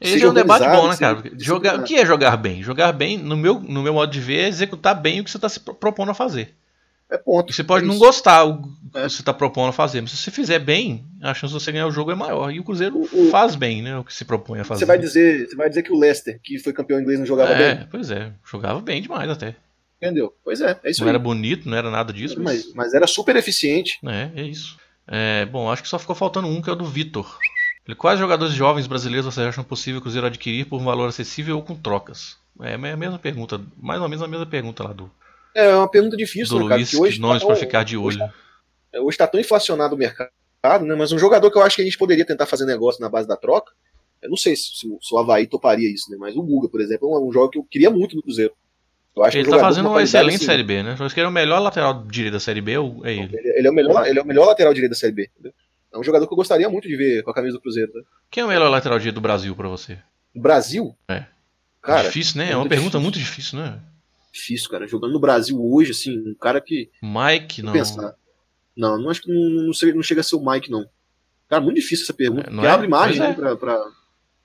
Esse 0.00 0.22
é 0.22 0.28
um 0.28 0.32
debate 0.32 0.66
bom, 0.66 0.88
né, 0.88 0.96
cara? 0.96 1.22
Jogar, 1.38 1.78
o 1.78 1.84
que 1.84 1.96
é 1.96 2.06
jogar 2.06 2.36
bem? 2.36 2.62
Jogar 2.62 2.90
bem, 2.92 3.18
no 3.18 3.36
meu, 3.36 3.60
no 3.60 3.82
meu 3.82 3.92
modo 3.92 4.10
de 4.10 4.20
ver, 4.20 4.44
é 4.44 4.48
executar 4.48 4.98
bem 4.98 5.20
o 5.20 5.24
que 5.24 5.30
você 5.30 5.36
está 5.36 5.48
se 5.48 5.60
propondo 5.60 6.10
a 6.10 6.14
fazer. 6.14 6.54
É 7.10 7.18
ponto. 7.18 7.50
E 7.50 7.54
você 7.54 7.64
pode 7.64 7.84
é 7.84 7.88
não 7.88 7.98
gostar 7.98 8.44
o 8.44 8.62
que 8.62 8.68
é. 8.94 9.02
você 9.02 9.20
está 9.20 9.34
propondo 9.34 9.70
a 9.70 9.72
fazer, 9.72 10.00
mas 10.00 10.12
se 10.12 10.16
você 10.16 10.30
fizer 10.30 10.60
bem, 10.60 11.04
a 11.20 11.34
chance 11.34 11.52
de 11.52 11.60
você 11.60 11.72
ganhar 11.72 11.86
o 11.86 11.90
jogo 11.90 12.12
é 12.12 12.14
maior. 12.14 12.50
E 12.50 12.60
o 12.60 12.64
Cruzeiro 12.64 12.96
o, 12.96 13.26
o, 13.26 13.30
faz 13.30 13.56
bem, 13.56 13.82
né? 13.82 13.98
O 13.98 14.04
que 14.04 14.14
se 14.14 14.24
propõe 14.24 14.60
a 14.60 14.64
fazer. 14.64 14.80
Você 14.80 14.86
vai 14.86 14.98
dizer, 14.98 15.48
você 15.48 15.56
vai 15.56 15.68
dizer 15.68 15.82
que 15.82 15.92
o 15.92 15.98
Leicester, 15.98 16.40
que 16.42 16.58
foi 16.58 16.72
campeão 16.72 17.00
inglês, 17.00 17.18
não 17.18 17.26
jogava 17.26 17.52
é, 17.52 17.74
bem? 17.74 17.88
Pois 17.90 18.10
é, 18.10 18.32
jogava 18.48 18.80
bem 18.80 19.02
demais 19.02 19.28
até. 19.28 19.56
Entendeu? 20.00 20.32
Pois 20.42 20.60
é, 20.60 20.78
é 20.82 20.90
isso 20.90 21.00
Não 21.00 21.08
aí. 21.08 21.10
era 21.10 21.18
bonito, 21.18 21.68
não 21.68 21.76
era 21.76 21.90
nada 21.90 22.10
disso. 22.10 22.40
Mas, 22.40 22.66
mas, 22.66 22.74
mas 22.74 22.94
era 22.94 23.06
super 23.06 23.36
eficiente. 23.36 23.98
É, 24.06 24.30
é 24.40 24.42
isso. 24.44 24.78
É, 25.10 25.44
bom, 25.46 25.70
acho 25.70 25.82
que 25.82 25.88
só 25.88 25.98
ficou 25.98 26.14
faltando 26.14 26.46
um, 26.46 26.62
que 26.62 26.70
é 26.70 26.72
o 26.72 26.76
do 26.76 26.84
Vitor. 26.84 27.36
Ele, 27.86 27.96
quais 27.96 28.18
jogadores 28.18 28.54
jovens 28.54 28.86
brasileiros 28.86 29.26
vocês 29.26 29.46
acham 29.46 29.64
possível 29.64 29.98
o 29.98 30.02
Cruzeiro 30.02 30.26
adquirir 30.26 30.66
por 30.66 30.80
um 30.80 30.84
valor 30.84 31.08
acessível 31.08 31.56
ou 31.56 31.62
com 31.62 31.74
trocas? 31.74 32.36
É, 32.60 32.72
é 32.72 32.74
a 32.74 32.96
mesma 32.96 33.18
pergunta, 33.18 33.60
mais 33.76 34.00
ou 34.00 34.08
menos 34.08 34.22
a 34.22 34.28
mesma 34.28 34.46
pergunta 34.46 34.84
lá 34.84 34.92
do, 34.92 35.10
É 35.54 35.74
uma 35.74 35.88
pergunta 35.90 36.16
difícil, 36.16 36.56
do 36.56 36.62
né, 36.62 36.68
cara? 36.68 36.76
Luiz, 36.76 36.94
hoje 36.94 37.20
nomes 37.20 37.42
tá 37.42 37.48
tão- 37.48 37.56
ficar 37.56 37.82
de 37.84 37.96
olho. 37.96 38.18
tá- 38.18 38.32
é, 38.92 39.00
Hoje 39.00 39.18
tá 39.18 39.26
tão 39.26 39.40
inflacionado 39.40 39.94
o 39.94 39.98
mercado, 39.98 40.30
né? 40.86 40.94
Mas 40.94 41.10
um 41.10 41.18
jogador 41.18 41.50
que 41.50 41.58
eu 41.58 41.62
acho 41.62 41.76
que 41.76 41.82
a 41.82 41.84
gente 41.84 41.98
poderia 41.98 42.24
tentar 42.26 42.46
fazer 42.46 42.64
negócio 42.66 43.00
na 43.00 43.08
base 43.08 43.26
da 43.26 43.36
troca, 43.36 43.72
eu 44.22 44.28
não 44.30 44.36
sei 44.36 44.54
se, 44.54 44.76
se 44.76 44.86
o- 44.86 44.98
se 45.00 45.12
o 45.14 45.18
Havaí 45.18 45.46
toparia 45.46 45.90
isso, 45.90 46.10
né? 46.10 46.16
Mas 46.20 46.36
o 46.36 46.42
Guga, 46.42 46.68
por 46.68 46.80
exemplo, 46.80 47.08
é 47.12 47.18
um, 47.18 47.28
um 47.28 47.32
jogo 47.32 47.48
que 47.50 47.58
eu 47.58 47.64
queria 47.64 47.90
muito 47.90 48.14
no 48.14 48.22
Cruzeiro. 48.22 48.52
Eu 49.16 49.24
Ele 49.24 49.40
um 49.40 49.44
tá 49.44 49.50
jogador 49.50 49.60
fazendo 49.60 49.88
uma 49.88 50.02
excelente 50.02 50.44
Série 50.44 50.62
B, 50.62 50.82
né? 50.82 50.96
Acho 50.98 51.12
que 51.12 51.20
ele 51.20 51.26
é 51.26 51.28
o 51.28 51.32
melhor 51.32 51.58
lateral 51.58 52.04
direito 52.06 52.34
da 52.34 52.40
Série 52.40 52.60
B, 52.60 52.78
ou 52.78 53.04
é 53.04 53.12
ele? 53.12 53.36
Ele, 53.36 53.58
ele 53.58 53.68
é 53.68 53.70
o 53.70 53.74
melhor, 53.74 54.06
ele 54.06 54.18
é 54.18 54.22
o 54.22 54.26
melhor 54.26 54.46
lateral 54.46 54.72
direito 54.72 54.92
da 54.92 54.96
Série 54.96 55.12
B. 55.12 55.28
entendeu? 55.32 55.52
É 55.92 55.98
um 55.98 56.04
jogador 56.04 56.26
que 56.26 56.32
eu 56.32 56.36
gostaria 56.36 56.68
muito 56.68 56.86
de 56.86 56.96
ver 56.96 57.22
com 57.24 57.30
a 57.30 57.34
camisa 57.34 57.56
do 57.56 57.60
Cruzeiro. 57.60 57.92
Né? 57.92 58.02
Quem 58.30 58.42
é 58.42 58.46
o 58.46 58.48
melhor 58.48 58.68
lateral 58.68 58.98
direito 58.98 59.16
do 59.16 59.20
Brasil 59.20 59.54
pra 59.56 59.68
você? 59.68 59.98
No 60.32 60.40
Brasil? 60.40 60.96
É. 61.08 61.24
Cara, 61.82 62.04
difícil, 62.04 62.38
né? 62.38 62.50
É 62.50 62.52
é 62.52 62.56
uma 62.56 62.68
pergunta 62.68 62.98
difícil. 62.98 63.00
muito 63.00 63.18
difícil, 63.18 63.58
né? 63.58 63.80
difícil, 64.32 64.70
cara. 64.70 64.86
Jogando 64.86 65.12
no 65.12 65.20
Brasil 65.20 65.60
hoje, 65.60 65.90
assim, 65.90 66.16
um 66.18 66.34
cara 66.34 66.60
que. 66.60 66.90
Mike, 67.02 67.62
não. 67.62 67.72
Pensar. 67.72 68.14
Não, 68.76 68.98
não 68.98 69.10
acho 69.10 69.22
que 69.22 69.32
não, 69.32 69.50
não, 69.50 69.72
não 69.94 70.02
chega 70.02 70.20
a 70.20 70.24
ser 70.24 70.36
o 70.36 70.44
Mike, 70.44 70.70
não. 70.70 70.86
Cara, 71.48 71.62
muito 71.62 71.76
difícil 71.76 72.04
essa 72.04 72.14
pergunta. 72.14 72.48
É, 72.48 72.50
porque 72.50 72.66
é? 72.66 72.70
abre 72.70 72.88
margem 72.88 73.22
é. 73.22 73.28
né, 73.28 73.34
pra, 73.34 73.56
pra, 73.56 73.84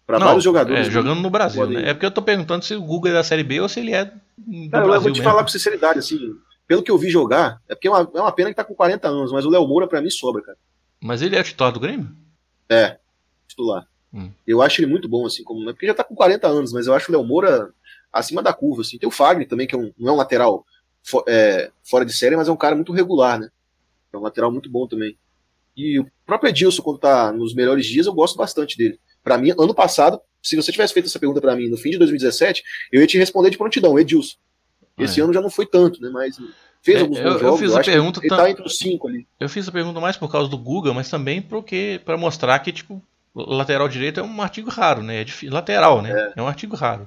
Não, 0.07 0.19
vários 0.19 0.43
jogadores. 0.43 0.87
É, 0.87 0.91
jogando 0.91 1.19
no 1.21 1.29
Brasil, 1.29 1.61
podem- 1.61 1.77
né? 1.81 1.89
É 1.89 1.93
porque 1.93 2.05
eu 2.05 2.11
tô 2.11 2.21
perguntando 2.21 2.63
se 2.63 2.75
o 2.75 2.81
Google 2.81 3.11
é 3.11 3.13
da 3.13 3.23
Série 3.23 3.43
B 3.43 3.59
ou 3.59 3.67
se 3.69 3.79
ele 3.79 3.91
é 3.93 4.05
do 4.05 4.69
Cara, 4.69 4.83
eu 4.83 4.87
Brasil 4.87 5.01
vou 5.01 5.11
te 5.11 5.19
mesmo. 5.19 5.23
falar 5.23 5.41
com 5.43 5.47
sinceridade, 5.49 5.99
assim, 5.99 6.19
pelo 6.67 6.83
que 6.83 6.91
eu 6.91 6.97
vi 6.97 7.09
jogar, 7.09 7.59
é 7.67 7.73
porque 7.75 7.87
é 7.87 7.91
uma, 7.91 8.11
é 8.13 8.21
uma 8.21 8.31
pena 8.31 8.49
que 8.49 8.55
tá 8.55 8.63
com 8.63 8.75
40 8.75 9.07
anos, 9.07 9.31
mas 9.31 9.45
o 9.45 9.49
Léo 9.49 9.67
Moura 9.67 9.87
pra 9.87 10.01
mim 10.01 10.09
sobra, 10.09 10.41
cara. 10.43 10.57
Mas 11.01 11.21
ele 11.21 11.35
é 11.35 11.41
titular 11.43 11.71
do 11.71 11.79
Grêmio? 11.79 12.09
É, 12.69 12.97
titular. 13.47 13.87
Hum. 14.13 14.31
Eu 14.47 14.61
acho 14.61 14.79
ele 14.81 14.89
muito 14.89 15.09
bom, 15.09 15.25
assim, 15.25 15.43
como. 15.43 15.69
É 15.69 15.73
porque 15.73 15.87
já 15.87 15.93
tá 15.93 16.03
com 16.03 16.15
40 16.15 16.47
anos, 16.47 16.71
mas 16.71 16.87
eu 16.87 16.93
acho 16.93 17.11
o 17.11 17.15
Léo 17.15 17.23
Moura 17.25 17.69
acima 18.13 18.41
da 18.41 18.53
curva, 18.53 18.81
assim. 18.81 18.97
Tem 18.97 19.07
o 19.09 19.11
Fagner 19.11 19.47
também, 19.47 19.67
que 19.67 19.75
é 19.75 19.77
um, 19.77 19.91
não 19.97 20.09
é 20.09 20.13
um 20.13 20.17
lateral 20.17 20.65
é, 21.27 21.69
fora 21.83 22.05
de 22.05 22.13
série, 22.13 22.35
mas 22.37 22.47
é 22.47 22.51
um 22.51 22.55
cara 22.57 22.75
muito 22.75 22.93
regular, 22.93 23.39
né? 23.39 23.49
É 24.13 24.17
um 24.17 24.21
lateral 24.21 24.51
muito 24.51 24.69
bom 24.69 24.87
também. 24.87 25.17
E 25.75 25.99
o 25.99 26.07
próprio 26.25 26.49
Edilson, 26.49 26.81
quando 26.81 26.99
tá 26.99 27.31
nos 27.33 27.53
melhores 27.53 27.85
dias, 27.85 28.05
eu 28.07 28.13
gosto 28.13 28.37
bastante 28.37 28.77
dele. 28.77 28.97
Pra 29.25 29.37
mim, 29.37 29.51
ano 29.59 29.73
passado, 29.73 30.21
se 30.41 30.55
você 30.55 30.71
tivesse 30.71 30.93
feito 30.93 31.07
essa 31.07 31.19
pergunta 31.19 31.41
pra 31.41 31.55
mim 31.55 31.67
no 31.67 31.75
fim 31.75 31.89
de 31.89 31.97
2017, 31.97 32.63
eu 32.93 33.01
ia 33.01 33.07
te 33.07 33.17
responder 33.17 33.49
de 33.49 33.57
prontidão, 33.57 33.97
Edilson. 33.99 34.35
Esse 34.97 35.19
É. 35.19 35.23
ano 35.23 35.33
já 35.33 35.41
não 35.41 35.49
foi 35.49 35.65
tanto, 35.65 35.99
né? 36.01 36.09
Mas 36.13 36.37
fez 36.81 36.99
É, 36.99 37.01
alguns 37.01 37.17
eu- 37.17 37.23
bons 37.23 37.33
eu 37.33 37.39
jogos. 37.39 37.59
fiz 37.59 37.75
a 37.75 37.81
pergunta 37.81 38.19
Ele 38.21 38.29
tá 38.29 38.49
entre 38.49 38.63
os 38.65 38.77
cinco 38.77 39.07
ali. 39.09 39.27
Eu 39.39 39.49
fiz 39.49 39.67
a 39.67 39.71
pergunta 39.71 39.99
mais 39.99 40.15
por 40.15 40.31
causa 40.31 40.47
do 40.49 40.57
Guga, 40.57 40.93
mas 40.93 41.09
também 41.09 41.41
porque 41.41 41.99
para 42.05 42.15
mostrar 42.15 42.57
que 42.59 42.71
tipo 42.71 43.01
lateral 43.35 43.89
direito 43.89 44.19
é 44.19 44.23
um 44.23 44.41
artigo 44.41 44.69
raro, 44.69 45.03
né? 45.03 45.19
É 45.19 45.23
difí- 45.25 45.49
lateral, 45.49 46.01
né? 46.01 46.31
É. 46.37 46.41
um 46.41 46.47
artigo 46.47 46.75
raro. 46.75 47.05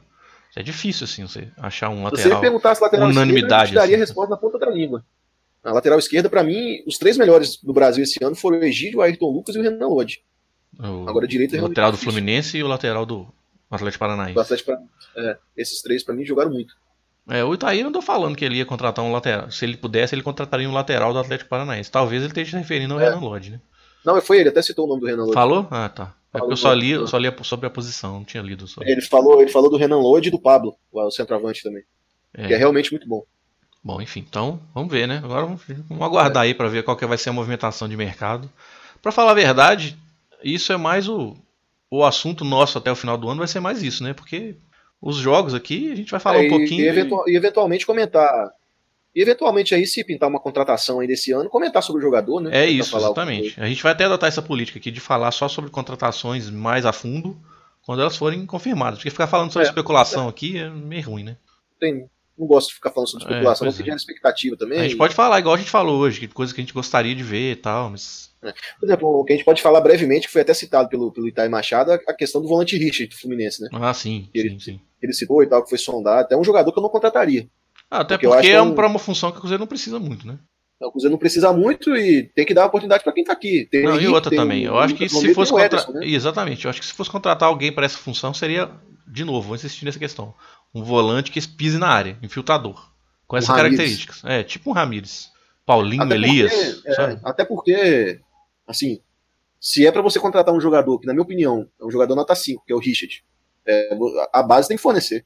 É 0.56 0.62
difícil 0.62 1.04
assim 1.04 1.22
você 1.26 1.48
achar 1.56 1.88
um 1.88 1.96
Se 1.96 2.02
você 2.02 2.16
lateral. 2.16 2.40
perguntasse 2.40 2.82
lateral 2.82 3.08
unanimidade, 3.08 3.44
esquerda, 3.46 3.62
eu 3.64 3.68
te 3.68 3.74
daria 3.74 3.94
assim. 3.94 4.02
a 4.02 4.06
resposta 4.06 4.30
na 4.30 4.36
ponta 4.36 4.58
da 4.58 4.68
língua. 4.70 5.04
Na 5.64 5.72
lateral 5.72 5.98
esquerda, 5.98 6.28
pra 6.28 6.42
mim, 6.42 6.82
os 6.86 6.98
três 6.98 7.16
melhores 7.16 7.56
do 7.62 7.72
Brasil 7.72 8.02
esse 8.02 8.22
ano 8.24 8.34
foram 8.34 8.58
o 8.58 8.64
Egídio, 8.64 8.98
o 8.98 9.02
Ayrton 9.02 9.30
Lucas 9.30 9.54
e 9.54 9.58
o 9.58 9.62
Renan 9.62 9.86
Lodge. 9.88 10.20
O, 10.78 11.08
Agora, 11.08 11.26
direito 11.26 11.56
é 11.56 11.58
o 11.60 11.62
lateral 11.68 11.90
do 11.90 11.94
difícil. 11.94 12.12
Fluminense 12.12 12.56
e 12.58 12.62
o 12.62 12.68
lateral 12.68 13.04
do 13.04 13.26
Atlético 13.70 14.00
Paranaense. 14.00 14.34
Do 14.34 14.40
Atlético 14.40 14.70
pra- 14.72 14.82
é, 15.22 15.36
esses 15.56 15.82
três, 15.82 16.02
pra 16.04 16.14
mim, 16.14 16.24
jogaram 16.24 16.50
muito. 16.50 16.74
É, 17.28 17.44
o 17.44 17.52
Itaí 17.52 17.82
não 17.82 17.92
tô 17.92 18.00
falando 18.00 18.36
que 18.36 18.44
ele 18.44 18.56
ia 18.56 18.64
contratar 18.64 19.04
um 19.04 19.12
lateral. 19.12 19.50
Se 19.50 19.64
ele 19.64 19.76
pudesse, 19.76 20.14
ele 20.14 20.22
contrataria 20.22 20.68
um 20.68 20.72
lateral 20.72 21.12
do 21.12 21.18
Atlético 21.18 21.50
Paranaense. 21.50 21.90
Talvez 21.90 22.22
ele 22.22 22.30
esteja 22.30 22.52
se 22.52 22.56
referindo 22.56 22.94
ao 22.94 23.00
É. 23.00 23.04
Renan 23.10 23.20
Lodge, 23.20 23.50
né? 23.50 23.60
Não, 24.04 24.18
foi 24.22 24.38
ele, 24.38 24.48
até 24.48 24.62
citou 24.62 24.86
o 24.86 24.88
nome 24.88 25.00
do 25.00 25.06
Renan 25.06 25.22
Lodge. 25.22 25.34
Falou? 25.34 25.66
Ah, 25.70 25.88
tá. 25.88 26.14
É 26.32 26.38
porque 26.38 26.52
eu 26.52 26.56
só 26.56 26.72
li, 26.72 27.06
só 27.08 27.18
li 27.18 27.32
sobre 27.42 27.66
a 27.66 27.70
posição, 27.70 28.14
não 28.14 28.24
tinha 28.24 28.42
lido 28.42 28.66
sobre. 28.66 28.90
Ele 28.90 29.00
falou, 29.02 29.40
ele 29.42 29.50
falou 29.50 29.70
do 29.70 29.76
Renan 29.76 29.98
Lodge 29.98 30.28
e 30.28 30.30
do 30.30 30.38
Pablo, 30.38 30.74
o 30.92 31.10
centroavante 31.10 31.62
também. 31.62 31.82
É. 32.34 32.46
Que 32.46 32.54
é 32.54 32.56
realmente 32.56 32.90
muito 32.92 33.08
bom. 33.08 33.22
Bom, 33.82 34.00
enfim, 34.00 34.24
então 34.28 34.60
vamos 34.74 34.90
ver, 34.92 35.06
né? 35.08 35.20
Agora 35.24 35.46
vamos, 35.46 35.62
vamos 35.88 36.02
aguardar 36.04 36.42
aí 36.44 36.52
para 36.54 36.68
ver 36.68 36.82
qual 36.82 36.96
que 36.96 37.06
vai 37.06 37.16
ser 37.18 37.30
a 37.30 37.32
movimentação 37.32 37.88
de 37.88 37.96
mercado. 37.96 38.50
Para 39.02 39.12
falar 39.12 39.30
a 39.32 39.34
verdade, 39.34 39.96
isso 40.42 40.72
é 40.72 40.76
mais 40.76 41.08
o, 41.08 41.36
o 41.90 42.04
assunto 42.04 42.44
nosso 42.44 42.78
até 42.78 42.90
o 42.90 42.96
final 42.96 43.16
do 43.18 43.28
ano 43.28 43.38
vai 43.38 43.48
ser 43.48 43.60
mais 43.60 43.82
isso, 43.82 44.02
né? 44.02 44.12
Porque 44.12 44.56
os 45.00 45.16
jogos 45.16 45.54
aqui 45.54 45.90
a 45.92 45.94
gente 45.94 46.10
vai 46.10 46.20
falar 46.20 46.42
É, 46.42 46.46
um 46.46 46.48
pouquinho. 46.48 46.80
E, 46.80 46.84
de- 46.84 46.88
eventual- 46.88 47.28
e 47.28 47.36
eventualmente 47.36 47.86
comentar. 47.86 48.50
E 49.14 49.22
eventualmente 49.22 49.74
aí, 49.74 49.86
se 49.86 50.04
pintar 50.04 50.28
uma 50.28 50.38
contratação 50.38 51.00
aí 51.00 51.06
desse 51.08 51.32
ano, 51.32 51.48
comentar 51.48 51.82
sobre 51.82 52.00
o 52.00 52.04
jogador, 52.04 52.40
né? 52.40 52.50
É 52.50 52.52
Tentar 52.66 52.66
isso, 52.72 52.96
exatamente. 52.96 53.60
A 53.60 53.66
gente 53.66 53.82
vai 53.82 53.92
até 53.92 54.04
adotar 54.04 54.28
essa 54.28 54.42
política 54.42 54.78
aqui 54.78 54.90
de 54.90 55.00
falar 55.00 55.30
só 55.32 55.48
sobre 55.48 55.70
contratações 55.70 56.48
mais 56.50 56.84
a 56.86 56.92
fundo 56.92 57.36
quando 57.82 58.00
elas 58.00 58.16
forem 58.16 58.44
confirmadas. 58.46 58.98
Porque 58.98 59.10
ficar 59.10 59.26
falando 59.26 59.50
sobre 59.50 59.66
É, 59.66 59.70
especulação 59.70 60.28
aqui 60.28 60.58
é 60.58 60.68
meio 60.68 61.02
ruim, 61.08 61.24
né? 61.24 61.36
Tem, 61.80 62.08
não 62.38 62.46
gosto 62.46 62.68
de 62.68 62.74
ficar 62.74 62.90
falando 62.90 63.08
sobre 63.08 63.24
É, 63.24 63.28
especulação, 63.30 63.66
pois 63.66 63.78
não 63.78 63.92
é. 63.92 63.96
expectativa 63.96 64.56
também. 64.56 64.78
A 64.78 64.82
gente 64.82 64.96
pode 64.96 65.14
falar 65.14 65.38
igual 65.40 65.54
a 65.54 65.58
gente 65.58 65.70
falou 65.70 65.98
hoje, 65.98 66.20
que 66.20 66.28
coisa 66.28 66.54
que 66.54 66.60
a 66.60 66.64
gente 66.64 66.74
gostaria 66.74 67.14
de 67.14 67.22
ver 67.22 67.52
e 67.52 67.56
tal, 67.56 67.90
mas. 67.90 68.27
Por 68.40 68.86
exemplo, 68.86 69.08
o 69.08 69.24
que 69.24 69.32
a 69.32 69.36
gente 69.36 69.44
pode 69.44 69.60
falar 69.60 69.80
brevemente, 69.80 70.26
que 70.26 70.32
foi 70.32 70.42
até 70.42 70.54
citado 70.54 70.88
pelo, 70.88 71.10
pelo 71.12 71.26
Itaí 71.28 71.48
Machado, 71.48 71.92
a 71.92 72.14
questão 72.14 72.40
do 72.40 72.48
volante 72.48 72.76
Richard 72.76 73.08
do 73.14 73.18
Fluminense, 73.18 73.60
né? 73.62 73.68
Ah, 73.72 73.92
sim, 73.92 74.28
Ele- 74.34 74.50
sim, 74.50 74.60
sim. 74.60 74.80
Ele 75.02 75.12
citou 75.12 75.42
e 75.42 75.46
tal, 75.46 75.62
que 75.62 75.68
foi 75.70 75.78
sondado. 75.78 76.20
Até 76.20 76.36
um 76.36 76.44
jogador 76.44 76.72
que 76.72 76.78
eu 76.78 76.82
não 76.82 76.90
contrataria. 76.90 77.48
Ah, 77.90 78.00
até 78.00 78.14
Porque 78.16 78.26
porque, 78.26 78.42
que 78.42 78.48
é 78.48 78.54
é 78.54 78.62
um, 78.62 78.74
pra 78.74 78.86
uma 78.86 78.98
função 78.98 79.30
que 79.30 79.38
o 79.38 79.40
Cruzeiro 79.40 79.60
não 79.60 79.66
precisa 79.66 79.98
muito, 79.98 80.26
né? 80.26 80.38
O 80.80 80.90
Cruzeiro 80.92 81.12
não 81.12 81.18
precisa 81.18 81.52
muito 81.52 81.96
e 81.96 82.24
tem 82.34 82.44
que 82.46 82.54
dar 82.54 82.66
oportunidade 82.66 83.02
pra 83.02 83.12
quem 83.12 83.24
tá 83.24 83.32
aqui. 83.32 83.66
Tem 83.70 83.82
Não, 83.82 83.92
e 83.92 83.94
Henrique, 83.94 84.12
outra 84.12 84.30
tem 84.30 84.38
também. 84.38 84.62
Eu 84.64 84.78
acho 84.78 84.94
que 84.94 85.08
se 85.08 85.34
fosse 85.34 85.50
tem 85.52 85.58
o 85.58 85.62
contra... 85.62 85.66
Ederson, 85.66 85.92
né? 85.92 86.06
Exatamente. 86.06 86.64
Eu 86.64 86.70
acho 86.70 86.80
que 86.80 86.86
se 86.86 86.92
fosse 86.92 87.10
contratar 87.10 87.48
alguém 87.48 87.72
para 87.72 87.86
essa 87.86 87.98
função 87.98 88.32
seria, 88.32 88.70
de 89.06 89.24
novo, 89.24 89.48
vou 89.48 89.56
insistir 89.56 89.84
nessa 89.84 89.98
questão. 89.98 90.34
Um 90.74 90.82
volante 90.84 91.30
que 91.32 91.40
pise 91.48 91.78
na 91.78 91.88
área, 91.88 92.16
infiltrador. 92.22 92.90
Com 93.26 93.36
essas 93.36 93.54
características. 93.54 94.22
É, 94.24 94.42
tipo 94.42 94.70
um 94.70 94.72
Ramires. 94.72 95.30
Paulinho, 95.66 96.02
Até 96.02 96.14
Elias. 96.14 96.52
porque, 96.54 96.88
é, 96.88 96.94
sabe? 96.94 97.20
até 97.24 97.44
porque, 97.44 98.20
assim, 98.68 99.00
se 99.60 99.84
é 99.86 99.90
pra 99.90 100.02
você 100.02 100.20
contratar 100.20 100.54
um 100.54 100.60
jogador 100.60 100.98
que, 101.00 101.06
na 101.06 101.12
minha 101.12 101.22
opinião, 101.22 101.68
é 101.80 101.84
um 101.84 101.90
jogador 101.90 102.14
nota 102.14 102.34
5, 102.34 102.62
que 102.66 102.72
é 102.72 102.76
o 102.76 102.78
Richard, 102.78 103.24
é, 103.66 103.90
a 104.32 104.42
base 104.42 104.68
tem 104.68 104.76
que 104.76 104.82
fornecer. 104.82 105.24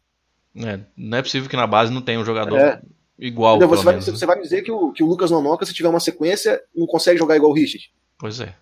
É, 0.56 0.80
não 0.96 1.18
é 1.18 1.22
possível 1.22 1.48
que 1.50 1.56
na 1.56 1.66
base 1.66 1.92
não 1.92 2.00
tenha 2.02 2.18
um 2.20 2.24
jogador 2.24 2.56
É. 2.58 2.80
igual, 3.18 3.58
pelo 3.58 3.68
você, 3.70 3.84
vai, 3.84 3.94
menos, 3.94 4.06
né? 4.06 4.14
você 4.14 4.26
vai 4.26 4.40
dizer 4.40 4.62
que 4.62 4.70
o, 4.72 4.92
que 4.92 5.02
o 5.02 5.06
Lucas 5.06 5.30
Nonoca, 5.30 5.64
se 5.66 5.74
tiver 5.74 5.88
uma 5.88 6.00
sequência, 6.00 6.62
não 6.74 6.86
consegue 6.86 7.18
jogar 7.18 7.36
igual 7.36 7.50
o 7.52 7.54
Richard. 7.54 7.92
Pois 8.18 8.40
é. 8.40 8.54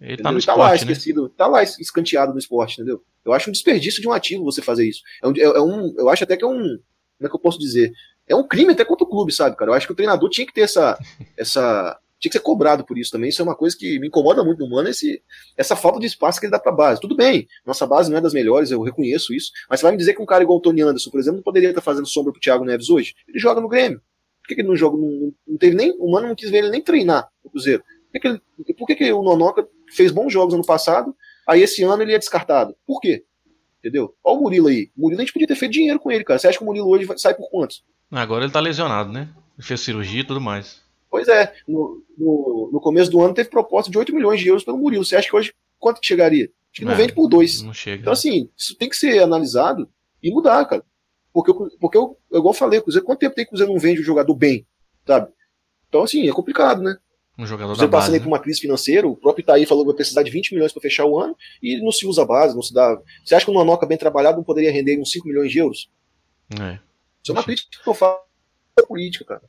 Ele 0.00 0.12
Entendeu? 0.14 0.22
tá 0.24 0.32
no 0.32 0.38
Ele 0.38 0.46
tá 0.46 0.54
lá 0.54 0.64
esporte, 0.66 0.84
né? 0.86 0.92
esquecido, 0.92 1.28
tá 1.30 1.46
lá 1.46 1.62
escanteado 1.62 2.32
no 2.32 2.38
esporte, 2.38 2.74
entendeu? 2.74 3.02
Eu 3.24 3.32
acho 3.32 3.50
um 3.50 3.52
desperdício 3.52 4.00
de 4.00 4.08
um 4.08 4.12
ativo 4.12 4.44
você 4.44 4.62
fazer 4.62 4.88
isso. 4.88 5.02
É 5.22 5.26
um, 5.28 5.32
é 5.36 5.60
um- 5.60 5.94
eu 5.98 6.08
acho 6.08 6.22
até 6.24 6.36
que 6.36 6.44
é 6.44 6.46
um. 6.46 6.52
Como 6.60 7.26
é 7.26 7.28
que 7.28 7.34
eu 7.34 7.40
posso 7.40 7.58
dizer? 7.58 7.92
É 8.26 8.34
um 8.36 8.46
crime 8.46 8.72
até 8.72 8.84
contra 8.84 9.04
o 9.04 9.08
clube, 9.10 9.32
sabe, 9.32 9.56
cara? 9.56 9.70
Eu 9.70 9.74
acho 9.74 9.86
que 9.86 9.92
o 9.92 9.96
treinador 9.96 10.28
tinha 10.30 10.46
que 10.46 10.52
ter 10.52 10.60
essa. 10.62 10.96
essa 11.36 11.98
tinha 12.20 12.30
que 12.30 12.38
ser 12.38 12.42
cobrado 12.42 12.84
por 12.84 12.98
isso 12.98 13.10
também. 13.10 13.28
Isso 13.28 13.40
é 13.40 13.44
uma 13.44 13.54
coisa 13.56 13.76
que 13.78 13.98
me 13.98 14.08
incomoda 14.08 14.42
muito 14.44 14.58
no 14.64 14.70
Mano, 14.70 14.88
esse, 14.88 15.22
essa 15.56 15.76
falta 15.76 15.98
de 16.00 16.06
espaço 16.06 16.40
que 16.40 16.46
ele 16.46 16.50
dá 16.52 16.58
pra 16.58 16.72
base. 16.72 17.00
Tudo 17.00 17.14
bem, 17.16 17.46
nossa 17.66 17.86
base 17.86 18.10
não 18.10 18.18
é 18.18 18.20
das 18.20 18.32
melhores, 18.32 18.70
eu 18.70 18.82
reconheço 18.82 19.32
isso. 19.34 19.50
Mas 19.70 19.80
você 19.80 19.84
vai 19.84 19.92
me 19.92 19.98
dizer 19.98 20.14
que 20.14 20.22
um 20.22 20.26
cara 20.26 20.42
igual 20.42 20.58
o 20.58 20.60
Tony 20.62 20.82
Anderson, 20.82 21.10
por 21.10 21.20
exemplo, 21.20 21.36
não 21.38 21.42
poderia 21.44 21.68
estar 21.68 21.80
fazendo 21.80 22.06
sombra 22.06 22.32
pro 22.32 22.40
Thiago 22.40 22.64
Neves 22.64 22.90
hoje? 22.90 23.14
Ele 23.28 23.38
joga 23.38 23.60
no 23.60 23.68
Grêmio. 23.68 24.00
Por 24.42 24.48
que, 24.48 24.54
que 24.54 24.60
ele 24.62 24.68
não 24.68 24.76
joga? 24.76 24.96
Não, 24.96 25.32
não 25.46 25.58
teve 25.58 25.76
nem, 25.76 25.94
o 25.98 26.10
Mano 26.10 26.28
não 26.28 26.34
quis 26.34 26.50
ver 26.50 26.58
ele 26.58 26.70
nem 26.70 26.80
treinar 26.82 27.28
no 27.44 27.50
Cruzeiro. 27.50 27.82
Por 27.82 28.12
que, 28.12 28.20
que, 28.20 28.28
ele- 28.28 28.74
por 28.78 28.86
que, 28.86 28.94
que 28.96 29.12
o 29.12 29.22
Nonoca 29.22 29.68
fez 29.94 30.10
bons 30.10 30.32
jogos 30.32 30.54
ano 30.54 30.64
passado, 30.64 31.14
aí 31.46 31.62
esse 31.62 31.82
ano 31.84 32.02
ele 32.02 32.14
é 32.14 32.18
descartado? 32.18 32.74
Por 32.86 33.00
quê? 33.00 33.24
Entendeu? 33.78 34.14
Olha 34.24 34.38
o 34.38 34.42
Murilo 34.42 34.68
aí. 34.68 34.90
O 34.96 35.02
Murilo 35.02 35.20
a 35.20 35.24
gente 35.24 35.32
podia 35.32 35.46
ter 35.46 35.54
feito 35.54 35.72
dinheiro 35.72 36.00
com 36.00 36.10
ele, 36.10 36.24
cara. 36.24 36.38
Você 36.38 36.48
acha 36.48 36.58
que 36.58 36.64
o 36.64 36.66
Murilo 36.66 36.88
hoje 36.88 37.04
vai- 37.04 37.18
sai 37.18 37.34
por 37.34 37.48
quantos? 37.50 37.84
Agora 38.10 38.44
ele 38.44 38.52
tá 38.52 38.58
lesionado, 38.60 39.12
né? 39.12 39.28
Ele 39.56 39.66
fez 39.66 39.80
cirurgia 39.80 40.22
e 40.22 40.24
tudo 40.26 40.40
mais. 40.40 40.80
Pois 41.10 41.26
é, 41.28 41.54
no, 41.66 42.02
no, 42.18 42.70
no 42.72 42.80
começo 42.80 43.10
do 43.10 43.20
ano 43.22 43.32
teve 43.34 43.48
proposta 43.48 43.90
de 43.90 43.96
8 43.98 44.14
milhões 44.14 44.40
de 44.40 44.48
euros 44.48 44.64
pelo 44.64 44.76
Murilo. 44.78 45.04
Você 45.04 45.16
acha 45.16 45.28
que 45.28 45.34
hoje 45.36 45.54
quanto 45.78 46.00
que 46.00 46.06
chegaria? 46.06 46.44
Acho 46.70 46.80
que 46.80 46.84
não 46.84 46.92
É. 46.92 46.96
vende 46.96 47.14
por 47.14 47.28
dois. 47.28 47.62
Não 47.62 47.72
chega. 47.72 48.00
Então, 48.02 48.12
assim, 48.12 48.50
isso 48.56 48.76
tem 48.76 48.88
que 48.88 48.96
ser 48.96 49.22
analisado 49.22 49.88
e 50.22 50.30
mudar, 50.30 50.64
cara. 50.66 50.84
Porque, 51.32 51.50
eu- 51.50 51.70
porque 51.80 51.96
eu, 51.96 52.18
igual 52.30 52.52
eu 52.52 52.58
falei, 52.58 52.80
Cruzeiro, 52.80 53.06
quanto 53.06 53.20
tempo 53.20 53.34
tem 53.34 53.44
que 53.44 53.48
o 53.48 53.52
Cruzeiro 53.52 53.72
não 53.72 53.80
vende 53.80 54.00
o 54.00 54.04
jogador 54.04 54.34
bem, 54.34 54.66
sabe? 55.06 55.30
Então, 55.88 56.02
assim, 56.02 56.28
é 56.28 56.32
complicado, 56.32 56.82
né? 56.82 56.96
um 57.40 57.46
jogador 57.46 57.68
da 57.68 57.74
Cruzeiro 57.76 57.92
passando 57.92 58.14
aí 58.14 58.20
por 58.20 58.26
uma 58.26 58.40
crise 58.40 58.60
financeira, 58.60 59.06
o 59.06 59.14
próprio 59.16 59.42
Itaí 59.44 59.64
falou 59.64 59.84
que 59.84 59.88
vai 59.90 59.96
precisar 59.96 60.24
de 60.24 60.30
20 60.30 60.52
milhões 60.54 60.72
para 60.72 60.82
fechar 60.82 61.04
o 61.06 61.18
ano 61.20 61.36
e 61.62 61.80
não 61.80 61.92
se 61.92 62.04
usa 62.04 62.22
a 62.22 62.26
base, 62.26 62.52
não 62.52 62.62
se 62.62 62.74
dá. 62.74 63.00
Você 63.24 63.32
acha 63.34 63.44
que 63.44 63.50
o 63.52 63.54
Nonoca 63.54 63.86
bem 63.86 63.96
trabalhado 63.96 64.36
não 64.38 64.42
poderia 64.44 64.72
render 64.72 64.98
uns 65.00 65.12
5 65.12 65.28
milhões 65.28 65.52
de 65.52 65.58
euros? 65.58 65.88
né? 66.58 66.72
É. 66.72 66.88
Isso 67.22 67.30
é 67.30 67.32
uma 67.32 67.44
crítica 67.44 67.68
que 67.80 67.88
eu 67.88 67.94
faço 67.94 68.18
política, 68.88 69.24
cara. 69.24 69.42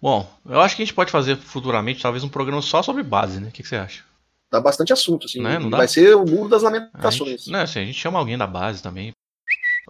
Bom, 0.00 0.30
eu 0.46 0.60
acho 0.60 0.76
que 0.76 0.82
a 0.82 0.84
gente 0.84 0.94
pode 0.94 1.10
fazer 1.10 1.36
futuramente 1.36 2.02
talvez 2.02 2.22
um 2.22 2.28
programa 2.28 2.62
só 2.62 2.82
sobre 2.82 3.02
base, 3.02 3.40
né? 3.40 3.48
O 3.48 3.50
que, 3.50 3.62
que 3.62 3.68
você 3.68 3.76
acha? 3.76 4.04
Dá 4.50 4.60
bastante 4.60 4.92
assunto, 4.92 5.26
assim. 5.26 5.42
Né, 5.42 5.58
não 5.58 5.68
dá? 5.68 5.78
vai 5.78 5.88
ser 5.88 6.14
o 6.16 6.24
muro 6.24 6.48
das 6.48 6.62
A 6.64 6.70
lamentações. 6.70 7.42
gente, 7.42 7.50
né, 7.50 7.62
assim, 7.62 7.80
a 7.80 7.84
gente 7.84 7.98
chama 7.98 8.18
alguém 8.18 8.38
da 8.38 8.46
base 8.46 8.82
também. 8.82 9.12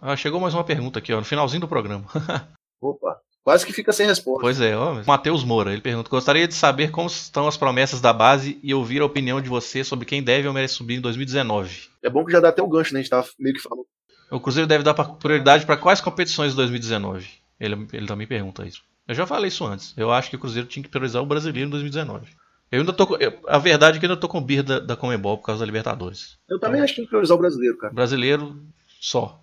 Ah, 0.00 0.16
chegou 0.16 0.40
mais 0.40 0.54
uma 0.54 0.64
pergunta 0.64 0.98
aqui, 0.98 1.12
ó, 1.12 1.18
no 1.18 1.24
finalzinho 1.24 1.60
do 1.60 1.68
programa. 1.68 2.04
Opa, 2.80 3.18
quase 3.44 3.66
que 3.66 3.72
fica 3.72 3.92
sem 3.92 4.06
resposta. 4.06 4.40
Pois 4.40 4.60
é, 4.60 4.76
ó, 4.76 5.02
Matheus 5.06 5.44
Moura, 5.44 5.72
ele 5.72 5.82
pergunta: 5.82 6.08
Gostaria 6.08 6.48
de 6.48 6.54
saber 6.54 6.90
como 6.90 7.08
estão 7.08 7.46
as 7.46 7.56
promessas 7.56 8.00
da 8.00 8.12
base 8.12 8.58
e 8.62 8.72
ouvir 8.72 9.02
a 9.02 9.04
opinião 9.04 9.40
de 9.40 9.48
você 9.48 9.84
sobre 9.84 10.06
quem 10.06 10.22
deve 10.22 10.48
ou 10.48 10.54
merece 10.54 10.74
subir 10.74 10.96
em 10.96 11.00
2019. 11.00 11.88
É 12.02 12.08
bom 12.08 12.24
que 12.24 12.32
já 12.32 12.40
dá 12.40 12.48
até 12.48 12.62
o 12.62 12.68
gancho, 12.68 12.94
né? 12.94 13.00
A 13.00 13.02
gente 13.02 13.10
tava 13.10 13.28
meio 13.38 13.54
que 13.54 13.62
falando. 13.62 13.86
O 14.30 14.40
Cruzeiro 14.40 14.66
deve 14.66 14.84
dar 14.84 14.94
prioridade 14.94 15.64
para 15.64 15.76
quais 15.76 16.00
competições 16.00 16.52
em 16.52 16.56
2019? 16.56 17.28
Ele, 17.58 17.88
ele 17.92 18.06
também 18.06 18.26
pergunta 18.26 18.66
isso. 18.66 18.82
Eu 19.08 19.14
já 19.14 19.26
falei 19.26 19.48
isso 19.48 19.64
antes. 19.64 19.94
Eu 19.96 20.12
acho 20.12 20.28
que 20.28 20.36
o 20.36 20.38
Cruzeiro 20.38 20.68
tinha 20.68 20.82
que 20.82 20.88
priorizar 20.88 21.22
o 21.22 21.26
brasileiro 21.26 21.66
em 21.66 21.70
2019. 21.70 22.28
Eu 22.70 22.80
ainda 22.80 22.92
tô 22.92 23.16
eu, 23.16 23.32
a 23.48 23.58
verdade 23.58 23.96
é 23.96 24.00
que 24.00 24.04
eu 24.04 24.10
ainda 24.10 24.20
tô 24.20 24.28
com 24.28 24.42
birra 24.42 24.62
da, 24.62 24.78
da 24.78 24.96
Comembol 24.96 25.38
por 25.38 25.46
causa 25.46 25.60
da 25.60 25.66
Libertadores. 25.66 26.36
Eu 26.48 26.60
também 26.60 26.82
acho 26.82 26.92
que 26.92 26.96
tem 26.96 27.04
que 27.06 27.08
priorizar 27.08 27.34
o 27.34 27.40
brasileiro, 27.40 27.78
cara. 27.78 27.94
Brasileiro 27.94 28.62
só. 29.00 29.40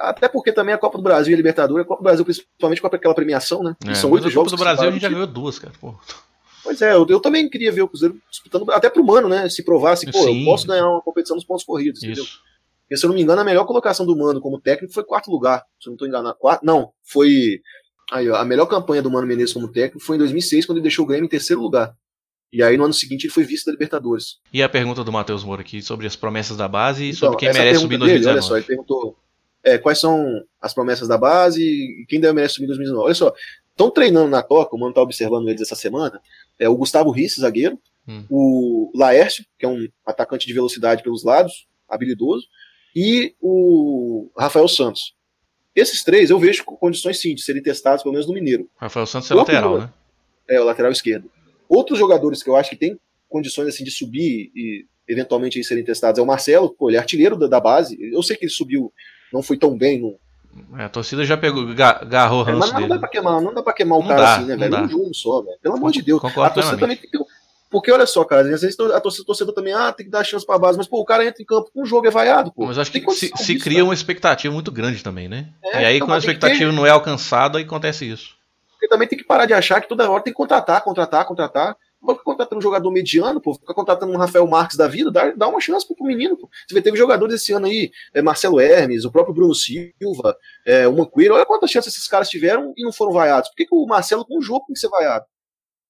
Até 0.00 0.26
porque 0.26 0.52
também 0.52 0.74
a 0.74 0.78
Copa 0.78 0.98
do 0.98 1.04
Brasil 1.04 1.30
e 1.30 1.34
a 1.34 1.36
Libertadores, 1.36 1.84
a 1.84 1.88
Copa 1.88 2.02
do 2.02 2.04
Brasil 2.04 2.24
principalmente 2.24 2.80
com 2.80 2.88
aquela 2.88 3.14
premiação, 3.14 3.62
né? 3.62 3.76
É, 3.86 3.94
são 3.94 4.10
oito 4.10 4.26
a 4.26 4.30
jogos. 4.30 4.52
Copa 4.52 4.56
do 4.56 4.64
Brasil 4.64 4.88
a 4.88 4.90
gente 4.90 5.02
já 5.02 5.08
ganhou 5.08 5.26
duas, 5.28 5.60
cara. 5.60 5.72
Pô. 5.80 5.94
Pois 6.64 6.82
é, 6.82 6.92
eu, 6.92 7.06
eu 7.08 7.20
também 7.20 7.48
queria 7.48 7.70
ver 7.70 7.82
o 7.82 7.88
Cruzeiro 7.88 8.20
disputando, 8.28 8.68
até 8.72 8.90
pro 8.90 9.04
Mano, 9.04 9.28
né? 9.28 9.48
Se 9.48 9.62
provasse, 9.62 10.10
pô, 10.10 10.18
Sim. 10.18 10.40
eu 10.40 10.44
posso 10.44 10.66
ganhar 10.66 10.88
uma 10.88 11.00
competição 11.00 11.36
nos 11.36 11.44
pontos 11.44 11.64
corridos, 11.64 12.02
entendeu? 12.02 12.24
Isso. 12.24 12.40
Porque, 12.82 12.96
se 12.96 13.04
eu 13.04 13.08
não 13.08 13.14
me 13.14 13.22
engano, 13.22 13.40
a 13.40 13.44
melhor 13.44 13.64
colocação 13.64 14.04
do 14.04 14.16
Mano 14.16 14.40
como 14.40 14.60
técnico 14.60 14.92
foi 14.92 15.04
quarto 15.04 15.30
lugar. 15.30 15.64
Se 15.80 15.88
eu 15.88 15.90
não 15.90 15.94
estou 15.94 16.08
enganado. 16.08 16.36
Quarto, 16.38 16.66
não, 16.66 16.92
foi. 17.04 17.60
Aí, 18.10 18.28
ó, 18.28 18.36
a 18.36 18.44
melhor 18.44 18.66
campanha 18.66 19.02
do 19.02 19.10
Mano 19.10 19.26
Menezes 19.26 19.52
como 19.52 19.68
técnico 19.68 20.04
foi 20.04 20.16
em 20.16 20.18
2006, 20.18 20.66
quando 20.66 20.78
ele 20.78 20.82
deixou 20.84 21.04
o 21.04 21.08
Grêmio 21.08 21.26
em 21.26 21.30
terceiro 21.30 21.60
lugar. 21.60 21.94
E 22.52 22.62
aí, 22.62 22.76
no 22.76 22.84
ano 22.84 22.94
seguinte, 22.94 23.24
ele 23.24 23.32
foi 23.32 23.44
vice 23.44 23.66
da 23.66 23.72
Libertadores. 23.72 24.38
E 24.52 24.62
a 24.62 24.68
pergunta 24.68 25.02
do 25.02 25.12
Matheus 25.12 25.42
Moura 25.42 25.62
aqui 25.62 25.82
sobre 25.82 26.06
as 26.06 26.14
promessas 26.14 26.56
da 26.56 26.68
base 26.68 27.04
e 27.04 27.08
Então, 27.08 27.32
sobre 27.32 27.38
quem 27.38 27.52
merece 27.52 27.80
subir 27.80 27.96
em 27.96 27.98
dele, 27.98 28.20
2019. 28.20 28.34
Olha 28.34 28.42
só, 28.42 28.56
ele 28.56 28.66
perguntou 28.66 29.16
é, 29.64 29.78
quais 29.78 29.98
são 29.98 30.24
as 30.60 30.72
promessas 30.72 31.08
da 31.08 31.18
base 31.18 31.60
e 31.60 32.06
quem 32.08 32.20
deve 32.20 32.34
merece 32.34 32.54
subir 32.54 32.66
em 32.66 32.68
2019. 32.68 33.06
Olha 33.06 33.14
só, 33.14 33.34
estão 33.70 33.90
treinando 33.90 34.28
na 34.30 34.42
Toca, 34.42 34.76
o 34.76 34.78
Mano 34.78 34.90
está 34.90 35.02
observando 35.02 35.48
eles 35.48 35.60
essa 35.60 35.74
semana. 35.74 36.20
É 36.58 36.68
o 36.68 36.76
Gustavo 36.76 37.10
Risse, 37.10 37.40
zagueiro, 37.40 37.78
Hum. 38.08 38.24
o 38.30 38.92
Laércio, 38.94 39.44
que 39.58 39.66
é 39.66 39.68
um 39.68 39.88
atacante 40.06 40.46
de 40.46 40.52
velocidade 40.54 41.02
pelos 41.02 41.24
lados, 41.24 41.66
habilidoso, 41.88 42.46
e 42.94 43.34
o 43.40 44.30
Rafael 44.38 44.68
Santos. 44.68 45.15
Esses 45.76 46.02
três 46.02 46.30
eu 46.30 46.38
vejo 46.38 46.64
com 46.64 46.74
condições 46.76 47.20
sim 47.20 47.34
de 47.34 47.42
serem 47.42 47.62
testados, 47.62 48.02
pelo 48.02 48.14
menos 48.14 48.26
no 48.26 48.32
Mineiro. 48.34 48.68
Rafael 48.76 49.06
Santos 49.06 49.30
é 49.30 49.34
Outro 49.34 49.52
lateral, 49.52 49.74
jogador. 49.74 49.92
né? 50.48 50.56
É, 50.56 50.60
o 50.60 50.64
lateral 50.64 50.90
esquerdo. 50.90 51.30
Outros 51.68 51.98
jogadores 51.98 52.42
que 52.42 52.48
eu 52.48 52.56
acho 52.56 52.70
que 52.70 52.76
têm 52.76 52.98
condições 53.28 53.68
assim 53.68 53.84
de 53.84 53.90
subir 53.90 54.50
e 54.54 54.86
eventualmente 55.08 55.58
aí 55.58 55.64
serem 55.64 55.84
testados 55.84 56.18
é 56.18 56.22
o 56.22 56.26
Marcelo, 56.26 56.70
pô, 56.70 56.88
ele 56.88 56.96
é 56.96 57.00
artilheiro 57.00 57.36
da, 57.36 57.46
da 57.46 57.60
base. 57.60 57.96
Eu 58.00 58.22
sei 58.22 58.36
que 58.36 58.44
ele 58.46 58.52
subiu, 58.52 58.92
não 59.32 59.42
foi 59.42 59.56
tão 59.58 59.76
bem 59.76 60.00
no, 60.00 60.18
É, 60.78 60.84
a 60.84 60.88
torcida 60.88 61.24
já 61.24 61.36
pegou, 61.36 61.66
ga- 61.74 61.98
agarrou 62.00 62.44
o 62.44 62.48
É, 62.48 62.52
mas 62.54 62.72
não 62.72 62.76
dele. 62.80 62.88
dá 62.88 62.98
pra 62.98 63.08
queimar, 63.08 63.40
não 63.42 63.52
dá 63.52 63.62
pra 63.62 63.72
queimar 63.74 63.98
o 63.98 64.00
Não 64.02 64.08
cara 64.08 64.22
dá, 64.22 64.36
assim, 64.36 64.46
né, 64.46 64.56
velho? 64.56 64.70
dá. 64.70 64.82
Um 64.84 64.88
jogo 64.88 65.14
só, 65.14 65.42
velho. 65.42 65.58
Pelo 65.60 65.74
amor 65.76 65.92
de 65.92 66.00
Deus. 66.02 66.20
Concordo 66.20 66.50
a 66.50 66.54
torcida 66.54 66.78
também 66.78 66.96
tem 66.96 67.10
que 67.10 67.18
ter. 67.18 67.24
Porque 67.76 67.92
olha 67.92 68.06
só, 68.06 68.24
cara, 68.24 68.40
às 68.40 68.62
vezes 68.62 68.74
a 68.80 69.00
torcida, 69.02 69.26
torcedor 69.26 69.54
também, 69.54 69.74
ah, 69.74 69.92
tem 69.92 70.06
que 70.06 70.10
dar 70.10 70.24
chance 70.24 70.46
pra 70.46 70.56
base, 70.56 70.78
mas 70.78 70.88
pô, 70.88 70.98
o 70.98 71.04
cara 71.04 71.26
entra 71.26 71.42
em 71.42 71.44
campo 71.44 71.70
com 71.74 71.82
um 71.82 71.84
jogo 71.84 72.06
é 72.06 72.10
vaiado, 72.10 72.50
pô. 72.50 72.64
Mas 72.64 72.78
acho 72.78 72.90
que 72.90 73.02
se, 73.10 73.30
se 73.36 73.52
disso, 73.52 73.62
cria 73.62 73.76
cara. 73.76 73.84
uma 73.84 73.92
expectativa 73.92 74.54
muito 74.54 74.72
grande 74.72 75.04
também, 75.04 75.28
né? 75.28 75.50
É, 75.62 75.82
e 75.82 75.84
aí, 75.84 75.96
então, 75.96 76.08
quando 76.08 76.14
a 76.14 76.18
expectativa 76.20 76.72
não 76.72 76.86
é 76.86 76.88
alcançada, 76.88 77.58
aí 77.58 77.64
acontece 77.64 78.10
isso. 78.10 78.34
Porque 78.70 78.88
também 78.88 79.06
tem 79.06 79.18
que 79.18 79.26
parar 79.26 79.44
de 79.44 79.52
achar 79.52 79.82
que 79.82 79.88
toda 79.90 80.10
hora 80.10 80.22
tem 80.22 80.32
que 80.32 80.38
contratar, 80.38 80.82
contratar, 80.82 81.26
contratar. 81.26 81.76
Não 82.00 82.14
ficar 82.14 82.24
contratando 82.24 82.60
um 82.60 82.62
jogador 82.62 82.90
mediano, 82.90 83.42
pô, 83.42 83.52
ficar 83.52 83.74
contratando 83.74 84.10
um 84.10 84.16
Rafael 84.16 84.46
Marques 84.46 84.78
da 84.78 84.88
vida, 84.88 85.10
dá, 85.10 85.32
dá 85.32 85.46
uma 85.46 85.60
chance 85.60 85.86
pro, 85.86 85.94
pro 85.94 86.06
menino, 86.06 86.34
pô. 86.34 86.48
Você 86.66 86.74
vê, 86.74 86.80
teve 86.80 86.96
jogadores 86.96 87.34
esse 87.34 87.52
ano 87.52 87.66
aí, 87.66 87.90
é, 88.14 88.22
Marcelo 88.22 88.58
Hermes, 88.58 89.04
o 89.04 89.12
próprio 89.12 89.34
Bruno 89.34 89.54
Silva, 89.54 90.34
é, 90.64 90.88
o 90.88 90.96
Manqueiro, 90.96 91.34
olha 91.34 91.44
quantas 91.44 91.70
chances 91.70 91.92
esses 91.92 92.08
caras 92.08 92.30
tiveram 92.30 92.72
e 92.74 92.82
não 92.82 92.92
foram 92.92 93.12
vaiados. 93.12 93.50
Por 93.50 93.56
que, 93.56 93.66
que 93.66 93.74
o 93.74 93.84
Marcelo 93.84 94.24
com 94.24 94.38
um 94.38 94.40
jogo 94.40 94.64
tem 94.66 94.72
que 94.72 94.80
ser 94.80 94.88
vaiado? 94.88 95.26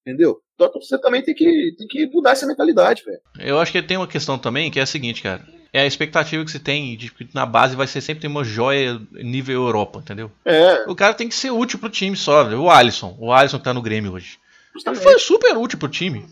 Entendeu? 0.06 0.38
Então 0.54 0.70
você 0.74 0.96
também 1.00 1.20
tem 1.20 1.34
que, 1.34 1.74
tem 1.76 1.86
que 1.88 2.06
mudar 2.06 2.30
essa 2.30 2.46
mentalidade, 2.46 3.02
velho. 3.04 3.18
Eu 3.40 3.58
acho 3.58 3.72
que 3.72 3.82
tem 3.82 3.96
uma 3.96 4.06
questão 4.06 4.38
também 4.38 4.70
que 4.70 4.78
é 4.78 4.82
a 4.82 4.86
seguinte, 4.86 5.20
cara. 5.20 5.44
É 5.72 5.80
a 5.80 5.86
expectativa 5.86 6.44
que 6.44 6.50
se 6.50 6.60
tem 6.60 6.96
de 6.96 7.10
que 7.10 7.28
na 7.34 7.44
base 7.44 7.74
vai 7.74 7.88
ser 7.88 8.00
sempre 8.00 8.26
uma 8.28 8.44
joia 8.44 9.00
nível 9.12 9.62
Europa, 9.62 9.98
entendeu? 9.98 10.30
É, 10.44 10.84
O 10.88 10.94
cara 10.94 11.12
tem 11.12 11.28
que 11.28 11.34
ser 11.34 11.50
útil 11.50 11.80
pro 11.80 11.90
time 11.90 12.16
só. 12.16 12.44
né? 12.48 12.54
O 12.54 12.70
Alisson, 12.70 13.16
o 13.18 13.32
Alisson 13.32 13.58
que 13.58 13.64
tá 13.64 13.74
no 13.74 13.82
Grêmio 13.82 14.12
hoje. 14.12 14.38
Ele 14.38 14.72
justamente. 14.74 15.02
foi 15.02 15.18
super 15.18 15.56
útil 15.56 15.78
pro 15.78 15.88
time. 15.88 16.24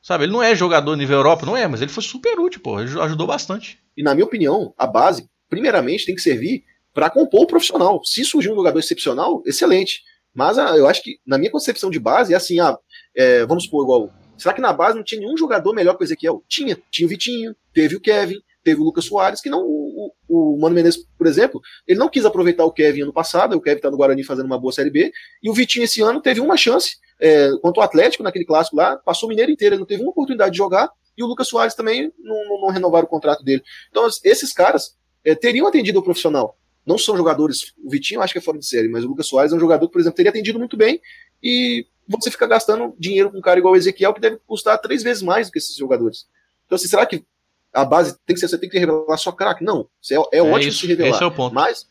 Sabe, 0.00 0.24
ele 0.24 0.32
não 0.32 0.42
é 0.42 0.54
jogador 0.54 0.94
nível 0.94 1.16
Europa, 1.16 1.44
não 1.44 1.56
é, 1.56 1.66
mas 1.66 1.82
ele 1.82 1.90
foi 1.90 2.02
super 2.04 2.38
útil, 2.38 2.60
pô. 2.62 2.80
Ele 2.80 2.88
ajudou 3.00 3.26
bastante. 3.26 3.78
E 3.96 4.02
na 4.02 4.14
minha 4.14 4.24
opinião, 4.24 4.72
a 4.78 4.86
base, 4.86 5.28
primeiramente, 5.50 6.06
tem 6.06 6.14
que 6.14 6.20
servir 6.22 6.62
para 6.94 7.10
compor 7.10 7.42
o 7.42 7.46
profissional. 7.46 8.00
Se 8.04 8.24
surgir 8.24 8.50
um 8.50 8.54
jogador 8.54 8.78
excepcional, 8.78 9.42
excelente. 9.44 10.02
Mas 10.34 10.56
ah, 10.56 10.76
eu 10.76 10.86
acho 10.86 11.02
que, 11.02 11.18
na 11.26 11.36
minha 11.36 11.50
concepção 11.50 11.90
de 11.90 11.98
base, 11.98 12.32
é 12.32 12.36
assim, 12.36 12.60
ah, 12.60 12.78
é, 13.18 13.44
vamos 13.44 13.64
supor, 13.64 13.82
igual. 13.82 14.10
Será 14.38 14.54
que 14.54 14.60
na 14.60 14.72
base 14.72 14.96
não 14.96 15.02
tinha 15.02 15.20
nenhum 15.20 15.36
jogador 15.36 15.74
melhor 15.74 15.94
que 15.96 16.04
o 16.04 16.06
Ezequiel? 16.06 16.44
Tinha. 16.48 16.78
Tinha 16.90 17.06
o 17.06 17.08
Vitinho, 17.08 17.56
teve 17.74 17.96
o 17.96 18.00
Kevin, 18.00 18.36
teve 18.62 18.80
o 18.80 18.84
Lucas 18.84 19.04
Soares, 19.04 19.40
que 19.40 19.50
não. 19.50 19.62
O, 19.62 20.12
o, 20.28 20.54
o 20.54 20.60
Mano 20.60 20.76
Menezes, 20.76 21.04
por 21.18 21.26
exemplo, 21.26 21.60
ele 21.86 21.98
não 21.98 22.08
quis 22.08 22.24
aproveitar 22.24 22.64
o 22.64 22.70
Kevin 22.72 23.02
ano 23.02 23.12
passado, 23.12 23.56
o 23.56 23.60
Kevin 23.60 23.80
tá 23.80 23.90
no 23.90 23.96
Guarani 23.96 24.22
fazendo 24.22 24.46
uma 24.46 24.58
boa 24.58 24.72
Série 24.72 24.90
B, 24.90 25.10
e 25.42 25.50
o 25.50 25.52
Vitinho 25.52 25.84
esse 25.84 26.00
ano 26.02 26.20
teve 26.20 26.40
uma 26.40 26.56
chance 26.56 26.96
é, 27.20 27.50
contra 27.60 27.80
o 27.80 27.84
Atlético, 27.84 28.22
naquele 28.22 28.44
clássico 28.44 28.76
lá, 28.76 28.96
passou 28.96 29.26
o 29.26 29.30
Mineiro 29.30 29.50
inteiro, 29.50 29.74
ele 29.74 29.80
não 29.80 29.86
teve 29.86 30.02
uma 30.02 30.10
oportunidade 30.12 30.52
de 30.52 30.58
jogar, 30.58 30.88
e 31.16 31.22
o 31.24 31.26
Lucas 31.26 31.48
Soares 31.48 31.74
também 31.74 32.12
não, 32.22 32.44
não, 32.48 32.60
não 32.60 32.68
renovaram 32.68 33.06
o 33.06 33.10
contrato 33.10 33.42
dele. 33.42 33.62
Então, 33.90 34.06
es- 34.06 34.20
esses 34.22 34.52
caras 34.52 34.96
é, 35.24 35.34
teriam 35.34 35.66
atendido 35.66 35.98
o 35.98 36.02
profissional. 36.02 36.56
Não 36.86 36.96
são 36.96 37.16
jogadores. 37.16 37.74
O 37.84 37.90
Vitinho 37.90 38.22
acho 38.22 38.32
que 38.32 38.38
é 38.38 38.42
fora 38.42 38.58
de 38.58 38.66
série, 38.66 38.88
mas 38.88 39.04
o 39.04 39.08
Lucas 39.08 39.26
Soares 39.26 39.52
é 39.52 39.56
um 39.56 39.60
jogador 39.60 39.88
que, 39.88 39.92
por 39.92 40.00
exemplo, 40.00 40.16
teria 40.16 40.30
atendido 40.30 40.60
muito 40.60 40.76
bem 40.76 41.00
e 41.42 41.84
você 42.08 42.30
fica 42.30 42.46
gastando 42.46 42.94
dinheiro 42.98 43.30
com 43.30 43.38
um 43.38 43.42
cara 43.42 43.58
igual 43.58 43.74
o 43.74 43.76
Ezequiel, 43.76 44.14
que 44.14 44.20
deve 44.20 44.38
custar 44.46 44.78
três 44.78 45.02
vezes 45.02 45.22
mais 45.22 45.48
do 45.48 45.52
que 45.52 45.58
esses 45.58 45.76
jogadores. 45.76 46.26
Então, 46.66 46.76
assim, 46.76 46.88
será 46.88 47.04
que 47.04 47.24
a 47.72 47.84
base 47.84 48.16
tem 48.24 48.34
que 48.34 48.40
ser, 48.40 48.48
você 48.48 48.58
tem 48.58 48.68
que 48.68 48.78
revelar 48.78 49.16
só 49.18 49.30
craque? 49.30 49.62
Não. 49.62 49.88
Isso 50.00 50.14
é, 50.14 50.38
é 50.38 50.42
ótimo 50.42 50.70
isso, 50.70 50.80
se 50.80 50.86
revelar. 50.86 51.10
esse 51.10 51.22
é 51.22 51.26
o 51.26 51.30
ponto. 51.30 51.54
Mas, 51.54 51.86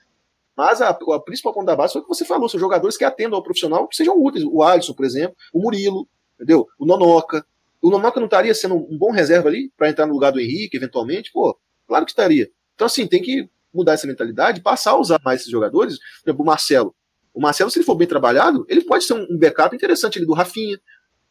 mas 0.55 0.81
a, 0.81 0.89
a 0.89 1.19
principal 1.19 1.53
ponto 1.53 1.65
da 1.65 1.75
base 1.75 1.93
foi 1.93 2.01
o 2.01 2.05
que 2.05 2.09
você 2.09 2.25
falou, 2.25 2.49
são 2.49 2.59
jogadores 2.59 2.97
que 2.97 3.03
atendam 3.03 3.37
ao 3.37 3.43
profissional, 3.43 3.87
que 3.87 3.95
sejam 3.95 4.19
úteis. 4.19 4.43
O 4.45 4.63
Alisson, 4.63 4.93
por 4.93 5.05
exemplo, 5.05 5.35
o 5.53 5.61
Murilo, 5.61 6.07
entendeu? 6.35 6.67
O 6.79 6.85
Nonoca. 6.85 7.45
O 7.81 7.91
Nonoca 7.91 8.19
não 8.19 8.25
estaria 8.25 8.53
sendo 8.55 8.75
um 8.75 8.97
bom 8.97 9.11
reserva 9.11 9.49
ali 9.49 9.71
para 9.77 9.89
entrar 9.89 10.07
no 10.07 10.13
lugar 10.13 10.31
do 10.31 10.39
Henrique, 10.39 10.77
eventualmente? 10.77 11.31
Pô, 11.31 11.57
claro 11.87 12.05
que 12.05 12.11
estaria. 12.11 12.49
Então, 12.73 12.87
assim, 12.87 13.05
tem 13.05 13.21
que 13.21 13.47
mudar 13.73 13.93
essa 13.93 14.07
mentalidade, 14.07 14.61
passar 14.61 14.91
a 14.91 14.99
usar 14.99 15.21
mais 15.23 15.41
esses 15.41 15.51
jogadores. 15.51 15.97
Por 15.99 16.29
exemplo, 16.29 16.43
o 16.43 16.45
Marcelo. 16.45 16.95
O 17.37 17.39
Marcelo, 17.41 17.69
se 17.69 17.77
ele 17.77 17.85
for 17.85 17.93
bem 17.93 18.07
trabalhado, 18.07 18.65
ele 18.67 18.81
pode 18.81 19.03
ser 19.03 19.13
um 19.13 19.37
backup 19.37 19.75
interessante 19.75 20.17
ali 20.17 20.25
do 20.25 20.33
Rafinha 20.33 20.79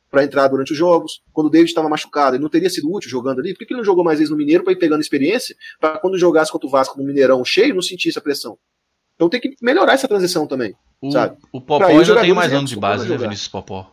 para 0.09 0.22
entrar 0.22 0.46
durante 0.46 0.70
os 0.70 0.78
jogos. 0.78 1.20
Quando 1.32 1.48
o 1.48 1.50
David 1.50 1.68
estava 1.68 1.88
machucado, 1.88 2.36
ele 2.36 2.42
não 2.44 2.48
teria 2.48 2.70
sido 2.70 2.88
útil 2.92 3.11
jogando 3.11 3.40
ali. 3.40 3.54
Por 3.54 3.66
que 3.66 3.72
ele 3.72 3.78
não 3.78 3.84
jogou 3.84 4.04
mais 4.04 4.20
vezes 4.20 4.30
no 4.30 4.36
Mineiro 4.36 4.62
para 4.62 4.72
ir 4.72 4.76
pegando 4.76 5.00
experiência, 5.00 5.57
para 5.80 5.98
quando 5.98 6.16
jogasse 6.16 6.52
contra 6.52 6.68
o 6.68 6.70
Vasco 6.70 6.96
no 6.96 7.04
Mineirão 7.04 7.44
cheio, 7.44 7.74
não 7.74 7.82
sentisse 7.82 8.16
a 8.16 8.22
pressão? 8.22 8.57
Então 9.16 9.28
tem 9.28 9.40
que 9.40 9.57
melhorar 9.61 9.94
essa 9.94 10.07
transição 10.07 10.46
também. 10.46 10.76
O, 11.00 11.11
sabe? 11.11 11.36
o 11.52 11.61
Popó 11.61 11.86
ainda 11.86 12.20
tem 12.20 12.32
mais 12.32 12.52
já 12.52 12.59
anos 12.59 12.70
de 12.70 12.76
acostumam 12.76 12.80
base, 12.98 13.09
né. 13.09 13.16
Vinícius 13.16 13.48
Popó? 13.48 13.92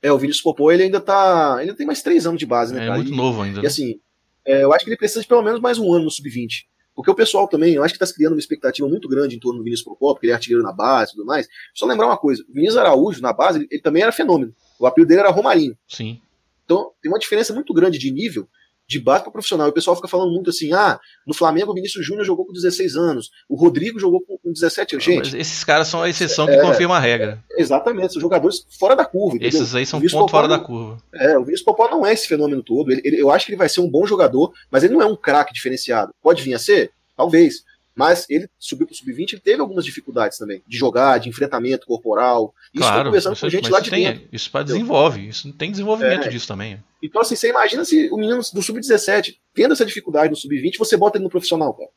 É, 0.00 0.10
o 0.10 0.16
Vinícius 0.16 0.42
Popó, 0.42 0.72
ele 0.72 0.84
ainda 0.84 0.98
tá. 0.98 1.56
Ainda 1.56 1.74
tem 1.74 1.86
mais 1.86 2.00
três 2.00 2.26
anos 2.26 2.38
de 2.38 2.46
base, 2.46 2.72
né, 2.74 2.84
É 2.84 2.86
cara? 2.86 2.96
muito 2.96 3.12
E- 3.12 3.16
novo 3.16 3.42
ainda. 3.42 3.58
E 3.58 3.62
né? 3.62 3.68
assim, 3.68 4.00
é, 4.46 4.64
eu 4.64 4.72
acho 4.72 4.82
que 4.82 4.90
ele 4.90 4.96
precisa 4.96 5.20
de 5.20 5.26
pelo 5.28 5.42
menos 5.42 5.60
mais 5.60 5.78
um 5.78 5.92
ano 5.92 6.04
no 6.04 6.10
sub-20. 6.10 6.64
Porque 7.00 7.10
o 7.10 7.14
pessoal 7.14 7.48
também, 7.48 7.74
eu 7.74 7.82
acho 7.82 7.94
que 7.94 7.96
está 7.96 8.04
se 8.04 8.14
criando 8.14 8.34
uma 8.34 8.38
expectativa 8.38 8.86
muito 8.86 9.08
grande 9.08 9.34
em 9.34 9.40
torno 9.40 9.58
do 9.58 9.64
Vinícius 9.64 9.86
Popó, 9.86 10.12
porque 10.12 10.26
ele 10.26 10.32
é 10.32 10.34
artilheiro 10.34 10.62
na 10.62 10.70
base 10.70 11.12
e 11.12 11.14
tudo 11.14 11.24
mais. 11.24 11.48
Só 11.74 11.86
lembrar 11.86 12.06
uma 12.06 12.18
coisa: 12.18 12.44
o 12.46 12.52
Vinícius 12.52 12.76
Araújo, 12.76 13.22
na 13.22 13.32
base, 13.32 13.60
ele, 13.60 13.68
ele 13.70 13.80
também 13.80 14.02
era 14.02 14.12
fenômeno. 14.12 14.54
O 14.78 14.86
apelido 14.86 15.08
dele 15.08 15.20
era 15.20 15.30
Romarinho. 15.30 15.74
Sim. 15.88 16.20
Então 16.66 16.92
tem 17.00 17.10
uma 17.10 17.18
diferença 17.18 17.54
muito 17.54 17.72
grande 17.72 17.98
de 17.98 18.10
nível 18.10 18.46
de 18.90 18.98
base 19.00 19.22
para 19.22 19.32
profissional. 19.32 19.68
E 19.68 19.70
o 19.70 19.72
pessoal 19.72 19.94
fica 19.94 20.08
falando 20.08 20.32
muito 20.32 20.50
assim: 20.50 20.72
ah, 20.72 20.98
no 21.26 21.32
Flamengo 21.32 21.70
o 21.70 21.74
Vinícius 21.74 22.04
Júnior 22.04 22.24
jogou 22.24 22.44
com 22.44 22.52
16 22.52 22.96
anos, 22.96 23.30
o 23.48 23.54
Rodrigo 23.54 24.00
jogou 24.00 24.20
com, 24.20 24.36
com 24.36 24.52
17 24.52 24.96
anos. 24.96 25.04
Gente, 25.04 25.18
Mas 25.26 25.34
esses 25.34 25.62
caras 25.62 25.86
são 25.86 26.02
a 26.02 26.08
exceção 26.08 26.46
que 26.46 26.52
É. 26.54 26.60
confirma 26.60 26.96
a 26.96 27.00
regra. 27.00 27.42
exatamente, 27.56 28.12
são 28.12 28.20
jogadores 28.20 28.66
fora 28.78 28.96
da 28.96 29.04
curva. 29.04 29.36
Entendeu? 29.36 29.48
Esses 29.60 29.74
aí 29.74 29.86
são 29.86 30.00
ponto 30.00 30.10
Popó 30.10 30.28
fora 30.28 30.48
da 30.48 30.56
não- 30.58 30.64
curva. 30.64 30.98
É, 31.14 31.38
o 31.38 31.44
Vinícius 31.44 31.64
Popó 31.64 31.88
não 31.88 32.04
é 32.04 32.12
esse 32.12 32.26
fenômeno 32.26 32.62
todo. 32.62 32.90
Ele, 32.90 33.00
ele- 33.04 33.20
eu 33.22 33.30
acho 33.30 33.46
que 33.46 33.52
ele 33.52 33.58
vai 33.58 33.68
ser 33.68 33.80
um 33.80 33.88
bom 33.88 34.04
jogador, 34.06 34.52
mas 34.70 34.82
ele 34.82 34.92
não 34.94 35.02
é 35.02 35.06
um 35.06 35.16
craque 35.16 35.52
diferenciado. 35.54 36.12
Pode 36.22 36.42
vir 36.42 36.54
a 36.54 36.58
ser? 36.58 36.90
Talvez. 37.16 37.62
Mas 37.94 38.24
ele 38.30 38.48
subiu 38.58 38.86
pro 38.86 38.94
sub-20 38.94 39.32
ele 39.32 39.40
teve 39.42 39.60
algumas 39.60 39.84
dificuldades 39.84 40.38
também. 40.38 40.62
De 40.66 40.78
jogar, 40.78 41.18
de 41.18 41.28
enfrentamento 41.28 41.86
corporal. 41.86 42.54
Isso 42.72 42.82
Claro, 42.84 43.04
conversando 43.06 43.32
isso, 43.34 43.46
com 43.46 43.50
gente 43.50 43.68
lá 43.70 43.80
de 43.80 43.90
tem, 43.90 44.04
dentro. 44.04 44.28
isso 44.32 44.50
pra 44.50 44.62
desenvolve. 44.62 45.28
Isso 45.28 45.52
tem 45.52 45.70
desenvolvimento 45.70 46.26
É. 46.26 46.28
disso 46.28 46.46
também. 46.48 46.82
Então, 47.02 47.20
assim, 47.20 47.34
você 47.36 47.48
imagina 47.50 47.84
se 47.84 48.08
o 48.10 48.16
menino 48.16 48.40
do 48.54 48.62
sub-17, 48.62 49.36
tendo 49.52 49.72
essa 49.72 49.84
dificuldade 49.84 50.30
no 50.30 50.36
sub-20, 50.36 50.78
você 50.78 50.96
bota 50.96 51.18
ele 51.18 51.24
no 51.24 51.30
profissional, 51.30 51.74
cara. 51.74 51.90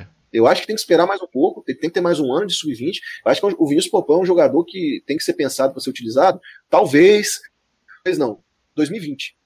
É. 0.00 0.06
Eu 0.32 0.46
acho 0.46 0.60
que 0.60 0.66
tem 0.66 0.76
que 0.76 0.80
esperar 0.80 1.06
mais 1.06 1.20
um 1.22 1.26
pouco, 1.26 1.62
tem, 1.62 1.74
tem 1.76 1.90
que 1.90 1.94
ter 1.94 2.00
mais 2.00 2.20
um 2.20 2.32
ano 2.32 2.46
de 2.46 2.54
sub-20. 2.54 2.98
Eu 3.24 3.30
acho 3.32 3.40
que 3.40 3.46
o 3.58 3.66
Vinícius 3.66 3.90
Popão 3.90 4.18
é 4.18 4.22
um 4.22 4.26
jogador 4.26 4.64
que 4.64 5.02
tem 5.06 5.16
que 5.16 5.24
ser 5.24 5.32
pensado 5.34 5.72
para 5.72 5.80
ser 5.80 5.90
utilizado. 5.90 6.40
Talvez, 6.68 7.40
talvez 7.96 8.18
não, 8.18 8.38
2020. 8.76 9.36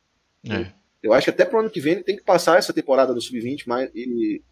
É. 0.50 0.66
Eu 1.02 1.12
acho 1.12 1.24
que 1.24 1.30
até 1.30 1.44
pro 1.44 1.60
ano 1.60 1.70
que 1.70 1.80
vem 1.80 1.94
ele 1.94 2.02
tem 2.02 2.16
que 2.16 2.22
passar 2.22 2.58
essa 2.58 2.72
temporada 2.72 3.12
do 3.14 3.20
sub-20, 3.20 3.62
mas 3.66 3.90
ele, 3.94 4.42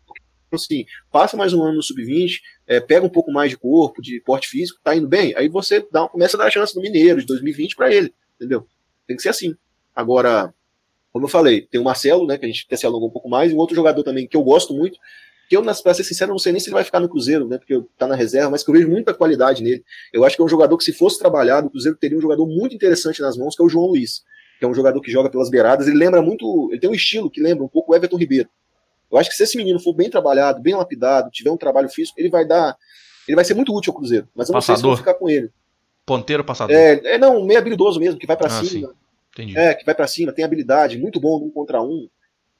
assim, 0.57 0.85
passa 1.11 1.37
mais 1.37 1.53
um 1.53 1.63
ano 1.63 1.77
no 1.77 1.83
sub-20, 1.83 2.41
é, 2.67 2.81
pega 2.81 3.05
um 3.05 3.11
pouco 3.11 3.33
mais 3.33 3.51
de 3.51 3.57
corpo, 3.57 4.01
de 4.01 4.21
porte 4.21 4.49
físico, 4.49 4.81
tá 4.83 4.95
indo 4.95 5.09
bem, 5.09 5.35
aí 5.37 5.49
você 5.49 5.87
dá, 5.91 6.09
começa 6.09 6.37
a 6.37 6.39
dar 6.39 6.47
a 6.47 6.51
chance 6.51 6.75
no 6.75 6.83
Mineiro 6.83 7.21
de 7.21 7.27
2020 7.27 7.77
para 7.77 7.93
ele, 7.93 8.13
entendeu? 8.37 8.67
Tem 9.07 9.17
que 9.17 9.23
ser 9.23 9.31
assim. 9.31 9.55
Agora, 9.95 10.53
como 11.13 11.27
eu 11.27 11.29
falei, 11.29 11.63
tem 11.63 11.81
o 11.81 11.85
Marcelo, 11.85 12.27
né, 12.27 12.39
que 12.39 12.45
a 12.45 12.49
gente 12.49 12.65
até 12.67 12.77
se 12.77 12.87
alongou 12.87 13.09
um 13.09 13.13
pouco 13.13 13.29
mais, 13.29 13.51
e 13.51 13.55
um 13.55 13.59
outro 13.59 13.77
jogador 13.77 14.03
também 14.03 14.27
que 14.27 14.37
eu 14.37 14.43
gosto 14.43 14.73
muito, 14.73 14.99
que 15.53 15.57
eu, 15.57 15.63
pra 15.63 15.93
ser 15.93 16.05
sincero, 16.05 16.31
não 16.31 16.39
sei 16.39 16.51
nem 16.51 16.61
se 16.61 16.69
ele 16.69 16.75
vai 16.75 16.85
ficar 16.85 16.99
no 16.99 17.11
Cruzeiro, 17.11 17.47
né? 17.47 17.59
Porque 17.59 17.79
tá 17.99 18.07
na 18.07 18.15
reserva, 18.15 18.49
mas 18.49 18.63
que 18.63 18.71
eu 18.71 18.75
vejo 18.75 18.89
muita 18.89 19.13
qualidade 19.13 19.63
nele. 19.63 19.85
Eu 20.11 20.25
acho 20.25 20.35
que 20.35 20.41
é 20.41 20.45
um 20.45 20.49
jogador 20.49 20.79
que, 20.79 20.85
se 20.85 20.95
fosse 20.95 21.19
trabalhado, 21.19 21.67
o 21.67 21.71
Cruzeiro 21.71 21.99
teria 21.99 22.17
um 22.17 22.23
jogador 22.23 22.47
muito 22.47 22.75
interessante 22.75 23.21
nas 23.21 23.37
mãos, 23.37 23.55
que 23.55 23.63
é 23.63 23.65
o 23.67 23.69
João 23.69 23.89
Luiz, 23.89 24.23
que 24.59 24.65
é 24.65 24.69
um 24.69 24.73
jogador 24.73 24.99
que 25.03 25.11
joga 25.11 25.29
pelas 25.29 25.51
beiradas. 25.51 25.87
Ele 25.87 25.99
lembra 25.99 26.23
muito. 26.23 26.71
Ele 26.71 26.81
tem 26.81 26.89
um 26.89 26.95
estilo 26.95 27.31
que 27.31 27.43
lembra 27.43 27.63
um 27.63 27.69
pouco 27.69 27.93
o 27.93 27.95
Everton 27.95 28.17
Ribeiro. 28.17 28.49
Eu 29.13 29.19
acho 29.19 29.29
que 29.29 29.37
se 29.37 29.43
esse 29.43 29.57
menino 29.57 29.79
for 29.79 29.93
bem 29.93 30.09
trabalhado, 30.09 30.63
bem 30.63 30.75
lapidado, 30.75 31.31
tiver 31.31 31.51
um 31.51 31.57
trabalho 31.57 31.89
físico, 31.89 32.19
ele 32.19 32.31
vai 32.31 32.47
dar. 32.47 32.77
Ele 33.29 33.37
vai 33.37 33.45
ser 33.45 33.55
muito 33.55 33.75
útil 33.77 33.93
ao 33.93 33.99
Cruzeiro. 33.99 34.27
Mas 34.35 34.49
eu 34.49 34.55
não 34.55 34.61
sei 34.61 34.75
se 34.75 34.83
vou 34.83 34.97
ficar 34.97 35.15
com 35.15 35.29
ele. 35.29 35.51
Ponteiro 36.05 36.43
passador. 36.43 36.75
É, 36.75 37.15
é 37.15 37.19
não, 37.19 37.45
meio 37.45 37.61
habilidoso 37.61 38.01
mesmo, 38.01 38.19
que 38.19 38.27
vai 38.27 38.37
para 38.37 38.49
ah, 38.49 38.65
cima. 38.65 38.89
Sim. 38.89 38.95
Entendi. 39.33 39.59
É, 39.59 39.75
que 39.75 39.85
vai 39.85 39.95
para 39.95 40.07
cima, 40.07 40.33
tem 40.33 40.45
habilidade, 40.45 40.99
muito 40.99 41.21
bom 41.21 41.43
um 41.45 41.51
contra 41.51 41.81
um. 41.83 42.09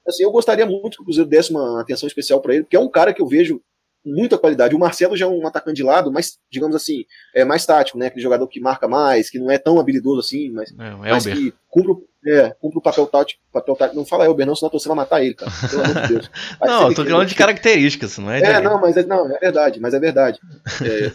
Assim, 0.07 0.23
eu 0.23 0.31
gostaria 0.31 0.67
muito 0.67 0.97
que 0.97 1.03
o 1.03 1.05
Cruzeiro 1.05 1.29
desse 1.29 1.51
uma 1.51 1.81
atenção 1.81 2.07
especial 2.07 2.41
para 2.41 2.55
ele, 2.55 2.65
porque 2.65 2.77
é 2.77 2.81
um 2.81 2.89
cara 2.89 3.13
que 3.13 3.23
eu 3.23 3.27
vejo 3.27 3.61
muita 4.05 4.39
qualidade. 4.39 4.75
O 4.75 4.79
Marcelo 4.79 5.17
já 5.17 5.27
é 5.27 5.29
um 5.29 5.47
atacante 5.47 5.77
de 5.77 5.83
lado, 5.83 6.11
mas, 6.11 6.39
digamos 6.51 6.75
assim, 6.75 7.05
é 7.35 7.45
mais 7.45 7.65
tático, 7.65 7.99
né? 7.99 8.07
Aquele 8.07 8.23
jogador 8.23 8.47
que 8.49 8.61
marca 8.61 8.89
mais, 8.89 9.31
que 9.31 9.39
não 9.39 9.51
é 9.51 9.59
tão 9.59 9.79
habilidoso 9.79 10.21
assim, 10.21 10.51
mas, 10.51 10.73
é, 10.79 10.91
mas 10.97 11.27
que 11.27 11.55
cumpre, 11.73 12.05
é, 12.27 12.51
cumpre 12.61 12.79
o 12.79 12.83
papel 12.83 13.07
tático, 13.07 13.41
papel 13.51 13.75
tático. 13.75 13.97
Não 13.97 14.05
fala 14.05 14.27
Elber, 14.27 14.47
não, 14.47 14.55
senão 14.55 14.71
você 14.71 14.87
vai 14.87 14.97
matar 14.97 15.25
ele, 15.25 15.33
cara. 15.33 15.51
Pelo 15.71 15.83
amor 15.83 16.03
de 16.03 16.09
Deus. 16.13 16.31
não, 16.61 16.89
eu 16.89 16.95
tô 16.95 17.05
falando 17.07 17.29
de 17.29 17.35
características, 17.35 18.19
não 18.19 18.31
é? 18.31 18.41
É, 18.41 18.61
não, 18.61 18.79
mas 18.79 18.95
é, 18.99 19.03
não, 19.05 19.35
é 19.35 19.39
verdade, 19.39 19.81
mas 19.81 19.95
é 19.95 19.99
verdade. 19.99 20.39
É, 20.85 21.11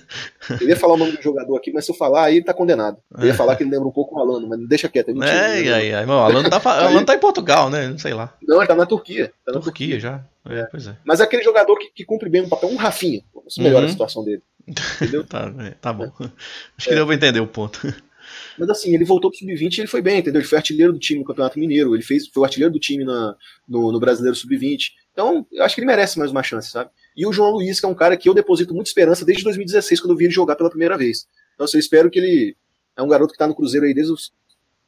eu 0.59 0.67
ia 0.67 0.75
falar 0.75 0.95
o 0.95 0.97
nome 0.97 1.11
do 1.11 1.21
jogador 1.21 1.55
aqui, 1.55 1.71
mas 1.71 1.85
se 1.85 1.91
eu 1.91 1.95
falar, 1.95 2.25
aí 2.25 2.37
ele 2.37 2.45
tá 2.45 2.55
condenado. 2.55 2.97
Eu 3.15 3.27
ia 3.27 3.35
falar 3.35 3.55
que 3.55 3.61
ele 3.61 3.69
lembra 3.69 3.87
um 3.87 3.91
pouco 3.91 4.15
o 4.15 4.19
Alano, 4.19 4.47
mas 4.47 4.67
deixa 4.67 4.89
quieto. 4.89 5.11
É, 5.11 5.13
mentira, 5.13 5.83
é, 5.83 5.89
é, 5.89 5.91
é, 5.91 6.05
o 6.05 6.11
Alano 6.11 6.49
tá, 6.49 6.59
Alano 6.65 7.05
tá 7.05 7.13
em 7.13 7.19
Portugal, 7.19 7.69
né? 7.69 7.87
Não 7.87 7.99
sei 7.99 8.15
lá. 8.15 8.33
Não, 8.41 8.57
ele 8.57 8.67
tá 8.67 8.75
na 8.75 8.87
Turquia. 8.87 9.31
Tá 9.45 9.53
na 9.53 9.59
Turquia, 9.59 9.99
Turquia 9.99 9.99
já. 9.99 10.25
É, 10.49 10.63
pois 10.71 10.87
é. 10.87 10.95
Mas 11.05 11.19
é 11.19 11.23
aquele 11.23 11.43
jogador 11.43 11.77
que, 11.77 11.91
que 11.93 12.05
cumpre 12.05 12.29
bem 12.29 12.41
o 12.41 12.49
papel, 12.49 12.69
um 12.69 12.77
Rafinha. 12.77 13.21
Isso 13.47 13.61
melhora 13.61 13.83
uhum. 13.83 13.89
a 13.89 13.91
situação 13.91 14.23
dele. 14.23 14.41
Entendeu? 14.67 15.23
tá, 15.23 15.53
é, 15.59 15.71
tá 15.79 15.93
bom. 15.93 16.11
Acho 16.77 16.89
que 16.89 16.95
deu 16.95 17.05
pra 17.05 17.15
entender 17.15 17.39
o 17.39 17.47
ponto. 17.47 17.79
Mas 18.57 18.69
assim, 18.69 18.93
ele 18.93 19.05
voltou 19.05 19.29
pro 19.29 19.39
Sub-20 19.39 19.77
e 19.77 19.81
ele 19.81 19.87
foi 19.87 20.01
bem, 20.01 20.19
entendeu? 20.19 20.41
Ele 20.41 20.47
foi 20.47 20.57
artilheiro 20.57 20.93
do 20.93 20.99
time 20.99 21.19
no 21.19 21.25
Campeonato 21.25 21.59
Mineiro, 21.59 21.95
ele 21.95 22.03
fez, 22.03 22.27
foi 22.27 22.41
o 22.41 22.43
artilheiro 22.43 22.73
do 22.73 22.79
time 22.79 23.03
na, 23.03 23.35
no, 23.67 23.91
no 23.91 23.99
Brasileiro 23.99 24.35
Sub-20. 24.35 24.91
Então, 25.11 25.45
eu 25.51 25.63
acho 25.63 25.75
que 25.75 25.81
ele 25.81 25.87
merece 25.87 26.17
mais 26.17 26.31
uma 26.31 26.43
chance, 26.43 26.69
sabe? 26.69 26.89
E 27.15 27.25
o 27.25 27.33
João 27.33 27.51
Luiz, 27.51 27.79
que 27.79 27.85
é 27.85 27.89
um 27.89 27.95
cara 27.95 28.15
que 28.15 28.29
eu 28.29 28.33
deposito 28.33 28.73
muita 28.73 28.89
esperança 28.89 29.25
desde 29.25 29.43
2016, 29.43 30.01
quando 30.01 30.11
eu 30.11 30.17
vi 30.17 30.25
ele 30.25 30.33
jogar 30.33 30.55
pela 30.55 30.69
primeira 30.69 30.97
vez. 30.97 31.27
Então, 31.53 31.65
assim, 31.65 31.77
eu 31.77 31.81
espero 31.81 32.09
que 32.09 32.19
ele. 32.19 32.55
É 32.95 33.01
um 33.01 33.07
garoto 33.07 33.31
que 33.31 33.37
tá 33.37 33.47
no 33.47 33.55
Cruzeiro 33.55 33.85
aí 33.85 33.93
desde 33.93 34.11
os 34.11 34.31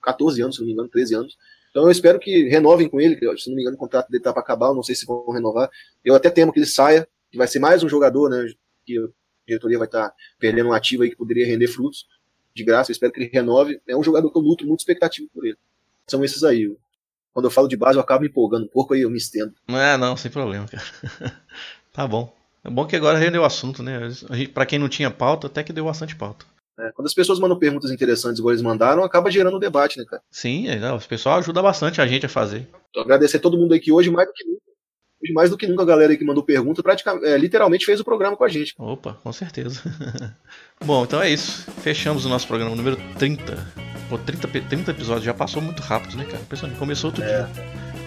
14 0.01 0.41
anos, 0.41 0.55
se 0.55 0.61
não 0.61 0.67
me 0.67 0.73
engano, 0.73 0.89
13 0.89 1.15
anos. 1.15 1.37
Então 1.69 1.83
eu 1.83 1.91
espero 1.91 2.19
que 2.19 2.47
renovem 2.49 2.89
com 2.89 2.99
ele, 2.99 3.15
se 3.37 3.47
não 3.47 3.55
me 3.55 3.61
engano 3.61 3.75
o 3.75 3.79
contrato 3.79 4.09
dele 4.09 4.23
tá 4.23 4.33
para 4.33 4.41
acabar, 4.41 4.67
eu 4.67 4.73
não 4.73 4.83
sei 4.83 4.95
se 4.95 5.05
vão 5.05 5.29
renovar. 5.29 5.69
Eu 6.03 6.15
até 6.15 6.29
temo 6.29 6.51
que 6.51 6.59
ele 6.59 6.65
saia, 6.65 7.07
que 7.31 7.37
vai 7.37 7.47
ser 7.47 7.59
mais 7.59 7.83
um 7.83 7.89
jogador, 7.89 8.29
né, 8.29 8.47
que 8.85 8.97
a 8.97 9.07
diretoria 9.47 9.77
vai 9.77 9.87
estar 9.87 10.09
tá 10.09 10.15
perdendo 10.39 10.69
um 10.69 10.73
ativo 10.73 11.03
aí 11.03 11.09
que 11.09 11.15
poderia 11.15 11.45
render 11.45 11.67
frutos 11.67 12.07
de 12.59 12.65
graça, 12.65 12.91
eu 12.91 12.93
espero 12.93 13.11
que 13.11 13.19
ele 13.19 13.29
renove. 13.31 13.81
É 13.87 13.95
um 13.95 14.03
jogador 14.03 14.31
que 14.31 14.37
eu 14.37 14.41
luto 14.41 14.65
muito 14.65 14.81
expectativa 14.81 15.27
por 15.33 15.45
ele. 15.45 15.57
São 16.07 16.23
esses 16.23 16.43
aí. 16.43 16.71
Quando 17.33 17.45
eu 17.45 17.51
falo 17.51 17.67
de 17.67 17.77
base, 17.77 17.97
eu 17.97 18.01
acabo 18.01 18.21
me 18.21 18.27
empolgando 18.27 18.65
um 18.65 18.69
pouco, 18.69 18.93
aí 18.93 19.01
eu 19.01 19.09
me 19.09 19.17
estendo. 19.17 19.53
Não 19.67 19.79
é, 19.79 19.97
não, 19.97 20.17
sem 20.17 20.29
problema, 20.29 20.67
cara. 20.67 20.83
tá 21.93 22.07
bom. 22.07 22.33
É 22.63 22.69
bom 22.69 22.85
que 22.85 22.95
agora 22.95 23.17
rendeu 23.17 23.41
o 23.41 23.45
assunto, 23.45 23.81
né? 23.81 23.99
Para 24.53 24.65
quem 24.65 24.77
não 24.77 24.89
tinha 24.89 25.09
pauta, 25.09 25.47
até 25.47 25.63
que 25.63 25.71
deu 25.71 25.85
bastante 25.85 26.15
pauta. 26.15 26.45
É, 26.77 26.91
quando 26.93 27.07
as 27.07 27.13
pessoas 27.13 27.39
mandam 27.39 27.59
perguntas 27.59 27.91
interessantes 27.91 28.39
igual 28.39 28.53
eles 28.53 28.61
mandaram, 28.61 29.03
acaba 29.03 29.29
gerando 29.29 29.57
um 29.57 29.59
debate, 29.59 29.97
né, 29.97 30.05
cara? 30.05 30.21
Sim, 30.31 30.67
é, 30.67 30.91
o 30.91 30.99
pessoal 30.99 31.37
ajuda 31.37 31.61
bastante 31.61 32.01
a 32.01 32.07
gente 32.07 32.25
a 32.25 32.29
fazer. 32.29 32.67
Então, 32.89 33.03
agradecer 33.03 33.37
a 33.37 33.41
todo 33.41 33.57
mundo 33.57 33.73
aí 33.73 33.79
que 33.79 33.91
hoje, 33.91 34.09
mais 34.09 34.27
do 34.27 34.33
que 34.33 34.45
nunca, 34.45 34.61
mais 35.33 35.49
do 35.49 35.57
que 35.57 35.67
nunca 35.67 35.83
a 35.83 35.85
galera 35.85 36.11
aí 36.11 36.17
que 36.17 36.23
mandou 36.23 36.43
pergunta, 36.43 36.81
praticamente, 36.81 37.25
é, 37.25 37.37
literalmente 37.37 37.85
fez 37.85 37.99
o 37.99 38.05
programa 38.05 38.37
com 38.37 38.43
a 38.43 38.49
gente. 38.49 38.73
Opa, 38.77 39.17
com 39.21 39.31
certeza. 39.33 39.81
Bom, 40.83 41.03
então 41.03 41.21
é 41.21 41.29
isso. 41.29 41.69
Fechamos 41.81 42.25
o 42.25 42.29
nosso 42.29 42.47
programa 42.47 42.75
número 42.75 42.97
30. 43.17 43.57
Pô, 44.09 44.17
30, 44.17 44.47
30 44.47 44.91
episódios 44.91 45.25
já 45.25 45.33
passou 45.33 45.61
muito 45.61 45.81
rápido, 45.81 46.15
né, 46.17 46.25
cara? 46.25 46.43
Pessoal, 46.49 46.71
começou 46.79 47.09
outro 47.09 47.23
é, 47.23 47.27
dia. 47.27 47.49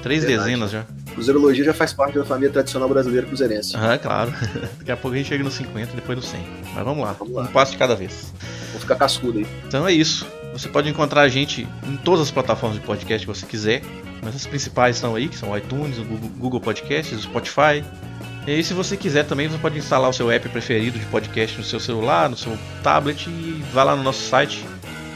Três 0.02 0.24
verdade. 0.24 0.48
dezenas 0.48 0.70
já. 0.70 0.84
Cruzeirologia 1.12 1.64
já 1.64 1.74
faz 1.74 1.92
parte 1.92 2.18
da 2.18 2.24
família 2.24 2.50
tradicional 2.50 2.88
brasileira 2.88 3.26
cruzeirense. 3.26 3.76
Ah, 3.76 3.96
claro. 3.98 4.32
Daqui 4.78 4.90
a 4.90 4.96
pouco 4.96 5.14
a 5.14 5.18
gente 5.18 5.28
chega 5.28 5.44
nos 5.44 5.54
50 5.54 5.92
e 5.92 5.96
depois 5.96 6.18
no 6.18 6.24
100. 6.24 6.40
Mas 6.74 6.84
vamos 6.84 7.04
lá, 7.04 7.12
vamos 7.12 7.34
lá. 7.34 7.42
um 7.42 7.46
passo 7.48 7.72
de 7.72 7.78
cada 7.78 7.94
vez. 7.94 8.32
Vou 8.72 8.80
ficar 8.80 8.96
cascudo 8.96 9.38
aí. 9.38 9.46
Então 9.68 9.86
é 9.86 9.92
isso. 9.92 10.26
Você 10.52 10.68
pode 10.68 10.88
encontrar 10.88 11.22
a 11.22 11.28
gente 11.28 11.68
em 11.86 11.96
todas 11.98 12.22
as 12.22 12.30
plataformas 12.30 12.78
de 12.78 12.84
podcast 12.84 13.26
que 13.26 13.32
você 13.32 13.46
quiser. 13.46 13.82
Mas 14.22 14.36
as 14.36 14.46
principais 14.46 14.96
estão 14.96 15.14
aí, 15.14 15.28
que 15.28 15.36
são 15.36 15.50
o 15.50 15.56
iTunes, 15.56 15.98
o 15.98 16.04
Google 16.04 16.60
Podcasts, 16.60 17.18
o 17.18 17.22
Spotify, 17.22 17.84
e 18.46 18.62
se 18.64 18.74
você 18.74 18.96
quiser 18.96 19.24
também, 19.24 19.46
você 19.46 19.58
pode 19.58 19.78
instalar 19.78 20.10
o 20.10 20.12
seu 20.12 20.30
app 20.30 20.48
preferido 20.48 20.98
de 20.98 21.06
podcast 21.06 21.56
no 21.56 21.64
seu 21.64 21.78
celular, 21.78 22.28
no 22.28 22.36
seu 22.36 22.58
tablet 22.82 23.28
e 23.28 23.62
vá 23.72 23.84
lá 23.84 23.94
no 23.94 24.02
nosso 24.02 24.20
site 24.22 24.64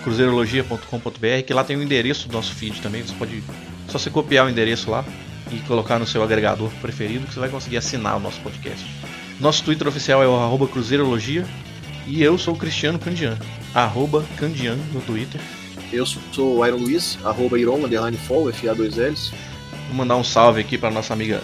cruzeirologia.com.br, 0.05 1.43
que 1.45 1.53
lá 1.53 1.65
tem 1.65 1.77
o 1.77 1.83
endereço 1.83 2.29
do 2.29 2.33
nosso 2.35 2.55
feed 2.55 2.81
também. 2.81 3.03
Você 3.03 3.15
pode 3.15 3.43
só 3.89 3.99
se 3.99 4.11
copiar 4.11 4.47
o 4.47 4.49
endereço 4.49 4.89
lá 4.89 5.05
e 5.51 5.59
colocar 5.61 5.99
no 5.99 6.07
seu 6.07 6.23
agregador 6.23 6.71
preferido 6.81 7.27
que 7.27 7.35
você 7.35 7.41
vai 7.41 7.49
conseguir 7.49 7.79
assinar 7.79 8.17
o 8.17 8.21
nosso 8.21 8.41
podcast. 8.41 8.87
Nosso 9.41 9.65
Twitter 9.65 9.89
oficial 9.89 10.23
é 10.23 10.27
o 10.29 10.69
Cruzeirologia 10.69 11.45
e 12.07 12.23
eu 12.23 12.39
sou 12.39 12.55
o 12.55 12.57
Cristiano 12.57 12.97
Candian, 12.97 13.37
arroba 13.75 14.25
Candian 14.37 14.77
no 14.93 15.01
Twitter. 15.01 15.41
Eu 15.93 16.05
sou 16.05 16.59
o 16.59 16.67
Iron 16.67 16.79
Luiz, 16.79 17.19
arroba 17.25 17.59
Iron, 17.59 17.85
underline 17.85 18.17
fall, 18.17 18.45
FA2Ls. 18.47 19.33
Vou 19.89 19.97
mandar 19.97 20.17
um 20.17 20.25
salve 20.25 20.61
aqui 20.61 20.77
para 20.77 20.91
nossa 20.91 21.13
amiga 21.13 21.41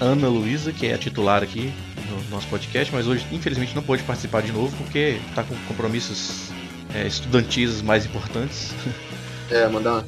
Ana 0.00 0.28
Luísa, 0.28 0.72
que 0.72 0.86
é 0.86 0.94
a 0.94 0.98
titular 0.98 1.42
aqui 1.42 1.72
no 2.10 2.30
nosso 2.30 2.46
podcast, 2.48 2.92
mas 2.94 3.06
hoje 3.06 3.26
infelizmente 3.30 3.74
não 3.74 3.82
pôde 3.82 4.02
participar 4.02 4.42
de 4.42 4.52
novo 4.52 4.74
porque 4.76 5.18
está 5.28 5.42
com 5.42 5.54
compromissos 5.68 6.50
é, 6.94 7.06
estudantis 7.06 7.82
mais 7.82 8.04
importantes. 8.06 8.72
É, 9.50 9.66
mandar, 9.66 9.92
mandar 10.02 10.06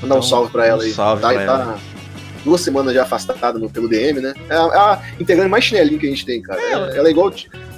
então, 0.00 0.18
um 0.18 0.22
salve 0.22 0.50
para 0.50 0.66
ela 0.66 0.78
um 0.78 0.86
aí. 0.86 0.92
Salve 0.92 1.20
tá, 1.20 1.28
pra 1.28 1.44
tá 1.44 1.52
ela. 1.52 1.78
duas 2.42 2.62
semanas 2.62 2.94
já 2.94 3.02
afastada 3.02 3.58
no, 3.58 3.68
pelo 3.68 3.86
DM, 3.86 4.18
né? 4.22 4.32
É 4.48 4.54
a, 4.54 4.56
é 4.56 4.78
a 4.78 5.02
integrante 5.20 5.50
mais 5.50 5.62
chinelinha 5.62 5.98
que 5.98 6.06
a 6.06 6.08
gente 6.08 6.24
tem, 6.24 6.40
cara. 6.40 6.58
É, 6.58 6.72
ela, 6.72 6.96
ela, 6.96 7.08
é 7.08 7.10
igual, 7.10 7.30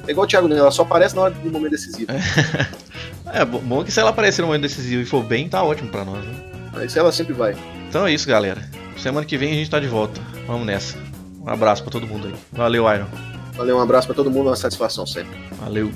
é 0.06 0.10
igual 0.12 0.24
o 0.24 0.28
Thiago 0.28 0.46
Nela, 0.46 0.60
ela 0.60 0.70
só 0.70 0.82
aparece 0.82 1.16
na 1.16 1.22
hora 1.22 1.34
do 1.34 1.50
momento 1.50 1.72
decisivo. 1.72 2.12
É, 3.32 3.44
bom 3.44 3.84
que 3.84 3.92
se 3.92 4.00
ela 4.00 4.10
aparecer 4.10 4.42
no 4.42 4.48
momento 4.48 4.62
decisivo 4.62 5.02
e 5.02 5.06
for 5.06 5.22
bem, 5.22 5.48
tá 5.48 5.62
ótimo 5.62 5.90
para 5.90 6.04
nós, 6.04 6.24
né? 6.24 6.84
Isso 6.84 6.98
ela 6.98 7.12
sempre 7.12 7.32
vai. 7.32 7.56
Então 7.88 8.06
é 8.06 8.12
isso, 8.12 8.28
galera. 8.28 8.68
Semana 8.96 9.26
que 9.26 9.36
vem 9.36 9.52
a 9.52 9.54
gente 9.54 9.70
tá 9.70 9.80
de 9.80 9.88
volta. 9.88 10.20
Vamos 10.46 10.66
nessa. 10.66 10.96
Um 11.40 11.48
abraço 11.48 11.82
para 11.82 11.92
todo 11.92 12.06
mundo 12.06 12.28
aí. 12.28 12.34
Valeu, 12.52 12.92
Iron. 12.92 13.06
Valeu, 13.54 13.76
um 13.76 13.80
abraço 13.80 14.06
para 14.06 14.16
todo 14.16 14.30
mundo, 14.30 14.48
uma 14.48 14.56
satisfação 14.56 15.06
sempre. 15.06 15.38
Valeu. 15.60 15.90